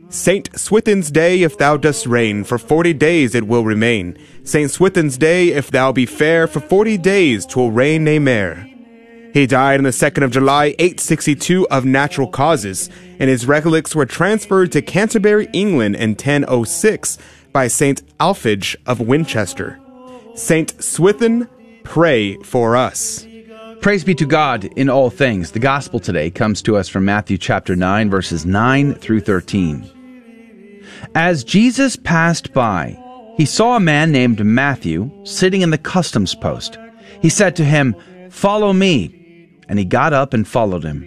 Saint 0.09 0.49
Swithin's 0.57 1.11
day, 1.11 1.41
if 1.41 1.57
thou 1.57 1.75
dost 1.75 2.07
rain, 2.07 2.45
for 2.45 2.57
forty 2.57 2.93
days 2.93 3.35
it 3.35 3.45
will 3.45 3.65
remain. 3.65 4.17
Saint 4.43 4.71
Swithin's 4.71 5.17
day, 5.17 5.49
if 5.49 5.69
thou 5.69 5.91
be 5.91 6.05
fair, 6.05 6.47
for 6.47 6.61
forty 6.61 6.97
days 6.97 7.45
twill 7.45 7.71
rain 7.71 8.05
nae 8.05 8.17
mair. 8.17 8.69
He 9.33 9.45
died 9.45 9.79
on 9.79 9.83
the 9.83 9.89
2nd 9.91 10.23
of 10.23 10.31
July, 10.31 10.67
862, 10.79 11.67
of 11.67 11.85
natural 11.85 12.27
causes, 12.27 12.89
and 13.19 13.29
his 13.29 13.45
relics 13.45 13.93
were 13.93 14.05
transferred 14.05 14.71
to 14.71 14.81
Canterbury, 14.81 15.47
England 15.53 15.95
in 15.97 16.11
1006 16.11 17.17
by 17.51 17.67
Saint 17.67 18.01
Alphege 18.17 18.75
of 18.87 19.01
Winchester. 19.01 19.79
Saint 20.33 20.81
Swithin, 20.81 21.47
pray 21.83 22.37
for 22.37 22.75
us. 22.75 23.27
Praise 23.81 24.03
be 24.03 24.15
to 24.15 24.25
God 24.25 24.65
in 24.75 24.89
all 24.89 25.09
things. 25.09 25.51
The 25.51 25.59
gospel 25.59 25.99
today 25.99 26.31
comes 26.31 26.61
to 26.63 26.77
us 26.77 26.87
from 26.87 27.05
Matthew 27.05 27.37
chapter 27.37 27.75
9, 27.75 28.09
verses 28.09 28.45
9 28.45 28.95
through 28.95 29.19
13. 29.19 29.96
As 31.15 31.43
Jesus 31.43 31.95
passed 31.95 32.53
by, 32.53 32.97
he 33.37 33.45
saw 33.45 33.75
a 33.75 33.79
man 33.79 34.11
named 34.11 34.43
Matthew 34.45 35.11
sitting 35.23 35.61
in 35.61 35.69
the 35.69 35.77
customs 35.77 36.33
post. 36.33 36.77
He 37.21 37.29
said 37.29 37.55
to 37.57 37.65
him, 37.65 37.95
Follow 38.29 38.73
me. 38.73 39.13
And 39.69 39.77
he 39.77 39.85
got 39.85 40.13
up 40.13 40.33
and 40.33 40.47
followed 40.47 40.83
him. 40.83 41.03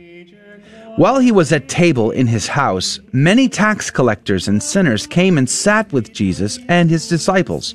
While 0.97 1.19
he 1.19 1.33
was 1.33 1.53
at 1.53 1.69
table 1.69 2.11
in 2.11 2.27
his 2.27 2.47
house, 2.47 3.01
many 3.13 3.49
tax 3.49 3.91
collectors 3.91 4.49
and 4.49 4.63
sinners 4.63 5.07
came 5.07 5.39
and 5.39 5.49
sat 5.49 5.93
with 5.93 6.13
Jesus 6.13 6.59
and 6.69 6.91
his 6.91 7.09
disciples. 7.09 7.75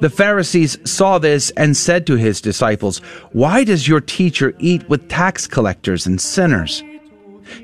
The 0.00 0.10
Pharisees 0.10 0.78
saw 0.84 1.18
this 1.18 1.50
and 1.50 1.76
said 1.76 2.06
to 2.06 2.16
his 2.16 2.40
disciples, 2.40 2.98
Why 3.32 3.64
does 3.64 3.88
your 3.88 4.00
teacher 4.00 4.54
eat 4.58 4.88
with 4.88 5.08
tax 5.08 5.46
collectors 5.46 6.06
and 6.06 6.20
sinners? 6.20 6.82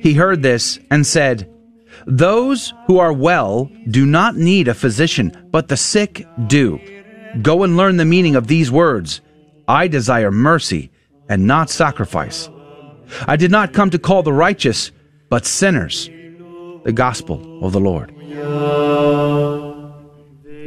He 0.01 0.15
heard 0.15 0.43
this 0.43 0.79
and 0.91 1.07
said, 1.07 1.49
those 2.07 2.75
who 2.87 2.99
are 2.99 3.13
well 3.13 3.71
do 3.91 4.07
not 4.07 4.37
need 4.37 4.69
a 4.69 4.75
physician, 4.75 5.49
but 5.51 5.69
the 5.69 5.77
sick 5.77 6.27
do. 6.47 6.81
Go 7.41 7.63
and 7.63 7.77
learn 7.77 7.97
the 7.97 8.05
meaning 8.05 8.37
of 8.37 8.47
these 8.47 8.71
words 8.71 9.21
I 9.69 9.89
desire 9.89 10.31
mercy 10.31 10.91
and 11.29 11.47
not 11.47 11.71
sacrifice. 11.71 12.51
I 13.27 13.37
did 13.37 13.51
not 13.51 13.73
come 13.73 13.91
to 13.91 13.99
call 13.99 14.23
the 14.23 14.33
righteous, 14.33 14.91
but 15.29 15.47
sinners. 15.47 16.11
The 16.85 16.93
Gospel 16.93 17.65
of 17.65 17.73
the 17.73 17.81
Lord. 17.81 18.13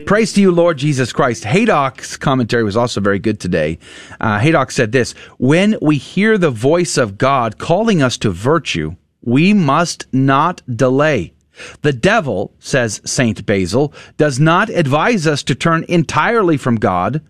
Praise 0.06 0.34
to 0.34 0.42
you, 0.42 0.52
Lord 0.52 0.78
Jesus 0.78 1.12
Christ. 1.12 1.44
Haydock's 1.46 2.16
commentary 2.16 2.64
was 2.64 2.78
also 2.78 3.02
very 3.02 3.18
good 3.18 3.40
today. 3.40 3.80
Uh, 4.22 4.38
Haydock 4.38 4.70
said 4.70 4.92
this 4.92 5.14
When 5.40 5.78
we 5.82 5.98
hear 5.98 6.38
the 6.38 6.52
voice 6.52 6.98
of 6.98 7.18
God 7.18 7.58
calling 7.58 8.04
us 8.04 8.18
to 8.20 8.30
virtue, 8.30 8.96
we 9.26 9.54
must 9.54 10.06
not 10.14 10.62
delay. 10.74 11.34
The 11.82 11.94
devil, 11.94 12.54
says 12.60 13.02
St. 13.06 13.46
Basil, 13.46 13.94
does 14.18 14.40
not 14.40 14.70
advise 14.70 15.26
us 15.26 15.44
to 15.44 15.56
turn 15.56 15.86
entirely 15.88 16.58
from 16.58 16.76
God, 16.76 17.22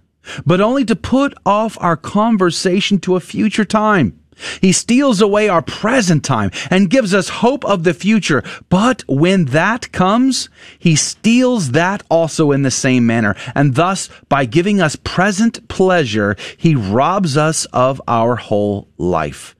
but 0.45 0.61
only 0.61 0.83
to 0.85 0.95
put 0.95 1.33
off 1.45 1.77
our 1.79 1.97
conversation 1.97 2.99
to 2.99 3.15
a 3.15 3.19
future 3.19 3.65
time. 3.65 4.19
He 4.59 4.71
steals 4.73 5.21
away 5.21 5.47
our 5.47 5.61
present 5.61 6.25
time 6.25 6.51
and 6.69 6.89
gives 6.89 7.13
us 7.13 7.29
hope 7.29 7.63
of 7.63 7.83
the 7.83 7.93
future. 7.93 8.43
But 8.67 9.03
when 9.07 9.45
that 9.45 9.91
comes, 9.93 10.49
he 10.77 10.95
steals 10.95 11.71
that 11.71 12.03
also 12.09 12.51
in 12.51 12.63
the 12.63 12.71
same 12.71 13.07
manner. 13.07 13.35
And 13.53 13.75
thus, 13.75 14.09
by 14.27 14.45
giving 14.45 14.81
us 14.81 14.97
present 14.97 15.67
pleasure, 15.69 16.35
he 16.57 16.75
robs 16.75 17.37
us 17.37 17.65
of 17.65 18.01
our 18.07 18.35
whole 18.35 18.89
life. 18.97 19.55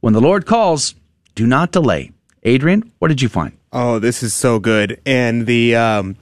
When 0.00 0.12
the 0.12 0.20
Lord 0.20 0.44
calls, 0.44 0.94
do 1.38 1.46
not 1.46 1.70
delay. 1.70 2.10
Adrian, 2.42 2.90
what 2.98 3.06
did 3.06 3.22
you 3.22 3.28
find? 3.28 3.56
Oh, 3.72 4.00
this 4.00 4.24
is 4.24 4.34
so 4.34 4.58
good. 4.58 5.00
And 5.06 5.46
the, 5.46 5.76
um, 5.76 6.16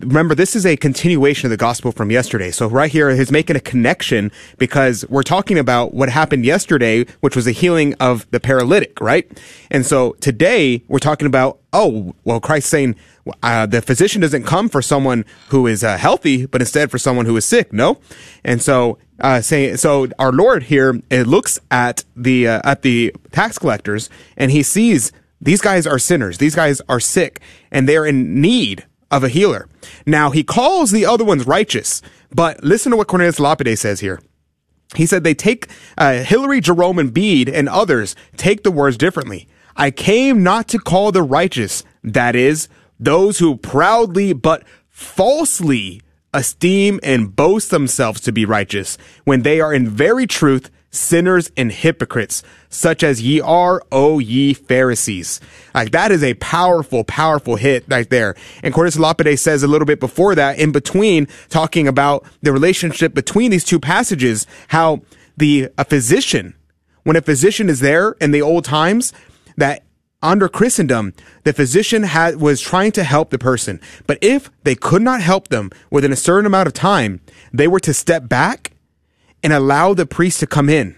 remember, 0.00 0.34
this 0.34 0.56
is 0.56 0.66
a 0.66 0.76
continuation 0.76 1.46
of 1.46 1.50
the 1.50 1.56
gospel 1.56 1.92
from 1.92 2.10
yesterday. 2.10 2.50
So 2.50 2.66
right 2.66 2.90
here, 2.90 3.10
he's 3.10 3.30
making 3.30 3.54
a 3.54 3.60
connection 3.60 4.32
because 4.58 5.08
we're 5.08 5.22
talking 5.22 5.58
about 5.58 5.94
what 5.94 6.08
happened 6.08 6.44
yesterday, 6.44 7.04
which 7.20 7.36
was 7.36 7.44
the 7.44 7.52
healing 7.52 7.94
of 8.00 8.28
the 8.32 8.40
paralytic, 8.40 9.00
right? 9.00 9.30
And 9.70 9.86
so 9.86 10.14
today 10.14 10.82
we're 10.88 10.98
talking 10.98 11.28
about, 11.28 11.60
oh, 11.72 12.12
well, 12.24 12.40
Christ 12.40 12.68
saying, 12.68 12.96
uh, 13.44 13.66
the 13.66 13.80
physician 13.80 14.20
doesn't 14.20 14.42
come 14.42 14.68
for 14.68 14.82
someone 14.82 15.24
who 15.50 15.68
is 15.68 15.84
uh, 15.84 15.98
healthy, 15.98 16.46
but 16.46 16.60
instead 16.60 16.90
for 16.90 16.98
someone 16.98 17.26
who 17.26 17.36
is 17.36 17.46
sick. 17.46 17.72
No, 17.72 18.00
and 18.42 18.60
so 18.60 18.98
uh, 19.22 19.40
saying 19.40 19.76
so, 19.76 20.08
our 20.18 20.32
Lord 20.32 20.64
here 20.64 21.00
it 21.08 21.26
looks 21.26 21.58
at 21.70 22.04
the 22.16 22.48
uh, 22.48 22.60
at 22.64 22.82
the 22.82 23.14
tax 23.30 23.58
collectors 23.58 24.10
and 24.36 24.50
he 24.50 24.62
sees 24.62 25.12
these 25.40 25.60
guys 25.60 25.86
are 25.86 25.98
sinners. 25.98 26.38
These 26.38 26.54
guys 26.54 26.80
are 26.88 27.00
sick 27.00 27.40
and 27.70 27.88
they're 27.88 28.06
in 28.06 28.40
need 28.40 28.86
of 29.10 29.24
a 29.24 29.28
healer. 29.28 29.68
Now 30.06 30.30
he 30.30 30.42
calls 30.42 30.90
the 30.90 31.06
other 31.06 31.24
ones 31.24 31.46
righteous, 31.46 32.02
but 32.30 32.62
listen 32.62 32.90
to 32.90 32.96
what 32.96 33.08
Cornelius 33.08 33.40
Lapide 33.40 33.78
says 33.78 34.00
here. 34.00 34.20
He 34.96 35.06
said 35.06 35.24
they 35.24 35.34
take 35.34 35.68
uh, 35.96 36.22
Hilary, 36.22 36.60
Jerome, 36.60 36.98
and 36.98 37.14
Bede 37.14 37.48
and 37.48 37.68
others 37.68 38.14
take 38.36 38.62
the 38.62 38.70
words 38.70 38.96
differently. 38.96 39.48
I 39.74 39.90
came 39.90 40.42
not 40.42 40.68
to 40.68 40.78
call 40.78 41.12
the 41.12 41.22
righteous, 41.22 41.82
that 42.04 42.36
is, 42.36 42.68
those 43.00 43.38
who 43.38 43.56
proudly 43.56 44.32
but 44.32 44.64
falsely 44.90 46.02
esteem 46.32 47.00
and 47.02 47.34
boast 47.34 47.70
themselves 47.70 48.20
to 48.22 48.32
be 48.32 48.44
righteous, 48.44 48.98
when 49.24 49.42
they 49.42 49.60
are 49.60 49.72
in 49.72 49.88
very 49.88 50.26
truth 50.26 50.70
sinners 50.90 51.50
and 51.56 51.72
hypocrites, 51.72 52.42
such 52.68 53.02
as 53.02 53.22
ye 53.22 53.40
are, 53.40 53.82
O 53.90 54.18
ye 54.18 54.52
Pharisees. 54.52 55.40
Like 55.74 55.90
that 55.92 56.12
is 56.12 56.22
a 56.22 56.34
powerful, 56.34 57.02
powerful 57.04 57.56
hit 57.56 57.84
right 57.88 58.08
there. 58.08 58.34
And 58.62 58.74
Cornelius 58.74 58.98
Lapide 58.98 59.38
says 59.38 59.62
a 59.62 59.68
little 59.68 59.86
bit 59.86 60.00
before 60.00 60.34
that, 60.34 60.58
in 60.58 60.70
between, 60.70 61.28
talking 61.48 61.88
about 61.88 62.26
the 62.42 62.52
relationship 62.52 63.14
between 63.14 63.50
these 63.50 63.64
two 63.64 63.80
passages, 63.80 64.46
how 64.68 65.00
the 65.36 65.70
a 65.78 65.84
physician, 65.84 66.54
when 67.04 67.16
a 67.16 67.22
physician 67.22 67.70
is 67.70 67.80
there 67.80 68.12
in 68.20 68.30
the 68.30 68.42
old 68.42 68.64
times, 68.64 69.14
that 69.56 69.84
under 70.22 70.48
Christendom, 70.48 71.14
the 71.44 71.52
physician 71.52 72.04
had, 72.04 72.40
was 72.40 72.60
trying 72.60 72.92
to 72.92 73.04
help 73.04 73.30
the 73.30 73.38
person. 73.38 73.80
But 74.06 74.18
if 74.20 74.50
they 74.62 74.74
could 74.74 75.02
not 75.02 75.20
help 75.20 75.48
them 75.48 75.70
within 75.90 76.12
a 76.12 76.16
certain 76.16 76.46
amount 76.46 76.68
of 76.68 76.74
time, 76.74 77.20
they 77.52 77.68
were 77.68 77.80
to 77.80 77.92
step 77.92 78.28
back 78.28 78.72
and 79.42 79.52
allow 79.52 79.94
the 79.94 80.06
priest 80.06 80.40
to 80.40 80.46
come 80.46 80.68
in 80.68 80.96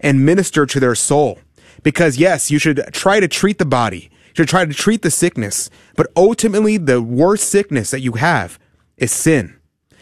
and 0.00 0.24
minister 0.24 0.66
to 0.66 0.80
their 0.80 0.94
soul. 0.94 1.38
Because 1.82 2.18
yes, 2.18 2.50
you 2.50 2.58
should 2.58 2.82
try 2.92 3.20
to 3.20 3.28
treat 3.28 3.58
the 3.58 3.64
body. 3.64 4.10
You 4.28 4.34
should 4.34 4.48
try 4.48 4.64
to 4.64 4.74
treat 4.74 5.02
the 5.02 5.10
sickness. 5.10 5.70
But 5.96 6.12
ultimately, 6.16 6.76
the 6.76 7.00
worst 7.00 7.48
sickness 7.48 7.90
that 7.90 8.00
you 8.00 8.12
have 8.12 8.58
is 8.96 9.12
sin. 9.12 9.58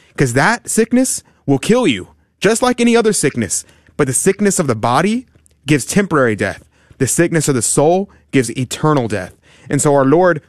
Because 0.09 0.33
that 0.33 0.69
sickness 0.69 1.23
will 1.47 1.59
kill 1.59 1.87
you, 1.87 2.09
just 2.41 2.63
like 2.63 2.81
any 2.81 2.97
other 2.97 3.13
sickness. 3.13 3.65
But 3.97 4.07
the 4.07 4.13
sickness 4.13 4.59
of 4.59 4.67
the 4.67 4.75
body 4.75 5.27
gives 5.67 5.85
temporary 5.85 6.37
death. 6.37 6.69
The 6.99 7.07
sickness 7.07 7.49
of 7.49 7.55
the 7.55 7.63
soul 7.63 8.11
gives 8.37 8.55
eternal 8.59 9.09
death. 9.09 9.35
And 9.71 9.81
so 9.81 9.95
our 9.95 10.05
Lord 10.05 10.43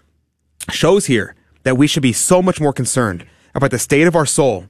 shows 0.70 1.06
here 1.06 1.36
that 1.64 1.78
we 1.78 1.88
should 1.88 2.04
be 2.04 2.12
so 2.12 2.42
much 2.42 2.60
more 2.60 2.74
concerned 2.74 3.26
about 3.56 3.72
the 3.72 3.80
state 3.80 4.08
of 4.08 4.16
our 4.16 4.26
soul 4.26 4.68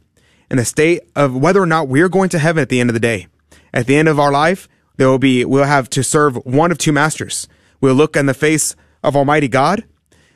and 0.52 0.60
the 0.60 0.66
state 0.66 1.02
of 1.16 1.36
whether 1.36 1.60
or 1.60 1.66
not 1.66 1.88
we're 1.88 2.10
going 2.10 2.30
to 2.30 2.38
heaven 2.38 2.62
at 2.62 2.70
the 2.70 2.80
end 2.80 2.92
of 2.92 2.94
the 2.94 3.00
day. 3.00 3.26
At 3.74 3.88
the 3.88 3.96
end 3.96 4.08
of 4.08 4.20
our 4.20 4.32
life, 4.32 4.70
there 4.98 5.10
will 5.10 5.18
be, 5.18 5.44
we'll 5.44 5.64
have 5.64 5.90
to 5.90 6.04
serve 6.04 6.36
one 6.46 6.72
of 6.72 6.78
two 6.78 6.92
masters. 6.92 7.48
We'll 7.82 7.96
look 7.96 8.16
on 8.16 8.28
the 8.28 8.36
face 8.36 8.76
of 9.04 9.16
Almighty 9.16 9.48
God, 9.48 9.84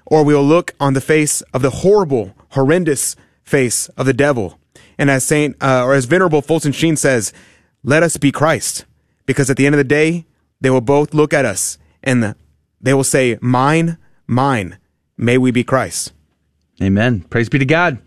or 0.08 0.26
we'll 0.26 0.44
look 0.44 0.74
on 0.80 0.96
the 0.96 1.02
face 1.02 1.42
of 1.54 1.62
the 1.62 1.70
horrible, 1.70 2.34
horrendous 2.50 3.16
face 3.44 3.90
of 3.90 4.08
the 4.08 4.14
devil. 4.26 4.58
And 4.98 5.12
as 5.12 5.24
Saint, 5.24 5.56
uh, 5.62 5.84
or 5.86 5.94
as 5.94 6.06
Venerable 6.06 6.42
Fulton 6.42 6.72
Sheen 6.72 6.96
says, 6.96 7.32
let 7.84 8.02
us 8.02 8.18
be 8.18 8.32
Christ. 8.32 8.86
Because 9.28 9.52
at 9.52 9.58
the 9.58 9.68
end 9.68 9.76
of 9.76 9.78
the 9.78 9.84
day, 9.84 10.26
they 10.60 10.72
will 10.72 10.82
both 10.82 11.14
look 11.14 11.32
at 11.32 11.46
us 11.46 11.78
and 12.02 12.34
they 12.82 12.94
will 12.94 13.04
say, 13.04 13.38
mine, 13.42 13.98
mine. 14.28 14.78
May 15.18 15.38
we 15.38 15.52
be 15.52 15.64
Christ. 15.64 16.14
Amen. 16.82 17.22
Praise 17.30 17.48
be 17.48 17.60
to 17.60 17.66
God. 17.66 18.00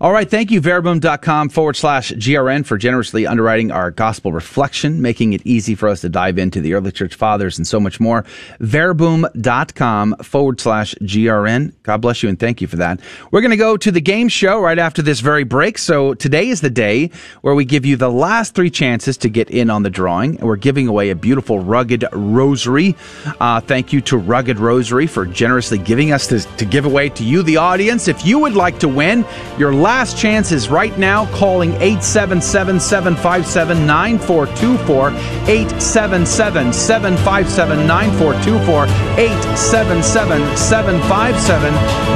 All 0.00 0.12
right. 0.12 0.28
Thank 0.28 0.50
you, 0.50 0.60
Verbum.com 0.60 1.48
forward 1.50 1.76
slash 1.76 2.10
GRN 2.12 2.66
for 2.66 2.76
generously 2.76 3.26
underwriting 3.26 3.70
our 3.70 3.90
gospel 3.90 4.32
reflection, 4.32 5.00
making 5.00 5.32
it 5.32 5.42
easy 5.44 5.74
for 5.74 5.88
us 5.88 6.00
to 6.00 6.08
dive 6.08 6.38
into 6.38 6.60
the 6.60 6.74
early 6.74 6.90
church 6.90 7.14
fathers 7.14 7.58
and 7.58 7.66
so 7.66 7.78
much 7.78 8.00
more. 8.00 8.24
Verbum.com 8.60 10.16
forward 10.16 10.60
slash 10.60 10.94
GRN. 10.96 11.72
God 11.82 11.98
bless 11.98 12.22
you 12.22 12.28
and 12.28 12.38
thank 12.38 12.60
you 12.60 12.66
for 12.66 12.76
that. 12.76 13.00
We're 13.30 13.40
going 13.40 13.50
to 13.52 13.56
go 13.56 13.76
to 13.76 13.90
the 13.90 14.00
game 14.00 14.28
show 14.28 14.60
right 14.60 14.78
after 14.78 15.02
this 15.02 15.20
very 15.20 15.44
break. 15.44 15.78
So 15.78 16.14
today 16.14 16.48
is 16.48 16.60
the 16.60 16.70
day 16.70 17.10
where 17.42 17.54
we 17.54 17.64
give 17.64 17.86
you 17.86 17.96
the 17.96 18.10
last 18.10 18.54
three 18.54 18.70
chances 18.70 19.16
to 19.18 19.28
get 19.28 19.50
in 19.50 19.70
on 19.70 19.82
the 19.82 19.90
drawing. 19.90 20.36
We're 20.38 20.56
giving 20.56 20.88
away 20.88 21.10
a 21.10 21.14
beautiful 21.14 21.60
rugged 21.60 22.04
rosary. 22.12 22.96
Uh, 23.40 23.60
thank 23.60 23.92
you 23.92 24.00
to 24.02 24.16
Rugged 24.16 24.58
Rosary 24.58 25.06
for 25.06 25.26
generously 25.26 25.78
giving 25.78 26.12
us 26.12 26.26
this 26.26 26.46
to 26.56 26.64
give 26.64 26.84
away 26.84 27.08
to 27.10 27.24
you, 27.24 27.42
the 27.42 27.58
audience. 27.58 28.08
If 28.08 28.26
you 28.26 28.38
would 28.38 28.54
like 28.54 28.78
to 28.80 28.88
win, 28.88 29.24
your 29.58 29.72
last 29.84 30.16
chance 30.16 30.50
is 30.50 30.70
right 30.70 30.96
now 30.96 31.26
calling 31.26 31.74
877 31.74 32.80
757 32.80 33.86
9424. 33.86 35.10
877 35.46 36.72
757 36.72 37.86
9424. 37.86 38.84
877 39.20 40.56
757 40.56 41.74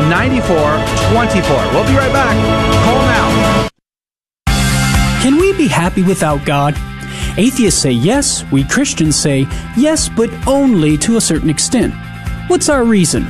9424. 0.09 1.73
We'll 1.75 1.85
be 1.87 1.95
right 1.95 2.13
back. 2.13 2.35
Call 2.87 3.03
now. 3.05 3.69
Can 5.21 5.37
we 5.37 5.53
be 5.53 5.69
happy 5.69 6.03
without 6.03 6.47
God? 6.47 6.75
Atheists 7.37 7.83
say 7.83 7.93
yes, 7.93 8.51
we 8.51 8.65
Christians 8.65 9.15
say 9.15 9.47
yes, 9.77 10.09
but 10.09 10.31
only 10.47 10.97
to 10.99 11.19
a 11.19 11.21
certain 11.21 11.51
extent. 11.51 11.93
What's 12.47 12.71
our 12.71 12.85
reason? 12.85 13.27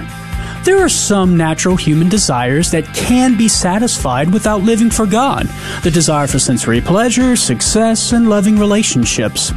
There 0.69 0.85
are 0.85 0.91
some 0.91 1.35
natural 1.35 1.77
human 1.77 2.11
desires 2.11 2.73
that 2.73 2.85
can 2.95 3.39
be 3.39 3.49
satisfied 3.49 4.31
without 4.31 4.61
living 4.61 4.91
for 4.91 5.07
God. 5.07 5.49
The 5.83 5.91
desire 5.91 6.27
for 6.27 6.39
sensory 6.39 6.83
pleasure, 6.83 7.37
success, 7.37 8.13
and 8.13 8.29
loving 8.29 8.59
relationships. 8.59 9.51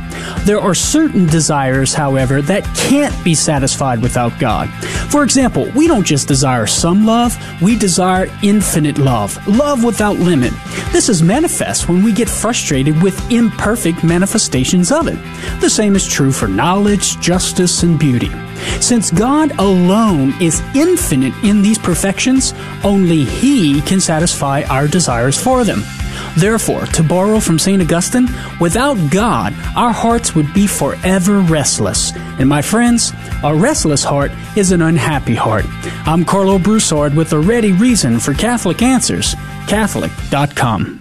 There 0.46 0.62
are 0.62 0.74
certain 0.74 1.26
desires, 1.26 1.94
however, 1.94 2.42
that 2.44 2.64
can't 2.78 3.14
be 3.26 3.36
satisfied 3.36 4.02
without 4.02 4.40
God. 4.40 4.70
For 5.12 5.26
example, 5.26 5.70
we 5.76 5.86
don't 5.86 6.06
just 6.06 6.30
desire 6.30 6.66
some 6.66 7.06
love, 7.06 7.38
we 7.62 7.78
desire 7.78 8.30
infinite 8.42 8.98
love, 8.98 9.36
love 9.46 9.84
without 9.84 10.16
limit. 10.16 10.54
This 10.94 11.10
is 11.10 11.22
manifest 11.22 11.90
when 11.90 12.04
we 12.04 12.14
get 12.14 12.30
frustrated 12.30 13.04
with 13.04 13.30
imperfect 13.30 14.02
manifestations 14.02 14.94
of 14.94 15.10
it. 15.10 15.20
The 15.60 15.70
same 15.70 15.98
is 15.98 16.08
true 16.08 16.32
for 16.32 16.48
knowledge, 16.48 17.20
justice, 17.20 17.84
and 17.84 18.00
beauty. 18.00 18.32
Since 18.80 19.12
God 19.12 19.52
alone 19.60 20.34
is 20.42 20.62
infinite 20.76 21.34
in 21.44 21.62
these 21.62 21.78
perfections, 21.78 22.54
only 22.84 23.24
He 23.24 23.82
can 23.82 24.00
satisfy 24.00 24.64
our 24.64 24.88
desires 24.88 25.42
for 25.42 25.64
them. 25.64 25.84
Therefore, 26.38 26.86
to 26.88 27.04
borrow 27.04 27.40
from 27.40 27.60
St. 27.60 27.82
Augustine, 27.82 28.28
without 28.60 28.98
God, 29.12 29.54
our 29.76 29.92
hearts 29.92 30.36
would 30.36 30.54
be 30.54 30.68
forever 30.68 31.40
restless. 31.40 32.14
And 32.16 32.48
my 32.48 32.62
friends, 32.62 33.12
a 33.44 33.54
restless 33.54 34.04
heart 34.04 34.32
is 34.56 34.72
an 34.72 34.82
unhappy 34.82 35.36
heart. 35.36 35.66
I'm 36.06 36.24
Karlo 36.26 36.62
Broussard 36.62 37.14
with 37.16 37.34
a 37.34 37.40
ready 37.40 37.72
reason 37.72 38.20
for 38.20 38.34
Catholic 38.34 38.82
Answers, 38.82 39.36
Catholic.com. 39.68 41.01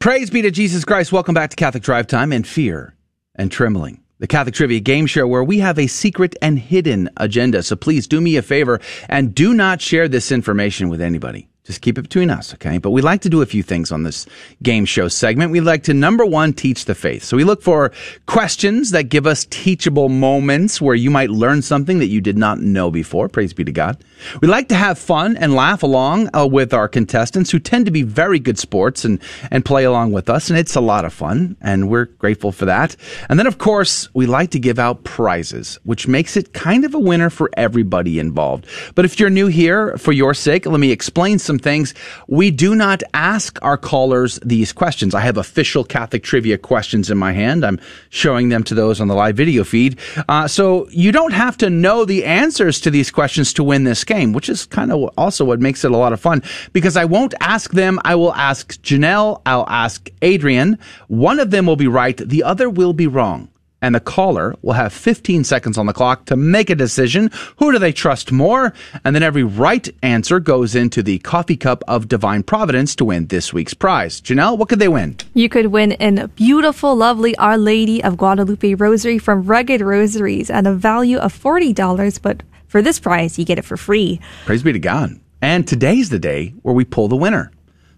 Praise 0.00 0.30
be 0.30 0.40
to 0.40 0.50
Jesus 0.50 0.86
Christ. 0.86 1.12
Welcome 1.12 1.34
back 1.34 1.50
to 1.50 1.56
Catholic 1.56 1.82
Drive 1.82 2.06
Time 2.06 2.32
and 2.32 2.46
Fear 2.46 2.94
and 3.34 3.52
Trembling, 3.52 4.02
the 4.18 4.26
Catholic 4.26 4.54
Trivia 4.54 4.80
Game 4.80 5.04
Show 5.04 5.26
where 5.26 5.44
we 5.44 5.58
have 5.58 5.78
a 5.78 5.88
secret 5.88 6.34
and 6.40 6.58
hidden 6.58 7.10
agenda. 7.18 7.62
So 7.62 7.76
please 7.76 8.08
do 8.08 8.18
me 8.18 8.38
a 8.38 8.42
favor 8.42 8.80
and 9.10 9.34
do 9.34 9.52
not 9.52 9.82
share 9.82 10.08
this 10.08 10.32
information 10.32 10.88
with 10.88 11.02
anybody. 11.02 11.49
Just 11.70 11.82
keep 11.82 11.98
it 11.98 12.02
between 12.02 12.30
us, 12.30 12.52
okay? 12.54 12.78
But 12.78 12.90
we 12.90 13.00
like 13.00 13.20
to 13.20 13.28
do 13.28 13.42
a 13.42 13.46
few 13.46 13.62
things 13.62 13.92
on 13.92 14.02
this 14.02 14.26
game 14.60 14.84
show 14.84 15.06
segment. 15.06 15.52
We 15.52 15.60
like 15.60 15.84
to, 15.84 15.94
number 15.94 16.26
one, 16.26 16.52
teach 16.52 16.86
the 16.86 16.96
faith. 16.96 17.22
So 17.22 17.36
we 17.36 17.44
look 17.44 17.62
for 17.62 17.92
questions 18.26 18.90
that 18.90 19.04
give 19.04 19.24
us 19.24 19.46
teachable 19.50 20.08
moments 20.08 20.80
where 20.80 20.96
you 20.96 21.12
might 21.12 21.30
learn 21.30 21.62
something 21.62 22.00
that 22.00 22.08
you 22.08 22.20
did 22.20 22.36
not 22.36 22.58
know 22.58 22.90
before. 22.90 23.28
Praise 23.28 23.52
be 23.52 23.62
to 23.62 23.70
God. 23.70 24.02
We 24.42 24.48
like 24.48 24.66
to 24.70 24.74
have 24.74 24.98
fun 24.98 25.36
and 25.36 25.54
laugh 25.54 25.84
along 25.84 26.28
uh, 26.34 26.44
with 26.44 26.74
our 26.74 26.88
contestants 26.88 27.52
who 27.52 27.60
tend 27.60 27.86
to 27.86 27.92
be 27.92 28.02
very 28.02 28.40
good 28.40 28.58
sports 28.58 29.04
and, 29.04 29.20
and 29.52 29.64
play 29.64 29.84
along 29.84 30.10
with 30.10 30.28
us. 30.28 30.50
And 30.50 30.58
it's 30.58 30.74
a 30.74 30.80
lot 30.80 31.04
of 31.04 31.12
fun, 31.12 31.56
and 31.60 31.88
we're 31.88 32.06
grateful 32.06 32.50
for 32.50 32.64
that. 32.64 32.96
And 33.28 33.38
then, 33.38 33.46
of 33.46 33.58
course, 33.58 34.12
we 34.12 34.26
like 34.26 34.50
to 34.50 34.58
give 34.58 34.80
out 34.80 35.04
prizes, 35.04 35.78
which 35.84 36.08
makes 36.08 36.36
it 36.36 36.52
kind 36.52 36.84
of 36.84 36.94
a 36.94 36.98
winner 36.98 37.30
for 37.30 37.48
everybody 37.56 38.18
involved. 38.18 38.66
But 38.96 39.04
if 39.04 39.20
you're 39.20 39.30
new 39.30 39.46
here, 39.46 39.96
for 39.98 40.10
your 40.10 40.34
sake, 40.34 40.66
let 40.66 40.80
me 40.80 40.90
explain 40.90 41.38
some 41.38 41.59
things. 41.60 41.94
We 42.26 42.50
do 42.50 42.74
not 42.74 43.02
ask 43.14 43.58
our 43.62 43.76
callers 43.76 44.40
these 44.44 44.72
questions. 44.72 45.14
I 45.14 45.20
have 45.20 45.36
official 45.36 45.84
Catholic 45.84 46.22
trivia 46.22 46.58
questions 46.58 47.10
in 47.10 47.18
my 47.18 47.32
hand. 47.32 47.64
I'm 47.64 47.80
showing 48.08 48.48
them 48.48 48.64
to 48.64 48.74
those 48.74 49.00
on 49.00 49.08
the 49.08 49.14
live 49.14 49.36
video 49.36 49.62
feed. 49.64 49.98
Uh, 50.28 50.48
so 50.48 50.88
you 50.90 51.12
don't 51.12 51.32
have 51.32 51.56
to 51.58 51.70
know 51.70 52.04
the 52.04 52.24
answers 52.24 52.80
to 52.80 52.90
these 52.90 53.10
questions 53.10 53.52
to 53.54 53.64
win 53.64 53.84
this 53.84 54.04
game, 54.04 54.32
which 54.32 54.48
is 54.48 54.66
kind 54.66 54.90
of 54.90 55.10
also 55.16 55.44
what 55.44 55.60
makes 55.60 55.84
it 55.84 55.90
a 55.90 55.96
lot 55.96 56.12
of 56.12 56.20
fun 56.20 56.42
because 56.72 56.96
I 56.96 57.04
won't 57.04 57.34
ask 57.40 57.72
them. 57.72 58.00
I 58.04 58.14
will 58.14 58.34
ask 58.34 58.80
Janelle. 58.82 59.42
I'll 59.46 59.68
ask 59.68 60.10
Adrian. 60.22 60.78
One 61.08 61.38
of 61.38 61.50
them 61.50 61.66
will 61.66 61.76
be 61.76 61.88
right. 61.88 62.16
The 62.16 62.42
other 62.42 62.68
will 62.68 62.92
be 62.92 63.06
wrong 63.06 63.48
and 63.82 63.94
the 63.94 64.00
caller 64.00 64.54
will 64.62 64.74
have 64.74 64.92
15 64.92 65.44
seconds 65.44 65.78
on 65.78 65.86
the 65.86 65.92
clock 65.92 66.26
to 66.26 66.36
make 66.36 66.70
a 66.70 66.74
decision. 66.74 67.30
Who 67.56 67.72
do 67.72 67.78
they 67.78 67.92
trust 67.92 68.32
more? 68.32 68.72
And 69.04 69.14
then 69.14 69.22
every 69.22 69.42
right 69.42 69.88
answer 70.02 70.40
goes 70.40 70.74
into 70.74 71.02
the 71.02 71.18
coffee 71.20 71.56
cup 71.56 71.82
of 71.88 72.08
divine 72.08 72.42
providence 72.42 72.94
to 72.96 73.04
win 73.04 73.26
this 73.26 73.52
week's 73.52 73.74
prize. 73.74 74.20
Janelle, 74.20 74.58
what 74.58 74.68
could 74.68 74.78
they 74.78 74.88
win? 74.88 75.16
You 75.34 75.48
could 75.48 75.66
win 75.66 75.96
a 76.00 76.28
beautiful, 76.28 76.94
lovely 76.94 77.36
Our 77.36 77.58
Lady 77.58 78.02
of 78.02 78.16
Guadalupe 78.16 78.74
rosary 78.74 79.18
from 79.18 79.44
Rugged 79.44 79.80
Rosaries 79.80 80.50
at 80.50 80.66
a 80.66 80.72
value 80.72 81.18
of 81.18 81.32
$40, 81.32 82.22
but 82.22 82.42
for 82.68 82.82
this 82.82 83.00
prize, 83.00 83.38
you 83.38 83.44
get 83.44 83.58
it 83.58 83.64
for 83.64 83.76
free. 83.76 84.20
Praise 84.46 84.62
be 84.62 84.72
to 84.72 84.78
God. 84.78 85.18
And 85.42 85.66
today's 85.66 86.10
the 86.10 86.18
day 86.18 86.54
where 86.62 86.74
we 86.74 86.84
pull 86.84 87.08
the 87.08 87.16
winner. 87.16 87.50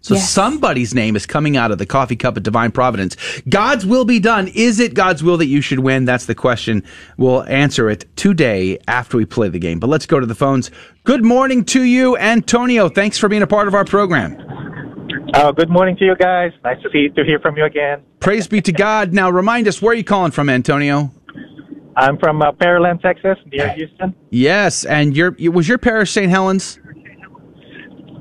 So 0.02 0.14
Yes. 0.14 0.28
somebody's 0.30 0.94
name 0.96 1.14
is 1.14 1.26
coming 1.26 1.56
out 1.56 1.70
of 1.70 1.78
the 1.78 1.86
coffee 1.86 2.16
cup 2.16 2.36
of 2.36 2.42
divine 2.42 2.72
providence. 2.72 3.16
God's 3.48 3.86
will 3.86 4.04
be 4.04 4.18
done. 4.18 4.48
Is 4.48 4.80
it 4.80 4.94
God's 4.94 5.22
will 5.22 5.36
that 5.36 5.46
you 5.46 5.60
should 5.60 5.78
win? 5.78 6.04
That's 6.06 6.26
the 6.26 6.34
question. 6.34 6.82
We'll 7.16 7.44
answer 7.44 7.88
it 7.88 8.04
today 8.16 8.78
after 8.88 9.16
we 9.16 9.24
play 9.26 9.48
the 9.48 9.60
game. 9.60 9.78
But 9.78 9.86
let's 9.86 10.06
go 10.06 10.18
to 10.18 10.26
the 10.26 10.34
phones. 10.34 10.72
Good 11.04 11.24
morning 11.24 11.64
to 11.66 11.82
you, 11.84 12.16
Antonio. 12.16 12.88
Thanks 12.88 13.16
for 13.16 13.28
being 13.28 13.42
a 13.42 13.46
part 13.46 13.68
of 13.68 13.74
our 13.74 13.84
program. 13.84 14.36
Oh, 15.34 15.52
good 15.52 15.70
morning 15.70 15.96
to 15.98 16.04
you 16.04 16.16
guys. 16.16 16.50
Nice 16.64 16.82
to 16.82 16.90
see 16.92 17.08
to 17.10 17.24
hear 17.24 17.38
from 17.38 17.56
you 17.56 17.64
again. 17.64 18.02
Praise 18.18 18.48
be 18.48 18.60
to 18.60 18.72
God. 18.72 19.12
Now 19.12 19.30
remind 19.30 19.68
us 19.68 19.80
where 19.80 19.92
are 19.92 19.94
you 19.94 20.04
calling 20.04 20.32
from, 20.32 20.48
Antonio? 20.48 21.12
I'm 21.96 22.18
from 22.18 22.42
uh, 22.42 22.50
Pearland, 22.52 23.02
Texas, 23.02 23.38
near 23.52 23.72
Houston. 23.74 24.14
Yes, 24.30 24.84
and 24.84 25.16
your 25.16 25.36
was 25.52 25.68
your 25.68 25.78
parish 25.78 26.10
St. 26.10 26.28
Helens? 26.28 26.80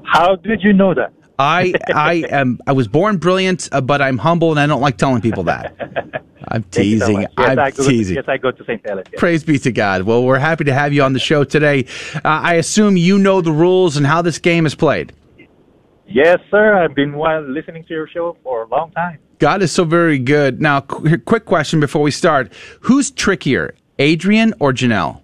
How 0.04 0.36
did 0.36 0.62
you 0.62 0.74
know 0.74 0.94
that? 0.94 1.12
I 1.40 1.74
I 1.94 2.26
am 2.30 2.60
I 2.68 2.74
was 2.74 2.88
born 2.88 3.18
brilliant, 3.18 3.70
uh, 3.72 3.82
but 3.82 4.02
I'm 4.02 4.18
humble 4.18 4.52
and 4.52 4.60
I 4.60 4.68
don't 4.68 4.82
like 4.82 4.98
telling 4.98 5.22
people 5.22 5.44
that. 5.44 5.76
I'm 6.48 6.64
you 6.64 6.72
so 6.72 6.82
teasing. 6.82 7.22
Yes, 7.22 7.32
I'm 7.38 7.60
I 7.60 7.72
teasing. 7.72 8.16
To, 8.16 8.22
yes, 8.22 8.26
I 8.28 8.38
go 8.38 8.52
to 8.52 8.64
St. 8.66 8.82
Helens. 8.86 9.08
yes. 9.12 9.20
Praise 9.20 9.44
be 9.44 9.58
to 9.60 9.72
God. 9.72 10.04
Well, 10.04 10.24
we're 10.24 10.40
happy 10.40 10.66
to 10.66 10.74
have 10.74 10.92
you 10.92 11.04
on 11.04 11.14
the 11.14 11.20
show 11.20 11.44
today. 11.44 11.86
Uh, 12.16 12.20
I 12.24 12.56
assume 12.56 12.98
you 12.98 13.18
know 13.18 13.42
the 13.42 13.52
rules 13.52 13.96
and 13.96 14.06
how 14.06 14.22
this 14.22 14.38
game 14.38 14.66
is 14.66 14.76
played. 14.76 15.14
Yes, 16.08 16.40
sir. 16.50 16.76
I've 16.76 16.94
been 16.94 17.18
listening 17.54 17.86
to 17.86 17.94
your 17.94 18.08
show 18.08 18.36
for 18.44 18.64
a 18.64 18.68
long 18.68 18.92
time. 18.92 19.20
God 19.40 19.62
is 19.62 19.72
so 19.72 19.86
very 19.86 20.20
good. 20.20 20.62
Now, 20.62 20.82
qu- 20.82 21.18
quick 21.20 21.46
question 21.46 21.80
before 21.80 22.02
we 22.02 22.12
start: 22.12 22.52
Who's 22.82 23.12
trickier, 23.12 23.76
Adrian 23.98 24.54
or 24.60 24.74
Janelle? 24.74 25.21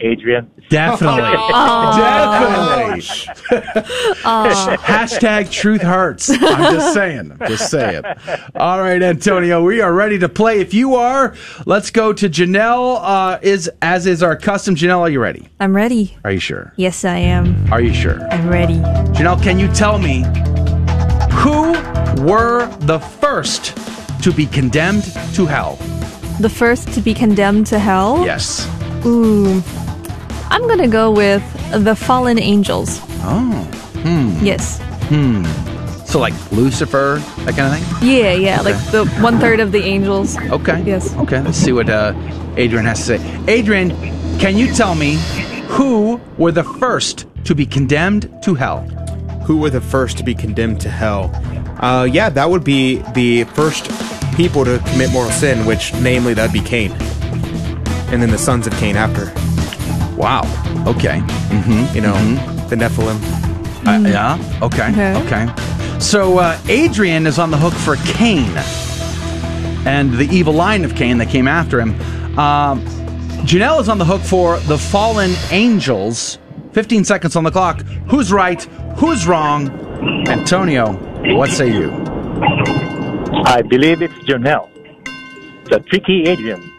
Adrian. 0.00 0.50
Definitely. 0.68 1.22
Aw. 1.36 2.94
Definitely. 2.94 3.02
Hashtag 4.78 5.50
truth 5.50 5.82
hurts. 5.82 6.30
I'm 6.30 6.74
just 6.74 6.94
saying. 6.94 7.32
I'm 7.40 7.48
just 7.48 7.70
saying. 7.70 8.04
All 8.54 8.80
right, 8.80 9.02
Antonio, 9.02 9.62
we 9.62 9.80
are 9.80 9.92
ready 9.92 10.18
to 10.18 10.28
play. 10.28 10.60
If 10.60 10.74
you 10.74 10.94
are, 10.94 11.34
let's 11.66 11.90
go 11.90 12.12
to 12.12 12.28
Janelle. 12.28 12.98
Uh, 13.02 13.38
is 13.42 13.70
as 13.82 14.06
is 14.06 14.22
our 14.22 14.36
custom. 14.36 14.74
Janelle, 14.74 15.00
are 15.00 15.10
you 15.10 15.20
ready? 15.20 15.48
I'm 15.60 15.74
ready. 15.74 16.16
Are 16.24 16.30
you 16.32 16.40
sure? 16.40 16.72
Yes, 16.76 17.04
I 17.04 17.16
am. 17.18 17.72
Are 17.72 17.80
you 17.80 17.92
sure? 17.94 18.20
I'm 18.30 18.48
ready. 18.48 18.78
Janelle, 19.14 19.42
can 19.42 19.58
you 19.58 19.68
tell 19.68 19.98
me 19.98 20.22
who 21.32 21.72
were 22.24 22.66
the 22.80 22.98
first 22.98 23.76
to 24.22 24.32
be 24.32 24.46
condemned 24.46 25.04
to 25.34 25.46
hell? 25.46 25.76
The 26.40 26.48
first 26.50 26.92
to 26.94 27.00
be 27.00 27.14
condemned 27.14 27.66
to 27.68 27.78
hell? 27.78 28.24
Yes. 28.24 28.68
Ooh. 29.06 29.62
I'm 30.50 30.62
going 30.62 30.78
to 30.78 30.88
go 30.88 31.10
with 31.10 31.42
the 31.72 31.94
fallen 31.94 32.38
angels. 32.38 33.00
Oh. 33.22 33.50
Hmm. 34.02 34.44
Yes. 34.44 34.80
Hmm. 35.08 35.44
So 36.04 36.18
like 36.18 36.32
Lucifer, 36.52 37.20
that 37.44 37.54
kind 37.54 37.74
of 37.74 37.78
thing. 37.78 38.08
Yeah, 38.08 38.32
yeah, 38.32 38.60
like 38.62 38.76
the 38.90 39.04
one 39.20 39.38
third 39.38 39.60
of 39.60 39.72
the 39.72 39.82
angels. 39.84 40.38
Okay. 40.38 40.82
Yes. 40.84 41.14
Okay. 41.16 41.40
Let's 41.42 41.58
see 41.58 41.72
what 41.72 41.90
uh, 41.90 42.14
Adrian 42.56 42.86
has 42.86 42.98
to 43.06 43.18
say. 43.18 43.44
Adrian, 43.46 43.90
can 44.38 44.56
you 44.56 44.72
tell 44.72 44.94
me 44.94 45.18
who 45.68 46.18
were 46.38 46.52
the 46.52 46.64
first 46.64 47.26
to 47.44 47.54
be 47.54 47.66
condemned 47.66 48.30
to 48.42 48.54
hell? 48.54 48.80
Who 49.44 49.58
were 49.58 49.70
the 49.70 49.82
first 49.82 50.16
to 50.18 50.24
be 50.24 50.34
condemned 50.34 50.80
to 50.80 50.90
hell? 50.90 51.30
Uh, 51.80 52.04
yeah, 52.04 52.30
that 52.30 52.48
would 52.48 52.64
be 52.64 53.02
the 53.14 53.44
first 53.44 53.90
people 54.34 54.64
to 54.64 54.78
commit 54.90 55.12
mortal 55.12 55.32
sin, 55.32 55.66
which 55.66 55.92
namely 55.94 56.32
that'd 56.32 56.52
be 56.52 56.60
Cain, 56.60 56.92
and 58.10 58.22
then 58.22 58.30
the 58.30 58.38
sons 58.38 58.66
of 58.66 58.72
Cain 58.74 58.96
after. 58.96 59.30
Wow. 60.18 60.42
Okay. 60.86 61.20
Mm-hmm. 61.20 61.94
You 61.94 62.00
know, 62.02 62.14
the 62.68 62.74
Nephilim. 62.76 63.18
Uh, 63.86 64.08
yeah. 64.08 64.60
Okay. 64.62 64.90
Okay. 64.90 65.14
Okay. 65.24 66.00
So 66.00 66.38
uh, 66.38 66.58
Adrian 66.68 67.26
is 67.26 67.38
on 67.38 67.50
the 67.52 67.56
hook 67.56 67.72
for 67.72 67.96
Cain 68.14 68.50
and 69.86 70.12
the 70.12 70.28
evil 70.30 70.52
line 70.52 70.84
of 70.84 70.96
Cain 70.96 71.18
that 71.18 71.28
came 71.28 71.46
after 71.46 71.80
him. 71.80 71.90
Um, 72.38 72.82
Janelle 73.46 73.80
is 73.80 73.88
on 73.88 73.98
the 73.98 74.04
hook 74.04 74.20
for 74.20 74.58
the 74.60 74.76
fallen 74.76 75.32
angels. 75.50 76.38
15 76.72 77.04
seconds 77.04 77.36
on 77.36 77.44
the 77.44 77.50
clock. 77.50 77.82
Who's 78.08 78.32
right? 78.32 78.62
Who's 78.96 79.26
wrong? 79.26 79.70
Antonio, 80.28 80.92
what 81.36 81.50
say 81.50 81.72
you? 81.72 81.90
I 83.46 83.62
believe 83.62 84.02
it's 84.02 84.14
Janelle. 84.14 84.68
The 85.70 85.80
tricky 85.80 86.24
Adrian. 86.24 86.72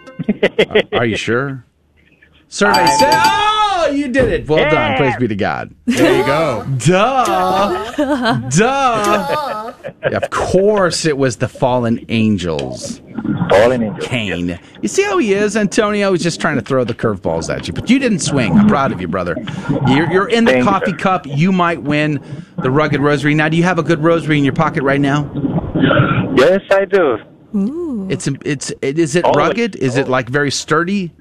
Are 0.94 1.06
you 1.06 1.16
sure? 1.16 1.66
Survey 2.52 2.86
said, 2.98 3.14
"Oh, 3.14 3.92
you 3.94 4.08
did 4.10 4.30
it! 4.32 4.48
Well 4.50 4.70
done. 4.70 4.98
Praise 4.98 5.16
be 5.18 5.28
to 5.28 5.36
God." 5.36 5.74
There 5.86 6.18
you 6.18 6.26
go. 6.26 6.66
Duh, 6.86 8.50
duh. 8.50 9.74
of 10.04 10.30
course, 10.32 11.06
it 11.06 11.18
was 11.18 11.38
the 11.38 11.48
fallen 11.48 12.04
angels. 12.10 13.02
Fallen 13.50 13.84
angels. 13.84 14.06
Cain. 14.08 14.60
You 14.82 14.88
see 14.88 15.04
how 15.04 15.18
he 15.20 15.34
is, 15.34 15.56
Antonio? 15.56 16.12
He's 16.12 16.24
just 16.24 16.42
trying 16.42 16.56
to 16.56 16.62
throw 16.64 16.84
the 16.84 16.94
curveballs 16.96 17.54
at 17.56 17.68
you, 17.68 17.74
but 17.74 17.90
you 17.90 18.00
didn't 18.00 18.20
swing. 18.20 18.54
I'm 18.58 18.68
proud 18.68 18.92
of 18.92 19.00
you, 19.02 19.08
brother. 19.08 19.36
You're, 19.88 20.12
you're 20.12 20.30
in 20.30 20.46
the 20.46 20.52
Thank 20.54 20.66
you, 20.66 20.70
coffee 20.72 20.92
sir. 20.92 20.98
cup. 20.98 21.26
You 21.28 21.52
might 21.52 21.84
win 21.84 22.20
the 22.64 22.72
rugged 22.72 23.00
rosary. 23.02 23.36
Now, 23.36 23.50
do 23.50 23.58
you 23.58 23.64
have 23.64 23.78
a 23.80 23.84
good 23.84 24.00
rosary 24.04 24.38
in 24.40 24.44
your 24.44 24.54
pocket 24.54 24.82
right 24.84 25.02
now? 25.02 25.32
Yes, 26.36 26.62
I 26.72 26.86
do. 26.86 27.18
It's 28.10 28.28
it's 28.46 28.72
it, 28.82 28.98
is 29.00 29.16
it 29.16 29.26
Always. 29.26 29.38
rugged? 29.38 29.76
Is 29.76 29.98
it 29.98 30.08
like 30.08 30.30
very 30.30 30.52
sturdy? 30.52 31.12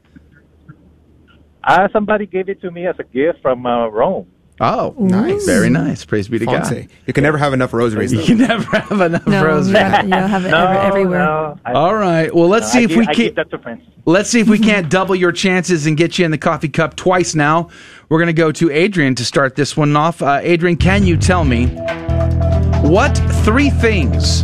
Uh, 1.68 1.86
somebody 1.92 2.26
gave 2.26 2.48
it 2.48 2.60
to 2.62 2.70
me 2.70 2.86
as 2.86 2.96
a 2.98 3.04
gift 3.04 3.40
from 3.42 3.64
uh, 3.66 3.88
Rome. 3.88 4.26
Oh, 4.60 4.92
Nice. 4.98 5.44
Very 5.46 5.70
nice. 5.70 6.04
Praise 6.04 6.26
be 6.26 6.38
to 6.40 6.44
Fancy. 6.46 6.80
God. 6.82 6.88
You 7.06 7.12
can 7.12 7.22
never 7.22 7.38
have 7.38 7.52
enough 7.52 7.72
rosaries. 7.72 8.12
You 8.12 8.24
can 8.24 8.38
never 8.38 8.64
have 8.76 9.00
enough 9.00 9.24
No, 9.24 9.44
rosary. 9.44 9.78
you 9.78 9.84
have, 9.84 10.04
you 10.08 10.14
have 10.14 10.44
it 10.46 10.48
No, 10.50 10.66
ever, 10.66 10.78
everywhere. 10.80 11.18
no. 11.20 11.58
I, 11.64 11.72
All 11.74 11.94
right. 11.94 12.34
Well, 12.34 12.48
let's 12.48 12.66
no, 12.68 12.72
see 12.72 12.78
I 12.80 12.82
if 12.82 12.88
give, 12.88 12.98
we 12.98 13.06
can. 13.06 13.34
That 13.36 13.50
to 13.50 13.58
friends. 13.58 13.82
Let's 14.04 14.28
see 14.30 14.40
if 14.40 14.48
we 14.48 14.58
can't 14.58 14.88
double 14.98 15.14
your 15.14 15.30
chances 15.30 15.86
and 15.86 15.96
get 15.96 16.18
you 16.18 16.24
in 16.24 16.32
the 16.32 16.38
coffee 16.38 16.68
cup 16.70 16.96
twice 16.96 17.36
now. 17.36 17.68
We're 18.08 18.18
going 18.18 18.26
to 18.28 18.32
go 18.32 18.50
to 18.50 18.70
Adrian 18.72 19.14
to 19.16 19.24
start 19.24 19.54
this 19.54 19.76
one 19.76 19.94
off. 19.94 20.22
Uh, 20.22 20.40
Adrian, 20.42 20.76
can 20.76 21.04
you 21.04 21.16
tell 21.16 21.44
me 21.44 21.66
what 22.82 23.14
three 23.44 23.70
things 23.70 24.42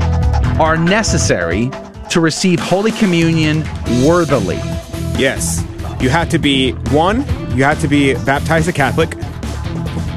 are 0.60 0.76
necessary 0.76 1.70
to 2.10 2.20
receive 2.20 2.60
Holy 2.60 2.92
Communion 2.92 3.62
worthily? 4.06 4.58
Yes. 5.18 5.64
You 6.04 6.10
have 6.10 6.28
to 6.28 6.38
be 6.38 6.72
one. 6.90 7.20
You 7.56 7.64
have 7.64 7.80
to 7.80 7.88
be 7.88 8.12
baptized 8.12 8.68
a 8.68 8.74
Catholic. 8.74 9.12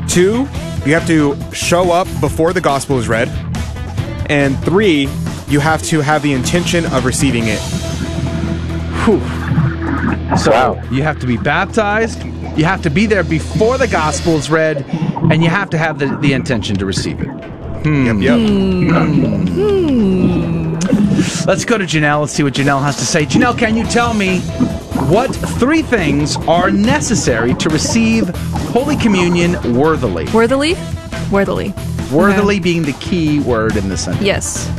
Two. 0.09 0.39
You 0.85 0.93
have 0.93 1.07
to 1.07 1.37
show 1.53 1.93
up 1.93 2.09
before 2.19 2.51
the 2.51 2.59
gospel 2.59 2.99
is 2.99 3.07
read. 3.07 3.29
And 4.29 4.59
three. 4.65 5.07
You 5.47 5.61
have 5.61 5.81
to 5.83 6.01
have 6.01 6.23
the 6.23 6.33
intention 6.33 6.85
of 6.87 7.05
receiving 7.05 7.45
it. 7.47 7.59
Whew. 9.05 9.21
So 10.37 10.77
you 10.91 11.03
have 11.03 11.21
to 11.21 11.25
be 11.25 11.37
baptized, 11.37 12.21
you 12.57 12.65
have 12.65 12.81
to 12.81 12.89
be 12.89 13.05
there 13.05 13.23
before 13.23 13.77
the 13.77 13.87
gospel 13.87 14.35
is 14.35 14.49
read, 14.49 14.83
and 15.31 15.41
you 15.41 15.49
have 15.49 15.69
to 15.69 15.77
have 15.77 15.99
the, 15.99 16.17
the 16.17 16.33
intention 16.33 16.75
to 16.79 16.85
receive 16.85 17.21
it. 17.21 17.27
Hmm. 17.27 18.21
Yep. 18.21 18.39
Let's 21.47 21.63
go 21.63 21.77
to 21.77 21.85
Janelle. 21.85 22.19
Let's 22.19 22.33
see 22.33 22.43
what 22.43 22.55
Janelle 22.55 22.81
has 22.81 22.97
to 22.97 23.05
say. 23.05 23.25
Janelle, 23.25 23.57
can 23.57 23.77
you 23.77 23.85
tell 23.85 24.13
me 24.13 24.41
what 25.07 25.33
three 25.59 25.81
things 25.81 26.35
are 26.47 26.69
necessary 26.69 27.53
to 27.55 27.69
receive 27.69 28.29
Holy 28.73 28.95
Communion 28.97 29.53
worthily? 29.75 30.25
Worthily? 30.33 30.75
Worthily. 31.31 31.73
Worthily 32.11 32.59
being 32.59 32.83
the 32.83 32.93
key 32.93 33.39
word 33.39 33.75
in 33.77 33.89
the 33.89 33.97
sentence. 33.97 34.25
Yes. 34.25 34.69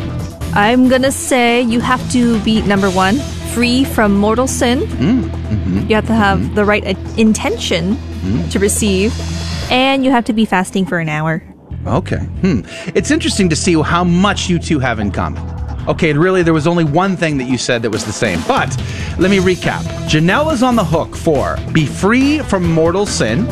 I'm 0.55 0.89
going 0.89 1.03
to 1.03 1.13
say 1.13 1.63
you 1.63 1.81
have 1.81 2.01
to 2.13 2.41
be, 2.43 2.63
number 2.63 2.91
one, 2.91 3.17
free 3.55 3.85
from 3.85 4.17
mortal 4.17 4.47
sin. 4.47 4.81
Mm, 4.81 5.23
mhm. 5.25 5.89
You 5.89 5.95
have 5.95 6.07
to 6.07 6.15
have 6.15 6.55
the 6.55 6.65
right 6.65 6.85
uh, 6.87 6.95
intention 7.17 7.97
Mm. 8.19 8.51
to 8.51 8.59
receive. 8.59 9.15
And 9.71 10.05
you 10.05 10.11
have 10.11 10.25
to 10.25 10.33
be 10.33 10.45
fasting 10.45 10.85
for 10.87 10.99
an 10.99 11.09
hour. 11.09 11.41
Okay. 11.87 12.17
Hmm. 12.19 12.61
It's 12.97 13.11
interesting 13.13 13.49
to 13.51 13.57
see 13.57 13.81
how 13.81 14.03
much 14.03 14.49
you 14.51 14.59
two 14.59 14.81
have 14.81 14.99
in 14.99 15.13
common. 15.13 15.41
Okay, 15.89 16.11
and 16.11 16.21
really, 16.21 16.43
there 16.43 16.53
was 16.53 16.67
only 16.67 16.85
one 16.85 17.17
thing 17.17 17.39
that 17.39 17.45
you 17.45 17.57
said 17.57 17.81
that 17.83 17.91
was 17.91 18.05
the 18.05 18.13
same. 18.13 18.41
But 18.47 18.77
let 19.19 19.31
me 19.31 19.39
recap. 19.39 19.83
Janelle 20.09 20.53
is 20.53 20.63
on 20.63 20.77
the 20.77 20.85
hook 20.85 21.17
for 21.17 21.57
be 21.73 21.87
free 21.87 22.41
from 22.41 22.71
mortal 22.71 23.07
sin. 23.07 23.47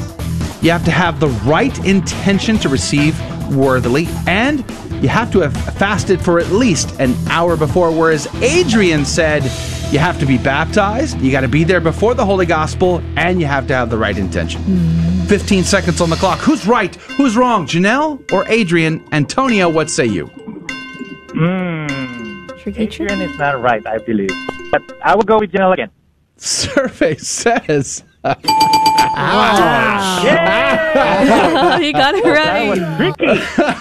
You 0.61 0.71
have 0.71 0.85
to 0.85 0.91
have 0.91 1.19
the 1.19 1.29
right 1.29 1.77
intention 1.87 2.59
to 2.59 2.69
receive 2.69 3.19
worthily, 3.55 4.07
and 4.27 4.59
you 5.03 5.09
have 5.09 5.33
to 5.33 5.41
have 5.41 5.57
fasted 5.77 6.21
for 6.21 6.39
at 6.39 6.51
least 6.51 7.01
an 7.01 7.15
hour 7.29 7.57
before. 7.57 7.91
Whereas 7.91 8.27
Adrian 8.43 9.05
said 9.07 9.45
you 9.91 9.99
have 9.99 10.19
to 10.21 10.27
be 10.27 10.37
baptized, 10.37 11.19
you 11.21 11.31
got 11.31 11.43
to 11.43 11.49
be 11.49 11.65
there 11.65 11.81
before 11.81 12.15
the 12.15 12.27
Holy 12.27 12.47
Gospel, 12.47 13.01
and 13.17 13.41
you 13.41 13.47
have 13.47 13.67
to 13.69 13.75
have 13.75 13.89
the 13.89 13.97
right 13.97 14.19
intention. 14.19 14.63
15 15.27 15.65
seconds 15.65 16.01
on 16.01 16.11
the 16.11 16.17
clock. 16.17 16.39
Who's 16.41 16.67
right? 16.67 16.95
Who's 17.17 17.37
wrong? 17.37 17.67
Janelle 17.67 18.31
or 18.33 18.47
Adrian? 18.49 19.07
Antonio, 19.13 19.69
what 19.69 19.89
say 19.91 20.07
you? 20.07 20.27
Hmm. 20.27 21.76
Hmm. 22.75 22.81
Adrian 22.83 23.21
is 23.21 23.39
not 23.39 23.61
right, 23.63 23.87
I 23.87 23.99
believe. 23.99 24.31
But 24.73 24.83
I 25.05 25.15
will 25.15 25.23
go 25.23 25.39
with 25.39 25.53
Janelle 25.53 25.73
again. 25.73 25.91
Survey 26.37 27.15
says. 27.19 28.03
Wow. 28.25 28.37
Yeah! 30.25 31.79
he 31.79 31.93
got 31.93 32.15
it 32.15 32.25
right. 32.25 32.35
That 32.45 32.69
was 32.69 32.81
right. 32.81 33.17
tricky. 33.17 33.41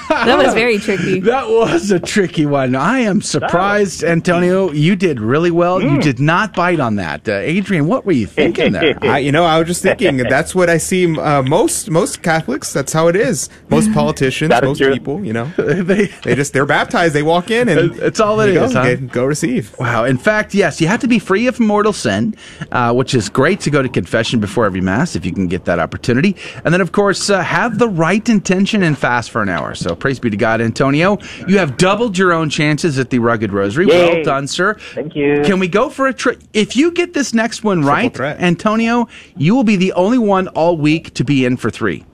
That 0.26 0.38
was 0.38 0.54
very 0.54 0.78
tricky. 0.78 1.20
That 1.36 1.50
was 1.50 1.92
a 1.92 2.00
tricky 2.00 2.46
one. 2.46 2.76
I 2.76 3.00
am 3.00 3.22
surprised, 3.22 4.04
Antonio. 4.04 4.72
You 4.72 4.96
did 4.96 5.20
really 5.20 5.52
well. 5.52 5.82
You 5.82 5.98
Mm. 5.98 6.02
did 6.04 6.20
not 6.20 6.54
bite 6.56 6.80
on 6.80 6.96
that. 6.98 7.28
Uh, 7.28 7.34
Adrian, 7.34 7.88
what 7.88 8.06
were 8.06 8.12
you 8.12 8.28
thinking 8.28 8.72
there? 8.74 8.98
I, 9.02 9.20
you 9.20 9.32
know, 9.32 9.44
I 9.46 9.58
was 9.60 9.68
just 9.68 9.82
thinking 9.82 10.18
that's 10.30 10.54
what 10.56 10.70
I 10.70 10.78
see 10.78 11.18
uh, 11.18 11.42
most 11.44 11.90
most 11.90 12.22
Catholics. 12.22 12.72
That's 12.74 12.94
how 12.94 13.08
it 13.08 13.16
is. 13.16 13.50
Most 13.70 13.92
politicians, 13.94 14.50
most 14.62 14.78
true. 14.78 14.94
people. 14.94 15.24
You 15.26 15.34
know, 15.34 15.46
they 15.58 16.06
they 16.24 16.36
just 16.36 16.54
they're 16.54 16.66
baptized. 16.66 17.14
They 17.16 17.24
walk 17.24 17.50
in 17.52 17.68
and 17.70 17.96
it's 18.00 18.20
all 18.20 18.40
it 18.42 18.54
you 18.54 18.62
is, 18.64 18.74
Go, 18.74 18.82
huh? 18.82 18.96
Go, 18.96 19.08
go 19.08 19.26
receive. 19.26 19.76
Wow. 19.80 20.06
In 20.06 20.18
fact, 20.18 20.54
yes, 20.54 20.80
you 20.82 20.88
have 20.88 21.02
to 21.02 21.08
be 21.08 21.20
free 21.20 21.48
of 21.48 21.60
mortal 21.60 21.94
sin, 21.94 22.36
uh, 22.72 22.94
which 22.94 23.14
is 23.14 23.30
great 23.30 23.60
to 23.62 23.70
go 23.70 23.82
to 23.82 23.90
confession 23.90 24.40
before 24.40 24.66
every 24.66 24.82
Mass 24.82 25.16
if 25.16 25.26
you 25.26 25.32
can 25.34 25.48
get 25.48 25.66
that 25.66 25.80
opportunity. 25.80 26.36
And 26.64 26.74
then, 26.74 26.82
of 26.82 26.92
course, 26.92 27.30
uh, 27.30 27.42
have 27.42 27.80
the 27.80 27.88
right 27.90 28.28
intention 28.30 28.84
and 28.84 28.98
fast 28.98 29.32
for 29.32 29.42
an 29.42 29.50
hour. 29.50 29.74
So 29.76 29.96
praise 29.96 30.15
be 30.20 30.30
to 30.30 30.38
God, 30.38 30.62
Antonio. 30.62 31.18
You 31.48 31.58
have 31.60 31.78
doubled 31.78 32.18
your 32.18 32.34
own 32.34 32.50
chances 32.50 32.98
at 33.00 33.10
the 33.10 33.20
Rugged 33.20 33.52
Rosary. 33.54 33.88
Yay. 33.88 34.16
Well 34.16 34.24
done, 34.24 34.48
sir. 34.48 34.76
Thank 34.94 35.16
you. 35.16 35.42
Can 35.46 35.60
we 35.60 35.68
go 35.68 35.90
for 35.90 36.08
a 36.08 36.14
trip? 36.14 36.42
If 36.54 36.76
you 36.76 36.92
get 36.92 37.14
this 37.14 37.34
next 37.34 37.64
one 37.64 37.82
right, 37.84 38.18
Antonio, 38.20 39.08
you 39.38 39.56
will 39.56 39.64
be 39.64 39.76
the 39.76 39.94
only 39.94 40.18
one 40.18 40.48
all 40.50 40.78
week 40.78 41.14
to 41.16 41.24
be 41.24 41.46
in 41.46 41.58
for 41.58 41.70
three. 41.70 42.06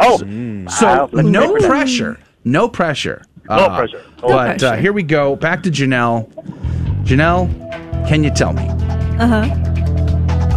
Oh, 0.00 0.18
So 0.18 0.86
I'll- 0.86 1.08
no 1.12 1.52
wait 1.52 1.56
for 1.56 1.60
that. 1.62 1.68
pressure. 1.68 2.18
No 2.44 2.68
pressure. 2.68 3.22
No 3.48 3.68
pressure. 3.68 4.02
No 4.22 4.28
but 4.28 4.46
pressure. 4.58 4.66
Uh, 4.66 4.76
here 4.76 4.92
we 4.92 5.02
go. 5.02 5.36
Back 5.36 5.62
to 5.64 5.70
Janelle. 5.70 6.28
Janelle, 7.04 7.48
can 8.08 8.24
you 8.24 8.30
tell 8.30 8.52
me? 8.52 8.66
Uh 9.18 9.26
huh. 9.26 9.72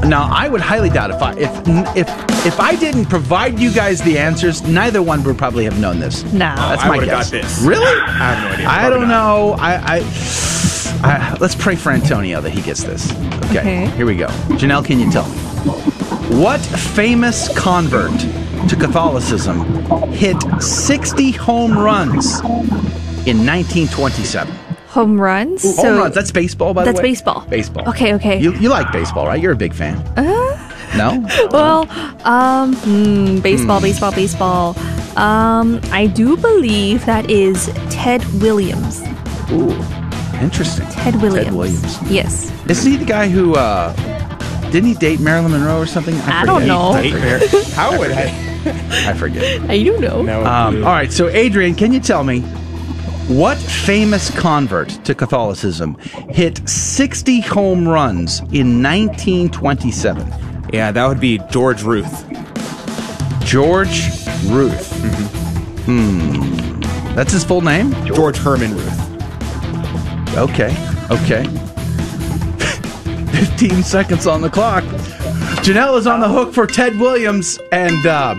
Now, 0.07 0.29
I 0.31 0.47
would 0.49 0.61
highly 0.61 0.89
doubt 0.89 1.11
if 1.11 1.21
I 1.21 1.33
if 1.33 1.51
if 1.95 2.45
if 2.45 2.59
I 2.59 2.75
didn't 2.75 3.05
provide 3.05 3.59
you 3.59 3.71
guys 3.71 4.01
the 4.01 4.17
answers, 4.17 4.61
neither 4.63 5.01
one 5.03 5.23
would 5.23 5.37
probably 5.37 5.65
have 5.65 5.79
known 5.79 5.99
this. 5.99 6.23
No. 6.33 6.55
that's 6.55 6.83
I 6.83 6.87
my 6.87 6.95
would've 6.95 7.09
guess. 7.09 7.29
got 7.29 7.41
this. 7.41 7.59
Really? 7.61 8.01
I 8.01 8.33
have 8.33 8.43
no 8.43 8.53
idea. 8.53 8.67
I 8.67 8.79
Probably 8.79 8.99
don't 8.99 9.07
not. 9.09 9.25
know. 9.25 9.51
I, 9.59 9.73
I, 9.97 10.01
I 11.03 11.37
let's 11.39 11.55
pray 11.55 11.75
for 11.75 11.91
Antonio 11.91 12.41
that 12.41 12.49
he 12.51 12.61
gets 12.61 12.83
this. 12.83 13.11
Okay, 13.45 13.59
Okay. 13.59 13.87
here 13.97 14.05
we 14.05 14.15
go. 14.15 14.27
Janelle, 14.57 14.83
can 14.85 14.99
you 14.99 15.11
tell 15.11 15.27
me 15.27 15.35
what 16.41 16.59
famous 16.61 17.55
convert 17.57 18.11
to 18.69 18.75
Catholicism 18.75 19.63
hit 20.11 20.37
60 20.61 21.31
home 21.31 21.77
runs 21.77 22.39
in 23.27 23.45
1927? 23.45 24.53
Home 24.99 25.19
runs. 25.21 25.63
Home 25.63 25.73
so 25.75 25.97
runs. 25.99 26.13
That's 26.15 26.31
baseball, 26.31 26.73
by 26.73 26.83
that's 26.83 26.97
the 26.99 27.03
way. 27.03 27.11
That's 27.11 27.21
baseball. 27.21 27.45
Baseball. 27.49 27.89
Okay. 27.89 28.13
Okay. 28.15 28.39
You, 28.41 28.53
you 28.55 28.67
like 28.67 28.91
baseball, 28.91 29.25
right? 29.27 29.41
You're 29.41 29.53
a 29.53 29.55
big 29.55 29.73
fan. 29.73 29.95
Uh, 30.17 30.57
No? 30.97 31.25
well, 31.51 31.87
um, 32.25 32.75
hmm, 32.75 33.39
baseball, 33.39 33.79
Hmm. 33.79 33.83
baseball, 33.85 34.11
baseball. 34.11 34.77
Um, 35.15 35.79
I 35.93 36.07
do 36.07 36.35
believe 36.35 37.05
that 37.05 37.29
is 37.29 37.71
Ted 37.89 38.25
Williams. 38.41 39.01
Ooh, 39.51 39.71
interesting. 40.41 40.85
Ted 40.87 41.15
Williams. 41.21 41.45
Ted 41.45 41.53
Williams. 41.53 42.11
Yes. 42.11 42.51
Isn't 42.67 42.91
he 42.91 42.97
the 42.97 43.05
guy 43.05 43.29
who 43.29 43.55
uh 43.55 43.93
didn't 44.71 44.89
he 44.89 44.93
date 44.95 45.19
Marilyn 45.19 45.51
Monroe 45.51 45.79
or 45.79 45.85
something? 45.87 46.15
I 46.21 46.45
don't 46.45 46.61
forget. 46.61 46.67
know. 46.67 46.91
I 46.91 47.09
forget. 47.11 47.67
How 47.73 47.97
would 47.97 48.11
I? 48.11 48.25
I 49.09 49.13
forget. 49.13 49.61
I 49.69 49.81
don't 49.83 50.01
know. 50.01 50.45
Um, 50.45 50.83
all 50.83 50.91
right, 50.91 51.11
so 51.11 51.27
Adrian, 51.29 51.73
can 51.75 51.91
you 51.93 51.99
tell 51.99 52.23
me 52.23 52.43
what 53.29 53.59
famous 53.59 54.31
convert 54.31 54.89
to 55.05 55.13
Catholicism 55.13 55.95
hit 56.29 56.67
60 56.67 57.41
home 57.41 57.87
runs 57.87 58.39
in 58.51 58.81
1927? 58.81 60.27
Yeah, 60.73 60.91
that 60.91 61.07
would 61.07 61.19
be 61.19 61.37
George 61.51 61.83
Ruth. 61.83 62.25
George 63.45 64.09
Ruth. 64.47 64.91
Hmm. 65.85 66.79
That's 67.13 67.31
his 67.31 67.43
full 67.43 67.61
name? 67.61 67.93
George 68.03 68.37
Herman 68.37 68.75
Ruth. 68.75 70.35
Okay. 70.35 70.75
Okay. 71.11 71.43
15 73.31 73.83
seconds 73.83 74.25
on 74.25 74.41
the 74.41 74.49
clock. 74.49 74.83
Janelle 75.63 75.97
is 75.99 76.07
on 76.07 76.19
the 76.19 76.29
hook 76.29 76.51
for 76.51 76.65
Ted 76.65 76.99
Williams, 76.99 77.59
and 77.71 78.05
uh, 78.07 78.35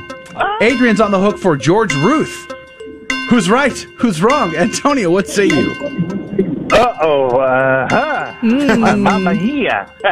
Adrian's 0.60 1.00
on 1.00 1.12
the 1.12 1.20
hook 1.20 1.38
for 1.38 1.56
George 1.56 1.94
Ruth. 1.94 2.52
Who's 3.30 3.48
right? 3.48 3.78
Who's 3.98 4.20
wrong? 4.24 4.56
Antonio, 4.56 5.08
what 5.08 5.28
say 5.28 5.46
you? 5.46 5.70
Uh 6.72 6.96
oh. 7.00 7.38
Uh 7.38 7.86
huh. 7.88 8.32
Hmm. 8.40 8.80
Mamma 8.80 9.34
mia. 9.34 9.86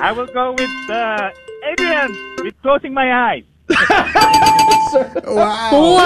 I 0.00 0.12
will 0.16 0.26
go 0.26 0.52
with 0.52 0.90
uh, 0.90 1.30
Adrian 1.64 2.16
with 2.44 2.54
closing 2.62 2.94
my 2.94 3.12
eyes. 3.32 3.42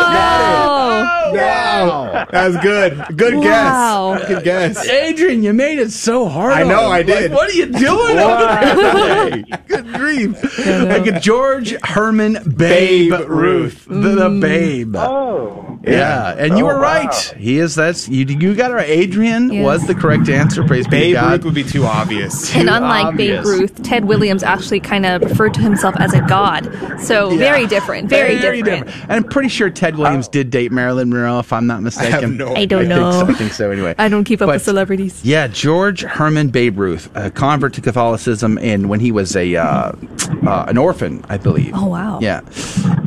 Wow. 0.03 1.31
No, 1.35 2.25
that 2.31 2.47
was 2.47 2.57
good. 2.59 3.17
Good 3.17 3.35
Wow. 3.37 4.17
guess. 4.19 4.29
Good 4.29 4.45
guess. 4.45 4.89
Adrian, 4.89 5.43
you 5.43 5.53
made 5.53 5.79
it 5.79 5.91
so 5.93 6.29
hard. 6.29 6.53
I 6.53 6.63
know, 6.65 6.81
him. 6.87 6.93
I 6.93 6.97
Like, 6.99 7.07
did. 7.07 7.33
what 7.33 7.49
are 7.49 7.53
you 7.55 7.67
doing 7.67 8.19
over 8.19 8.45
there? 8.45 9.43
Good 9.69 9.93
grief. 9.95 10.59
Like 10.67 11.07
a 11.07 11.21
George 11.21 11.75
Herman 11.85 12.39
Babe, 12.57 13.11
Babe 13.13 13.29
Ruth. 13.29 13.85
The, 13.87 13.95
the 13.95 14.29
mm. 14.29 14.41
Babe. 14.41 14.97
Oh. 14.97 15.79
Yeah, 15.85 16.35
and 16.39 16.59
you 16.59 16.65
Oh, 16.65 16.69
were 16.69 16.79
right. 16.79 17.07
wow. 17.07 17.39
He 17.39 17.59
is. 17.59 17.75
That's 17.75 18.09
you. 18.09 18.25
You 18.27 18.55
got 18.55 18.71
it 18.71 18.75
right. 18.75 18.89
Adrian 18.89 19.53
Yes. 19.53 19.65
was 19.65 19.87
the 19.87 19.95
correct 19.97 20.29
answer. 20.29 20.63
Praise 20.65 20.87
be 20.87 20.91
to 20.97 21.01
Babe 21.03 21.15
God. 21.15 21.33
Ruth 21.33 21.45
would 21.47 21.55
be 21.55 21.65
too 21.65 21.85
obvious. 21.85 22.55
And 22.55 22.69
Too 22.69 22.75
unlike 22.75 23.17
Babe. 23.17 23.45
Ruth, 23.45 23.83
Ted 23.83 24.05
Williams 24.05 24.43
actually 24.45 24.79
kind 24.81 25.05
of 25.07 25.23
referred 25.23 25.55
to 25.55 25.61
himself 25.61 25.95
as 25.99 26.13
a 26.15 26.21
god. 26.23 26.71
So 27.01 27.31
Yeah. 27.33 27.39
Very 27.53 27.67
different. 27.67 28.09
Very, 28.09 28.63
different. 28.63 28.89
And 29.03 29.13
I'm 29.13 29.25
pretty 29.25 29.49
sure 29.49 29.71
Ted 29.71 29.97
Williams 29.97 30.29
did 30.29 30.51
date 30.51 30.73
Marilyn 30.73 31.11
Monroe, 31.11 31.39
if 31.39 31.53
I'm 31.53 31.67
not 31.67 31.83
mistaken. 31.83 32.35
I, 32.35 32.37
no 32.45 32.55
I 32.55 32.65
don't 32.65 32.81
think 32.81 32.89
know. 32.89 33.11
so, 33.13 33.27
I 33.27 33.33
think 33.35 33.53
so. 33.53 33.71
Anyway, 33.71 33.95
I 33.99 34.09
don't 34.09 34.25
keep 34.25 34.41
up 34.43 34.47
But- 34.49 34.55
with 34.55 34.63
celebrities. 34.63 35.25
Yeah, 35.25 35.47
George 35.49 36.03
Herman 36.03 36.49
Babe 36.49 36.79
Ruth, 36.79 37.11
a 37.15 37.31
convert 37.31 37.75
to 37.75 37.81
Catholicism, 37.81 38.59
in 38.59 38.89
when 38.89 39.01
he 39.01 39.13
was 39.13 39.37
a 39.37 39.57
uh, 39.57 39.93
uh, 40.47 40.65
an 40.69 40.79
orphan, 40.79 41.25
I 41.29 41.37
believe. 41.39 41.73
Oh, 41.75 41.87
wow. 41.87 42.19
Yeah, 42.21 42.41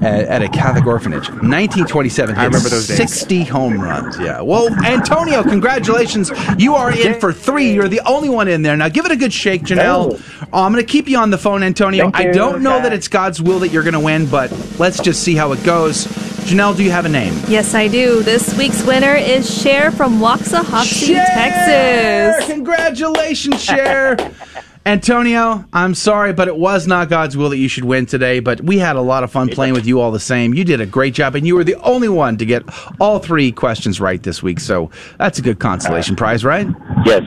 at, 0.01 0.25
at 0.25 0.41
a 0.41 0.49
Catholic 0.49 0.85
orphanage. 0.85 1.29
1927. 1.29 2.35
I 2.35 2.45
remember 2.45 2.69
those 2.69 2.87
days. 2.87 2.97
60 2.97 3.43
home 3.43 3.79
runs. 3.79 4.17
Yeah. 4.19 4.41
Well, 4.41 4.73
Antonio, 4.85 5.43
congratulations. 5.43 6.31
You 6.57 6.75
are 6.75 6.91
in 6.91 7.19
for 7.19 7.33
three. 7.33 7.73
You're 7.73 7.87
the 7.87 8.01
only 8.05 8.29
one 8.29 8.47
in 8.47 8.61
there. 8.61 8.75
Now, 8.77 8.89
give 8.89 9.05
it 9.05 9.11
a 9.11 9.15
good 9.15 9.33
shake, 9.33 9.63
Janelle. 9.63 10.21
Oh, 10.53 10.63
I'm 10.63 10.71
going 10.71 10.85
to 10.85 10.91
keep 10.91 11.07
you 11.07 11.17
on 11.17 11.29
the 11.29 11.37
phone, 11.37 11.63
Antonio. 11.63 12.11
Thank 12.11 12.15
I 12.29 12.31
don't 12.31 12.61
know 12.61 12.81
that 12.81 12.93
it's 12.93 13.07
God's 13.07 13.41
will 13.41 13.59
that 13.59 13.69
you're 13.69 13.83
going 13.83 13.93
to 13.93 13.99
win, 13.99 14.25
but 14.35 14.51
let's 14.79 14.99
just 14.99 15.23
see 15.23 15.33
how 15.33 15.53
it 15.53 15.63
goes. 15.63 16.07
Janelle, 16.43 16.75
do 16.75 16.83
you 16.83 16.91
have 16.91 17.05
a 17.05 17.09
name? 17.09 17.33
Yes, 17.47 17.73
I 17.73 17.87
do. 17.87 18.21
This 18.21 18.53
week's 18.57 18.85
winner 18.85 19.15
is 19.15 19.49
Cher 19.49 19.91
from 19.91 20.19
Waxahachie, 20.19 21.15
Cher! 21.15 21.25
Texas. 21.25 22.45
Congratulations, 22.45 23.63
Cher. 23.63 24.17
Antonio, 24.85 25.63
I'm 25.71 25.95
sorry, 25.95 26.33
but 26.33 26.49
it 26.49 26.57
was 26.57 26.85
not 26.85 27.07
God's 27.07 27.37
will 27.37 27.49
that 27.51 27.57
you 27.57 27.69
should 27.69 27.85
win 27.85 28.07
today. 28.07 28.41
But 28.41 28.59
we 28.59 28.77
had 28.77 28.97
a 28.97 29.01
lot 29.01 29.23
of 29.23 29.31
fun 29.31 29.47
playing 29.47 29.73
with 29.73 29.85
you 29.85 30.01
all 30.01 30.11
the 30.11 30.19
same. 30.19 30.53
You 30.53 30.65
did 30.65 30.81
a 30.81 30.85
great 30.85 31.13
job, 31.13 31.35
and 31.35 31.47
you 31.47 31.55
were 31.55 31.63
the 31.63 31.75
only 31.75 32.09
one 32.09 32.35
to 32.35 32.45
get 32.45 32.63
all 32.99 33.19
three 33.19 33.53
questions 33.53 34.01
right 34.01 34.21
this 34.21 34.43
week. 34.43 34.59
So 34.59 34.91
that's 35.17 35.39
a 35.39 35.41
good 35.41 35.59
consolation 35.59 36.17
prize, 36.17 36.43
right? 36.43 36.67
Yes. 37.05 37.23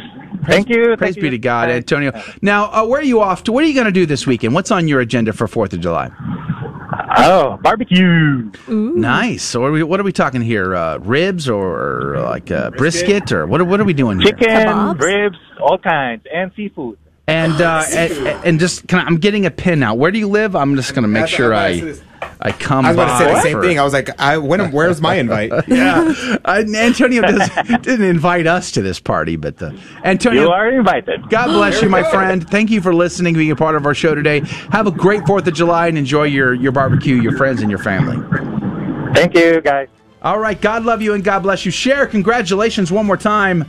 Thank 0.46 0.68
you. 0.68 0.94
Praise 0.98 1.14
Thank 1.14 1.16
be 1.16 1.22
you. 1.22 1.30
to 1.30 1.38
God, 1.38 1.70
Antonio. 1.70 2.12
Now, 2.42 2.66
uh, 2.66 2.86
where 2.86 3.00
are 3.00 3.04
you 3.04 3.22
off 3.22 3.44
to? 3.44 3.52
What 3.52 3.64
are 3.64 3.66
you 3.66 3.72
going 3.72 3.86
to 3.86 3.92
do 3.92 4.04
this 4.04 4.26
weekend? 4.26 4.52
What's 4.52 4.70
on 4.70 4.88
your 4.88 5.00
agenda 5.00 5.32
for 5.32 5.48
Fourth 5.48 5.72
of 5.72 5.80
July? 5.80 6.10
Oh, 7.18 7.58
barbecue. 7.62 8.50
Nice. 8.68 9.42
So, 9.42 9.60
what 9.60 9.68
are 9.68 9.72
we, 9.72 9.82
what 9.82 10.00
are 10.00 10.04
we 10.04 10.12
talking 10.12 10.40
here? 10.40 10.74
Uh, 10.74 10.98
ribs 10.98 11.48
or 11.48 12.18
like 12.20 12.50
uh, 12.50 12.70
brisket. 12.70 13.30
or 13.32 13.46
what? 13.46 13.60
Are, 13.60 13.64
what 13.64 13.80
are 13.80 13.84
we 13.84 13.92
doing 13.94 14.18
here? 14.20 14.32
Chicken, 14.32 14.48
Kebabs? 14.48 15.00
ribs, 15.00 15.38
all 15.60 15.78
kinds, 15.78 16.24
and 16.32 16.50
seafood. 16.56 16.98
And 17.28 17.52
uh, 17.60 17.84
and, 17.92 18.12
and 18.44 18.60
just 18.60 18.88
can 18.88 18.98
I, 18.98 19.02
I'm 19.04 19.18
getting 19.18 19.46
a 19.46 19.50
pin 19.50 19.78
now. 19.78 19.94
Where 19.94 20.10
do 20.10 20.18
you 20.18 20.28
live? 20.28 20.56
I'm 20.56 20.74
just 20.74 20.94
going 20.94 21.02
to 21.02 21.08
make 21.08 21.22
That's- 21.22 21.36
sure 21.36 21.54
I 21.54 21.66
I 21.66 21.70
about 21.70 21.86
to 21.86 21.94
say 21.94 22.04
I 22.40 22.52
come. 22.52 22.84
I 22.84 22.88
was 22.90 22.96
about 22.96 23.18
to 23.18 23.24
say 23.24 23.34
the 23.34 23.40
same 23.42 23.52
for- 23.52 23.62
thing. 23.62 23.78
I 23.78 23.84
was 23.84 23.92
like, 23.92 24.20
I, 24.20 24.38
when, 24.38 24.72
where's 24.72 25.00
my 25.00 25.14
invite? 25.14 25.50
yeah, 25.68 26.14
uh, 26.44 26.64
Antonio 26.74 27.22
does, 27.22 27.48
didn't 27.82 28.04
invite 28.04 28.46
us 28.46 28.72
to 28.72 28.82
this 28.82 29.00
party, 29.00 29.36
but 29.36 29.60
uh, 29.62 29.72
Antonio, 30.04 30.42
You 30.42 30.48
are 30.48 30.68
invited. 30.70 31.28
God 31.30 31.46
bless 31.48 31.82
you, 31.82 31.88
my 31.88 32.08
friend. 32.10 32.48
Thank 32.48 32.70
you 32.70 32.80
for 32.80 32.94
listening, 32.94 33.34
being 33.34 33.50
a 33.50 33.56
part 33.56 33.76
of 33.76 33.86
our 33.86 33.94
show 33.94 34.14
today. 34.14 34.40
Have 34.70 34.86
a 34.86 34.92
great 34.92 35.26
Fourth 35.26 35.46
of 35.46 35.54
July 35.54 35.88
and 35.88 35.98
enjoy 35.98 36.24
your 36.24 36.54
your 36.54 36.72
barbecue, 36.72 37.16
your 37.16 37.36
friends, 37.36 37.60
and 37.60 37.70
your 37.70 37.80
family. 37.80 38.16
Thank 39.14 39.34
you, 39.34 39.60
guys. 39.60 39.88
All 40.22 40.38
right, 40.38 40.60
God 40.60 40.84
love 40.84 41.00
you 41.00 41.14
and 41.14 41.22
God 41.22 41.40
bless 41.44 41.64
you. 41.64 41.70
Cher, 41.70 42.06
congratulations 42.06 42.90
one 42.90 43.06
more 43.06 43.16
time. 43.16 43.64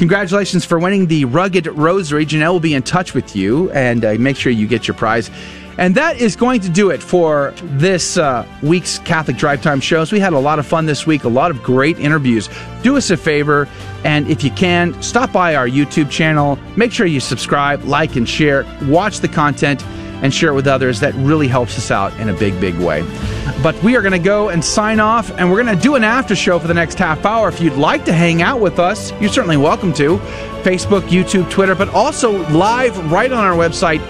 Congratulations 0.00 0.64
for 0.64 0.78
winning 0.78 1.08
the 1.08 1.26
Rugged 1.26 1.66
Rosary. 1.66 2.24
Janelle 2.24 2.52
will 2.52 2.58
be 2.58 2.72
in 2.72 2.82
touch 2.82 3.12
with 3.12 3.36
you 3.36 3.70
and 3.72 4.02
uh, 4.02 4.14
make 4.14 4.34
sure 4.34 4.50
you 4.50 4.66
get 4.66 4.88
your 4.88 4.94
prize. 4.94 5.30
And 5.76 5.94
that 5.94 6.16
is 6.16 6.36
going 6.36 6.62
to 6.62 6.70
do 6.70 6.88
it 6.88 7.02
for 7.02 7.52
this 7.60 8.16
uh, 8.16 8.46
week's 8.62 8.98
Catholic 9.00 9.36
Drive 9.36 9.60
Time 9.60 9.78
shows. 9.78 10.10
We 10.10 10.18
had 10.18 10.32
a 10.32 10.38
lot 10.38 10.58
of 10.58 10.66
fun 10.66 10.86
this 10.86 11.06
week, 11.06 11.24
a 11.24 11.28
lot 11.28 11.50
of 11.50 11.62
great 11.62 11.98
interviews. 11.98 12.48
Do 12.82 12.96
us 12.96 13.10
a 13.10 13.16
favor, 13.18 13.68
and 14.02 14.26
if 14.30 14.42
you 14.42 14.50
can, 14.52 15.00
stop 15.02 15.32
by 15.32 15.54
our 15.54 15.68
YouTube 15.68 16.08
channel. 16.10 16.58
Make 16.78 16.92
sure 16.92 17.04
you 17.04 17.20
subscribe, 17.20 17.84
like, 17.84 18.16
and 18.16 18.26
share. 18.26 18.64
Watch 18.84 19.20
the 19.20 19.28
content. 19.28 19.84
And 20.22 20.32
share 20.32 20.50
it 20.50 20.54
with 20.54 20.66
others. 20.66 21.00
That 21.00 21.14
really 21.14 21.48
helps 21.48 21.76
us 21.78 21.90
out 21.90 22.18
in 22.18 22.28
a 22.28 22.34
big, 22.34 22.60
big 22.60 22.76
way. 22.76 23.02
But 23.62 23.80
we 23.82 23.96
are 23.96 24.02
going 24.02 24.12
to 24.12 24.18
go 24.18 24.48
and 24.48 24.64
sign 24.64 25.00
off, 25.00 25.30
and 25.32 25.50
we're 25.50 25.62
going 25.62 25.76
to 25.76 25.82
do 25.82 25.94
an 25.94 26.04
after 26.04 26.34
show 26.34 26.58
for 26.58 26.66
the 26.66 26.74
next 26.74 26.98
half 26.98 27.26
hour. 27.26 27.48
If 27.48 27.60
you'd 27.60 27.74
like 27.74 28.04
to 28.06 28.12
hang 28.12 28.42
out 28.42 28.60
with 28.60 28.78
us, 28.78 29.12
you're 29.20 29.30
certainly 29.30 29.56
welcome 29.58 29.92
to. 29.94 30.18
Facebook, 30.62 31.02
YouTube, 31.02 31.50
Twitter, 31.50 31.74
but 31.74 31.88
also 31.90 32.46
live 32.50 33.10
right 33.10 33.30
on 33.30 33.44
our 33.44 33.56
website, 33.56 34.00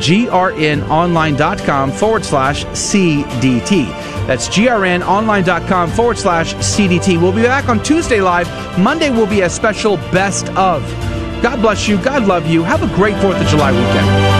grnonline.com 0.00 1.92
forward 1.92 2.24
slash 2.24 2.64
CDT. 2.66 3.86
That's 4.26 4.48
grnonline.com 4.48 5.90
forward 5.90 6.18
slash 6.18 6.54
CDT. 6.54 7.20
We'll 7.20 7.32
be 7.32 7.42
back 7.42 7.68
on 7.68 7.82
Tuesday 7.82 8.20
live. 8.20 8.48
Monday 8.78 9.10
will 9.10 9.26
be 9.26 9.40
a 9.40 9.50
special 9.50 9.96
best 10.12 10.48
of. 10.50 10.82
God 11.42 11.60
bless 11.60 11.88
you. 11.88 12.00
God 12.02 12.26
love 12.26 12.46
you. 12.46 12.62
Have 12.62 12.82
a 12.82 12.94
great 12.94 13.16
4th 13.16 13.40
of 13.40 13.46
July 13.48 13.72
weekend. 13.72 14.39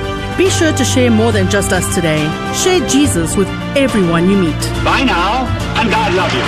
Be 0.41 0.49
sure 0.49 0.73
to 0.73 0.83
share 0.83 1.11
more 1.11 1.31
than 1.31 1.47
just 1.51 1.71
us 1.71 1.93
today. 1.93 2.23
Share 2.55 2.79
Jesus 2.87 3.37
with 3.37 3.47
everyone 3.77 4.27
you 4.27 4.35
meet. 4.35 4.59
Bye 4.83 5.03
now, 5.03 5.45
and 5.79 5.87
God 5.87 6.15
love 6.15 6.33
you. 6.33 6.41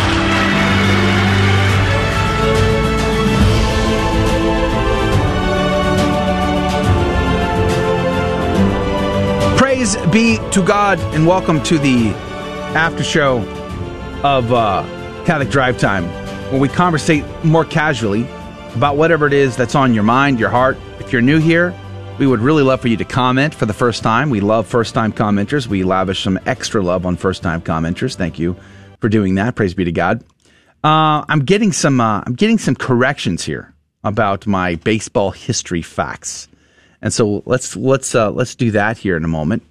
Praise 9.59 9.95
be 10.07 10.39
to 10.49 10.63
God, 10.65 10.99
and 11.13 11.27
welcome 11.27 11.61
to 11.61 11.77
the 11.77 12.07
after 12.75 13.03
show 13.03 13.41
of 14.23 14.51
uh, 14.51 14.81
Catholic 15.23 15.51
Drive 15.51 15.77
Time, 15.77 16.05
where 16.51 16.59
we 16.59 16.67
conversate 16.67 17.23
more 17.45 17.63
casually 17.63 18.23
about 18.73 18.97
whatever 18.97 19.27
it 19.27 19.33
is 19.33 19.55
that's 19.55 19.75
on 19.75 19.93
your 19.93 20.01
mind, 20.01 20.39
your 20.39 20.49
heart. 20.49 20.79
If 20.99 21.13
you're 21.13 21.21
new 21.21 21.37
here, 21.37 21.79
we 22.19 22.27
would 22.27 22.41
really 22.41 22.63
love 22.63 22.81
for 22.81 22.87
you 22.87 22.97
to 22.97 23.05
comment 23.05 23.55
for 23.55 23.65
the 23.65 23.73
first 23.73 24.03
time. 24.03 24.29
We 24.29 24.39
love 24.39 24.67
first 24.67 24.93
time 24.93 25.11
commenters. 25.11 25.67
We 25.67 25.83
lavish 25.83 26.23
some 26.23 26.39
extra 26.45 26.81
love 26.81 27.05
on 27.05 27.15
first 27.15 27.41
time 27.41 27.61
commenters. 27.61 28.15
Thank 28.15 28.37
you 28.37 28.55
for 28.99 29.09
doing 29.09 29.35
that. 29.35 29.55
Praise 29.55 29.73
be 29.73 29.83
to 29.83 29.91
God. 29.91 30.23
Uh, 30.83 31.25
I'm 31.27 31.39
getting 31.45 31.71
some. 31.71 31.99
Uh, 31.99 32.21
I'm 32.25 32.33
getting 32.33 32.57
some 32.57 32.75
corrections 32.75 33.43
here 33.43 33.73
about 34.03 34.45
my 34.45 34.75
baseball 34.75 35.31
history 35.31 35.81
facts, 35.81 36.47
and 37.01 37.11
so 37.11 37.41
let's 37.45 37.75
let's 37.75 38.13
uh, 38.13 38.31
let's 38.31 38.55
do 38.55 38.71
that 38.71 38.97
here 38.97 39.17
in 39.17 39.23
a 39.23 39.29
moment. 39.29 39.63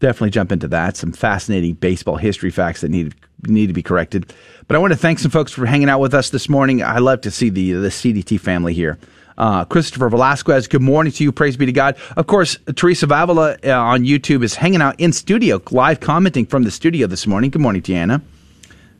Definitely 0.00 0.30
jump 0.30 0.50
into 0.50 0.66
that. 0.68 0.96
Some 0.96 1.12
fascinating 1.12 1.74
baseball 1.74 2.16
history 2.16 2.50
facts 2.50 2.80
that 2.80 2.88
need 2.88 3.14
need 3.46 3.68
to 3.68 3.74
be 3.74 3.82
corrected. 3.82 4.32
But 4.66 4.76
I 4.76 4.78
want 4.78 4.92
to 4.92 4.98
thank 4.98 5.18
some 5.18 5.30
folks 5.30 5.52
for 5.52 5.66
hanging 5.66 5.90
out 5.90 6.00
with 6.00 6.14
us 6.14 6.30
this 6.30 6.48
morning. 6.48 6.82
I 6.82 6.98
love 6.98 7.20
to 7.22 7.30
see 7.30 7.50
the 7.50 7.72
the 7.72 7.88
CDT 7.88 8.40
family 8.40 8.74
here. 8.74 8.98
Uh, 9.40 9.64
Christopher 9.64 10.10
Velasquez, 10.10 10.68
good 10.68 10.82
morning 10.82 11.10
to 11.14 11.24
you. 11.24 11.32
Praise 11.32 11.56
be 11.56 11.64
to 11.64 11.72
God. 11.72 11.96
Of 12.14 12.26
course, 12.26 12.58
Teresa 12.76 13.06
Vavala 13.06 13.56
uh, 13.66 13.72
on 13.72 14.02
YouTube 14.04 14.44
is 14.44 14.54
hanging 14.54 14.82
out 14.82 15.00
in 15.00 15.14
studio, 15.14 15.62
live 15.70 15.98
commenting 15.98 16.44
from 16.44 16.64
the 16.64 16.70
studio 16.70 17.06
this 17.06 17.26
morning. 17.26 17.48
Good 17.48 17.62
morning, 17.62 17.80
Tiana. 17.80 18.20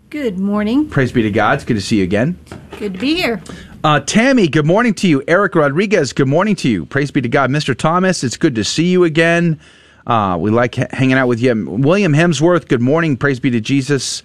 Good 0.09 0.39
morning. 0.39 0.89
Praise 0.89 1.13
be 1.13 1.21
to 1.25 1.31
God. 1.31 1.57
It's 1.57 1.65
good 1.65 1.75
to 1.75 1.83
see 1.83 1.99
you 1.99 2.05
again. 2.05 2.39
Good 2.79 2.95
to 2.95 2.99
be 2.99 3.17
here. 3.17 3.43
Uh, 3.85 4.01
Tammy, 4.01 4.49
good 4.49 4.65
morning 4.65 4.95
to 4.95 5.09
you. 5.09 5.23
Eric 5.29 5.57
Rodriguez, 5.57 6.15
good 6.15 6.27
morning 6.27 6.57
to 6.57 6.71
you. 6.71 6.87
Praise 6.87 7.11
be 7.11 7.21
to 7.21 7.29
God. 7.29 7.51
Mr. 7.51 7.77
Thomas, 7.77 8.25
it's 8.25 8.39
good 8.39 8.55
to 8.55 8.65
see 8.65 8.87
you 8.87 9.05
again. 9.05 9.61
Uh, 10.07 10.39
we 10.41 10.51
like 10.51 10.77
ha- 10.77 10.87
hanging 10.91 11.19
out 11.19 11.29
with 11.29 11.41
you. 11.41 11.67
William 11.69 12.15
Hemsworth, 12.15 12.67
good 12.67 12.81
morning. 12.81 13.19
Praise 13.19 13.41
be 13.41 13.51
to 13.51 13.61
Jesus. 13.61 14.23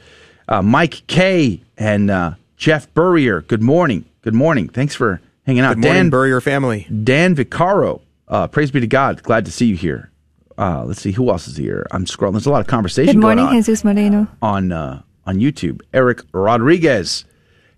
Uh, 0.48 0.62
Mike 0.62 1.04
K 1.08 1.62
and 1.78 2.10
uh, 2.10 2.36
Jeff 2.56 2.92
Burrier, 2.94 3.42
good 3.42 3.62
morning. 3.62 4.06
Good 4.22 4.34
morning. 4.34 4.70
Thanks 4.70 4.96
for 4.96 5.20
hanging 5.46 5.64
out. 5.64 5.76
Good 5.76 5.84
morning, 5.84 6.04
Dan 6.04 6.10
Burrier 6.10 6.42
family. 6.42 6.88
Dan 7.04 7.36
Vaccaro, 7.36 8.02
uh, 8.28 8.48
praise 8.48 8.72
be 8.72 8.80
to 8.80 8.88
God. 8.88 9.24
Glad 9.24 9.46
to 9.46 9.52
see 9.52 9.68
you 9.68 9.76
here. 9.76 10.12
Uh, 10.58 10.86
let's 10.86 11.02
see 11.02 11.12
who 11.12 11.30
else 11.30 11.48
is 11.48 11.58
here. 11.58 11.86
I'm 11.92 12.06
scrolling. 12.06 12.34
There's 12.34 12.46
a 12.46 12.52
lot 12.52 12.62
of 12.62 12.68
conversation 12.68 13.16
Good 13.16 13.22
morning, 13.22 13.46
going 13.46 13.48
on 13.50 13.54
Jesus 13.56 13.84
Moreno. 13.84 14.28
on 14.42 14.72
uh, 14.72 15.02
on 15.26 15.38
YouTube. 15.38 15.82
Eric 15.94 16.22
Rodriguez. 16.32 17.26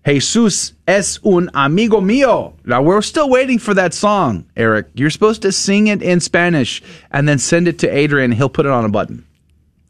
Jesus 0.06 0.72
es 0.86 1.18
un 1.24 1.50
amigo 1.52 2.00
mío. 2.00 2.54
Now 2.64 2.80
we're 2.80 3.02
still 3.02 3.28
waiting 3.28 3.58
for 3.58 3.74
that 3.74 3.92
song, 3.92 4.46
Eric. 4.56 4.86
You're 4.94 5.10
supposed 5.10 5.42
to 5.42 5.52
sing 5.52 5.88
it 5.88 6.00
in 6.02 6.20
Spanish 6.20 6.82
and 7.10 7.28
then 7.28 7.38
send 7.38 7.68
it 7.68 7.78
to 7.80 7.88
Adrian. 7.88 8.32
He'll 8.32 8.48
put 8.48 8.64
it 8.64 8.72
on 8.72 8.84
a 8.84 8.88
button. 8.88 9.26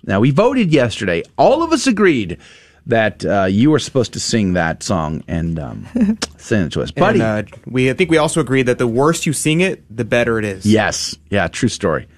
Now 0.05 0.19
we 0.21 0.31
voted 0.31 0.73
yesterday. 0.73 1.23
All 1.37 1.63
of 1.63 1.73
us 1.73 1.87
agreed 1.87 2.39
that 2.89 3.25
uh, 3.25 3.45
you 3.45 3.71
were 3.71 3.79
supposed 3.79 4.15
to 4.15 4.21
sing 4.21 4.55
that 4.55 4.83
song 4.83 5.23
and 5.29 5.59
um, 5.59 5.87
send 6.39 6.67
it 6.67 6.73
to 6.73 6.83
us, 6.83 6.91
buddy. 6.91 7.21
And, 7.21 7.53
uh, 7.53 7.57
we 7.67 7.91
I 7.91 7.93
think 7.93 8.11
we 8.11 8.17
also 8.17 8.41
agreed 8.41 8.65
that 8.65 8.79
the 8.79 8.87
worse 8.89 9.27
you 9.27 9.33
sing 9.33 9.61
it, 9.61 9.85
the 9.95 10.05
better 10.05 10.39
it 10.39 10.45
is. 10.45 10.67
Yes. 10.67 11.15
Yeah, 11.31 11.49
true 11.49 11.69
story. 11.69 12.09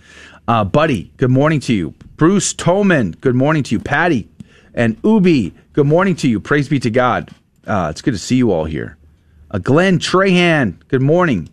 Uh, 0.48 0.64
Buddy, 0.64 1.12
good 1.16 1.30
morning 1.30 1.60
to 1.60 1.72
you. 1.72 1.94
Bruce 2.16 2.54
Toman, 2.54 3.20
good 3.20 3.34
morning 3.34 3.62
to 3.64 3.74
you. 3.74 3.80
Patty 3.80 4.28
and 4.74 4.96
Ubi, 5.04 5.54
good 5.72 5.86
morning 5.86 6.16
to 6.16 6.28
you. 6.28 6.40
Praise 6.40 6.68
be 6.68 6.80
to 6.80 6.90
God. 6.90 7.30
Uh, 7.66 7.88
it's 7.90 8.02
good 8.02 8.14
to 8.14 8.18
see 8.18 8.36
you 8.36 8.50
all 8.52 8.64
here. 8.64 8.96
Uh, 9.50 9.58
Glenn 9.58 9.98
Trahan, 9.98 10.76
good 10.88 11.02
morning. 11.02 11.48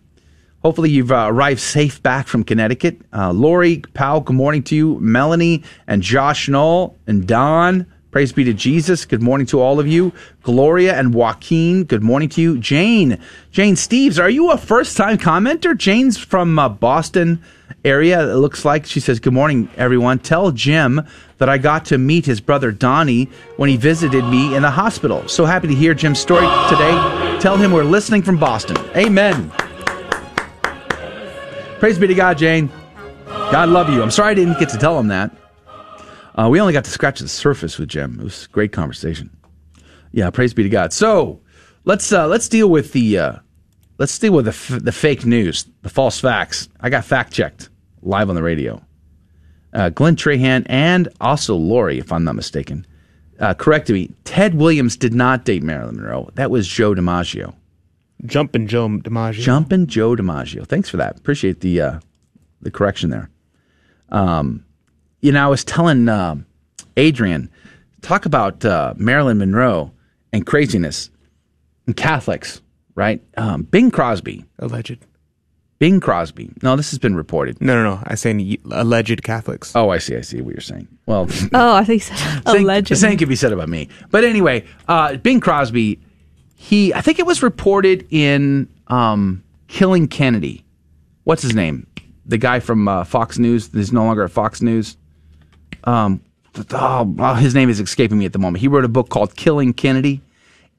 Hopefully 0.62 0.90
you've 0.90 1.12
uh, 1.12 1.26
arrived 1.28 1.60
safe 1.60 2.02
back 2.02 2.26
from 2.26 2.42
Connecticut. 2.44 3.00
Uh, 3.12 3.32
Lori 3.32 3.78
Powell, 3.94 4.20
good 4.20 4.34
morning 4.34 4.62
to 4.64 4.74
you. 4.74 4.98
Melanie 5.00 5.62
and 5.86 6.02
Josh 6.02 6.48
Knoll 6.48 6.96
and 7.06 7.26
Don, 7.26 7.86
praise 8.10 8.32
be 8.32 8.44
to 8.44 8.52
Jesus. 8.52 9.04
Good 9.04 9.22
morning 9.22 9.46
to 9.48 9.60
all 9.60 9.80
of 9.80 9.86
you. 9.86 10.12
Gloria 10.42 10.98
and 10.98 11.14
Joaquin, 11.14 11.84
good 11.84 12.02
morning 12.02 12.28
to 12.30 12.40
you. 12.40 12.58
Jane, 12.58 13.18
Jane 13.50 13.74
Steves, 13.74 14.20
are 14.20 14.30
you 14.30 14.50
a 14.50 14.58
first 14.58 14.96
time 14.96 15.18
commenter? 15.18 15.76
Jane's 15.76 16.16
from 16.16 16.58
uh, 16.58 16.68
Boston 16.68 17.42
area, 17.84 18.20
it 18.30 18.36
looks 18.36 18.64
like. 18.64 18.86
She 18.86 19.00
says, 19.00 19.20
Good 19.20 19.32
morning, 19.32 19.68
everyone. 19.76 20.18
Tell 20.18 20.50
Jim 20.50 21.02
that 21.38 21.48
I 21.48 21.58
got 21.58 21.84
to 21.86 21.98
meet 21.98 22.26
his 22.26 22.40
brother 22.40 22.72
Donnie 22.72 23.24
when 23.56 23.68
he 23.68 23.76
visited 23.76 24.24
me 24.24 24.54
in 24.54 24.62
the 24.62 24.70
hospital. 24.70 25.26
So 25.28 25.44
happy 25.44 25.68
to 25.68 25.74
hear 25.74 25.94
Jim's 25.94 26.18
story 26.18 26.46
today. 26.68 27.38
Tell 27.40 27.56
him 27.56 27.72
we're 27.72 27.84
listening 27.84 28.22
from 28.22 28.38
Boston. 28.38 28.76
Amen. 28.96 29.50
Praise 31.78 31.98
be 31.98 32.08
to 32.08 32.14
God, 32.14 32.38
Jane. 32.38 32.70
God 33.26 33.68
love 33.68 33.88
you. 33.88 34.02
I'm 34.02 34.10
sorry 34.10 34.32
I 34.32 34.34
didn't 34.34 34.58
get 34.58 34.68
to 34.70 34.78
tell 34.78 34.98
him 34.98 35.08
that. 35.08 35.30
Uh, 36.38 36.48
we 36.48 36.60
only 36.60 36.72
got 36.72 36.84
to 36.84 36.90
scratch 36.90 37.18
the 37.18 37.28
surface 37.28 37.78
with 37.78 37.88
Jim. 37.88 38.18
It 38.20 38.24
was 38.24 38.44
a 38.44 38.48
great 38.48 38.72
conversation. 38.72 39.28
Yeah, 40.12 40.30
praise 40.30 40.54
be 40.54 40.62
to 40.62 40.68
God. 40.68 40.92
So 40.92 41.40
let's 41.84 42.12
uh, 42.12 42.28
let's 42.28 42.48
deal 42.48 42.68
with 42.68 42.92
the 42.92 43.18
uh, 43.18 43.32
let's 43.98 44.16
deal 44.18 44.32
with 44.32 44.44
the 44.44 44.50
f- 44.50 44.82
the 44.82 44.92
fake 44.92 45.26
news, 45.26 45.66
the 45.82 45.88
false 45.88 46.20
facts. 46.20 46.68
I 46.80 46.90
got 46.90 47.04
fact 47.04 47.32
checked 47.32 47.70
live 48.02 48.28
on 48.28 48.36
the 48.36 48.42
radio. 48.42 48.80
Uh, 49.72 49.90
Glenn 49.90 50.16
Trahan 50.16 50.64
and 50.66 51.08
also 51.20 51.56
Lori, 51.56 51.98
if 51.98 52.12
I'm 52.12 52.24
not 52.24 52.36
mistaken, 52.36 52.86
uh, 53.40 53.54
corrected 53.54 53.94
me. 53.94 54.10
Ted 54.24 54.54
Williams 54.54 54.96
did 54.96 55.12
not 55.12 55.44
date 55.44 55.62
Marilyn 55.62 55.96
Monroe. 55.96 56.30
That 56.34 56.50
was 56.50 56.66
Joe 56.66 56.94
DiMaggio. 56.94 57.54
Jumpin' 58.24 58.66
Joe 58.66 58.88
DiMaggio. 58.88 59.40
Jumpin' 59.40 59.86
Joe 59.86 60.16
DiMaggio. 60.16 60.66
Thanks 60.66 60.88
for 60.88 60.96
that. 60.96 61.18
Appreciate 61.18 61.60
the 61.60 61.80
uh, 61.80 62.00
the 62.62 62.70
correction 62.70 63.10
there. 63.10 63.28
Um, 64.10 64.64
you 65.20 65.32
know, 65.32 65.44
I 65.44 65.48
was 65.48 65.64
telling 65.64 66.08
uh, 66.08 66.36
Adrian, 66.96 67.50
talk 68.02 68.26
about 68.26 68.64
uh, 68.64 68.94
Marilyn 68.96 69.38
Monroe 69.38 69.92
and 70.32 70.46
craziness 70.46 71.10
and 71.86 71.96
Catholics, 71.96 72.60
right? 72.94 73.22
Um, 73.36 73.62
Bing 73.62 73.90
Crosby. 73.90 74.44
Alleged. 74.58 74.98
Bing 75.78 76.00
Crosby. 76.00 76.50
No, 76.62 76.74
this 76.74 76.90
has 76.90 76.98
been 76.98 77.14
reported. 77.14 77.60
No, 77.60 77.74
no, 77.82 77.94
no. 77.94 78.02
I 78.04 78.16
say 78.16 78.34
y- 78.34 78.58
alleged 78.72 79.22
Catholics. 79.22 79.74
Oh, 79.76 79.90
I 79.90 79.98
see. 79.98 80.16
I 80.16 80.22
see 80.22 80.40
what 80.40 80.52
you're 80.54 80.60
saying. 80.60 80.88
Well, 81.06 81.28
Oh, 81.52 81.74
I 81.76 81.84
think 81.84 82.02
so. 82.02 82.14
alleged. 82.46 82.88
the 82.90 82.96
same 82.96 83.16
could 83.16 83.28
be 83.28 83.36
said 83.36 83.52
about 83.52 83.68
me. 83.68 83.88
But 84.10 84.24
anyway, 84.24 84.64
uh, 84.88 85.16
Bing 85.18 85.38
Crosby, 85.40 86.00
he, 86.56 86.92
I 86.94 87.00
think 87.00 87.20
it 87.20 87.26
was 87.26 87.44
reported 87.44 88.06
in 88.10 88.68
um, 88.88 89.44
Killing 89.68 90.08
Kennedy. 90.08 90.64
What's 91.22 91.42
his 91.42 91.54
name? 91.54 91.86
The 92.26 92.38
guy 92.38 92.58
from 92.58 92.88
uh, 92.88 93.04
Fox 93.04 93.38
News. 93.38 93.70
He's 93.72 93.92
no 93.92 94.04
longer 94.04 94.24
at 94.24 94.32
Fox 94.32 94.60
News. 94.60 94.96
Um, 95.88 96.20
oh, 96.72 97.14
oh, 97.18 97.34
his 97.34 97.54
name 97.54 97.70
is 97.70 97.80
escaping 97.80 98.18
me 98.18 98.26
at 98.26 98.34
the 98.34 98.38
moment. 98.38 98.60
He 98.60 98.68
wrote 98.68 98.84
a 98.84 98.88
book 98.88 99.08
called 99.08 99.36
Killing 99.36 99.72
Kennedy. 99.72 100.20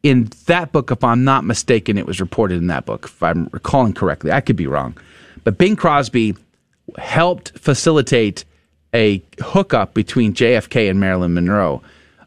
In 0.03 0.29
that 0.45 0.71
book, 0.71 0.91
if 0.91 1.03
I'm 1.03 1.23
not 1.23 1.43
mistaken, 1.43 1.97
it 1.97 2.05
was 2.05 2.21
reported 2.21 2.59
in 2.59 2.67
that 2.67 2.85
book, 2.85 3.05
if 3.05 3.23
I'm 3.23 3.49
recalling 3.51 3.93
correctly. 3.93 4.31
I 4.31 4.39
could 4.39 4.55
be 4.55 4.67
wrong. 4.67 4.95
But 5.43 5.57
Bing 5.57 5.75
Crosby 5.75 6.35
helped 6.97 7.57
facilitate 7.57 8.45
a 8.93 9.21
hookup 9.43 9.93
between 9.93 10.33
JFK 10.33 10.89
and 10.89 10.99
Marilyn 10.99 11.33
Monroe. 11.33 11.81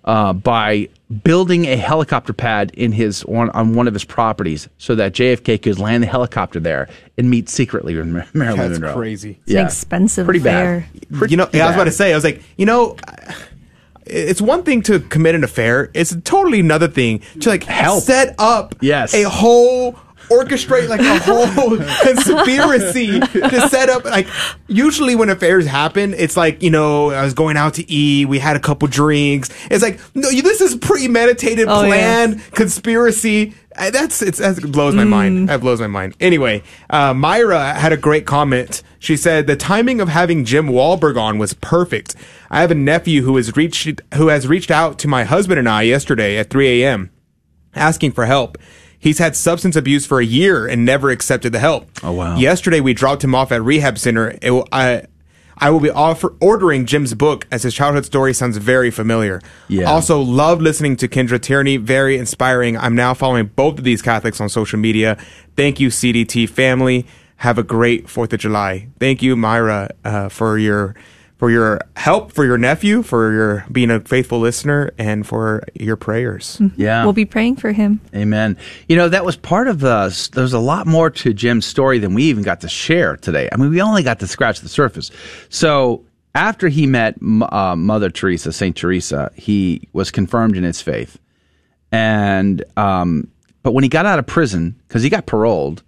Uh, 0.05 0.33
by 0.33 0.89
building 1.25 1.67
a 1.67 1.77
helicopter 1.77 2.33
pad 2.33 2.71
in 2.75 2.91
his 2.93 3.23
on, 3.25 3.51
on 3.51 3.75
one 3.75 3.87
of 3.87 3.95
his 3.95 4.05
properties 4.05 4.69
so 4.79 4.95
that 4.95 5.13
JFK 5.13 5.61
could 5.63 5.79
land 5.79 6.03
the 6.03 6.07
helicopter 6.07 6.59
there 6.59 6.89
and 7.19 7.29
meet 7.31 7.49
secretly 7.49 7.95
with 7.95 8.07
Mar- 8.07 8.27
Marilyn 8.33 8.69
That's 8.71 8.81
Monroe. 8.81 8.95
crazy. 8.95 9.39
It's 9.47 9.55
an 9.55 9.67
expensive 9.67 10.25
pretty 10.25 10.41
affair. 10.41 10.89
bad. 11.11 11.31
you 11.31 11.37
know, 11.37 11.49
yeah, 11.53 11.65
I 11.65 11.67
was 11.69 11.77
about 11.77 11.85
to 11.85 11.91
say, 11.93 12.13
I 12.13 12.15
was 12.15 12.25
like, 12.25 12.43
you 12.57 12.67
know, 12.67 12.97
it's 14.07 14.41
one 14.43 14.63
thing 14.65 14.83
to 14.83 14.99
commit 15.01 15.35
an 15.35 15.45
affair. 15.45 15.91
It's 15.95 16.17
totally 16.25 16.61
another 16.61 16.89
thing 16.89 17.21
to 17.41 17.51
like 17.51 17.65
Help. 17.65 18.03
set 18.03 18.35
up 18.39 18.75
Yes. 18.81 19.15
a 19.15 19.29
whole 19.29 19.97
orchestrate 20.39 20.89
like 20.89 21.01
a 21.01 21.19
whole 21.21 21.77
conspiracy 22.03 23.21
to 23.21 23.69
set 23.69 23.89
up 23.89 24.05
like 24.05 24.27
usually 24.69 25.15
when 25.15 25.29
affairs 25.29 25.67
happen 25.67 26.15
it's 26.15 26.37
like 26.37 26.63
you 26.63 26.71
know 26.71 27.11
i 27.11 27.23
was 27.23 27.35
going 27.35 27.57
out 27.57 27.75
to 27.75 27.91
eat 27.91 28.27
we 28.27 28.39
had 28.39 28.57
a 28.57 28.61
couple 28.61 28.89
drinks. 28.89 29.51
It's 29.71 29.83
like 29.83 30.01
no 30.15 30.31
this 30.31 30.61
is 30.61 30.77
premeditated 30.77 31.67
Oh, 31.69 31.83
yeah. 31.83 31.89
planned 31.89 32.53
conspiracy. 32.53 33.55
Uh, 33.77 33.91
that's 33.91 34.21
it's 34.21 34.39
that 34.39 34.61
blows 34.71 34.95
my 34.95 35.05
mind. 35.05 35.49
That 35.49 35.61
blows 35.61 35.81
my 35.81 35.87
mind. 35.87 36.15
Anyway 36.21 36.63
uh, 36.91 37.15
myra 37.15 37.75
had 37.75 37.93
a 37.93 37.97
great 37.97 38.27
comment. 38.27 38.83
She 38.99 39.17
said 39.17 39.47
the 39.47 39.57
timing 39.57 40.01
of 40.01 40.09
having 40.09 40.45
jim 40.45 40.69
Wahlberg 40.69 41.17
on 41.21 41.39
was 41.39 41.55
perfect. 41.55 42.15
I 42.51 42.61
have 42.61 42.71
a 42.71 42.75
nephew 42.75 43.23
who 43.23 43.37
has 43.37 43.57
reached 43.57 44.01
who 44.15 44.29
has 44.29 44.47
reached 44.47 44.71
out 44.71 44.99
to 45.01 45.09
my 45.09 45.25
husband 45.25 45.59
and 45.59 45.69
i 45.69 45.83
yesterday 45.83 46.37
at 46.39 46.51
3 46.51 46.83
a.m 46.83 47.11
asking 47.75 48.13
for 48.13 48.27
help. 48.27 48.59
He's 49.03 49.19
had 49.19 49.35
substance 49.35 49.75
abuse 49.75 50.07
for 50.07 50.21
a 50.21 50.25
year 50.25 50.65
and 50.65 50.85
never 50.85 51.11
accepted 51.11 51.53
the 51.53 51.59
help. 51.59 51.91
Oh, 52.05 52.13
wow. 52.13 52.37
Yesterday 52.37 52.79
we 52.79 52.95
dropped 52.95 53.25
him 53.25 53.35
off 53.35 53.51
at 53.51 53.61
rehab 53.61 53.99
center. 53.99 54.39
It 54.41 54.53
I 54.71 55.07
I 55.59 55.71
will 55.71 55.81
be 55.81 55.91
offer, 55.91 56.35
ordering 56.41 56.87
Jim's 56.87 57.13
book 57.13 57.49
as 57.51 57.65
his 57.65 57.75
childhood 57.75 58.05
story 58.05 58.33
sounds 58.33 58.59
very 58.59 58.93
familiar. 58.93 59.43
Yeah. 59.67 59.91
Also 59.91 60.21
love 60.21 60.61
listening 60.61 60.95
to 60.99 61.09
Kendra 61.09 61.43
Tierney, 61.43 61.79
very 61.79 62.17
inspiring. 62.17 62.77
I'm 62.77 62.95
now 62.95 63.13
following 63.13 63.47
both 63.47 63.79
of 63.79 63.85
these 63.85 64.03
Catholics 64.03 64.41
on 64.41 64.49
social 64.49 64.79
media. 64.79 65.19
Thank 65.57 65.81
you 65.81 65.89
CDT 65.89 66.49
family. 66.49 67.05
Have 67.39 67.59
a 67.59 67.65
great 67.65 68.07
4th 68.07 68.33
of 68.33 68.39
July. 68.39 68.87
Thank 69.01 69.21
you 69.21 69.35
Myra 69.35 69.91
uh, 70.05 70.29
for 70.29 70.59
your 70.59 70.95
for 71.43 71.51
your 71.51 71.81
help, 71.97 72.31
for 72.31 72.45
your 72.45 72.57
nephew, 72.57 73.03
for 73.03 73.33
your 73.33 73.67
being 73.73 73.91
a 73.91 73.99
faithful 73.99 74.39
listener 74.39 74.93
and 74.97 75.27
for 75.27 75.65
your 75.75 75.97
prayers. 75.97 76.63
Yeah. 76.77 77.03
We'll 77.03 77.15
be 77.15 77.25
praying 77.25 77.57
for 77.57 77.73
him. 77.73 78.01
Amen. 78.15 78.57
You 78.89 78.95
know, 78.95 79.09
that 79.09 79.25
was 79.25 79.35
part 79.35 79.67
of 79.67 79.81
the, 79.81 80.31
there's 80.35 80.53
a 80.53 80.61
lot 80.61 80.87
more 80.87 81.11
to 81.11 81.35
Jim's 81.35 81.67
story 81.67 81.99
than 81.99 82.15
we 82.15 82.23
even 82.23 82.45
got 82.45 82.61
to 82.61 82.69
share 82.69 83.17
today. 83.17 83.49
I 83.51 83.57
mean, 83.57 83.71
we 83.71 83.83
only 83.83 84.05
got 84.05 84.21
to 84.21 84.29
scratch 84.29 84.61
the 84.61 84.69
surface. 84.69 85.11
So 85.49 86.05
after 86.33 86.69
he 86.69 86.87
met 86.87 87.17
uh, 87.21 87.75
Mother 87.75 88.09
Teresa, 88.09 88.53
St. 88.53 88.77
Teresa, 88.77 89.33
he 89.35 89.89
was 89.93 90.13
confirmed 90.13 90.57
in 90.57 90.63
his 90.63 90.81
faith. 90.81 91.19
And, 91.91 92.63
um, 92.77 93.27
but 93.65 93.73
when 93.73 93.83
he 93.83 93.89
got 93.89 94.07
out 94.07 94.21
of 94.21 94.29
prison, 94.29 94.81
because 94.87 95.03
he 95.03 95.11
got 95.11 95.27
paroled, 95.27 95.83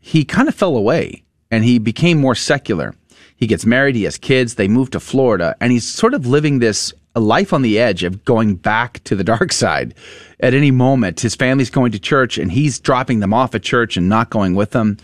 he 0.00 0.24
kind 0.24 0.48
of 0.48 0.54
fell 0.54 0.78
away 0.78 1.24
and 1.50 1.62
he 1.62 1.78
became 1.78 2.16
more 2.16 2.34
secular. 2.34 2.94
He 3.38 3.46
gets 3.46 3.64
married, 3.64 3.94
he 3.94 4.02
has 4.02 4.18
kids, 4.18 4.56
they 4.56 4.68
move 4.68 4.90
to 4.90 5.00
Florida, 5.00 5.54
and 5.60 5.70
he's 5.70 5.88
sort 5.88 6.12
of 6.12 6.26
living 6.26 6.58
this 6.58 6.92
life 7.14 7.52
on 7.52 7.62
the 7.62 7.78
edge 7.78 8.02
of 8.02 8.24
going 8.24 8.56
back 8.56 9.02
to 9.04 9.16
the 9.16 9.24
dark 9.24 9.52
side 9.52 9.94
at 10.40 10.54
any 10.54 10.70
moment. 10.70 11.20
His 11.20 11.34
family's 11.34 11.70
going 11.70 11.92
to 11.92 11.98
church 11.98 12.38
and 12.38 12.50
he's 12.50 12.78
dropping 12.78 13.20
them 13.20 13.34
off 13.34 13.54
at 13.54 13.62
church 13.62 13.96
and 13.96 14.08
not 14.08 14.30
going 14.30 14.54
with 14.54 14.70
them. 14.70 14.96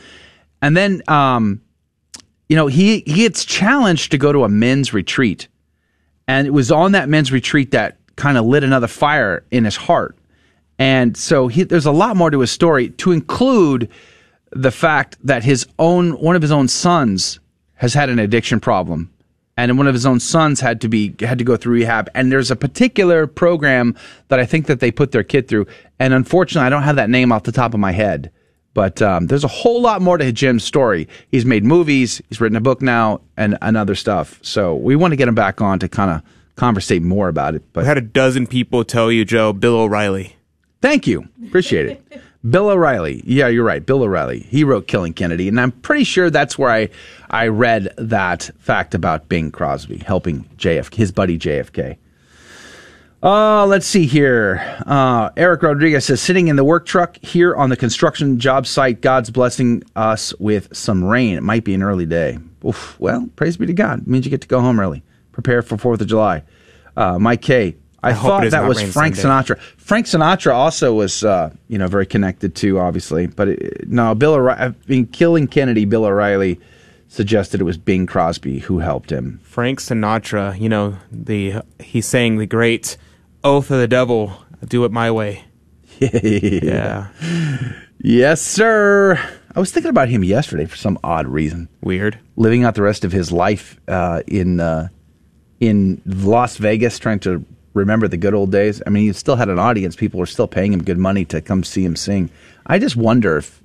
And 0.63 0.77
then, 0.77 1.03
um, 1.09 1.61
you 2.49 2.57
know, 2.57 2.67
he, 2.67 3.01
he 3.07 3.15
gets 3.15 3.45
challenged 3.45 4.11
to 4.11 4.19
go 4.19 4.33
to 4.33 4.45
a 4.45 4.49
men's 4.49 4.93
retreat. 4.93 5.49
And 6.27 6.47
it 6.47 6.51
was 6.51 6.71
on 6.71 6.93
that 6.93 7.09
men's 7.09 7.33
retreat 7.33 7.73
that 7.73 7.99
kind 8.17 8.39
of 8.39 8.47
lit 8.47 8.65
another 8.65 8.87
fire 8.87 9.45
in 9.51 9.65
his 9.65 9.77
heart. 9.77 10.17
And 10.79 11.17
so 11.17 11.49
he, 11.49 11.63
there's 11.63 11.87
a 11.87 11.93
lot 11.93 12.17
more 12.17 12.31
to 12.31 12.41
his 12.41 12.51
story 12.51 12.91
to 12.91 13.13
include 13.13 13.91
the 14.51 14.71
fact 14.71 15.17
that 15.23 15.45
his 15.45 15.67
own, 15.79 16.13
one 16.13 16.37
of 16.37 16.43
his 16.43 16.53
own 16.53 16.69
sons 16.69 17.41
has 17.77 17.95
had 17.95 18.09
an 18.09 18.19
addiction 18.19 18.61
problem 18.61 19.11
and 19.57 19.79
one 19.79 19.87
of 19.87 19.95
his 19.95 20.07
own 20.07 20.19
sons 20.19 20.61
had 20.61 20.81
to 20.81 20.89
be 20.89 21.15
had 21.21 21.39
to 21.39 21.45
go 21.45 21.57
through 21.57 21.75
rehab 21.75 22.09
and 22.15 22.31
there's 22.31 22.51
a 22.51 22.57
particular 22.57 23.27
program 23.27 23.97
that 24.29 24.41
i 24.41 24.47
think 24.47 24.67
that 24.67 24.81
they 24.81 24.91
put 24.91 25.13
their 25.13 25.23
kid 25.23 25.49
through 25.49 25.67
and 25.99 26.13
unfortunately 26.15 26.67
i 26.67 26.71
don't 26.71 26.83
have 26.83 26.97
that 26.97 27.11
name 27.11 27.33
off 27.33 27.45
the 27.45 27.53
top 27.53 27.75
of 27.75 27.81
my 27.81 27.93
head 27.93 28.31
but 28.75 29.01
um, 29.01 29.29
there's 29.29 29.45
a 29.45 29.49
whole 29.49 29.81
lot 29.81 30.03
more 30.03 30.19
to 30.19 30.33
jim's 30.33 30.65
story 30.65 31.09
he's 31.31 31.45
made 31.45 31.65
movies 31.65 32.21
he's 32.29 32.41
written 32.41 32.57
a 32.57 32.61
book 32.61 32.83
now 32.83 33.21
and, 33.37 33.57
and 33.63 33.77
other 33.77 33.95
stuff 33.95 34.39
so 34.43 34.75
we 34.75 34.97
want 34.97 35.13
to 35.13 35.17
get 35.17 35.29
him 35.29 35.35
back 35.35 35.61
on 35.61 35.79
to 35.79 35.89
kind 35.89 36.11
of 36.11 36.23
conversate 36.57 37.03
more 37.03 37.29
about 37.29 37.55
it 37.55 37.63
I 37.63 37.69
but 37.73 37.85
had 37.85 37.99
a 37.99 38.03
dozen 38.03 38.47
people 38.47 38.85
tell 38.85 39.11
you, 39.11 39.25
Joe, 39.25 39.53
Bill 39.53 39.77
O'Reilly. 39.77 40.37
Thank 40.81 41.07
you. 41.07 41.29
Appreciate 41.47 41.87
it. 41.87 42.23
Bill 42.49 42.69
O'Reilly. 42.69 43.23
Yeah, 43.25 43.49
you're 43.49 43.65
right. 43.65 43.85
Bill 43.85 44.03
O'Reilly. 44.03 44.41
He 44.41 44.65
wrote 44.65 44.87
Killing 44.87 45.15
Kennedy. 45.15 45.49
And 45.49 45.59
I'm 45.59 45.73
pretty 45.73 46.05
sure 46.05 46.29
that's 46.31 46.59
where 46.59 46.71
I, 46.71 46.91
I 47.31 47.49
read 47.49 47.95
that 47.97 48.51
fact 48.59 48.95
about 48.95 49.29
Bing 49.29 49.51
Crosby 49.51 49.99
helping 49.99 50.45
JFK, 50.57 50.95
his 50.95 51.13
buddy 51.13 51.39
JFK. 51.39 51.97
Uh, 53.23 53.65
let's 53.65 53.87
see 53.87 54.05
here. 54.05 54.61
Uh, 54.87 55.31
Eric 55.39 55.63
Rodriguez 55.63 56.05
says, 56.05 56.21
sitting 56.21 56.49
in 56.49 56.57
the 56.57 56.65
work 56.65 56.85
truck 56.85 57.17
here 57.25 57.57
on 57.57 57.71
the 57.71 57.77
construction 57.77 58.39
job 58.39 58.67
site, 58.67 59.01
God's 59.01 59.31
blessing 59.31 59.83
us 59.97 60.35
with 60.39 60.77
some 60.77 61.03
rain. 61.03 61.37
It 61.37 61.43
might 61.43 61.65
be 61.65 61.73
an 61.73 61.83
early 61.83 62.05
day. 62.05 62.39
Oof, 62.67 63.01
well, 63.01 63.27
praise 63.37 63.57
be 63.57 63.65
to 63.65 63.73
God. 63.73 64.01
It 64.01 64.07
means 64.07 64.27
you 64.27 64.31
get 64.31 64.43
to 64.43 64.49
go 64.49 64.61
home 64.61 64.79
early. 64.79 65.03
Prepare 65.33 65.63
for 65.63 65.79
4th 65.79 66.03
of 66.03 66.07
July. 66.07 66.43
Uh, 66.99 67.19
Mike 67.19 67.41
K. 67.41 67.77
I, 68.05 68.11
I 68.11 68.15
thought 68.15 68.51
that 68.51 68.69
was 68.69 68.81
Frank 68.93 69.17
Sunday. 69.17 69.55
Sinatra. 69.55 69.59
Frank 69.79 70.07
Sinatra 70.07 70.53
also 70.53 70.93
was, 70.93 71.25
uh, 71.25 71.51
you 71.69 71.79
know, 71.79 71.89
very 71.89 72.05
connected 72.05 72.55
to, 72.57 72.79
obviously. 72.79 73.27
But 73.27 73.49
it, 73.49 73.89
no, 73.89 74.15
Bill 74.15 74.35
O'Reilly, 74.35 74.61
I 74.61 74.75
mean, 74.87 75.07
killing 75.07 75.47
Kennedy, 75.47 75.87
Bill 75.87 76.05
O'Reilly 76.05 76.61
suggested 77.09 77.61
it 77.61 77.65
was 77.65 77.79
Bing 77.79 78.07
Crosby 78.07 78.59
who 78.59 78.81
helped 78.81 79.11
him. 79.11 79.41
Frank 79.43 79.81
Sinatra, 79.81 80.59
you 80.61 80.69
know, 80.69 80.99
the 81.11 81.63
he 81.81 82.01
sang 82.03 82.37
the 82.37 82.47
great 82.47 82.99
Oath 83.43 83.71
of 83.71 83.79
the 83.79 83.89
Devil, 83.89 84.33
Do 84.67 84.85
It 84.85 84.93
My 84.93 85.11
Way. 85.11 85.45
yeah. 86.01 87.09
Yes, 87.99 88.43
sir. 88.43 89.19
I 89.55 89.61
was 89.61 89.71
thinking 89.71 89.91
about 89.91 90.09
him 90.09 90.25
yesterday 90.25 90.67
for 90.67 90.77
some 90.77 90.99
odd 91.03 91.27
reason. 91.27 91.69
Weird. 91.81 92.19
Living 92.37 92.65
out 92.65 92.75
the 92.75 92.83
rest 92.83 93.05
of 93.05 93.13
his 93.13 93.33
life 93.33 93.81
uh, 93.89 94.23
in 94.27 94.61
uh, 94.61 94.89
in 95.61 96.03
Las 96.05 96.59
Vegas, 96.59 96.99
trying 96.99 97.21
to 97.21 97.45
remember 97.75 98.09
the 98.09 98.17
good 98.17 98.35
old 98.35 98.51
days. 98.51 98.81
I 98.87 98.91
mean, 98.91 99.05
he 99.05 99.13
still 99.13 99.37
had 99.37 99.49
an 99.49 99.59
audience. 99.59 99.95
People 99.97 100.19
were 100.21 100.27
still 100.27 100.47
paying 100.49 100.73
him 100.73 100.83
good 100.83 100.99
money 100.99 101.25
to 101.27 101.41
come 101.41 101.63
see 101.65 101.85
him 101.85 101.97
sing. 101.97 102.31
I 102.67 102.79
just 102.79 102.97
wonder 102.97 103.37
if, 103.37 103.63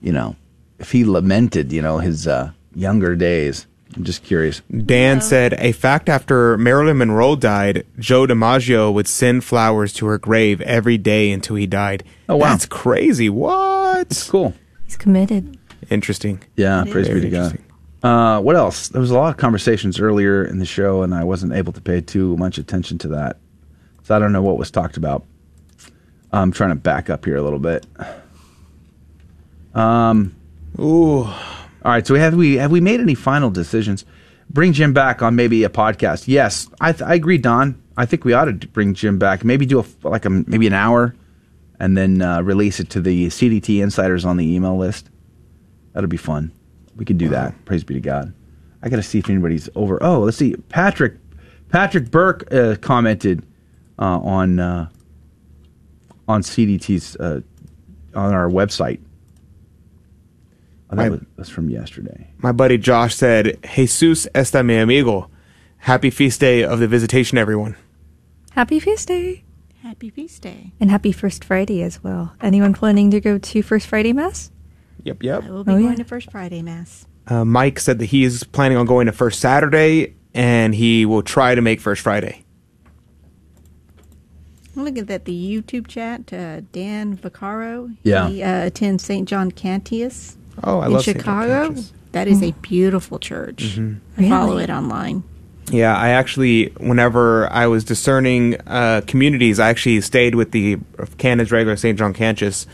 you 0.00 0.12
know, 0.12 0.36
if 0.78 0.92
he 0.92 1.04
lamented, 1.04 1.72
you 1.72 1.80
know, 1.80 1.98
his 1.98 2.26
uh, 2.28 2.50
younger 2.74 3.16
days. 3.16 3.66
I'm 3.96 4.02
just 4.04 4.24
curious. 4.24 4.60
Dan 4.84 5.20
said, 5.20 5.54
a 5.54 5.70
fact 5.70 6.08
after 6.08 6.58
Marilyn 6.58 6.98
Monroe 6.98 7.36
died, 7.36 7.86
Joe 7.98 8.26
DiMaggio 8.26 8.92
would 8.92 9.06
send 9.06 9.44
flowers 9.44 9.92
to 9.94 10.06
her 10.06 10.18
grave 10.18 10.60
every 10.62 10.98
day 10.98 11.30
until 11.30 11.54
he 11.54 11.66
died. 11.68 12.02
Oh, 12.28 12.36
wow. 12.36 12.48
That's 12.50 12.66
crazy. 12.66 13.28
What? 13.30 14.08
It's 14.08 14.28
cool. 14.28 14.52
He's 14.84 14.96
committed. 14.96 15.56
Interesting. 15.90 16.42
Yeah, 16.56 16.82
It 16.84 16.90
praise 16.90 17.06
is. 17.08 17.14
be 17.14 17.20
to 17.20 17.30
God. 17.30 17.58
Uh, 18.02 18.40
what 18.40 18.56
else? 18.56 18.88
There 18.88 19.00
was 19.00 19.12
a 19.12 19.14
lot 19.14 19.30
of 19.30 19.36
conversations 19.36 20.00
earlier 20.00 20.44
in 20.44 20.58
the 20.58 20.66
show, 20.66 21.02
and 21.02 21.14
I 21.14 21.22
wasn't 21.24 21.52
able 21.52 21.72
to 21.74 21.80
pay 21.80 22.00
too 22.00 22.36
much 22.36 22.58
attention 22.58 22.98
to 22.98 23.08
that. 23.08 23.38
So 24.04 24.14
I 24.14 24.18
don't 24.18 24.32
know 24.32 24.42
what 24.42 24.58
was 24.58 24.70
talked 24.70 24.96
about. 24.96 25.24
I'm 26.30 26.52
trying 26.52 26.70
to 26.70 26.76
back 26.76 27.10
up 27.10 27.24
here 27.24 27.36
a 27.36 27.42
little 27.42 27.58
bit. 27.58 27.86
Um. 29.74 30.36
Ooh. 30.78 31.24
All 31.24 31.32
right. 31.84 32.06
So 32.06 32.14
have 32.14 32.34
we 32.34 32.54
have 32.56 32.70
we 32.70 32.80
made 32.80 33.00
any 33.00 33.14
final 33.14 33.50
decisions? 33.50 34.04
Bring 34.50 34.72
Jim 34.72 34.92
back 34.92 35.22
on 35.22 35.34
maybe 35.36 35.64
a 35.64 35.68
podcast. 35.68 36.28
Yes, 36.28 36.68
I 36.80 36.92
th- 36.92 37.02
I 37.02 37.14
agree, 37.14 37.38
Don. 37.38 37.82
I 37.96 38.06
think 38.06 38.24
we 38.24 38.32
ought 38.34 38.44
to 38.44 38.52
bring 38.68 38.94
Jim 38.94 39.18
back. 39.18 39.44
Maybe 39.44 39.66
do 39.66 39.80
a 39.80 39.84
like 40.08 40.24
a 40.24 40.30
maybe 40.30 40.66
an 40.66 40.74
hour, 40.74 41.14
and 41.80 41.96
then 41.96 42.20
uh, 42.20 42.42
release 42.42 42.78
it 42.80 42.90
to 42.90 43.00
the 43.00 43.28
CDT 43.28 43.82
insiders 43.82 44.24
on 44.24 44.36
the 44.36 44.54
email 44.54 44.76
list. 44.76 45.08
That'll 45.92 46.10
be 46.10 46.16
fun. 46.16 46.52
We 46.96 47.04
could 47.04 47.18
do 47.18 47.28
that. 47.30 47.64
Praise 47.64 47.84
be 47.84 47.94
to 47.94 48.00
God. 48.00 48.34
I 48.82 48.88
got 48.88 48.96
to 48.96 49.02
see 49.02 49.18
if 49.18 49.30
anybody's 49.30 49.68
over. 49.74 50.00
Oh, 50.02 50.20
let's 50.20 50.36
see. 50.36 50.54
Patrick 50.68 51.14
Patrick 51.70 52.10
Burke 52.10 52.52
uh, 52.52 52.76
commented 52.80 53.44
on 53.98 54.58
uh, 54.60 54.88
on 56.28 56.42
CDT's 56.42 57.16
uh, 57.16 57.40
on 58.14 58.32
our 58.34 58.48
website. 58.48 59.00
Oh, 60.90 60.96
that 60.96 61.02
My- 61.04 61.08
was, 61.10 61.20
that's 61.36 61.48
from 61.50 61.70
yesterday. 61.70 62.28
My 62.38 62.52
buddy 62.52 62.78
Josh 62.78 63.14
said, 63.14 63.58
Jesus 63.74 64.26
está 64.34 64.64
mi 64.64 64.76
amigo. 64.76 65.30
Happy 65.78 66.10
feast 66.10 66.40
day 66.40 66.62
of 66.62 66.78
the 66.78 66.88
visitation, 66.88 67.38
everyone. 67.38 67.76
Happy 68.52 68.78
Feast 68.78 69.08
Day. 69.08 69.42
Happy 69.82 70.08
Feast 70.10 70.40
Day. 70.42 70.72
And 70.78 70.88
happy 70.90 71.10
First 71.10 71.42
Friday 71.44 71.82
as 71.82 72.02
well. 72.04 72.32
Anyone 72.40 72.72
planning 72.72 73.10
to 73.10 73.20
go 73.20 73.36
to 73.36 73.62
First 73.62 73.88
Friday 73.88 74.12
Mass? 74.12 74.50
Yep, 75.02 75.22
yep. 75.24 75.42
I 75.44 75.50
will 75.50 75.64
be 75.64 75.72
Oh, 75.72 75.74
going 75.78 75.88
yeah. 75.90 75.94
to 75.96 76.04
First 76.04 76.30
Friday 76.30 76.62
Mass. 76.62 77.04
Uh, 77.26 77.44
Mike 77.44 77.80
said 77.80 77.98
that 77.98 78.06
he 78.06 78.22
is 78.24 78.44
planning 78.44 78.78
on 78.78 78.86
going 78.86 79.06
to 79.06 79.12
First 79.12 79.40
Saturday 79.40 80.14
and 80.32 80.72
he 80.74 81.04
will 81.04 81.22
try 81.22 81.54
to 81.56 81.60
make 81.60 81.80
First 81.80 82.00
Friday. 82.02 82.43
I'm 84.76 84.84
looking 84.84 84.98
at 84.98 85.06
that 85.08 85.24
the 85.24 85.32
YouTube 85.62 85.86
chat. 85.86 86.32
Uh, 86.32 86.60
Dan 86.72 87.16
Vaccaro. 87.16 87.94
Yeah. 88.02 88.28
He 88.28 88.42
uh, 88.42 88.66
attends 88.66 89.04
St. 89.04 89.28
John 89.28 89.50
Cantius. 89.52 90.36
Oh, 90.62 90.80
I 90.80 90.86
in 90.86 90.92
love 90.92 91.04
St. 91.04 91.16
John 91.16 91.22
Chicago. 91.22 91.68
Cantius. 91.74 91.92
That 92.12 92.28
is 92.28 92.42
a 92.42 92.52
beautiful 92.62 93.18
church. 93.18 93.76
Mhm. 93.76 93.98
I 94.16 94.28
follow 94.28 94.58
it 94.58 94.70
online. 94.70 95.24
Yeah, 95.70 95.96
I 95.96 96.10
actually, 96.10 96.66
whenever 96.78 97.50
I 97.50 97.66
was 97.66 97.82
discerning 97.84 98.56
uh, 98.66 99.00
communities, 99.06 99.58
I 99.58 99.68
actually 99.70 100.00
stayed 100.02 100.34
with 100.34 100.52
the 100.52 100.78
Canon's 101.18 101.50
regular 101.50 101.74
St. 101.76 101.98
John 101.98 102.12
Cantius 102.14 102.66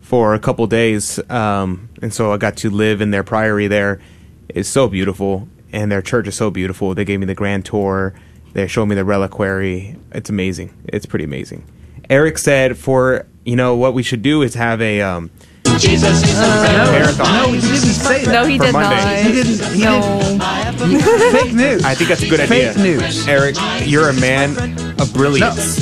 for 0.00 0.34
a 0.34 0.38
couple 0.40 0.66
days, 0.66 1.20
um, 1.30 1.90
and 2.00 2.12
so 2.12 2.32
I 2.32 2.38
got 2.38 2.56
to 2.58 2.70
live 2.70 3.00
in 3.00 3.10
their 3.12 3.22
priory 3.22 3.68
there. 3.68 4.00
It's 4.48 4.68
so 4.68 4.88
beautiful, 4.88 5.46
and 5.72 5.92
their 5.92 6.00
church 6.02 6.26
is 6.26 6.34
so 6.34 6.50
beautiful. 6.50 6.94
They 6.94 7.04
gave 7.04 7.20
me 7.20 7.26
the 7.26 7.34
grand 7.34 7.66
tour. 7.66 8.14
They 8.52 8.66
showed 8.66 8.86
me 8.86 8.94
the 8.94 9.04
reliquary. 9.04 9.96
It's 10.12 10.30
amazing. 10.30 10.72
It's 10.86 11.06
pretty 11.06 11.24
amazing. 11.24 11.64
Eric 12.10 12.38
said, 12.38 12.76
for 12.78 13.26
you 13.44 13.56
know 13.56 13.76
what 13.76 13.94
we 13.94 14.02
should 14.02 14.22
do 14.22 14.42
is 14.42 14.54
have 14.54 14.80
a 14.80 15.00
um, 15.02 15.30
Jesus 15.78 16.22
is 16.22 16.34
marathon. 16.38 17.26
No, 17.34 17.52
he 17.52 17.60
didn't 17.60 17.76
say 17.78 18.24
that. 18.24 18.32
No, 18.32 18.44
he 18.46 18.58
For 18.58 18.64
did 18.64 18.72
Monday. 18.72 18.96
not. 18.96 19.16
He 19.22 19.32
didn't. 19.32 19.74
He 19.74 19.84
no. 19.84 21.30
Fake 21.32 21.52
news. 21.62 21.84
I 21.84 21.94
think 21.94 22.08
that's 22.08 22.22
a 22.22 22.28
good 22.28 22.40
idea. 22.40 22.72
Fake 22.72 22.82
news. 22.82 23.28
Eric, 23.28 23.56
you're 23.82 24.08
a 24.08 24.14
man 24.20 24.56
of 25.00 25.12
brilliance. 25.12 25.76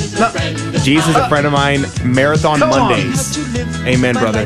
Jesus, 0.83 1.15
a 1.15 1.27
friend 1.29 1.47
of 1.47 1.53
mine, 1.53 1.85
Marathon 2.03 2.59
Come 2.59 2.71
on. 2.73 2.89
Mondays. 2.91 3.37
Amen, 3.87 4.15
brother. 4.15 4.45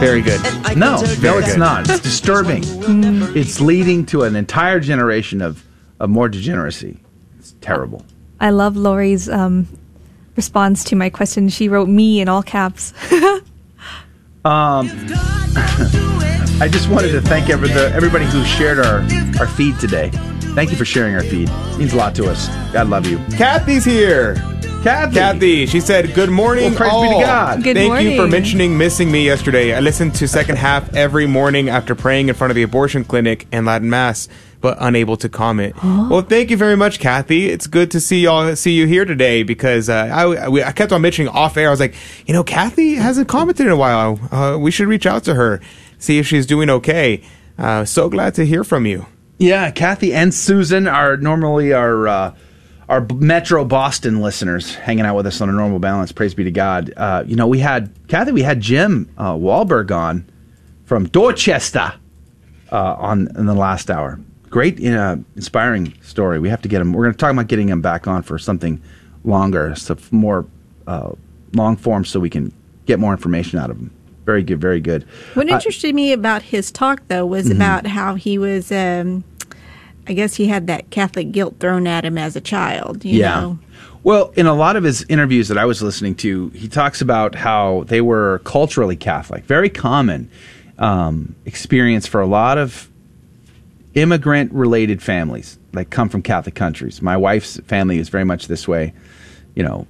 Very 0.00 0.22
good. 0.22 0.40
No, 0.76 1.00
no, 1.20 1.38
it's 1.38 1.56
not. 1.56 1.88
It's 1.88 2.00
disturbing. 2.02 2.62
it's 3.36 3.60
leading 3.60 4.06
to 4.06 4.22
an 4.22 4.36
entire 4.36 4.80
generation 4.80 5.42
of, 5.42 5.64
of 6.00 6.10
more 6.10 6.28
degeneracy. 6.28 6.98
It's 7.38 7.54
terrible. 7.60 8.04
I 8.40 8.50
love 8.50 8.76
Lori's 8.76 9.28
um, 9.28 9.66
response 10.36 10.84
to 10.84 10.96
my 10.96 11.10
question. 11.10 11.48
She 11.48 11.68
wrote 11.68 11.88
me 11.88 12.20
in 12.20 12.28
all 12.28 12.42
caps. 12.42 12.92
Um, 14.44 14.88
I 16.60 16.68
just 16.70 16.88
wanted 16.88 17.12
to 17.12 17.20
thank 17.20 17.50
every, 17.50 17.68
the, 17.68 17.92
everybody 17.92 18.24
who 18.24 18.42
shared 18.44 18.78
our, 18.78 19.00
our 19.38 19.46
feed 19.46 19.78
today. 19.78 20.10
Thank 20.54 20.70
you 20.70 20.76
for 20.76 20.84
sharing 20.86 21.14
our 21.14 21.22
feed. 21.22 21.50
It 21.50 21.78
means 21.78 21.92
a 21.92 21.96
lot 21.96 22.14
to 22.14 22.30
us. 22.30 22.48
God 22.72 22.88
love 22.88 23.06
you. 23.06 23.18
Kathy's 23.36 23.84
here. 23.84 24.36
Kathy. 24.82 25.14
Kathy, 25.16 25.66
she 25.66 25.80
said, 25.80 26.14
"Good 26.14 26.30
morning, 26.30 26.66
Well, 26.70 26.76
praise 26.76 26.92
be 26.92 27.08
to 27.08 27.14
all. 27.14 27.20
God. 27.20 27.62
Good 27.64 27.76
Thank 27.76 28.00
you 28.02 28.16
for 28.16 28.26
mentioning 28.28 28.78
missing 28.78 29.10
me 29.10 29.24
yesterday. 29.24 29.74
I 29.74 29.80
listened 29.80 30.14
to 30.16 30.28
second 30.28 30.56
half 30.66 30.94
every 30.94 31.26
morning 31.26 31.68
after 31.68 31.94
praying 31.94 32.28
in 32.28 32.34
front 32.34 32.52
of 32.52 32.54
the 32.54 32.62
abortion 32.62 33.04
clinic 33.04 33.46
and 33.52 33.66
Latin 33.66 33.90
mass, 33.90 34.28
but 34.60 34.78
unable 34.80 35.16
to 35.18 35.28
comment. 35.28 35.74
Well, 35.82 36.22
thank 36.22 36.50
you 36.50 36.56
very 36.56 36.76
much, 36.76 37.00
Kathy. 37.00 37.48
It's 37.48 37.66
good 37.66 37.90
to 37.90 38.00
see 38.00 38.20
y'all 38.20 38.54
see 38.56 38.72
you 38.72 38.86
here 38.86 39.04
today 39.04 39.42
because 39.42 39.88
uh, 39.88 39.94
I 40.12 40.48
we- 40.48 40.62
I 40.62 40.72
kept 40.72 40.92
on 40.92 41.02
mentioning 41.02 41.28
off 41.28 41.56
air. 41.56 41.68
I 41.68 41.70
was 41.70 41.80
like, 41.80 41.94
you 42.26 42.32
know, 42.32 42.44
Kathy 42.44 42.94
hasn't 42.94 43.28
commented 43.28 43.66
in 43.66 43.72
a 43.72 43.76
while. 43.76 44.18
Uh, 44.30 44.56
we 44.58 44.70
should 44.70 44.86
reach 44.88 45.06
out 45.06 45.24
to 45.24 45.34
her, 45.34 45.60
see 45.98 46.18
if 46.18 46.26
she's 46.26 46.46
doing 46.46 46.70
okay. 46.70 47.20
Uh, 47.58 47.84
so 47.84 48.08
glad 48.08 48.34
to 48.36 48.46
hear 48.46 48.62
from 48.62 48.86
you. 48.86 49.06
Yeah, 49.38 49.70
Kathy 49.72 50.14
and 50.14 50.32
Susan 50.32 50.86
are 50.88 51.16
normally 51.16 51.72
our 51.72 52.08
uh, 52.08 52.34
our 52.88 53.06
Metro 53.14 53.64
Boston 53.64 54.20
listeners 54.22 54.74
hanging 54.74 55.04
out 55.04 55.14
with 55.16 55.26
us 55.26 55.40
on 55.40 55.48
a 55.48 55.52
normal 55.52 55.78
balance. 55.78 56.10
Praise 56.12 56.34
be 56.34 56.44
to 56.44 56.50
God. 56.50 56.92
Uh, 56.96 57.22
you 57.26 57.36
know, 57.36 57.46
we 57.46 57.58
had 57.58 57.90
Kathy, 58.08 58.32
we 58.32 58.42
had 58.42 58.60
Jim 58.60 59.08
uh, 59.18 59.34
Wahlberg 59.34 59.90
on 59.90 60.26
from 60.84 61.06
Dorchester 61.08 61.92
uh, 62.72 62.94
on 62.94 63.28
in 63.36 63.46
the 63.46 63.54
last 63.54 63.90
hour. 63.90 64.18
Great, 64.48 64.82
uh, 64.86 65.16
inspiring 65.36 65.92
story. 66.00 66.38
We 66.38 66.48
have 66.48 66.62
to 66.62 66.68
get 66.68 66.80
him. 66.80 66.94
We're 66.94 67.04
going 67.04 67.12
to 67.12 67.18
talk 67.18 67.32
about 67.32 67.48
getting 67.48 67.68
him 67.68 67.82
back 67.82 68.08
on 68.08 68.22
for 68.22 68.38
something 68.38 68.80
longer, 69.24 69.74
so 69.74 69.96
more 70.10 70.46
uh, 70.86 71.10
long 71.52 71.76
form, 71.76 72.06
so 72.06 72.18
we 72.18 72.30
can 72.30 72.50
get 72.86 72.98
more 72.98 73.12
information 73.12 73.58
out 73.58 73.68
of 73.68 73.76
him. 73.76 73.90
Very 74.24 74.42
good, 74.42 74.58
very 74.60 74.80
good. 74.80 75.04
What 75.34 75.50
Uh, 75.50 75.54
interested 75.56 75.94
me 75.94 76.12
about 76.12 76.40
his 76.42 76.70
talk, 76.70 77.02
though, 77.08 77.26
was 77.26 77.48
Mhm. 77.48 77.56
about 77.56 77.86
how 77.88 78.14
he 78.14 78.38
was. 78.38 78.72
Um, 78.72 79.24
I 80.08 80.14
guess 80.14 80.34
he 80.34 80.46
had 80.46 80.66
that 80.68 80.90
Catholic 80.90 81.32
guilt 81.32 81.56
thrown 81.60 81.86
at 81.86 82.04
him 82.04 82.16
as 82.16 82.34
a 82.34 82.40
child. 82.40 83.04
You 83.04 83.20
yeah. 83.20 83.40
Know? 83.40 83.58
Well, 84.02 84.32
in 84.36 84.46
a 84.46 84.54
lot 84.54 84.76
of 84.76 84.84
his 84.84 85.04
interviews 85.08 85.48
that 85.48 85.58
I 85.58 85.66
was 85.66 85.82
listening 85.82 86.14
to, 86.16 86.48
he 86.50 86.66
talks 86.66 87.00
about 87.00 87.34
how 87.34 87.84
they 87.88 88.00
were 88.00 88.40
culturally 88.44 88.96
Catholic, 88.96 89.44
very 89.44 89.68
common 89.68 90.30
um, 90.78 91.34
experience 91.44 92.06
for 92.06 92.20
a 92.20 92.26
lot 92.26 92.56
of 92.56 92.88
immigrant 93.94 94.52
related 94.52 95.02
families 95.02 95.58
that 95.72 95.90
come 95.90 96.08
from 96.08 96.22
Catholic 96.22 96.54
countries. 96.54 97.02
My 97.02 97.16
wife's 97.16 97.58
family 97.66 97.98
is 97.98 98.08
very 98.08 98.24
much 98.24 98.46
this 98.46 98.66
way. 98.66 98.94
You 99.54 99.64
know, 99.64 99.86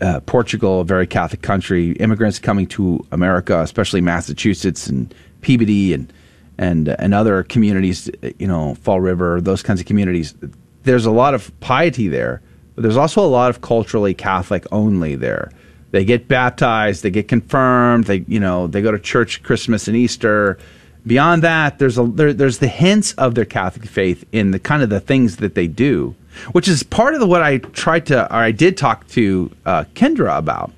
uh, 0.00 0.20
Portugal, 0.20 0.80
a 0.80 0.84
very 0.84 1.06
Catholic 1.06 1.40
country, 1.42 1.92
immigrants 1.92 2.38
coming 2.38 2.66
to 2.66 3.06
America, 3.12 3.60
especially 3.60 4.00
Massachusetts 4.00 4.88
and 4.88 5.14
Peabody 5.40 5.94
and 5.94 6.12
and 6.58 6.88
and 6.88 7.14
other 7.14 7.44
communities, 7.44 8.10
you 8.38 8.46
know, 8.46 8.74
Fall 8.74 9.00
River, 9.00 9.40
those 9.40 9.62
kinds 9.62 9.80
of 9.80 9.86
communities. 9.86 10.34
There's 10.82 11.06
a 11.06 11.10
lot 11.10 11.34
of 11.34 11.58
piety 11.60 12.08
there, 12.08 12.42
but 12.74 12.82
there's 12.82 12.96
also 12.96 13.24
a 13.24 13.28
lot 13.28 13.50
of 13.50 13.60
culturally 13.60 14.14
Catholic 14.14 14.66
only 14.72 15.14
there. 15.14 15.50
They 15.90 16.04
get 16.04 16.28
baptized, 16.28 17.02
they 17.02 17.10
get 17.10 17.28
confirmed, 17.28 18.04
they 18.04 18.24
you 18.26 18.40
know 18.40 18.66
they 18.66 18.82
go 18.82 18.90
to 18.90 18.98
church 18.98 19.42
Christmas 19.42 19.88
and 19.88 19.96
Easter. 19.96 20.58
Beyond 21.06 21.42
that, 21.44 21.78
there's 21.78 21.96
a 21.96 22.04
there, 22.04 22.32
there's 22.32 22.58
the 22.58 22.68
hints 22.68 23.12
of 23.12 23.34
their 23.34 23.44
Catholic 23.44 23.88
faith 23.88 24.24
in 24.32 24.50
the 24.50 24.58
kind 24.58 24.82
of 24.82 24.90
the 24.90 25.00
things 25.00 25.36
that 25.36 25.54
they 25.54 25.68
do, 25.68 26.14
which 26.52 26.68
is 26.68 26.82
part 26.82 27.14
of 27.14 27.20
the, 27.20 27.26
what 27.26 27.42
I 27.42 27.58
tried 27.58 28.06
to 28.06 28.24
or 28.34 28.38
I 28.38 28.50
did 28.50 28.76
talk 28.76 29.06
to 29.08 29.50
uh, 29.64 29.84
Kendra 29.94 30.36
about. 30.36 30.72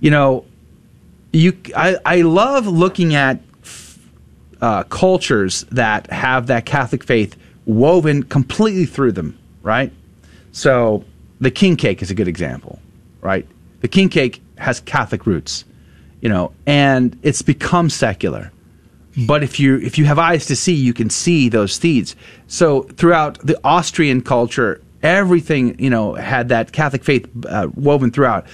You 0.00 0.10
know, 0.10 0.44
you 1.32 1.56
I, 1.76 1.98
I 2.04 2.22
love 2.22 2.66
looking 2.66 3.14
at 3.14 3.38
uh, 4.64 4.82
cultures 4.84 5.66
that 5.72 6.10
have 6.10 6.46
that 6.46 6.64
Catholic 6.64 7.04
faith 7.04 7.36
woven 7.66 8.22
completely 8.22 8.86
through 8.86 9.12
them, 9.12 9.38
right? 9.62 9.92
So 10.52 11.04
the 11.38 11.50
king 11.50 11.76
cake 11.76 12.00
is 12.00 12.10
a 12.10 12.14
good 12.14 12.28
example, 12.28 12.78
right? 13.20 13.46
The 13.82 13.88
king 13.88 14.08
cake 14.08 14.40
has 14.56 14.80
Catholic 14.80 15.26
roots, 15.26 15.66
you 16.22 16.30
know, 16.30 16.50
and 16.64 17.14
it's 17.22 17.42
become 17.42 17.90
secular. 17.90 18.52
But 19.26 19.42
if 19.42 19.60
you 19.60 19.76
if 19.76 19.98
you 19.98 20.06
have 20.06 20.18
eyes 20.18 20.46
to 20.46 20.56
see, 20.56 20.72
you 20.72 20.94
can 20.94 21.10
see 21.10 21.50
those 21.50 21.74
seeds. 21.74 22.16
So 22.46 22.84
throughout 22.84 23.38
the 23.46 23.60
Austrian 23.64 24.22
culture, 24.22 24.80
everything 25.02 25.78
you 25.78 25.90
know 25.90 26.14
had 26.14 26.48
that 26.48 26.72
Catholic 26.72 27.04
faith 27.04 27.28
uh, 27.46 27.68
woven 27.74 28.10
throughout. 28.10 28.46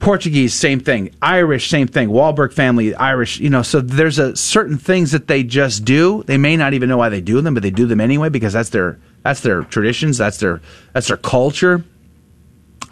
Portuguese, 0.00 0.54
same 0.54 0.80
thing. 0.80 1.14
Irish, 1.20 1.68
same 1.68 1.86
thing. 1.86 2.08
Wahlberg 2.08 2.54
family, 2.54 2.94
Irish. 2.94 3.38
You 3.38 3.50
know, 3.50 3.60
so 3.60 3.82
there's 3.82 4.18
a 4.18 4.34
certain 4.34 4.78
things 4.78 5.12
that 5.12 5.28
they 5.28 5.42
just 5.42 5.84
do. 5.84 6.22
They 6.24 6.38
may 6.38 6.56
not 6.56 6.72
even 6.72 6.88
know 6.88 6.96
why 6.96 7.10
they 7.10 7.20
do 7.20 7.42
them, 7.42 7.52
but 7.52 7.62
they 7.62 7.70
do 7.70 7.86
them 7.86 8.00
anyway 8.00 8.30
because 8.30 8.54
that's 8.54 8.70
their 8.70 8.98
that's 9.22 9.42
their 9.42 9.62
traditions. 9.62 10.16
That's 10.16 10.38
their 10.38 10.62
that's 10.94 11.08
their 11.08 11.18
culture. 11.18 11.84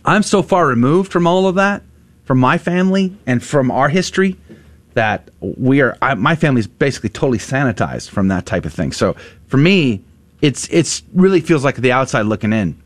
I'm 0.05 0.22
so 0.22 0.43
far 0.43 0.66
removed 0.66 1.10
from 1.10 1.26
all 1.26 1.47
of 1.47 1.55
that, 1.55 1.82
from 2.24 2.39
my 2.39 2.59
family 2.59 3.16
and 3.26 3.43
from 3.43 3.70
our 3.70 3.89
history, 3.89 4.36
that 4.93 5.30
we 5.40 5.80
are. 5.80 5.97
I, 6.02 6.12
my 6.12 6.36
family's 6.36 6.66
basically 6.66 7.09
totally 7.09 7.39
sanitized 7.39 8.10
from 8.10 8.28
that 8.28 8.44
type 8.44 8.66
of 8.66 8.74
thing. 8.74 8.93
So 8.93 9.16
for 9.47 9.56
me, 9.56 10.05
it's 10.43 10.68
it's 10.68 11.02
really 11.14 11.40
feels 11.40 11.64
like 11.64 11.76
the 11.76 11.93
outside 11.93 12.22
looking 12.22 12.52
in. 12.52 12.80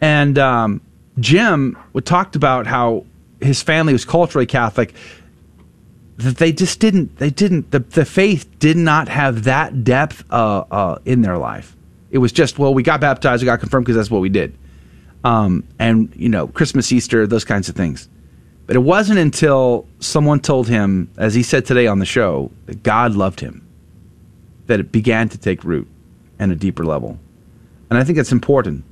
And 0.00 0.38
um, 0.38 0.80
Jim 1.18 1.76
talked 2.04 2.36
about 2.36 2.68
how 2.68 3.06
his 3.40 3.62
family 3.62 3.92
was 3.92 4.04
culturally 4.04 4.46
Catholic. 4.46 4.94
That 6.18 6.36
they 6.36 6.52
just 6.52 6.80
didn't. 6.80 7.16
They 7.16 7.30
didn't. 7.30 7.70
The 7.70 7.80
the 7.80 8.04
faith 8.04 8.46
did 8.58 8.76
not 8.76 9.08
have 9.08 9.44
that 9.44 9.84
depth 9.84 10.24
uh, 10.30 10.64
uh, 10.70 10.98
in 11.04 11.22
their 11.22 11.38
life. 11.38 11.76
It 12.10 12.18
was 12.18 12.32
just 12.32 12.58
well, 12.58 12.74
we 12.74 12.82
got 12.82 13.00
baptized, 13.00 13.42
we 13.42 13.46
got 13.46 13.60
confirmed 13.60 13.86
because 13.86 13.96
that's 13.96 14.10
what 14.10 14.20
we 14.20 14.28
did. 14.28 14.56
Um, 15.24 15.64
and 15.78 16.12
you 16.14 16.28
know, 16.28 16.48
Christmas, 16.48 16.92
Easter, 16.92 17.26
those 17.26 17.44
kinds 17.44 17.68
of 17.68 17.76
things. 17.76 18.08
But 18.66 18.76
it 18.76 18.80
wasn't 18.80 19.18
until 19.18 19.88
someone 19.98 20.40
told 20.40 20.68
him, 20.68 21.10
as 21.16 21.34
he 21.34 21.42
said 21.42 21.66
today 21.66 21.86
on 21.86 21.98
the 21.98 22.06
show, 22.06 22.52
that 22.66 22.82
God 22.82 23.14
loved 23.14 23.40
him, 23.40 23.66
that 24.66 24.78
it 24.78 24.92
began 24.92 25.28
to 25.30 25.38
take 25.38 25.64
root 25.64 25.88
and 26.38 26.52
a 26.52 26.54
deeper 26.54 26.84
level. 26.84 27.18
And 27.90 27.98
I 27.98 28.04
think 28.04 28.16
that's 28.16 28.30
important. 28.30 28.84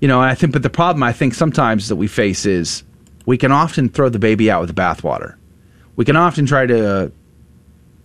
You 0.00 0.08
know, 0.08 0.20
I 0.20 0.34
think, 0.34 0.52
but 0.52 0.62
the 0.62 0.68
problem 0.68 1.02
I 1.02 1.12
think 1.12 1.32
sometimes 1.32 1.88
that 1.88 1.96
we 1.96 2.06
face 2.06 2.44
is 2.44 2.82
we 3.26 3.36
can 3.36 3.52
often 3.52 3.88
throw 3.88 4.08
the 4.08 4.18
baby 4.18 4.50
out 4.50 4.60
with 4.60 4.74
the 4.74 4.80
bathwater. 4.80 5.34
We 5.96 6.04
can 6.04 6.16
often 6.16 6.46
try 6.46 6.66
to 6.66 7.12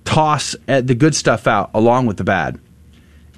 toss 0.03 0.55
uh, 0.67 0.81
the 0.81 0.95
good 0.95 1.15
stuff 1.15 1.47
out 1.47 1.69
along 1.73 2.07
with 2.07 2.17
the 2.17 2.23
bad. 2.23 2.59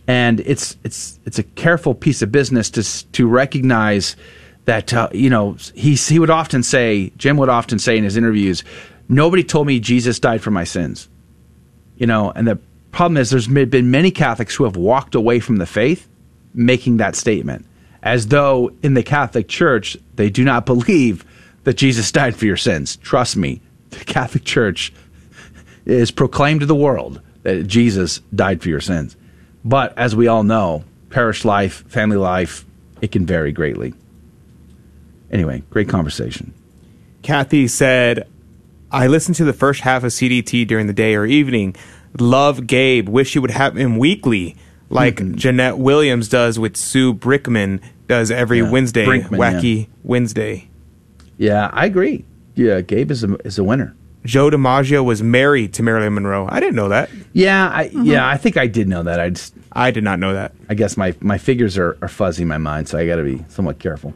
And 0.07 0.39
it's 0.41 0.75
it's 0.83 1.19
it's 1.25 1.39
a 1.39 1.43
careful 1.43 1.93
piece 1.93 2.21
of 2.21 2.31
business 2.31 2.69
to 2.71 3.11
to 3.11 3.27
recognize 3.27 4.15
that 4.65 4.93
uh, 4.93 5.09
you 5.13 5.29
know 5.29 5.57
he 5.75 5.95
he 5.95 6.19
would 6.19 6.29
often 6.29 6.63
say 6.63 7.11
Jim 7.17 7.37
would 7.37 7.49
often 7.49 7.79
say 7.79 7.97
in 7.97 8.03
his 8.03 8.17
interviews, 8.17 8.63
nobody 9.07 9.43
told 9.43 9.67
me 9.67 9.79
Jesus 9.79 10.19
died 10.19 10.41
for 10.41 10.51
my 10.51 10.63
sins. 10.63 11.07
You 11.97 12.07
know, 12.07 12.31
and 12.31 12.47
the 12.47 12.59
problem 12.91 13.17
is 13.17 13.29
there's 13.29 13.47
been 13.47 13.91
many 13.91 14.11
Catholics 14.11 14.55
who 14.55 14.65
have 14.65 14.75
walked 14.75 15.15
away 15.15 15.39
from 15.39 15.57
the 15.57 15.65
faith 15.65 16.07
making 16.53 16.97
that 16.97 17.15
statement, 17.15 17.65
as 18.01 18.27
though 18.27 18.71
in 18.83 18.93
the 18.93 19.03
Catholic 19.03 19.47
Church 19.47 19.95
they 20.15 20.29
do 20.29 20.43
not 20.43 20.65
believe 20.73 21.23
that 21.63 21.75
Jesus 21.77 22.11
died 22.11 22.35
for 22.35 22.45
your 22.45 22.57
sins. 22.57 22.95
Trust 22.97 23.37
me, 23.37 23.61
the 23.91 24.03
Catholic 24.05 24.43
Church 24.43 24.93
is 25.85 26.11
proclaimed 26.11 26.61
to 26.61 26.65
the 26.65 26.75
world 26.75 27.21
that 27.43 27.67
Jesus 27.67 28.19
died 28.33 28.61
for 28.61 28.69
your 28.69 28.81
sins. 28.81 29.15
But 29.65 29.97
as 29.97 30.15
we 30.15 30.27
all 30.27 30.43
know, 30.43 30.83
parish 31.09 31.45
life, 31.45 31.83
family 31.87 32.17
life, 32.17 32.65
it 33.01 33.11
can 33.11 33.25
vary 33.25 33.51
greatly. 33.51 33.93
Anyway, 35.31 35.63
great 35.69 35.89
conversation. 35.89 36.53
Kathy 37.21 37.67
said, 37.67 38.27
I 38.91 39.07
listened 39.07 39.35
to 39.37 39.45
the 39.45 39.53
first 39.53 39.81
half 39.81 40.03
of 40.03 40.11
CDT 40.11 40.67
during 40.67 40.87
the 40.87 40.93
day 40.93 41.15
or 41.15 41.25
evening. 41.25 41.75
Love 42.19 42.67
Gabe. 42.67 43.09
Wish 43.09 43.33
you 43.35 43.41
would 43.41 43.51
have 43.51 43.75
him 43.75 43.97
weekly, 43.97 44.55
like 44.89 45.15
Mm-hmm. 45.15 45.35
Jeanette 45.35 45.77
Williams 45.77 46.27
does 46.29 46.59
with 46.59 46.77
Sue 46.77 47.13
Brickman 47.13 47.81
does 48.07 48.29
every 48.29 48.59
Yeah, 48.59 48.69
Wednesday. 48.69 49.05
Brinkman, 49.05 49.39
Wacky 49.39 49.79
yeah. 49.81 49.85
Wednesday. 50.03 50.69
Yeah, 51.37 51.69
I 51.73 51.85
agree. 51.85 52.25
Yeah, 52.55 52.81
Gabe 52.81 53.11
is 53.11 53.23
a, 53.23 53.35
is 53.45 53.57
a 53.57 53.63
winner. 53.63 53.95
Joe 54.25 54.49
DiMaggio 54.49 55.03
was 55.03 55.21
married 55.21 55.73
to 55.73 55.83
Marilyn 55.83 56.13
Monroe. 56.13 56.47
I 56.49 56.59
didn't 56.59 56.75
know 56.75 56.89
that. 56.89 57.09
Yeah, 57.33 57.67
I 57.67 57.89
yeah, 57.93 58.27
I 58.27 58.37
think 58.37 58.55
I 58.55 58.67
did 58.67 58.87
know 58.87 59.03
that. 59.03 59.19
I 59.19 59.29
just 59.29 59.53
I 59.73 59.91
did 59.91 60.03
not 60.03 60.19
know 60.19 60.33
that. 60.33 60.53
I 60.69 60.75
guess 60.75 60.95
my 60.95 61.13
my 61.19 61.37
figures 61.37 61.77
are, 61.77 61.97
are 62.01 62.07
fuzzy 62.07 62.43
in 62.43 62.47
my 62.47 62.57
mind, 62.57 62.87
so 62.87 62.97
I 62.97 63.05
got 63.05 63.17
to 63.17 63.23
be 63.23 63.43
somewhat 63.49 63.79
careful. 63.79 64.13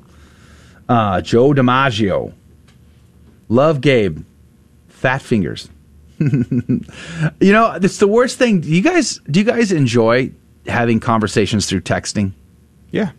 Uh, 0.88 1.20
Joe 1.20 1.50
DiMaggio, 1.52 2.32
love 3.50 3.82
Gabe, 3.82 4.24
fat 4.88 5.22
fingers. 5.22 5.70
you 6.20 7.52
know, 7.52 7.74
it's 7.74 7.98
the 7.98 8.08
worst 8.08 8.38
thing. 8.38 8.62
Do 8.62 8.70
you 8.70 8.82
guys 8.82 9.20
do 9.30 9.40
you 9.40 9.46
guys 9.46 9.74
enjoy 9.74 10.32
having 10.68 11.02
conversations 11.02 11.66
through 11.66 11.82
texting? 11.82 12.32
Yeah. 12.92 13.12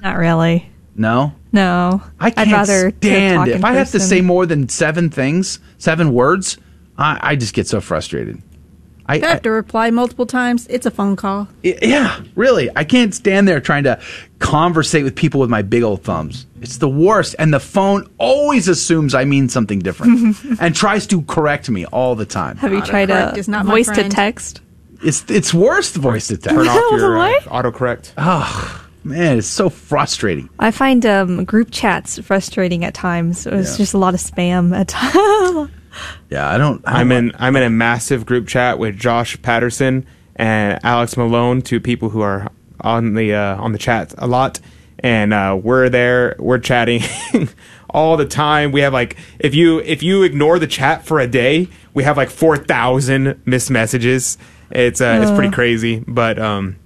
Not 0.00 0.16
really. 0.18 0.68
No. 0.96 1.32
No. 1.52 2.02
I 2.18 2.30
can't 2.30 2.48
would 2.48 2.54
rather 2.54 2.90
to 2.90 2.96
stand 2.96 3.48
it. 3.48 3.52
in 3.52 3.58
If 3.58 3.64
I 3.64 3.72
have 3.72 3.90
to 3.92 4.00
say 4.00 4.20
more 4.20 4.46
than 4.46 4.68
seven 4.68 5.10
things, 5.10 5.60
seven 5.78 6.12
words, 6.12 6.58
I, 6.96 7.18
I 7.22 7.36
just 7.36 7.54
get 7.54 7.66
so 7.66 7.80
frustrated. 7.80 8.42
I, 9.06 9.16
I 9.16 9.18
have 9.18 9.42
to 9.42 9.50
reply 9.50 9.90
multiple 9.90 10.26
times, 10.26 10.66
it's 10.68 10.86
a 10.86 10.90
phone 10.90 11.16
call. 11.16 11.48
Yeah, 11.62 12.22
really. 12.36 12.70
I 12.74 12.84
can't 12.84 13.14
stand 13.14 13.48
there 13.48 13.60
trying 13.60 13.84
to 13.84 14.00
conversate 14.38 15.04
with 15.04 15.16
people 15.16 15.40
with 15.40 15.50
my 15.50 15.60
big 15.60 15.82
old 15.82 16.02
thumbs. 16.02 16.46
It's 16.60 16.78
the 16.78 16.88
worst. 16.88 17.34
And 17.38 17.52
the 17.52 17.60
phone 17.60 18.08
always 18.18 18.68
assumes 18.68 19.14
I 19.14 19.24
mean 19.24 19.48
something 19.48 19.80
different 19.80 20.36
and 20.60 20.74
tries 20.74 21.06
to 21.08 21.22
correct 21.22 21.68
me 21.68 21.84
all 21.86 22.14
the 22.14 22.24
time. 22.24 22.56
Have 22.58 22.72
you 22.72 22.80
tried 22.80 23.08
Autocorrect 23.08 23.34
a 23.34 23.38
is 23.38 23.48
not 23.48 23.66
voice 23.66 23.88
to 23.88 24.08
text? 24.08 24.60
It's 25.04 25.28
it's 25.28 25.52
worse 25.52 25.90
voice 25.96 26.28
to 26.28 26.36
text. 26.36 26.56
Turn 26.56 26.68
off 26.68 26.92
your 26.92 27.18
uh, 27.18 27.40
autocorrect. 27.40 28.12
Oh 28.16 28.81
man, 29.04 29.38
it's 29.38 29.46
so 29.46 29.68
frustrating. 29.68 30.48
I 30.58 30.70
find 30.70 31.04
um, 31.06 31.44
group 31.44 31.68
chats 31.70 32.18
frustrating 32.20 32.84
at 32.84 32.94
times. 32.94 33.46
It's 33.46 33.72
Yeah. 33.72 33.76
just 33.76 33.94
a 33.94 33.98
lot 33.98 34.14
of 34.14 34.20
spam 34.20 34.76
at 34.78 34.88
times. 34.88 35.70
Yeah, 36.30 36.48
I 36.48 36.56
don't. 36.56 36.80
I 36.88 37.00
I'm 37.00 37.12
in 37.12 37.32
I'm 37.38 37.54
in 37.54 37.62
a 37.62 37.68
massive 37.68 38.24
group 38.24 38.48
chat 38.48 38.78
with 38.78 38.96
Josh 38.98 39.40
Patterson 39.42 40.06
and 40.36 40.80
Alex 40.82 41.18
Malone, 41.18 41.60
two 41.60 41.80
people 41.80 42.08
who 42.08 42.22
are 42.22 42.50
on 42.80 43.12
the 43.12 43.34
uh, 43.34 43.56
on 43.62 43.72
the 43.72 43.78
chat 43.78 44.14
a 44.16 44.26
lot, 44.26 44.58
and 45.00 45.34
uh, 45.34 45.60
we're 45.62 45.90
there, 45.90 46.34
we're 46.38 46.58
chatting 46.60 47.02
all 47.90 48.16
the 48.16 48.24
time. 48.24 48.72
We 48.72 48.80
have 48.80 48.94
like 48.94 49.18
if 49.38 49.54
you 49.54 49.80
if 49.80 50.02
you 50.02 50.22
ignore 50.22 50.58
the 50.58 50.66
chat 50.66 51.04
for 51.04 51.20
a 51.20 51.26
day, 51.26 51.68
we 51.92 52.04
have 52.04 52.16
like 52.16 52.30
four 52.30 52.56
thousand 52.56 53.42
missed 53.44 53.70
messages. 53.70 54.38
It's 54.70 55.02
uh, 55.02 55.18
it's 55.22 55.30
pretty 55.30 55.48
Uh. 55.48 55.52
crazy, 55.52 56.02
but 56.08 56.38
um, 56.38 56.76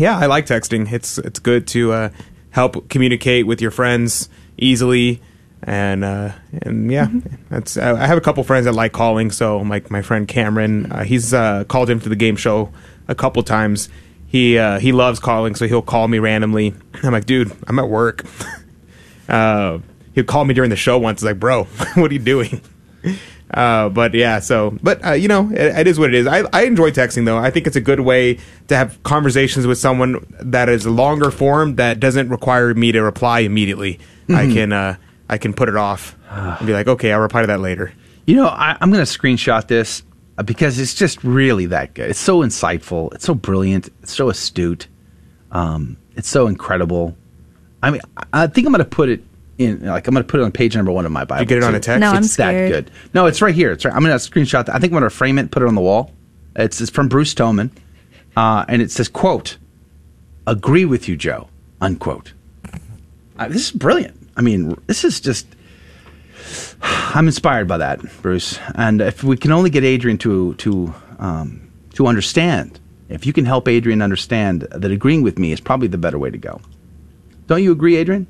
yeah, 0.00 0.16
I 0.18 0.26
like 0.26 0.46
texting. 0.46 0.90
It's 0.90 1.18
it's 1.18 1.38
good 1.38 1.66
to 1.68 1.92
uh, 1.92 2.10
help 2.50 2.88
communicate 2.88 3.46
with 3.46 3.60
your 3.60 3.70
friends 3.70 4.30
easily, 4.56 5.20
and 5.62 6.02
uh, 6.02 6.32
and 6.62 6.90
yeah, 6.90 7.08
that's. 7.50 7.76
I 7.76 8.02
I 8.02 8.06
have 8.06 8.16
a 8.16 8.22
couple 8.22 8.42
friends 8.42 8.64
that 8.64 8.72
like 8.72 8.92
calling. 8.92 9.30
So 9.30 9.58
like 9.58 9.90
my 9.90 10.00
friend 10.00 10.26
Cameron, 10.26 10.90
uh, 10.90 11.04
he's 11.04 11.34
uh, 11.34 11.64
called 11.64 11.88
to 11.88 11.96
the 11.96 12.16
game 12.16 12.36
show 12.36 12.72
a 13.08 13.14
couple 13.14 13.42
times. 13.42 13.90
He 14.26 14.56
uh, 14.56 14.78
he 14.78 14.92
loves 14.92 15.20
calling, 15.20 15.54
so 15.54 15.68
he'll 15.68 15.82
call 15.82 16.08
me 16.08 16.18
randomly. 16.18 16.74
I'm 17.02 17.12
like, 17.12 17.26
dude, 17.26 17.52
I'm 17.66 17.78
at 17.78 17.88
work. 17.90 18.24
uh, 19.28 19.80
he'll 20.14 20.24
call 20.24 20.46
me 20.46 20.54
during 20.54 20.70
the 20.70 20.76
show 20.76 20.98
once. 20.98 21.18
It's 21.18 21.24
like, 21.24 21.38
bro, 21.38 21.64
what 21.94 22.10
are 22.10 22.14
you 22.14 22.20
doing? 22.20 22.62
Uh, 23.52 23.88
but 23.88 24.14
yeah, 24.14 24.38
so 24.38 24.76
but 24.82 25.04
uh, 25.04 25.10
you 25.12 25.26
know, 25.26 25.50
it, 25.50 25.78
it 25.80 25.86
is 25.88 25.98
what 25.98 26.08
it 26.10 26.14
is. 26.14 26.26
I, 26.26 26.44
I 26.52 26.62
enjoy 26.64 26.90
texting 26.92 27.24
though. 27.24 27.36
I 27.38 27.50
think 27.50 27.66
it's 27.66 27.76
a 27.76 27.80
good 27.80 28.00
way 28.00 28.38
to 28.68 28.76
have 28.76 29.02
conversations 29.02 29.66
with 29.66 29.78
someone 29.78 30.24
that 30.40 30.68
is 30.68 30.86
longer 30.86 31.30
form 31.32 31.74
that 31.76 31.98
doesn't 31.98 32.28
require 32.28 32.72
me 32.74 32.92
to 32.92 33.02
reply 33.02 33.40
immediately. 33.40 33.98
I 34.28 34.46
Mhm. 34.46 34.52
can 34.54 34.72
uh, 34.72 34.96
I 35.28 35.38
can 35.38 35.52
put 35.52 35.68
it 35.68 35.76
off 35.76 36.16
and 36.30 36.64
be 36.66 36.72
like, 36.72 36.86
okay, 36.86 37.12
I'll 37.12 37.20
reply 37.20 37.40
to 37.40 37.48
that 37.48 37.58
later. 37.60 37.92
You 38.26 38.36
know, 38.36 38.46
I, 38.46 38.76
I'm 38.80 38.92
going 38.92 39.04
to 39.04 39.10
screenshot 39.18 39.66
this 39.66 40.04
uh, 40.38 40.44
because 40.44 40.78
it's 40.78 40.94
just 40.94 41.24
really 41.24 41.66
that 41.66 41.94
good. 41.94 42.10
It's 42.10 42.20
so 42.20 42.40
insightful. 42.42 43.12
It's 43.14 43.24
so 43.24 43.34
brilliant. 43.34 43.88
It's 44.02 44.14
so 44.14 44.28
astute. 44.30 44.86
Um, 45.50 45.96
it's 46.14 46.28
so 46.28 46.46
incredible. 46.46 47.16
I 47.82 47.90
mean, 47.90 48.00
I 48.16 48.44
I 48.44 48.46
think 48.46 48.66
I'm 48.68 48.72
going 48.72 48.84
to 48.84 48.88
put 48.90 49.08
it 49.08 49.24
in. 49.60 49.84
Like, 49.84 50.06
I'm 50.06 50.14
going 50.14 50.24
to 50.24 50.30
put 50.30 50.40
it 50.40 50.42
on 50.42 50.52
page 50.52 50.74
number 50.76 50.92
one 50.92 51.06
of 51.06 51.12
my 51.12 51.24
Bible. 51.24 51.44
get 51.44 51.58
it 51.58 51.64
on 51.64 51.74
a 51.74 51.80
text? 51.80 52.00
No, 52.00 52.10
I'm 52.10 52.22
it's 52.24 52.36
that 52.36 52.50
scared. 52.50 52.72
good. 52.72 52.90
No, 53.14 53.26
it's 53.26 53.42
right 53.42 53.54
here. 53.54 53.72
It's 53.72 53.84
right. 53.84 53.94
I'm 53.94 54.02
going 54.02 54.16
to 54.16 54.30
screenshot 54.30 54.66
that. 54.66 54.74
I 54.74 54.78
think 54.78 54.92
I'm 54.92 54.98
going 54.98 55.02
to 55.04 55.10
frame 55.10 55.38
it, 55.38 55.50
put 55.50 55.62
it 55.62 55.68
on 55.68 55.74
the 55.74 55.80
wall. 55.80 56.12
It's, 56.56 56.80
it's 56.80 56.90
from 56.90 57.08
Bruce 57.08 57.34
Toman, 57.34 57.70
uh, 58.36 58.64
and 58.68 58.82
it 58.82 58.90
says, 58.90 59.08
"quote 59.08 59.56
Agree 60.46 60.84
with 60.84 61.08
you, 61.08 61.16
Joe." 61.16 61.48
Unquote. 61.80 62.32
Uh, 63.38 63.48
this 63.48 63.66
is 63.66 63.70
brilliant. 63.70 64.16
I 64.36 64.42
mean, 64.42 64.76
this 64.86 65.04
is 65.04 65.20
just. 65.20 65.46
I'm 66.82 67.26
inspired 67.26 67.68
by 67.68 67.78
that, 67.78 68.00
Bruce. 68.22 68.58
And 68.74 69.00
if 69.00 69.22
we 69.22 69.36
can 69.36 69.52
only 69.52 69.70
get 69.70 69.84
Adrian 69.84 70.18
to 70.18 70.54
to 70.54 70.94
um, 71.18 71.70
to 71.94 72.06
understand, 72.06 72.80
if 73.08 73.26
you 73.26 73.32
can 73.32 73.44
help 73.44 73.68
Adrian 73.68 74.02
understand 74.02 74.62
that 74.70 74.90
agreeing 74.90 75.22
with 75.22 75.38
me 75.38 75.52
is 75.52 75.60
probably 75.60 75.88
the 75.88 75.98
better 75.98 76.18
way 76.18 76.30
to 76.30 76.38
go. 76.38 76.60
Don't 77.46 77.62
you 77.62 77.72
agree, 77.72 77.96
Adrian? 77.96 78.26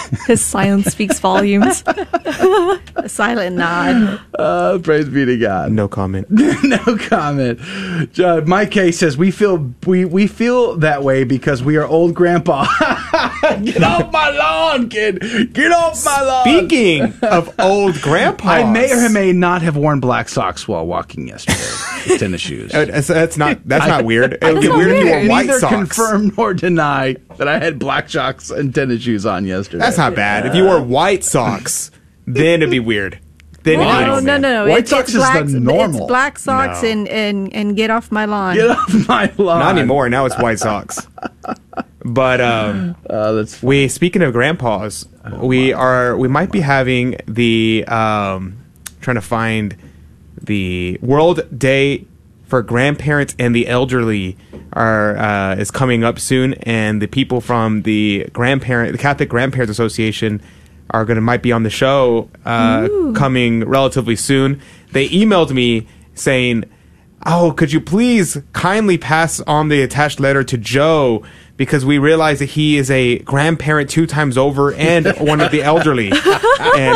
His 0.26 0.44
silence 0.44 0.86
speaks 0.86 1.18
volumes. 1.18 1.82
A 1.86 3.08
silent 3.08 3.56
nod. 3.56 4.20
Uh, 4.38 4.78
praise 4.78 5.08
be 5.08 5.24
to 5.24 5.36
God. 5.36 5.72
No 5.72 5.88
comment. 5.88 6.26
no 6.30 6.98
comment. 6.98 7.58
Uh, 8.18 8.42
Mike 8.46 8.70
K 8.70 8.92
says 8.92 9.16
we 9.16 9.30
feel 9.30 9.72
we 9.86 10.04
we 10.04 10.26
feel 10.26 10.76
that 10.76 11.02
way 11.02 11.24
because 11.24 11.62
we 11.62 11.76
are 11.76 11.86
old 11.86 12.14
grandpa. 12.14 12.66
Get 13.64 13.82
off 13.82 14.10
my 14.12 14.30
lawn, 14.30 14.88
kid. 14.88 15.52
Get 15.52 15.70
off 15.72 16.02
my 16.04 16.20
lawn. 16.22 16.44
Speaking 16.44 17.12
of 17.22 17.54
old 17.60 18.00
grandpa, 18.00 18.48
I 18.48 18.70
may 18.70 18.90
or 18.92 19.08
may 19.10 19.32
not 19.32 19.62
have 19.62 19.76
worn 19.76 20.00
black 20.00 20.28
socks 20.28 20.66
while 20.66 20.86
walking 20.86 21.28
yesterday. 21.28 22.10
with 22.12 22.20
tennis 22.20 22.40
shoes. 22.40 22.72
Uh, 22.74 22.86
that's, 22.86 23.06
that's 23.08 23.36
not 23.36 23.66
that's 23.68 23.86
not 23.86 24.04
weird. 24.04 24.34
It 24.34 24.42
would 24.42 24.60
be 24.62 24.68
weird 24.68 24.90
if 24.92 25.04
you 25.04 25.10
wore 25.10 25.20
neither 25.24 25.28
white 25.28 25.50
socks. 25.60 25.74
confirm 25.74 26.32
nor 26.36 26.54
deny 26.54 27.16
that 27.36 27.48
I 27.48 27.58
had 27.58 27.78
black 27.78 28.08
socks 28.08 28.50
and 28.50 28.74
tennis 28.74 29.02
shoes 29.02 29.26
on 29.26 29.44
yesterday. 29.46 29.80
That's 29.80 29.98
not 29.98 30.14
bad. 30.14 30.46
If 30.46 30.54
you 30.54 30.64
wore 30.64 30.80
white 30.80 31.22
socks, 31.24 31.90
then 32.26 32.62
it'd 32.62 32.70
be 32.70 32.80
weird. 32.80 33.18
Then 33.64 33.74
it'd 33.80 33.86
be 33.86 33.92
No, 34.06 34.18
no, 34.18 34.38
no, 34.38 34.64
no. 34.64 34.70
White 34.70 34.78
It's- 34.84 34.90
socks 34.90 35.08
it's 35.10 35.14
is 35.14 35.20
black, 35.20 35.46
the 35.46 35.60
normal. 35.60 36.00
It's 36.00 36.06
black 36.08 36.38
socks 36.38 36.82
No. 36.82 36.88
and, 36.88 37.08
and, 37.08 37.52
and 37.54 37.76
get 37.76 37.90
off 37.90 38.10
my 38.10 38.24
lawn. 38.24 38.56
Get 38.56 38.70
off 38.70 39.08
my 39.08 39.32
lawn. 39.38 39.60
Not 39.60 39.78
anymore. 39.78 40.08
Now 40.08 40.26
it's 40.26 40.36
white 40.38 40.58
socks. 40.58 41.06
But 42.04 42.40
um, 42.40 42.96
Uh, 43.08 43.32
that's 43.32 43.62
we 43.62 43.88
speaking 43.88 44.22
of 44.22 44.32
grandpas, 44.32 45.06
we 45.38 45.72
are 45.72 46.16
we 46.16 46.28
might 46.28 46.50
be 46.50 46.60
having 46.60 47.16
the 47.26 47.84
um, 47.86 48.58
trying 49.00 49.16
to 49.16 49.20
find 49.20 49.76
the 50.40 50.98
World 51.02 51.40
Day 51.56 52.06
for 52.46 52.62
Grandparents 52.62 53.34
and 53.38 53.54
the 53.54 53.66
Elderly 53.68 54.36
are 54.72 55.16
uh, 55.16 55.54
is 55.56 55.70
coming 55.70 56.04
up 56.04 56.18
soon, 56.18 56.54
and 56.54 57.00
the 57.00 57.06
people 57.06 57.40
from 57.40 57.82
the 57.82 58.26
grandparent 58.32 58.92
the 58.92 58.98
Catholic 58.98 59.28
Grandparents 59.28 59.70
Association 59.70 60.40
are 60.90 61.04
gonna 61.04 61.20
might 61.20 61.42
be 61.42 61.52
on 61.52 61.62
the 61.62 61.70
show 61.70 62.28
uh, 62.44 62.88
coming 63.14 63.64
relatively 63.64 64.16
soon. 64.16 64.60
They 64.92 65.08
emailed 65.08 65.52
me 65.52 65.86
saying. 66.14 66.64
Oh, 67.24 67.52
could 67.52 67.72
you 67.72 67.80
please 67.80 68.38
kindly 68.52 68.98
pass 68.98 69.40
on 69.40 69.68
the 69.68 69.82
attached 69.82 70.18
letter 70.18 70.42
to 70.44 70.58
Joe 70.58 71.22
because 71.56 71.84
we 71.84 71.98
realize 71.98 72.40
that 72.40 72.46
he 72.46 72.76
is 72.78 72.90
a 72.90 73.18
grandparent 73.20 73.88
two 73.90 74.06
times 74.06 74.36
over 74.36 74.72
and 74.74 75.06
one 75.20 75.40
of 75.40 75.52
the 75.52 75.62
elderly. 75.62 76.08
and 76.10 76.16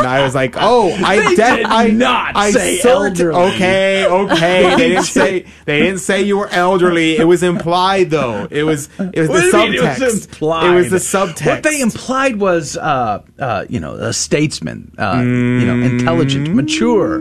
I 0.07 0.23
was 0.25 0.35
like, 0.35 0.57
oh, 0.59 0.91
I 1.05 1.17
They 1.17 1.29
de- 1.37 1.37
did 1.37 1.67
I 1.67 1.89
not 1.91 2.35
I 2.37 2.51
say 2.51 2.81
cert- 2.83 3.21
elderly. 3.21 3.39
Okay, 3.55 4.07
okay. 4.07 4.77
They 4.77 4.89
didn't 4.89 5.05
say 5.05 5.47
they 5.65 5.81
didn't 5.81 6.01
say 6.01 6.23
you 6.23 6.39
were 6.39 6.49
elderly. 6.49 7.17
It 7.19 7.25
was 7.25 7.45
implied 7.45 8.11
though. 8.11 8.49
It 8.51 8.65
was 8.65 8.89
it 8.99 9.21
was 9.21 9.29
What 9.29 9.53
the 9.53 9.59
mean 9.59 9.73
subtext. 9.81 10.01
It 10.01 10.05
was 10.05 10.27
implied. 10.27 10.71
It 10.71 10.75
was 10.75 10.91
the 10.91 10.97
subtext. 10.97 11.47
What 11.47 11.63
they 11.63 11.81
implied 11.81 12.37
was, 12.41 12.77
uh, 12.77 13.23
uh, 13.39 13.67
you 13.69 13.79
know, 13.79 13.95
a 13.95 14.13
statesman, 14.13 14.93
uh, 14.99 15.19
you 15.23 15.67
know, 15.67 15.87
intelligent, 15.87 16.53
mature. 16.53 17.19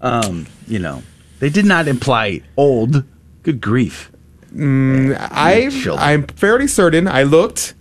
Um, 0.00 0.46
you 0.66 0.78
know, 0.78 1.02
they 1.40 1.50
did 1.50 1.64
not 1.66 1.88
imply 1.88 2.42
old. 2.56 3.04
Good 3.42 3.60
grief. 3.60 4.12
Mm, 4.54 5.16
I 5.30 5.70
I'm 5.98 6.26
fairly 6.26 6.66
certain. 6.66 7.08
I 7.08 7.22
looked. 7.24 7.74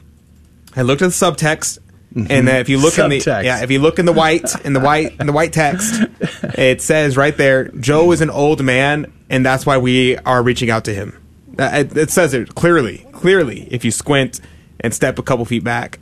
I 0.75 0.83
looked 0.83 1.01
at 1.01 1.07
the 1.07 1.11
subtext, 1.25 1.79
and 2.15 2.47
uh, 2.47 2.53
if 2.53 2.69
you 2.69 2.77
look 2.77 2.97
in 2.97 3.09
the 3.09 3.19
yeah, 3.43 3.63
if 3.63 3.71
you 3.71 3.79
look 3.79 3.99
in 3.99 4.05
the 4.05 4.13
white 4.13 4.49
in 4.65 4.73
the 4.73 4.79
white 4.79 5.19
in 5.19 5.27
the 5.27 5.33
white 5.33 5.51
text, 5.51 6.01
it 6.57 6.81
says 6.81 7.17
right 7.17 7.35
there, 7.35 7.69
Joe 7.69 8.11
is 8.11 8.21
an 8.21 8.29
old 8.29 8.63
man, 8.63 9.11
and 9.29 9.45
that's 9.45 9.65
why 9.65 9.77
we 9.77 10.17
are 10.17 10.41
reaching 10.43 10.69
out 10.69 10.85
to 10.85 10.93
him. 10.93 11.15
Uh, 11.57 11.69
It, 11.73 11.97
it 11.97 12.11
says 12.11 12.33
it 12.33 12.55
clearly, 12.55 13.05
clearly. 13.11 13.67
If 13.71 13.83
you 13.83 13.91
squint 13.91 14.39
and 14.79 14.93
step 14.93 15.19
a 15.19 15.23
couple 15.23 15.43
feet 15.45 15.63
back, 15.63 15.99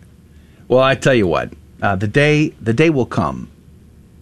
Well, 0.67 0.81
I 0.81 0.95
tell 0.95 1.15
you 1.15 1.27
what, 1.27 1.53
uh, 1.81 1.95
the 1.95 2.07
day 2.07 2.49
the 2.61 2.73
day 2.73 2.89
will 2.89 3.07
come, 3.07 3.49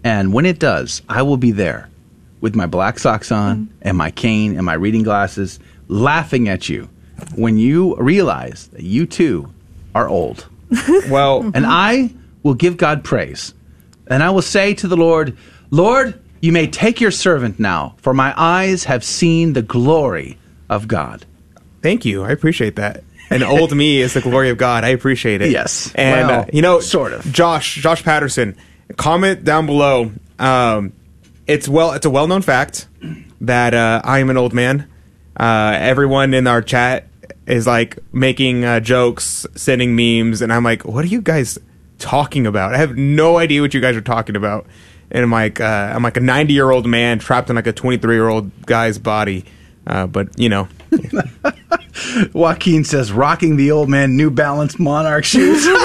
and 0.03 0.32
when 0.32 0.45
it 0.45 0.60
does, 0.60 1.02
I 1.10 1.24
will 1.24 1.38
be 1.38 1.52
there 1.52 1.90
with 2.46 2.56
my 2.56 2.68
black 2.68 3.00
socks 3.00 3.32
on 3.32 3.68
and 3.82 3.98
my 3.98 4.12
cane 4.12 4.56
and 4.56 4.64
my 4.64 4.76
reading 4.76 5.02
glasses, 5.02 5.60
laughing 5.88 6.48
at 6.48 6.70
you 6.70 6.88
when 7.36 7.58
you 7.58 7.96
realize 7.96 8.68
that 8.68 8.84
you 8.84 9.08
too 9.08 9.52
are 9.96 10.08
old. 10.08 10.48
well, 11.10 11.42
and 11.56 11.66
I 11.66 12.14
will 12.44 12.54
give 12.54 12.78
God 12.78 13.04
praise, 13.04 13.56
and 14.06 14.22
I 14.22 14.30
will 14.30 14.44
say 14.44 14.76
to 14.76 14.88
the 14.88 14.96
Lord, 14.96 15.36
Lord, 15.72 16.22
you 16.40 16.52
may 16.52 16.68
take 16.68 17.02
your 17.02 17.10
servant 17.10 17.60
now, 17.60 17.96
for 17.98 18.14
my 18.14 18.32
eyes 18.38 18.84
have 18.84 19.04
seen 19.04 19.54
the 19.54 19.64
glory 19.64 20.38
of 20.70 20.88
God. 20.88 21.26
Thank 21.82 22.06
you. 22.06 22.22
I 22.24 22.30
appreciate 22.30 22.76
that. 22.76 23.04
And 23.32 23.42
old 23.42 23.76
me 23.76 24.02
is 24.02 24.14
the 24.14 24.22
glory 24.22 24.52
of 24.52 24.60
God. 24.60 24.84
I 24.84 24.90
appreciate 24.90 25.42
it. 25.42 25.50
Yes. 25.50 25.92
And 25.96 26.28
Well, 26.28 26.42
uh, 26.42 26.46
you 26.54 26.62
know, 26.62 26.80
sort 26.80 27.12
of. 27.12 27.24
Josh, 27.32 27.74
Josh 27.78 28.04
Patterson, 28.04 28.56
comment 28.98 29.44
down 29.44 29.66
below. 29.66 30.12
Um, 30.38 30.94
it's 31.48 31.68
well, 31.68 31.94
it's 31.94 32.06
a 32.06 32.10
well-known 32.10 32.42
fact 32.42 32.88
that 33.42 33.74
uh, 33.74 34.02
I 34.04 34.20
am 34.20 34.30
an 34.30 34.38
old 34.38 34.54
man. 34.54 34.88
Uh, 35.38 35.76
everyone 35.78 36.34
in 36.34 36.48
our 36.48 36.62
chat 36.62 37.08
is 37.46 37.68
like 37.68 38.00
making 38.12 38.66
uh, 38.66 38.80
jokes, 38.80 39.46
sending 39.56 39.96
memes, 39.96 40.42
and 40.42 40.52
I'm 40.52 40.64
like, 40.64 40.86
"What 40.86 41.04
are 41.04 41.08
you 41.08 41.22
guys 41.22 41.58
talking 42.00 42.48
about? 42.48 42.74
I 42.74 42.78
have 42.78 42.98
no 42.98 43.38
idea 43.38 43.62
what 43.62 43.74
you 43.74 43.82
guys 43.82 43.96
are 43.96 44.02
talking 44.02 44.36
about." 44.36 44.66
And 45.12 45.24
I'm 45.24 45.32
like, 45.32 45.62
uh, 45.62 45.94
I'm 45.96 46.02
like 46.04 46.18
a 46.18 46.22
90 46.22 46.54
year 46.54 46.72
old 46.72 46.88
man 46.88 47.20
trapped 47.20 47.50
in 47.50 47.56
like 47.56 47.68
a 47.68 47.74
23 47.74 48.16
year 48.16 48.28
old 48.28 48.66
guy's 48.66 48.98
body. 48.98 49.46
Uh, 49.86 50.08
but 50.08 50.38
you 50.40 50.50
know, 50.50 50.68
Joaquin 52.34 52.84
says, 52.84 53.12
rocking 53.12 53.56
the 53.57 53.72
old 53.72 53.90
man 53.90 54.16
New 54.16 54.30
Balance 54.30 54.80
Monarch 54.80 55.26
shoes. 55.26 55.68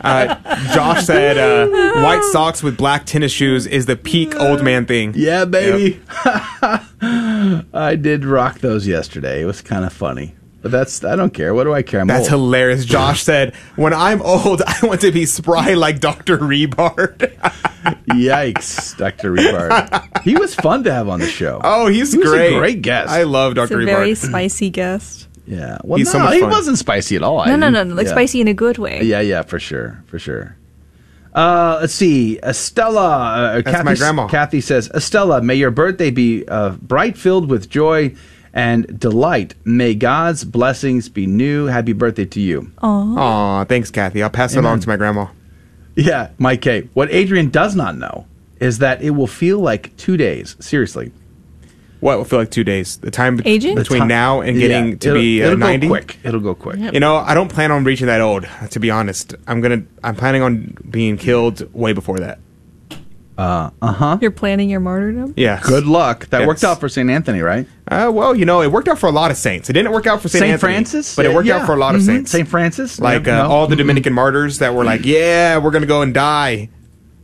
Uh, 0.00 0.34
Josh 0.72 1.04
said 1.04 1.36
uh, 1.36 2.02
white 2.02 2.22
socks 2.32 2.62
with 2.62 2.76
black 2.78 3.04
tennis 3.04 3.32
shoes 3.32 3.66
is 3.66 3.86
the 3.86 3.96
peak 3.96 4.34
old 4.36 4.62
man 4.62 4.86
thing. 4.86 5.12
Yeah, 5.14 5.44
baby. 5.44 6.00
I 7.02 7.98
did 8.00 8.24
rock 8.24 8.60
those 8.60 8.86
yesterday. 8.86 9.42
It 9.42 9.44
was 9.44 9.60
kind 9.60 9.84
of 9.84 9.92
funny. 9.92 10.34
But 10.60 10.72
that's, 10.72 11.04
I 11.04 11.14
don't 11.14 11.32
care. 11.32 11.54
What 11.54 11.64
do 11.64 11.72
I 11.72 11.82
care? 11.82 12.00
I'm 12.00 12.08
That's 12.08 12.30
old. 12.32 12.42
hilarious. 12.42 12.84
Josh 12.84 13.22
said, 13.22 13.54
"When 13.76 13.92
I'm 13.94 14.20
old, 14.22 14.60
I 14.66 14.74
want 14.82 15.02
to 15.02 15.12
be 15.12 15.24
spry 15.24 15.74
like 15.74 16.00
Doctor 16.00 16.36
Rebard." 16.36 17.16
Yikes, 18.08 18.96
Dr. 18.96 19.32
Rebard. 19.32 20.22
He 20.22 20.36
was 20.36 20.54
fun 20.54 20.82
to 20.84 20.92
have 20.92 21.08
on 21.08 21.20
the 21.20 21.28
show. 21.28 21.60
Oh, 21.62 21.86
he's 21.86 22.12
he 22.12 22.18
was 22.18 22.30
great. 22.30 22.56
a 22.56 22.58
great 22.58 22.82
guest. 22.82 23.08
I 23.08 23.22
love 23.22 23.54
Doctor 23.54 23.80
a 23.80 23.84
very 23.84 24.14
spicy 24.16 24.70
guest. 24.70 25.28
Yeah. 25.46 25.78
Well, 25.84 25.96
He's 25.98 26.08
no, 26.08 26.12
so 26.12 26.18
much 26.24 26.34
he 26.34 26.40
fun. 26.40 26.50
wasn't 26.50 26.78
spicy 26.78 27.16
at 27.16 27.22
all. 27.22 27.40
I 27.40 27.46
No, 27.46 27.56
no, 27.56 27.70
no, 27.70 27.82
no, 27.84 27.94
like 27.94 28.06
yeah. 28.06 28.12
spicy 28.12 28.40
in 28.40 28.48
a 28.48 28.54
good 28.54 28.76
way. 28.78 29.02
Yeah, 29.02 29.20
yeah, 29.20 29.42
for 29.42 29.58
sure, 29.58 30.02
for 30.06 30.18
sure. 30.18 30.56
Uh, 31.34 31.78
let's 31.80 31.94
see. 31.94 32.38
Estella. 32.42 33.08
Uh, 33.08 33.52
That's 33.62 33.70
Kathy, 33.70 33.84
my 33.84 33.94
grandma. 33.94 34.26
Kathy 34.26 34.60
says, 34.60 34.90
Estella, 34.94 35.40
may 35.40 35.54
your 35.54 35.70
birthday 35.70 36.10
be 36.10 36.46
uh, 36.48 36.70
bright, 36.70 37.16
filled 37.16 37.48
with 37.48 37.70
joy 37.70 38.14
and 38.54 38.98
delight. 38.98 39.54
May 39.64 39.94
God's 39.94 40.44
blessings 40.44 41.08
be 41.08 41.26
new. 41.26 41.66
Happy 41.66 41.92
birthday 41.92 42.24
to 42.26 42.40
you. 42.40 42.72
Aw, 42.82 43.64
thanks, 43.64 43.90
Kathy. 43.90 44.22
I'll 44.22 44.30
pass 44.30 44.54
it 44.54 44.58
Amen. 44.58 44.72
on 44.72 44.80
to 44.80 44.88
my 44.88 44.96
grandma. 44.96 45.26
Yeah, 45.96 46.30
Mike 46.38 46.62
K. 46.62 46.88
What 46.94 47.10
Adrian 47.12 47.50
does 47.50 47.74
not 47.74 47.96
know 47.98 48.26
is 48.60 48.78
that 48.78 49.02
it 49.02 49.10
will 49.10 49.26
feel 49.26 49.58
like 49.58 49.96
two 49.96 50.16
days. 50.16 50.56
Seriously. 50.60 51.12
What 52.00 52.16
will 52.16 52.24
feel 52.24 52.38
like 52.38 52.52
two 52.52 52.62
days? 52.62 52.98
The 52.98 53.10
time 53.10 53.36
be- 53.38 53.46
Aging? 53.48 53.74
The 53.74 53.80
between 53.82 54.02
ti- 54.02 54.06
now 54.08 54.40
and 54.40 54.56
Yeah, 54.56 54.68
getting 54.68 54.98
to 54.98 55.08
it'll- 55.08 55.20
be 55.20 55.42
uh, 55.42 55.46
it'll 55.50 55.58
go 55.78 55.88
quick. 55.88 56.18
It'll 56.22 56.40
go 56.40 56.54
quick. 56.54 56.78
You 56.94 57.00
know, 57.00 57.16
I 57.16 57.34
don't 57.34 57.48
plan 57.52 57.72
on 57.72 57.82
reaching 57.82 58.06
that 58.06 58.20
old. 58.20 58.46
To 58.70 58.78
be 58.78 58.90
honest, 58.90 59.34
I'm 59.48 59.60
gonna. 59.60 59.82
I'm 60.04 60.14
planning 60.14 60.42
on 60.42 60.76
being 60.88 61.16
killed 61.16 61.72
way 61.74 61.92
before 61.92 62.20
that. 62.20 62.38
Uh 63.38 63.70
huh. 63.82 64.18
You're 64.20 64.32
planning 64.32 64.68
your 64.68 64.80
martyrdom? 64.80 65.32
Yeah. 65.36 65.60
Good 65.62 65.86
luck. 65.86 66.26
That 66.30 66.40
Yes. 66.40 66.48
worked 66.48 66.64
out 66.64 66.80
for 66.80 66.88
St. 66.88 67.08
Anthony, 67.08 67.40
right? 67.40 67.66
Uh, 67.86 68.10
well, 68.12 68.34
you 68.34 68.44
know, 68.44 68.62
it 68.62 68.72
worked 68.72 68.88
out 68.88 68.98
for 68.98 69.06
a 69.06 69.12
lot 69.12 69.30
of 69.30 69.36
saints. 69.36 69.70
It 69.70 69.74
didn't 69.74 69.92
work 69.92 70.06
out 70.08 70.20
for 70.20 70.28
Saint, 70.28 70.40
St. 70.42 70.52
Anthony, 70.54 70.72
Francis? 70.72 71.14
but 71.14 71.24
it 71.24 71.28
Yeah, 71.28 71.34
worked 71.36 71.46
yeah. 71.46 71.56
out 71.58 71.66
for 71.66 71.74
a 71.74 71.78
lot 71.78 71.94
of 71.94 72.00
Mhm. 72.00 72.06
saints. 72.06 72.30
St. 72.32 72.48
Francis? 72.48 72.98
like 72.98 73.26
Yeah, 73.26 73.40
uh, 73.40 73.42
no. 73.44 73.50
all 73.50 73.66
the 73.68 73.76
Mhm. 73.76 73.78
Dominican 73.78 74.12
martyrs 74.12 74.58
that 74.58 74.74
were 74.74 74.84
like, 74.84 75.06
"Yeah, 75.06 75.58
we're 75.58 75.70
gonna 75.70 75.86
go 75.86 76.02
and 76.02 76.12
die," 76.12 76.68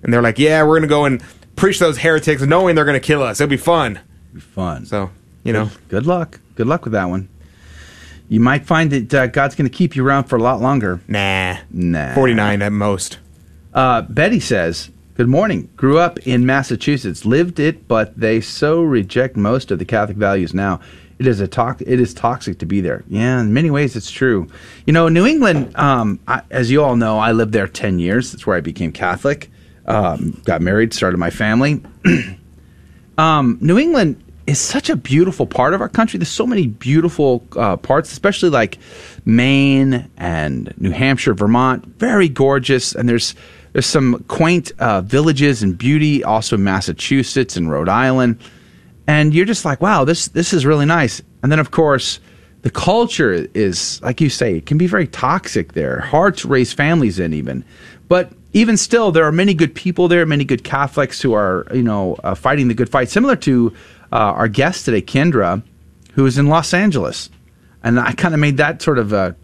and 0.04 0.12
they're 0.12 0.22
like, 0.22 0.38
"Yeah, 0.38 0.62
we're 0.62 0.76
gonna 0.76 0.86
go 0.86 1.04
and 1.04 1.20
preach 1.56 1.80
those 1.80 1.98
heretics, 1.98 2.42
knowing 2.42 2.76
they're 2.76 2.84
gonna 2.84 3.00
kill 3.00 3.22
us. 3.22 3.40
It'll 3.40 3.50
be 3.50 3.56
fun." 3.56 3.98
Fun. 4.54 4.86
So 4.86 5.10
you 5.42 5.52
know, 5.52 5.68
Good 5.88 6.06
luck. 6.06 6.38
Good 6.56 6.66
luck 6.68 6.84
with 6.84 6.92
that 6.94 7.10
one. 7.10 7.28
You 8.28 8.40
might 8.40 8.64
find 8.64 8.90
that 8.90 9.12
uh, 9.12 9.26
God's 9.26 9.54
going 9.54 9.68
to 9.68 9.76
keep 9.76 9.94
you 9.94 10.06
around 10.06 10.24
for 10.24 10.36
a 10.36 10.42
lot 10.42 10.62
longer. 10.62 11.00
nah, 11.06 11.56
Nah. 11.70 12.14
forty 12.14 12.32
nine 12.34 12.62
at 12.62 12.72
most. 12.72 13.18
Uh, 13.74 14.00
Betty 14.02 14.40
says, 14.40 14.88
Good 15.16 15.28
morning. 15.28 15.70
Grew 15.76 15.96
up 15.98 16.18
in 16.26 16.44
Massachusetts, 16.44 17.24
lived 17.24 17.60
it, 17.60 17.86
but 17.86 18.18
they 18.18 18.40
so 18.40 18.82
reject 18.82 19.36
most 19.36 19.70
of 19.70 19.78
the 19.78 19.84
Catholic 19.84 20.16
values 20.16 20.52
now. 20.52 20.80
It 21.20 21.28
is 21.28 21.38
a 21.38 21.46
tox- 21.46 21.82
It 21.82 22.00
is 22.00 22.12
toxic 22.12 22.58
to 22.58 22.66
be 22.66 22.80
there. 22.80 23.04
Yeah, 23.06 23.40
in 23.40 23.54
many 23.54 23.70
ways, 23.70 23.94
it's 23.94 24.10
true. 24.10 24.48
You 24.86 24.92
know, 24.92 25.08
New 25.08 25.24
England. 25.24 25.76
Um, 25.76 26.18
I, 26.26 26.42
as 26.50 26.68
you 26.68 26.82
all 26.82 26.96
know, 26.96 27.20
I 27.20 27.30
lived 27.30 27.52
there 27.52 27.68
ten 27.68 28.00
years. 28.00 28.32
That's 28.32 28.44
where 28.44 28.56
I 28.56 28.60
became 28.60 28.90
Catholic. 28.90 29.52
Um, 29.86 30.42
got 30.46 30.60
married, 30.60 30.92
started 30.92 31.18
my 31.18 31.30
family. 31.30 31.80
um, 33.16 33.58
New 33.60 33.78
England 33.78 34.20
is 34.48 34.58
such 34.58 34.90
a 34.90 34.96
beautiful 34.96 35.46
part 35.46 35.74
of 35.74 35.80
our 35.80 35.88
country. 35.88 36.18
There's 36.18 36.28
so 36.28 36.44
many 36.44 36.66
beautiful 36.66 37.46
uh, 37.56 37.76
parts, 37.76 38.10
especially 38.10 38.50
like 38.50 38.78
Maine 39.24 40.10
and 40.16 40.74
New 40.76 40.90
Hampshire, 40.90 41.34
Vermont. 41.34 41.86
Very 42.00 42.28
gorgeous, 42.28 42.96
and 42.96 43.08
there's 43.08 43.36
there's 43.74 43.86
some 43.86 44.24
quaint 44.28 44.70
uh, 44.78 45.00
villages 45.00 45.62
and 45.62 45.76
beauty. 45.76 46.22
Also, 46.22 46.54
in 46.54 46.62
Massachusetts 46.64 47.56
and 47.56 47.68
Rhode 47.68 47.88
Island, 47.88 48.38
and 49.08 49.34
you're 49.34 49.44
just 49.44 49.64
like, 49.64 49.80
wow, 49.80 50.04
this 50.04 50.28
this 50.28 50.52
is 50.52 50.64
really 50.64 50.86
nice. 50.86 51.20
And 51.42 51.50
then, 51.50 51.58
of 51.58 51.72
course, 51.72 52.20
the 52.62 52.70
culture 52.70 53.32
is 53.52 54.00
like 54.00 54.20
you 54.20 54.30
say, 54.30 54.56
it 54.56 54.66
can 54.66 54.78
be 54.78 54.86
very 54.86 55.08
toxic 55.08 55.72
there, 55.72 56.00
hard 56.00 56.36
to 56.38 56.48
raise 56.48 56.72
families 56.72 57.18
in, 57.18 57.34
even. 57.34 57.64
But 58.08 58.32
even 58.52 58.76
still, 58.76 59.10
there 59.10 59.24
are 59.24 59.32
many 59.32 59.54
good 59.54 59.74
people 59.74 60.06
there, 60.06 60.24
many 60.24 60.44
good 60.44 60.62
Catholics 60.62 61.20
who 61.20 61.32
are, 61.34 61.66
you 61.74 61.82
know, 61.82 62.14
uh, 62.22 62.36
fighting 62.36 62.68
the 62.68 62.74
good 62.74 62.88
fight. 62.88 63.08
Similar 63.08 63.34
to 63.36 63.72
uh, 64.12 64.16
our 64.16 64.46
guest 64.46 64.84
today, 64.84 65.02
Kendra, 65.02 65.64
who 66.12 66.24
is 66.26 66.38
in 66.38 66.46
Los 66.46 66.72
Angeles, 66.72 67.28
and 67.82 67.98
I 67.98 68.12
kind 68.12 68.34
of 68.34 68.40
made 68.40 68.58
that 68.58 68.82
sort 68.82 68.98
of 69.00 69.12
a 69.12 69.34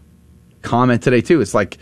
comment 0.61 1.01
today 1.01 1.21
too. 1.21 1.41
It's 1.41 1.53
like 1.53 1.77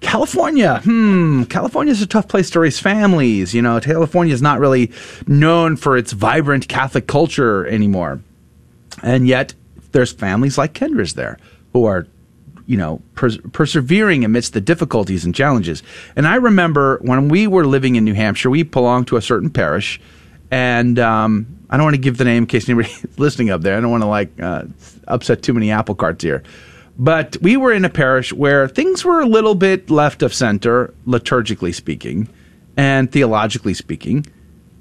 California. 0.00 0.80
Hmm, 0.84 1.44
California 1.44 1.92
is 1.92 2.02
a 2.02 2.06
tough 2.06 2.28
place 2.28 2.50
to 2.50 2.60
raise 2.60 2.78
families. 2.78 3.54
You 3.54 3.62
know, 3.62 3.80
California 3.80 4.34
is 4.34 4.42
not 4.42 4.60
really 4.60 4.92
known 5.26 5.76
for 5.76 5.96
its 5.96 6.12
vibrant 6.12 6.68
Catholic 6.68 7.06
culture 7.06 7.66
anymore, 7.66 8.20
and 9.02 9.26
yet 9.26 9.54
there's 9.92 10.12
families 10.12 10.58
like 10.58 10.74
Kendra's 10.74 11.14
there 11.14 11.38
who 11.72 11.84
are 11.84 12.06
you 12.68 12.76
know, 12.76 13.00
pers- 13.14 13.38
persevering 13.52 14.26
amidst 14.26 14.52
the 14.52 14.60
difficulties 14.60 15.24
and 15.24 15.34
challenges. 15.34 15.82
And 16.16 16.28
I 16.28 16.34
remember 16.34 16.98
when 17.00 17.30
we 17.30 17.46
were 17.46 17.66
living 17.66 17.96
in 17.96 18.04
New 18.04 18.12
Hampshire, 18.12 18.50
we 18.50 18.62
belonged 18.62 19.06
to 19.06 19.16
a 19.16 19.22
certain 19.22 19.48
parish, 19.48 19.98
and 20.50 20.98
um, 20.98 21.46
I 21.70 21.78
don't 21.78 21.84
want 21.84 21.94
to 21.94 22.00
give 22.00 22.18
the 22.18 22.24
name 22.24 22.42
in 22.42 22.46
case 22.46 22.68
anybody 22.68 22.90
is 22.90 23.06
listening 23.18 23.48
up 23.48 23.62
there. 23.62 23.76
I 23.76 23.80
don't 23.80 23.90
want 23.90 24.02
to 24.02 24.06
like 24.08 24.38
uh, 24.38 24.64
upset 25.08 25.42
too 25.42 25.54
many 25.54 25.70
apple 25.70 25.94
carts 25.94 26.22
here. 26.22 26.42
But 26.98 27.36
we 27.40 27.56
were 27.56 27.72
in 27.72 27.84
a 27.84 27.90
parish 27.90 28.32
where 28.32 28.66
things 28.66 29.04
were 29.04 29.20
a 29.20 29.26
little 29.26 29.54
bit 29.54 29.88
left 29.88 30.22
of 30.22 30.34
center, 30.34 30.92
liturgically 31.06 31.72
speaking, 31.72 32.28
and 32.76 33.10
theologically 33.10 33.74
speaking. 33.74 34.26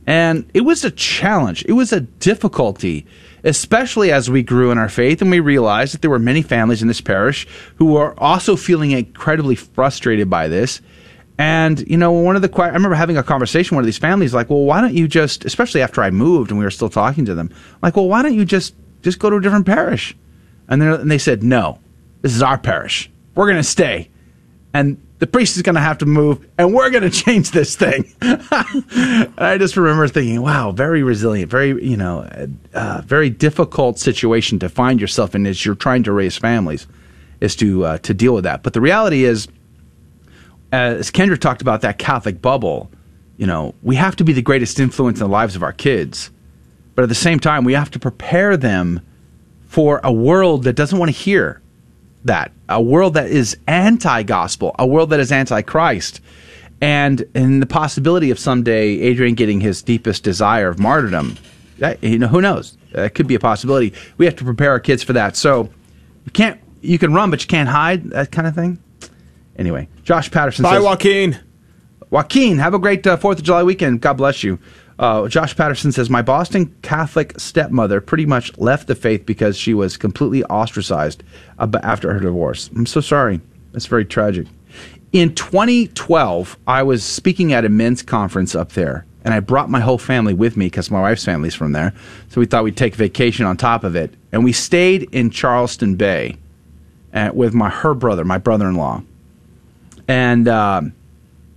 And 0.07 0.49
it 0.53 0.61
was 0.61 0.83
a 0.83 0.91
challenge. 0.91 1.63
It 1.65 1.73
was 1.73 1.93
a 1.93 1.99
difficulty, 1.99 3.05
especially 3.43 4.11
as 4.11 4.31
we 4.31 4.41
grew 4.41 4.71
in 4.71 4.77
our 4.77 4.89
faith 4.89 5.21
and 5.21 5.29
we 5.29 5.41
realized 5.41 5.93
that 5.93 6.01
there 6.01 6.09
were 6.09 6.17
many 6.17 6.41
families 6.41 6.81
in 6.81 6.87
this 6.87 7.01
parish 7.01 7.45
who 7.75 7.85
were 7.87 8.17
also 8.19 8.55
feeling 8.55 8.91
incredibly 8.91 9.55
frustrated 9.55 10.29
by 10.29 10.47
this. 10.47 10.81
And, 11.37 11.87
you 11.87 11.97
know, 11.97 12.13
one 12.13 12.35
of 12.35 12.41
the, 12.41 12.51
I 12.61 12.69
remember 12.69 12.95
having 12.95 13.17
a 13.17 13.21
conversation 13.21 13.75
with 13.75 13.79
one 13.79 13.83
of 13.83 13.85
these 13.85 13.99
families, 13.99 14.33
like, 14.33 14.49
well, 14.49 14.63
why 14.63 14.81
don't 14.81 14.95
you 14.95 15.07
just, 15.07 15.45
especially 15.45 15.81
after 15.83 16.01
I 16.01 16.09
moved 16.09 16.49
and 16.49 16.57
we 16.57 16.65
were 16.65 16.71
still 16.71 16.89
talking 16.89 17.25
to 17.25 17.35
them, 17.35 17.53
like, 17.83 17.95
well, 17.95 18.07
why 18.07 18.23
don't 18.23 18.33
you 18.33 18.45
just, 18.45 18.73
just 19.03 19.19
go 19.19 19.29
to 19.29 19.35
a 19.35 19.41
different 19.41 19.67
parish? 19.67 20.15
And, 20.67 20.81
and 20.81 21.11
they 21.11 21.19
said, 21.19 21.43
no, 21.43 21.79
this 22.27 22.35
is 22.35 22.43
our 22.43 22.57
parish. 22.57 23.09
We're 23.35 23.45
going 23.45 23.55
to 23.55 23.63
stay. 23.63 24.09
and 24.73 25.01
the 25.19 25.25
priest 25.25 25.55
is 25.55 25.63
going 25.63 25.75
to 25.75 25.81
have 25.81 25.97
to 25.99 26.05
move, 26.05 26.45
and 26.57 26.73
we're 26.73 26.89
going 26.89 27.03
to 27.09 27.09
change 27.09 27.51
this 27.51 27.75
thing. 27.77 28.13
I 28.21 29.55
just 29.57 29.77
remember 29.77 30.09
thinking, 30.09 30.41
wow, 30.41 30.71
very 30.71 31.03
resilient, 31.03 31.49
very 31.49 31.69
you 31.83 31.95
know, 31.95 32.27
uh, 32.73 33.01
very 33.05 33.29
difficult 33.29 33.97
situation 33.97 34.59
to 34.59 34.67
find 34.67 34.99
yourself 34.99 35.35
in 35.35 35.47
as 35.47 35.65
you're 35.65 35.73
trying 35.73 36.03
to 36.03 36.11
raise 36.11 36.37
families, 36.37 36.85
is 37.39 37.55
to 37.55 37.85
uh, 37.85 37.97
to 37.99 38.13
deal 38.13 38.33
with 38.33 38.43
that. 38.43 38.61
But 38.61 38.73
the 38.73 38.81
reality 38.81 39.23
is, 39.23 39.47
as 40.73 41.09
Kendra 41.09 41.39
talked 41.39 41.61
about 41.61 41.81
that 41.81 41.97
Catholic 41.97 42.41
bubble, 42.41 42.91
you 43.37 43.47
know, 43.47 43.73
we 43.81 43.95
have 43.95 44.17
to 44.17 44.25
be 44.25 44.33
the 44.33 44.41
greatest 44.41 44.81
influence 44.81 45.19
in 45.19 45.25
the 45.25 45.31
lives 45.31 45.55
of 45.55 45.63
our 45.63 45.73
kids, 45.73 46.29
but 46.93 47.03
at 47.03 47.09
the 47.09 47.15
same 47.15 47.39
time, 47.39 47.63
we 47.63 47.73
have 47.73 47.89
to 47.91 47.99
prepare 47.99 48.57
them 48.57 48.99
for 49.65 50.01
a 50.03 50.11
world 50.11 50.65
that 50.65 50.73
doesn't 50.73 50.99
want 50.99 51.09
to 51.09 51.17
hear 51.17 51.61
that 52.27 52.51
a 52.69 52.81
world 52.81 53.15
that 53.15 53.29
is 53.29 53.57
anti-gospel, 53.67 54.75
a 54.79 54.85
world 54.85 55.09
that 55.09 55.19
is 55.19 55.31
anti-Christ, 55.31 56.21
and 56.79 57.25
and 57.33 57.61
the 57.61 57.65
possibility 57.65 58.31
of 58.31 58.39
someday 58.39 58.99
Adrian 58.99 59.35
getting 59.35 59.59
his 59.59 59.81
deepest 59.81 60.23
desire 60.23 60.69
of 60.69 60.79
martyrdom. 60.79 61.37
That, 61.79 62.03
you 62.03 62.17
know, 62.17 62.27
who 62.27 62.41
knows? 62.41 62.77
That 62.93 63.13
could 63.13 63.27
be 63.27 63.35
a 63.35 63.39
possibility. 63.39 63.93
We 64.17 64.25
have 64.25 64.35
to 64.37 64.43
prepare 64.43 64.71
our 64.71 64.79
kids 64.79 65.03
for 65.03 65.13
that. 65.13 65.35
So 65.35 65.69
you 66.25 66.31
can't 66.31 66.59
you 66.81 66.97
can 66.97 67.13
run, 67.13 67.29
but 67.29 67.41
you 67.41 67.47
can't 67.47 67.69
hide. 67.69 68.11
That 68.11 68.31
kind 68.31 68.47
of 68.47 68.55
thing. 68.55 68.81
Anyway, 69.57 69.89
Josh 70.03 70.29
Patterson. 70.31 70.63
Bye, 70.63 70.75
says, 70.75 70.83
Joaquin. 70.83 71.39
Joaquin, 72.09 72.57
have 72.59 72.73
a 72.73 72.79
great 72.79 73.05
uh, 73.05 73.17
Fourth 73.17 73.39
of 73.39 73.43
July 73.43 73.63
weekend. 73.63 74.01
God 74.01 74.13
bless 74.13 74.43
you. 74.43 74.59
Uh, 74.99 75.27
Josh 75.27 75.55
Patterson 75.55 75.91
says, 75.91 76.09
My 76.09 76.21
Boston 76.21 76.75
Catholic 76.81 77.39
stepmother 77.39 78.01
pretty 78.01 78.25
much 78.25 78.57
left 78.57 78.87
the 78.87 78.95
faith 78.95 79.25
because 79.25 79.55
she 79.55 79.73
was 79.73 79.95
completely 79.95 80.43
ostracized 80.45 81.23
after 81.59 82.13
her 82.13 82.19
divorce. 82.19 82.69
I'm 82.75 82.85
so 82.85 83.01
sorry. 83.01 83.39
That's 83.73 83.85
very 83.85 84.05
tragic. 84.05 84.47
In 85.13 85.35
2012, 85.35 86.57
I 86.67 86.83
was 86.83 87.03
speaking 87.03 87.53
at 87.53 87.63
a 87.63 87.69
men's 87.69 88.01
conference 88.01 88.55
up 88.55 88.73
there, 88.73 89.05
and 89.23 89.33
I 89.33 89.39
brought 89.39 89.69
my 89.69 89.79
whole 89.79 89.97
family 89.97 90.33
with 90.33 90.57
me 90.57 90.65
because 90.65 90.91
my 90.91 91.01
wife's 91.01 91.25
family's 91.25 91.55
from 91.55 91.73
there. 91.73 91.93
So 92.29 92.41
we 92.41 92.45
thought 92.45 92.63
we'd 92.63 92.77
take 92.77 92.93
a 92.93 92.97
vacation 92.97 93.45
on 93.45 93.55
top 93.55 93.83
of 93.83 93.95
it. 93.95 94.13
And 94.31 94.43
we 94.43 94.51
stayed 94.51 95.03
in 95.13 95.29
Charleston 95.29 95.95
Bay 95.95 96.37
uh, 97.13 97.31
with 97.33 97.53
my 97.53 97.69
her 97.69 97.93
brother, 97.93 98.25
my 98.25 98.37
brother 98.37 98.67
in 98.67 98.75
law. 98.75 99.03
And 100.07 100.47
um, 100.47 100.93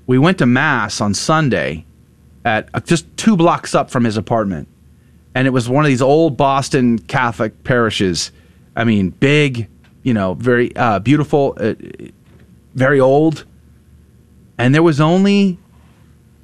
we 0.07 0.19
went 0.19 0.39
to 0.39 0.47
Mass 0.47 1.01
on 1.01 1.15
Sunday 1.15 1.85
at 2.45 2.69
uh, 2.75 2.81
just 2.81 3.07
two 3.17 3.37
blocks 3.37 3.75
up 3.75 3.91
from 3.91 4.05
his 4.05 4.17
apartment. 4.17 4.69
And 5.35 5.47
it 5.47 5.51
was 5.51 5.69
one 5.69 5.85
of 5.85 5.89
these 5.89 6.03
old 6.03 6.37
Boston 6.37 6.99
Catholic 6.99 7.63
parishes. 7.65 8.33
I 8.75 8.85
mean, 8.85 9.11
big, 9.11 9.69
you 10.03 10.15
know, 10.15 10.35
very 10.35 10.75
uh, 10.77 10.99
beautiful, 10.99 11.57
uh, 11.59 11.75
very 12.75 13.01
old. 13.01 13.45
And 14.59 14.75
there 14.75 14.83
was 14.83 15.01
only 15.01 15.59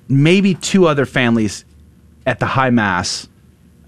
maybe 0.08 0.54
two 0.54 0.86
other 0.86 1.06
families 1.06 1.64
at 2.26 2.38
the 2.38 2.46
high 2.46 2.70
mass. 2.70 3.28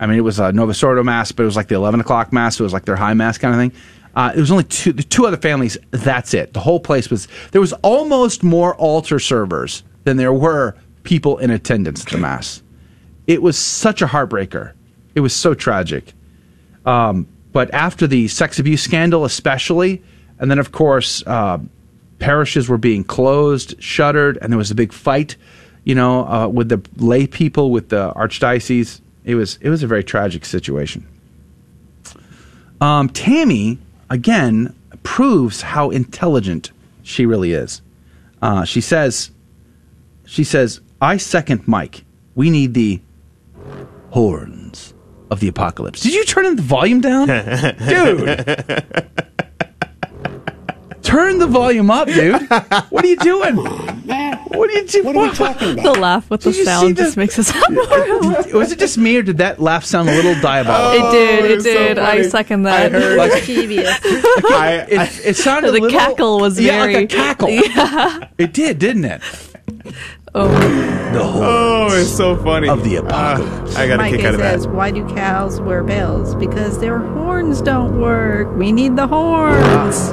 I 0.00 0.06
mean, 0.06 0.18
it 0.18 0.22
was 0.22 0.38
a 0.38 0.52
Novus 0.52 0.82
Ordo 0.82 1.02
mass, 1.02 1.32
but 1.32 1.42
it 1.42 1.46
was 1.46 1.56
like 1.56 1.68
the 1.68 1.74
11 1.74 2.00
o'clock 2.00 2.32
mass. 2.32 2.56
So 2.56 2.62
it 2.62 2.66
was 2.66 2.72
like 2.72 2.84
their 2.84 2.96
high 2.96 3.14
mass 3.14 3.38
kind 3.38 3.54
of 3.54 3.60
thing. 3.60 3.80
Uh, 4.14 4.32
it 4.34 4.40
was 4.40 4.50
only 4.50 4.64
two, 4.64 4.92
two 4.92 5.26
other 5.26 5.36
families. 5.36 5.76
That's 5.90 6.34
it. 6.34 6.52
The 6.52 6.60
whole 6.60 6.80
place 6.80 7.10
was, 7.10 7.28
there 7.52 7.60
was 7.60 7.72
almost 7.74 8.42
more 8.42 8.74
altar 8.76 9.18
servers 9.18 9.84
than 10.04 10.16
there 10.16 10.32
were 10.32 10.74
people 11.02 11.38
in 11.38 11.50
attendance 11.50 12.04
at 12.04 12.12
the 12.12 12.18
mass. 12.18 12.62
It 13.26 13.42
was 13.42 13.58
such 13.58 14.02
a 14.02 14.06
heartbreaker. 14.06 14.72
It 15.14 15.20
was 15.20 15.34
so 15.34 15.54
tragic. 15.54 16.12
Um, 16.86 17.26
but 17.52 17.72
after 17.74 18.06
the 18.06 18.28
sex 18.28 18.58
abuse 18.58 18.82
scandal, 18.82 19.24
especially, 19.24 20.02
and 20.38 20.50
then 20.50 20.58
of 20.58 20.72
course, 20.72 21.22
uh, 21.26 21.58
parishes 22.18 22.68
were 22.68 22.78
being 22.78 23.04
closed, 23.04 23.80
shuttered, 23.82 24.38
and 24.40 24.52
there 24.52 24.58
was 24.58 24.70
a 24.70 24.74
big 24.74 24.92
fight, 24.92 25.36
you 25.84 25.94
know, 25.94 26.26
uh, 26.26 26.48
with 26.48 26.68
the 26.68 26.80
lay 26.96 27.26
people, 27.26 27.70
with 27.70 27.88
the 27.88 28.12
archdiocese. 28.14 29.00
It 29.24 29.34
was 29.34 29.58
it 29.60 29.70
was 29.70 29.82
a 29.82 29.86
very 29.86 30.04
tragic 30.04 30.44
situation. 30.44 31.06
Um, 32.80 33.08
Tammy 33.08 33.78
again 34.08 34.74
proves 35.02 35.62
how 35.62 35.90
intelligent 35.90 36.70
she 37.02 37.26
really 37.26 37.52
is. 37.52 37.82
Uh, 38.40 38.64
she 38.64 38.80
says, 38.80 39.30
she 40.26 40.44
says, 40.44 40.80
I 41.00 41.16
second 41.16 41.66
Mike. 41.68 42.04
We 42.34 42.50
need 42.50 42.74
the 42.74 43.00
horns 44.10 44.94
of 45.30 45.40
the 45.40 45.48
apocalypse. 45.48 46.00
Did 46.00 46.14
you 46.14 46.24
turn 46.24 46.56
the 46.56 46.62
volume 46.62 47.00
down? 47.00 47.26
dude. 47.88 48.44
Turn 51.02 51.38
the 51.38 51.46
volume 51.46 51.90
up, 51.90 52.06
dude. 52.08 52.42
What 52.90 53.04
are 53.04 53.08
you 53.08 53.16
doing? 53.16 53.56
What 53.56 54.70
are 54.70 54.72
you 54.72 54.86
doing? 54.86 55.04
What 55.06 55.16
are 55.16 55.22
we 55.22 55.30
talking 55.34 55.72
about? 55.72 55.94
The 55.94 56.00
laugh 56.00 56.28
with 56.28 56.42
the 56.42 56.50
Did 56.50 56.58
you 56.58 56.64
see 56.64 56.70
sound 56.70 56.96
the- 56.96 57.02
just 57.02 57.16
makes 57.16 57.38
us 57.38 57.46
sound 57.48 57.76
Was 58.52 58.72
it 58.72 58.78
just 58.78 58.98
me, 58.98 59.16
or 59.16 59.22
did 59.22 59.38
that 59.38 59.58
laugh 59.60 59.84
sound 59.84 60.10
a 60.10 60.14
little 60.14 60.34
diabolical? 60.42 60.92
It 60.92 61.02
oh, 61.08 61.12
did, 61.12 61.50
it 61.50 61.62
did. 61.62 61.98
I 61.98 62.22
second 62.22 62.64
that. 62.64 62.92
Like- 63.16 63.32
Mischievous. 63.32 63.88
I, 64.04 64.86
it, 64.88 65.20
it 65.28 65.36
sounded 65.36 65.68
The 65.72 65.78
a 65.78 65.80
little, 65.80 65.98
cackle 65.98 66.40
was 66.40 66.60
yeah, 66.60 66.80
very- 66.82 66.94
like 66.94 67.04
a 67.12 67.16
cackle. 67.16 67.48
Yeah. 67.50 68.28
It 68.36 68.52
did, 68.52 68.78
didn't 68.78 69.04
it? 69.06 69.22
Oh. 70.34 70.48
The 71.12 71.20
Oh, 71.22 71.88
it's 71.92 72.14
so 72.14 72.36
funny. 72.36 72.68
of 72.68 72.84
the 72.84 72.96
apocalypse. 72.96 73.76
I 73.76 73.86
got 73.86 73.94
a 73.94 73.96
Mike 73.98 74.14
kick 74.14 74.24
out 74.24 74.34
of 74.34 74.40
says, 74.40 74.64
that. 74.64 74.74
"Why 74.74 74.90
do 74.90 75.04
cows 75.14 75.60
wear 75.60 75.82
bells? 75.82 76.34
Because 76.34 76.78
their 76.78 76.98
horns 76.98 77.60
don't 77.62 77.98
work. 78.00 78.54
We 78.56 78.72
need 78.72 78.96
the 78.96 79.06
horns." 79.06 80.12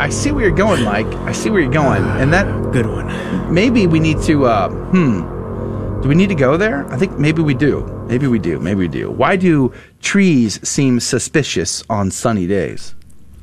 I 0.00 0.08
see 0.08 0.32
where 0.32 0.44
you're 0.46 0.56
going, 0.56 0.82
Mike. 0.82 1.06
I 1.26 1.32
see 1.32 1.50
where 1.50 1.60
you're 1.60 1.70
going, 1.70 2.02
and 2.20 2.32
that 2.32 2.46
good 2.72 2.86
one. 2.86 3.06
Maybe 3.54 3.86
we 3.86 4.00
need 4.00 4.20
to. 4.22 4.46
Uh, 4.46 4.68
hmm. 4.70 6.00
Do 6.02 6.08
we 6.08 6.16
need 6.16 6.30
to 6.30 6.34
go 6.34 6.56
there? 6.56 6.84
I 6.92 6.96
think 6.96 7.16
maybe 7.16 7.42
we 7.42 7.54
do. 7.54 7.86
Maybe 8.08 8.26
we 8.26 8.40
do. 8.40 8.58
Maybe 8.58 8.80
we 8.80 8.88
do. 8.88 9.08
Why 9.08 9.36
do 9.36 9.72
trees 10.00 10.58
seem 10.68 10.98
suspicious 10.98 11.84
on 11.88 12.10
sunny 12.10 12.48
days? 12.48 12.96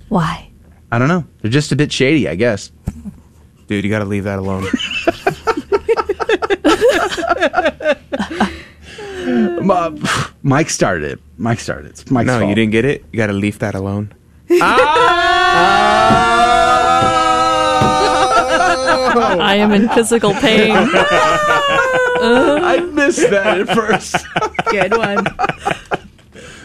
Why? 0.10 0.50
I 0.92 1.00
don't 1.00 1.08
know. 1.08 1.24
They're 1.42 1.52
just 1.52 1.72
a 1.72 1.78
bit 1.78 1.90
shady, 1.94 2.28
I 2.28 2.36
guess. 2.36 2.70
Dude, 3.68 3.86
you 3.86 3.90
got 3.90 4.00
to 4.00 4.06
leave 4.06 4.26
that 4.26 4.40
alone. 4.40 4.66
Ma- 9.62 9.92
Mike 10.44 10.70
started 10.70 11.12
it. 11.12 11.20
Mike 11.38 11.60
started 11.60 11.86
it. 11.88 11.90
It's 12.02 12.12
Mike's 12.12 12.28
no, 12.28 12.40
fault. 12.40 12.50
you 12.50 12.56
didn't 12.56 12.72
get 12.72 12.86
it. 12.86 13.06
You 13.12 13.18
got 13.18 13.28
to 13.28 13.34
leave 13.34 13.60
that 13.60 13.76
alone. 13.76 14.14
Ah! 14.62 15.40
I 19.42 19.56
am 19.56 19.72
in 19.72 19.90
physical 19.90 20.34
pain. 20.34 20.72
I 22.22 22.80
missed 22.94 23.30
that 23.30 23.60
at 23.62 23.68
first. 23.76 24.16
Good 24.70 24.98
one. 24.98 25.26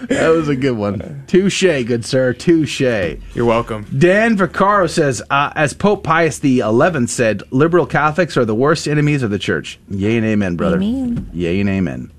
That 0.09 0.29
was 0.29 0.49
a 0.49 0.57
good 0.57 0.77
one. 0.77 1.25
Touche, 1.27 1.63
good 1.63 2.05
sir. 2.05 2.33
Touche. 2.33 2.81
You're 2.81 3.45
welcome. 3.45 3.87
Dan 3.97 4.37
Vaccaro 4.37 4.89
says, 4.89 5.23
uh, 5.31 5.53
as 5.57 5.73
Pope 5.75 6.03
Pius 6.05 6.41
XI 6.41 6.61
said, 7.07 7.43
liberal 7.51 7.87
Catholics 7.87 8.37
are 8.37 8.45
the 8.45 8.55
worst 8.55 8.87
enemies 8.89 9.23
of 9.23 9.31
the 9.31 9.39
church. 9.39 9.79
Yay 9.89 10.17
and 10.17 10.27
amen, 10.27 10.57
brother. 10.57 10.77
Amen. 10.77 11.31
Yay 11.33 11.61
and 11.61 11.69
amen. 11.69 12.11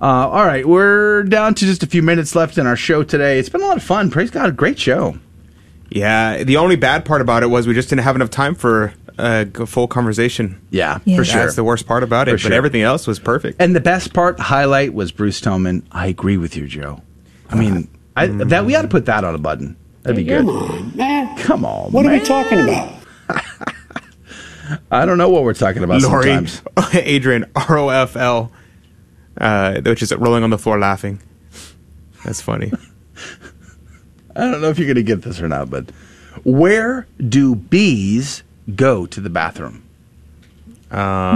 Uh, 0.00 0.28
all 0.28 0.44
right, 0.46 0.66
we're 0.66 1.24
down 1.24 1.54
to 1.54 1.64
just 1.64 1.82
a 1.82 1.86
few 1.86 2.02
minutes 2.02 2.36
left 2.36 2.56
in 2.56 2.66
our 2.68 2.76
show 2.76 3.02
today. 3.02 3.38
It's 3.38 3.48
been 3.48 3.62
a 3.62 3.66
lot 3.66 3.76
of 3.76 3.82
fun. 3.82 4.10
Praise 4.10 4.30
God, 4.30 4.56
great 4.56 4.78
show. 4.78 5.18
Yeah, 5.90 6.44
the 6.44 6.56
only 6.58 6.76
bad 6.76 7.04
part 7.04 7.20
about 7.20 7.42
it 7.42 7.46
was 7.46 7.66
we 7.66 7.74
just 7.74 7.88
didn't 7.88 8.04
have 8.04 8.14
enough 8.14 8.30
time 8.30 8.54
for 8.54 8.92
a 9.18 9.46
full 9.66 9.88
conversation. 9.88 10.60
Yeah, 10.70 10.98
Yeah. 11.04 11.16
for 11.16 11.24
sure. 11.24 11.40
That's 11.42 11.56
the 11.56 11.64
worst 11.64 11.86
part 11.88 12.02
about 12.04 12.28
it. 12.28 12.38
For 12.40 12.48
but 12.48 12.54
everything 12.54 12.82
else 12.82 13.06
was 13.08 13.18
perfect. 13.18 13.60
And 13.60 13.74
the 13.74 13.80
best 13.80 14.12
part, 14.12 14.36
the 14.36 14.44
highlight, 14.44 14.94
was 14.94 15.10
Bruce 15.10 15.40
Toman. 15.40 15.82
I 15.90 16.06
agree 16.06 16.36
with 16.36 16.56
you, 16.56 16.68
Joe. 16.68 17.02
I 17.50 17.54
mean, 17.56 17.88
I, 18.16 18.26
that 18.26 18.64
we 18.66 18.74
ought 18.74 18.82
to 18.82 18.88
put 18.88 19.06
that 19.06 19.24
on 19.24 19.34
a 19.34 19.38
button. 19.38 19.76
That'd 20.02 20.16
be 20.16 20.24
good. 20.24 20.44
Come 20.44 20.48
on, 20.50 20.96
man. 20.96 21.38
Come 21.38 21.64
on, 21.64 21.90
What 21.92 22.06
are 22.06 22.12
we 22.12 22.20
talking 22.20 22.60
about? 22.60 22.94
I 24.90 25.06
don't 25.06 25.16
know 25.18 25.28
what 25.30 25.44
we're 25.44 25.54
talking 25.54 25.82
about 25.82 26.02
Lori, 26.02 26.24
sometimes. 26.24 26.62
Adrian, 26.94 27.46
R 27.54 27.78
O 27.78 27.88
F 27.88 28.16
L, 28.16 28.52
uh, 29.40 29.80
which 29.80 30.02
is 30.02 30.14
rolling 30.14 30.44
on 30.44 30.50
the 30.50 30.58
floor 30.58 30.78
laughing. 30.78 31.22
That's 32.24 32.40
funny. 32.42 32.70
I 34.36 34.40
don't 34.42 34.60
know 34.60 34.68
if 34.68 34.78
you're 34.78 34.86
going 34.86 34.96
to 34.96 35.02
get 35.02 35.22
this 35.22 35.40
or 35.40 35.48
not, 35.48 35.70
but 35.70 35.90
where 36.44 37.06
do 37.28 37.54
bees 37.56 38.42
go 38.76 39.06
to 39.06 39.20
the 39.20 39.30
bathroom? 39.30 39.82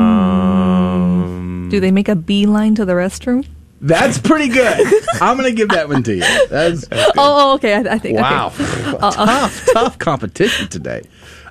Um, 0.02 1.68
Do 1.70 1.80
they 1.80 1.90
make 1.90 2.08
a 2.08 2.14
beeline 2.16 2.74
to 2.76 2.84
the 2.84 2.92
restroom? 2.92 3.46
That's 3.82 4.16
pretty 4.18 4.48
good. 4.48 4.80
I'm 5.20 5.36
going 5.36 5.50
to 5.50 5.56
give 5.56 5.70
that 5.70 5.88
one 5.88 6.04
to 6.04 6.14
you. 6.14 6.46
That's 6.48 6.86
Oh, 6.92 7.10
oh, 7.18 7.54
okay. 7.54 7.74
I, 7.74 7.94
I 7.94 7.98
think. 7.98 8.16
wow. 8.18 8.46
Okay. 8.54 8.64
Uh, 9.02 9.08
uh, 9.08 9.26
tough, 9.26 9.66
tough 9.72 9.98
competition 9.98 10.68
today. 10.68 11.02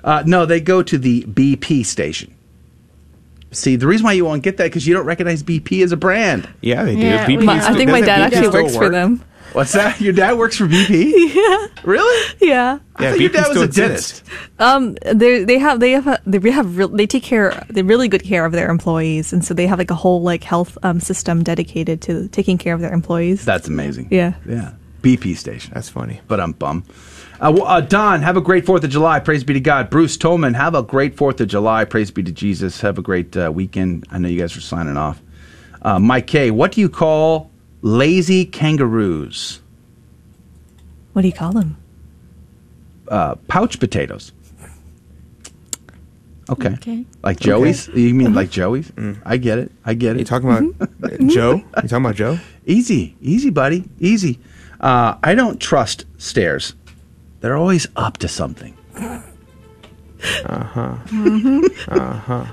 Uh, 0.02 0.22
no, 0.26 0.46
they 0.46 0.60
go 0.60 0.82
to 0.82 0.96
the 0.96 1.22
BP 1.24 1.84
station. 1.84 2.34
See, 3.50 3.76
the 3.76 3.86
reason 3.86 4.04
why 4.04 4.12
you 4.14 4.24
won't 4.24 4.42
get 4.42 4.56
that 4.56 4.64
because 4.64 4.86
you 4.86 4.94
don't 4.94 5.04
recognize 5.04 5.42
BP 5.42 5.84
as 5.84 5.92
a 5.92 5.96
brand. 5.96 6.48
Yeah, 6.62 6.84
they 6.84 6.94
do. 6.96 7.02
Yeah, 7.02 7.26
BP 7.26 7.44
my- 7.44 7.66
I 7.66 7.74
think 7.74 7.90
my 7.90 8.00
dad 8.00 8.20
BP 8.20 8.24
actually 8.36 8.48
still 8.48 8.62
works 8.62 8.74
for 8.76 8.88
them. 8.88 9.22
What's 9.52 9.72
that? 9.72 10.00
Your 10.00 10.12
dad 10.12 10.38
works 10.38 10.56
for 10.56 10.66
BP? 10.66 11.12
Yeah. 11.32 11.66
Really? 11.84 12.34
Yeah. 12.40 12.78
I 12.96 13.10
thought 13.10 13.20
your 13.20 13.30
dad 13.30 13.48
was 13.48 13.62
a 13.62 13.68
dentist. 13.68 14.22
Um, 14.58 14.94
they 15.02 15.44
they 15.44 15.58
have 15.58 15.80
they 15.80 15.92
have 15.92 16.06
a, 16.06 16.20
they 16.26 16.50
have 16.50 16.76
real, 16.76 16.88
they 16.88 17.06
take 17.06 17.22
care 17.22 17.64
they 17.68 17.82
really 17.82 18.06
good 18.06 18.22
care 18.22 18.44
of 18.44 18.52
their 18.52 18.70
employees, 18.70 19.32
and 19.32 19.44
so 19.44 19.54
they 19.54 19.66
have 19.66 19.78
like 19.78 19.90
a 19.90 19.94
whole 19.94 20.22
like 20.22 20.44
health 20.44 20.76
um, 20.82 21.00
system 21.00 21.42
dedicated 21.42 22.00
to 22.02 22.28
taking 22.28 22.58
care 22.58 22.74
of 22.74 22.80
their 22.80 22.92
employees. 22.92 23.44
That's 23.44 23.66
amazing. 23.66 24.08
Yeah. 24.10 24.34
Yeah. 24.46 24.72
BP 25.00 25.36
station. 25.36 25.72
That's 25.74 25.88
funny. 25.88 26.20
But 26.28 26.40
I'm 26.40 26.52
bum. 26.52 26.84
Uh, 27.40 27.52
well, 27.56 27.66
uh, 27.66 27.80
Don, 27.80 28.22
have 28.22 28.36
a 28.36 28.40
great 28.40 28.64
4th 28.64 28.84
of 28.84 28.90
July. 28.90 29.18
Praise 29.18 29.42
be 29.42 29.52
to 29.54 29.60
God. 29.60 29.90
Bruce 29.90 30.16
Toman, 30.16 30.54
have 30.54 30.76
a 30.76 30.82
great 30.82 31.16
4th 31.16 31.40
of 31.40 31.48
July. 31.48 31.84
Praise 31.84 32.12
be 32.12 32.22
to 32.22 32.30
Jesus. 32.30 32.80
Have 32.82 32.98
a 32.98 33.02
great 33.02 33.36
uh, 33.36 33.50
weekend. 33.52 34.06
I 34.12 34.18
know 34.18 34.28
you 34.28 34.38
guys 34.38 34.56
are 34.56 34.60
signing 34.60 34.96
off. 34.96 35.20
Uh, 35.82 35.98
Mike 35.98 36.28
K., 36.28 36.52
what 36.52 36.70
do 36.70 36.80
you 36.80 36.88
call 36.88 37.50
lazy 37.82 38.44
kangaroos? 38.44 39.60
What 41.12 41.22
do 41.22 41.28
you 41.28 41.34
call 41.34 41.52
them? 41.52 41.76
Uh, 43.08 43.34
pouch 43.48 43.78
potatoes. 43.78 44.32
Okay. 46.48 46.70
Okay. 46.74 47.04
Like 47.22 47.38
Joey's? 47.38 47.88
You 47.88 48.14
mean 48.14 48.34
like 48.34 48.50
Joey's? 48.50 48.90
I 49.24 49.36
get 49.36 49.58
it. 49.58 49.70
I 49.84 49.94
get 49.94 50.16
it. 50.16 50.20
You 50.20 50.24
talking 50.24 50.48
about 50.50 51.20
Joe? 51.28 51.56
You 51.56 51.64
talking 51.74 51.96
about 51.96 52.14
Joe? 52.16 52.38
Easy, 52.66 53.16
easy, 53.20 53.50
buddy, 53.50 53.84
easy. 54.00 54.38
Uh, 54.80 55.16
I 55.22 55.34
don't 55.34 55.60
trust 55.60 56.04
stairs. 56.18 56.74
They're 57.40 57.56
always 57.56 57.86
up 57.96 58.18
to 58.18 58.28
something. 58.28 58.76
Uh 58.96 59.22
huh. 60.64 60.96
Uh 61.88 62.12
huh. 62.14 62.46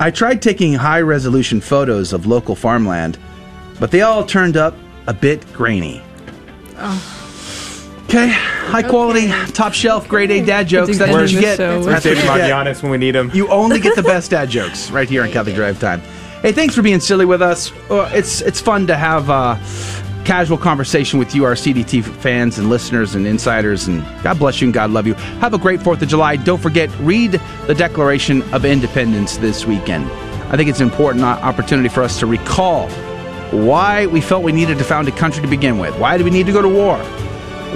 I 0.00 0.10
tried 0.10 0.42
taking 0.42 0.74
high 0.74 1.00
resolution 1.00 1.60
photos 1.60 2.12
of 2.12 2.26
local 2.26 2.54
farmland, 2.56 3.18
but 3.80 3.90
they 3.90 4.02
all 4.02 4.24
turned 4.24 4.56
up 4.56 4.74
a 5.06 5.14
bit 5.14 5.50
grainy. 5.52 6.02
Okay, 8.04 8.28
high 8.30 8.82
quality, 8.82 9.28
top 9.52 9.74
shelf, 9.74 10.08
grade 10.08 10.30
A 10.30 10.44
dad 10.44 10.66
jokes. 10.66 10.96
That's 10.96 11.12
what 11.12 11.30
you 11.30 11.40
get. 11.40 11.58
That's 11.58 11.84
what 11.86 12.02
David. 12.02 12.24
Magianis 12.24 12.82
when 12.82 12.90
we 12.90 12.96
need 12.96 13.14
him? 13.14 13.30
You 13.34 13.48
only 13.48 13.80
get 13.80 13.96
the 13.96 14.02
best 14.14 14.30
dad 14.30 14.48
jokes 14.48 14.90
right 14.90 15.08
here 15.08 15.22
on 15.22 15.30
Catholic 15.30 15.54
Drive 15.54 15.78
Time. 15.78 16.00
Hey, 16.40 16.52
thanks 16.52 16.74
for 16.74 16.80
being 16.82 17.00
silly 17.00 17.26
with 17.26 17.42
us. 17.42 17.70
Uh, 17.90 18.08
It's 18.14 18.40
it's 18.40 18.60
fun 18.60 18.86
to 18.86 18.96
have 18.96 19.28
uh, 19.28 19.56
casual 20.24 20.56
conversation 20.56 21.18
with 21.18 21.34
you, 21.34 21.44
our 21.44 21.52
CDT 21.54 22.02
fans 22.02 22.58
and 22.58 22.70
listeners 22.70 23.14
and 23.14 23.26
insiders. 23.26 23.88
And 23.88 24.02
God 24.22 24.38
bless 24.38 24.60
you 24.60 24.68
and 24.68 24.74
God 24.74 24.90
love 24.90 25.06
you. 25.06 25.14
Have 25.42 25.52
a 25.52 25.58
great 25.58 25.82
Fourth 25.82 26.00
of 26.00 26.08
July. 26.08 26.36
Don't 26.36 26.60
forget, 26.62 26.88
read 27.00 27.32
the 27.66 27.74
Declaration 27.74 28.42
of 28.54 28.64
Independence 28.64 29.36
this 29.36 29.66
weekend. 29.66 30.06
I 30.50 30.56
think 30.56 30.70
it's 30.70 30.80
an 30.80 30.88
important 30.88 31.24
opportunity 31.24 31.90
for 31.90 32.02
us 32.02 32.18
to 32.20 32.26
recall 32.26 32.88
why 33.50 34.06
we 34.06 34.20
felt 34.20 34.42
we 34.42 34.52
needed 34.52 34.78
to 34.78 34.84
found 34.84 35.08
a 35.08 35.12
country 35.12 35.42
to 35.42 35.48
begin 35.48 35.78
with. 35.78 35.96
Why 35.98 36.18
do 36.18 36.24
we 36.24 36.30
need 36.30 36.46
to 36.46 36.52
go 36.52 36.62
to 36.62 36.68
war? 36.68 36.98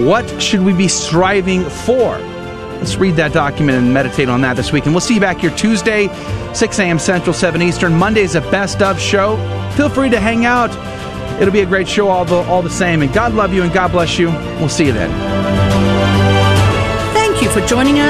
What 0.07 0.41
should 0.41 0.63
we 0.63 0.73
be 0.73 0.89
striving 0.89 1.63
for? 1.69 2.19
Let's 2.19 2.97
read 2.97 3.15
that 3.17 3.33
document 3.33 3.79
and 3.79 3.95
meditate 3.95 4.29
on 4.29 4.41
that 4.41 4.57
this 4.57 4.73
week. 4.73 4.87
And 4.87 4.93
we'll 4.93 5.01
see 5.01 5.15
you 5.15 5.21
back 5.21 5.39
here 5.39 5.51
Tuesday, 5.51 6.09
6 6.53 6.79
a.m. 6.81 6.99
Central, 6.99 7.33
7 7.33 7.63
Eastern. 7.63 7.95
Monday's 7.95 8.35
a 8.35 8.41
best 8.41 8.83
of 8.83 8.99
show. 8.99 9.37
Feel 9.77 9.89
free 9.89 10.11
to 10.11 10.19
hang 10.19 10.45
out. 10.45 10.71
It'll 11.41 11.53
be 11.53 11.61
a 11.61 11.67
great 11.67 11.89
show 11.89 12.09
all 12.09 12.25
the, 12.25 12.37
all 12.37 12.61
the 12.61 12.71
same. 12.71 13.03
And 13.03 13.13
God 13.13 13.35
love 13.35 13.55
you 13.55 13.63
and 13.63 13.73
God 13.73 13.93
bless 13.93 14.19
you. 14.19 14.31
We'll 14.59 14.69
see 14.69 14.87
you 14.87 14.93
then. 14.93 15.11
Thank 17.15 17.41
you 17.41 17.49
for 17.51 17.67
joining 17.67 17.95
us 17.95 18.01